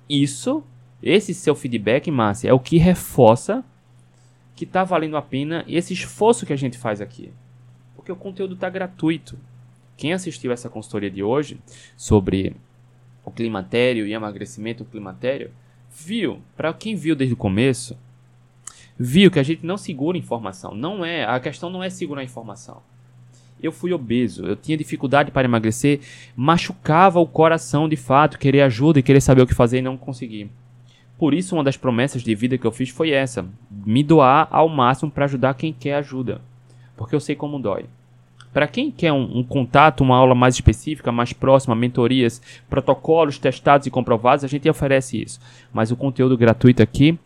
Isso, 0.10 0.64
esse 1.02 1.34
seu 1.34 1.56
feedback, 1.56 2.10
Márcia, 2.10 2.50
é 2.50 2.54
o 2.54 2.60
que 2.60 2.78
reforça 2.78 3.64
que 4.56 4.66
está 4.66 4.84
valendo 4.84 5.16
a 5.16 5.22
pena 5.22 5.64
esse 5.68 5.94
esforço 5.94 6.46
que 6.46 6.54
a 6.54 6.58
gente 6.58 6.78
faz 6.78 7.00
aqui. 7.00 7.32
Porque 7.96 8.12
o 8.12 8.16
conteúdo 8.16 8.56
está 8.56 8.70
gratuito. 8.70 9.38
Quem 9.96 10.14
assistiu 10.14 10.52
essa 10.52 10.70
consultoria 10.70 11.12
de 11.12 11.22
hoje 11.22 11.60
sobre 11.96 12.56
o 13.24 13.32
climatério 13.32 14.08
e 14.08 14.14
emagrecimento 14.14 14.84
climatério, 14.84 15.52
viu, 15.91 16.41
para 16.56 16.74
quem 16.74 16.96
viu 16.96 17.16
desde 17.16 17.34
o 17.34 17.38
começo, 17.38 17.98
viu 18.99 19.31
que 19.31 19.39
a 19.39 19.43
gente 19.43 19.65
não 19.65 19.77
segura 19.77 20.17
informação. 20.17 20.76
Não 20.76 21.05
é, 21.05 21.23
a 21.23 21.39
questão 21.39 21.69
não 21.69 21.81
é 21.81 21.89
segurar 21.89 22.23
informação. 22.23 22.81
Eu 23.61 23.71
fui 23.71 23.93
obeso, 23.93 24.45
eu 24.45 24.55
tinha 24.55 24.77
dificuldade 24.77 25.31
para 25.31 25.45
emagrecer, 25.45 26.01
machucava 26.35 27.19
o 27.19 27.27
coração 27.27 27.88
de 27.88 27.95
fato, 27.95 28.38
querer 28.38 28.61
ajuda 28.61 28.99
e 28.99 29.03
querer 29.03 29.21
saber 29.21 29.41
o 29.41 29.47
que 29.47 29.53
fazer 29.53 29.80
e 29.80 29.81
não 29.81 29.97
conseguir. 29.97 30.49
Por 31.17 31.34
isso, 31.34 31.55
uma 31.55 31.63
das 31.63 31.76
promessas 31.76 32.21
de 32.21 32.34
vida 32.34 32.57
que 32.57 32.65
eu 32.65 32.71
fiz 32.71 32.89
foi 32.89 33.09
essa: 33.11 33.45
me 33.69 34.03
doar 34.03 34.47
ao 34.49 34.69
máximo 34.69 35.11
para 35.11 35.26
ajudar 35.26 35.53
quem 35.55 35.73
quer 35.73 35.95
ajuda, 35.95 36.41
porque 36.95 37.15
eu 37.15 37.19
sei 37.19 37.35
como 37.35 37.59
dói. 37.59 37.85
Para 38.53 38.67
quem 38.67 38.89
quer 38.89 39.11
um, 39.11 39.39
um, 39.39 39.43
contato, 39.43 40.01
uma 40.01 40.15
aula 40.15 40.34
mais 40.34 40.55
específica, 40.55 41.11
mais 41.11 41.34
próxima, 41.34 41.76
mentorias, 41.76 42.41
protocolos 42.69 43.38
testados 43.38 43.85
e 43.85 43.91
comprovados, 43.91 44.43
a 44.43 44.47
gente 44.47 44.67
oferece 44.67 45.21
isso. 45.21 45.39
Mas 45.71 45.91
o 45.91 45.97
conteúdo 45.97 46.35
gratuito 46.38 46.81
aqui 46.81 47.19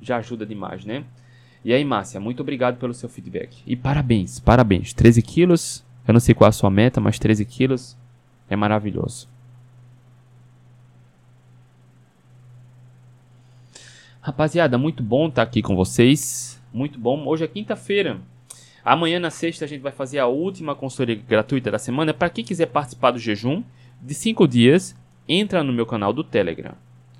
já 0.00 0.18
ajuda 0.18 0.46
demais, 0.46 0.84
né? 0.84 1.02
E 1.64 1.72
aí, 1.72 1.84
Márcia, 1.84 2.20
muito 2.20 2.40
obrigado 2.40 2.78
pelo 2.78 2.94
seu 2.94 3.08
feedback. 3.08 3.62
E 3.66 3.76
parabéns, 3.76 4.38
parabéns. 4.38 4.92
13 4.92 5.22
quilos, 5.22 5.84
eu 6.06 6.12
não 6.12 6.20
sei 6.20 6.34
qual 6.34 6.46
é 6.46 6.50
a 6.50 6.52
sua 6.52 6.70
meta, 6.70 7.00
mas 7.00 7.18
13 7.18 7.44
quilos 7.44 7.96
é 8.48 8.56
maravilhoso. 8.56 9.28
Rapaziada, 14.20 14.76
muito 14.76 15.02
bom 15.02 15.28
estar 15.28 15.42
tá 15.44 15.48
aqui 15.48 15.62
com 15.62 15.74
vocês. 15.74 16.60
Muito 16.72 16.98
bom. 16.98 17.26
Hoje 17.26 17.44
é 17.44 17.48
quinta-feira. 17.48 18.20
Amanhã 18.84 19.18
na 19.18 19.30
sexta 19.30 19.64
a 19.64 19.68
gente 19.68 19.80
vai 19.80 19.92
fazer 19.92 20.18
a 20.18 20.26
última 20.26 20.74
consultoria 20.74 21.16
gratuita 21.16 21.70
da 21.70 21.78
semana. 21.78 22.12
Para 22.12 22.30
quem 22.30 22.44
quiser 22.44 22.66
participar 22.66 23.10
do 23.10 23.18
jejum 23.18 23.62
de 24.00 24.14
5 24.14 24.46
dias, 24.46 24.94
entra 25.28 25.62
no 25.62 25.72
meu 25.72 25.86
canal 25.86 26.12
do 26.12 26.22
Telegram. 26.22 26.74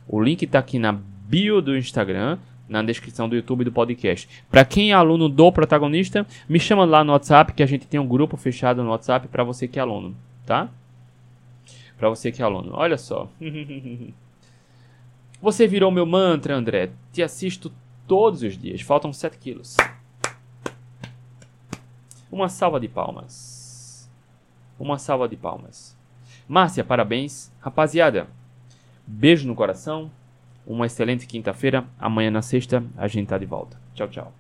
O 0.07 0.23
link 0.23 0.43
está 0.43 0.59
aqui 0.59 0.79
na 0.79 0.93
bio 0.93 1.61
do 1.61 1.77
Instagram. 1.77 2.39
Na 2.69 2.83
descrição 2.83 3.29
do 3.29 3.35
YouTube 3.35 3.65
do 3.65 3.73
podcast. 3.73 4.29
Para 4.51 4.65
quem 4.65 4.91
é 4.91 4.95
aluno 4.95 5.29
do 5.29 5.51
protagonista, 5.51 6.27
me 6.49 6.61
chama 6.61 6.85
lá 6.85 7.03
no 7.03 7.13
WhatsApp 7.13 7.53
que 7.53 7.63
a 7.63 7.67
gente 7.67 7.87
tem 7.87 7.99
um 7.99 8.07
grupo 8.07 8.37
fechado 8.37 8.83
no 8.83 8.91
WhatsApp 8.91 9.29
para 9.29 9.43
você 9.43 9.67
que 9.67 9.79
é 9.79 9.83
aluno, 9.83 10.15
tá? 10.45 10.69
Para 11.97 12.09
você 12.09 12.31
que 12.31 12.43
é 12.43 12.45
aluno. 12.45 12.73
Olha 12.75 12.99
só. 12.99 13.29
você 15.41 15.67
virou 15.67 15.91
meu 15.91 16.07
mantra, 16.07 16.55
André. 16.55 16.91
Te 17.13 17.23
assisto 17.23 17.73
todos 18.07 18.43
os 18.43 18.57
dias. 18.57 18.81
Faltam 18.83 19.13
7 19.13 19.39
quilos. 19.39 19.77
Uma 22.31 22.49
salva 22.49 22.79
de 22.79 22.89
palmas. 22.89 24.09
Uma 24.79 24.99
salva 24.99 25.29
de 25.29 25.37
palmas. 25.37 25.97
Márcia, 26.47 26.85
parabéns. 26.85 27.51
Rapaziada, 27.61 28.29
beijo 29.07 29.47
no 29.47 29.55
coração. 29.55 30.11
Uma 30.69 30.85
excelente 30.85 31.27
quinta-feira. 31.27 31.87
Amanhã 31.99 32.31
na 32.31 32.43
sexta 32.43 32.85
a 32.95 33.09
gente 33.09 33.29
tá 33.29 33.39
de 33.39 33.47
volta. 33.47 33.81
Tchau, 33.95 34.07
tchau. 34.07 34.35